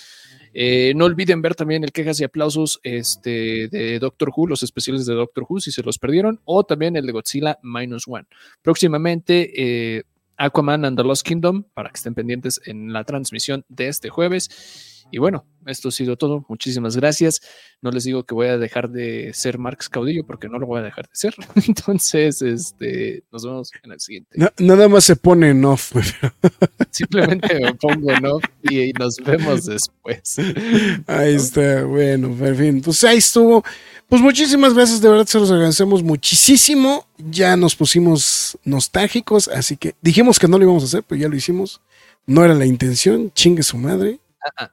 Eh, 0.54 0.92
no 0.94 1.04
olviden 1.04 1.42
ver 1.42 1.56
también 1.56 1.82
el 1.82 1.92
quejas 1.92 2.20
y 2.20 2.24
aplausos 2.24 2.80
este, 2.84 3.68
de 3.68 3.98
Doctor 3.98 4.30
Who, 4.34 4.46
los 4.46 4.62
especiales 4.62 5.04
de 5.04 5.14
Doctor 5.14 5.44
Who, 5.48 5.60
si 5.60 5.72
se 5.72 5.82
los 5.82 5.98
perdieron, 5.98 6.40
o 6.44 6.64
también 6.64 6.96
el 6.96 7.04
de 7.04 7.12
Godzilla 7.12 7.58
Minus 7.62 8.04
One. 8.06 8.26
Próximamente, 8.62 9.50
eh, 9.96 10.04
Aquaman 10.36 10.84
and 10.84 10.96
the 10.96 11.04
Lost 11.04 11.26
Kingdom, 11.26 11.64
para 11.74 11.90
que 11.90 11.96
estén 11.96 12.14
pendientes 12.14 12.60
en 12.64 12.92
la 12.92 13.04
transmisión 13.04 13.64
de 13.68 13.88
este 13.88 14.08
jueves. 14.08 14.93
Y 15.10 15.18
bueno, 15.18 15.46
esto 15.66 15.88
ha 15.88 15.92
sido 15.92 16.16
todo. 16.16 16.44
Muchísimas 16.48 16.96
gracias. 16.96 17.40
No 17.80 17.90
les 17.90 18.04
digo 18.04 18.24
que 18.24 18.34
voy 18.34 18.48
a 18.48 18.58
dejar 18.58 18.90
de 18.90 19.32
ser 19.32 19.58
Marx 19.58 19.88
Caudillo 19.88 20.24
porque 20.26 20.48
no 20.48 20.58
lo 20.58 20.66
voy 20.66 20.80
a 20.80 20.82
dejar 20.82 21.06
de 21.08 21.14
ser. 21.14 21.34
Entonces, 21.68 22.42
este, 22.42 23.22
nos 23.30 23.44
vemos 23.44 23.70
en 23.82 23.92
el 23.92 24.00
siguiente. 24.00 24.30
Na- 24.34 24.52
nada 24.58 24.88
más 24.88 25.04
se 25.04 25.14
pone 25.16 25.50
en 25.50 25.64
off. 25.64 25.92
Simplemente 26.90 27.60
me 27.60 27.74
pongo 27.74 28.12
no 28.20 28.38
y 28.62 28.92
nos 28.98 29.16
vemos 29.18 29.66
después. 29.66 30.36
Ahí 31.06 31.34
está, 31.34 31.84
bueno, 31.84 32.28
en 32.46 32.56
fin, 32.56 32.82
pues 32.82 33.02
ahí 33.04 33.18
estuvo. 33.18 33.64
Pues 34.08 34.20
muchísimas 34.20 34.74
gracias, 34.74 35.00
de 35.00 35.08
verdad 35.08 35.26
se 35.26 35.38
los 35.38 35.50
agradecemos 35.50 36.02
muchísimo. 36.02 37.06
Ya 37.18 37.56
nos 37.56 37.74
pusimos 37.74 38.58
nostálgicos, 38.64 39.48
así 39.48 39.76
que 39.76 39.94
dijimos 40.02 40.38
que 40.38 40.46
no 40.48 40.58
lo 40.58 40.64
íbamos 40.64 40.82
a 40.82 40.86
hacer, 40.86 41.02
pero 41.06 41.20
ya 41.20 41.28
lo 41.28 41.36
hicimos. 41.36 41.80
No 42.26 42.44
era 42.44 42.54
la 42.54 42.66
intención, 42.66 43.32
chingue 43.34 43.62
su 43.62 43.76
madre. 43.76 44.18
Ah, 44.56 44.70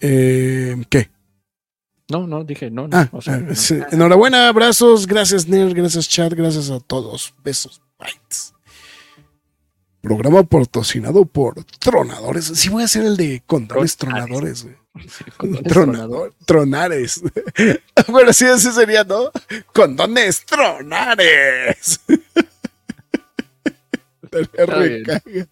Eh, 0.00 0.76
¿Qué? 0.90 1.10
No, 2.08 2.26
no, 2.26 2.44
dije 2.44 2.70
no. 2.70 2.86
no, 2.88 2.96
Ah, 2.96 3.08
o 3.12 3.20
sea, 3.20 3.34
ah, 3.34 3.38
no. 3.38 3.54
sí. 3.54 3.78
enhorabuena, 3.90 4.48
abrazos, 4.48 5.06
gracias 5.06 5.48
Nerd, 5.48 5.74
gracias 5.74 6.08
chat, 6.08 6.32
gracias 6.34 6.70
a 6.70 6.78
todos. 6.80 7.34
Besos, 7.42 7.82
bites. 7.98 8.52
Programa 10.00 10.44
patrocinado 10.44 11.24
por 11.24 11.64
Tronadores. 11.80 12.44
Sí 12.54 12.68
voy 12.68 12.82
a 12.82 12.84
hacer 12.84 13.04
el 13.04 13.16
de 13.16 13.42
condones 13.44 13.96
Tronadores. 13.96 14.66
tronadores, 15.36 15.64
Tronador, 15.72 16.34
tronares. 16.44 17.20
bueno, 18.08 18.32
sí, 18.32 18.44
así 18.46 18.70
sería, 18.70 19.02
¿no? 19.02 19.30
Condones 19.72 20.44
tronares. 20.46 22.00
Estaría 24.40 24.76
bien. 24.76 25.04
recaga. 25.04 25.48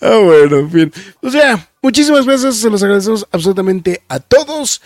Ah, 0.00 0.20
bueno, 0.22 0.58
en 0.58 0.70
fin. 0.70 0.92
O 1.22 1.30
sea, 1.30 1.68
muchísimas 1.82 2.26
gracias. 2.26 2.56
Se 2.56 2.70
los 2.70 2.82
agradecemos 2.82 3.26
absolutamente 3.30 4.02
a 4.08 4.20
todos. 4.20 4.80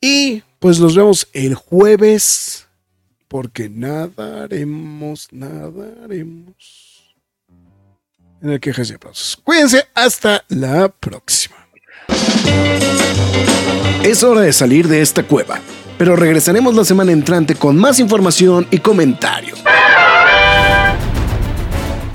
Y 0.00 0.42
pues 0.58 0.80
nos 0.80 0.94
vemos 0.96 1.28
el 1.32 1.54
jueves. 1.54 2.66
Porque 3.28 3.68
nada 3.68 4.44
haremos, 4.44 5.28
nada 5.32 6.04
haremos. 6.04 7.14
En 8.40 8.50
el 8.50 8.60
quejas 8.60 8.90
y 8.90 8.94
aplausos. 8.94 9.38
Cuídense. 9.42 9.86
Hasta 9.94 10.44
la 10.48 10.88
próxima. 10.88 11.56
Es 14.02 14.22
hora 14.22 14.42
de 14.42 14.52
salir 14.52 14.88
de 14.88 15.02
esta 15.02 15.24
cueva, 15.24 15.60
pero 15.98 16.16
regresaremos 16.16 16.74
la 16.74 16.84
semana 16.84 17.12
entrante 17.12 17.54
con 17.54 17.76
más 17.76 18.00
información 18.00 18.66
y 18.70 18.78
comentarios. 18.78 19.62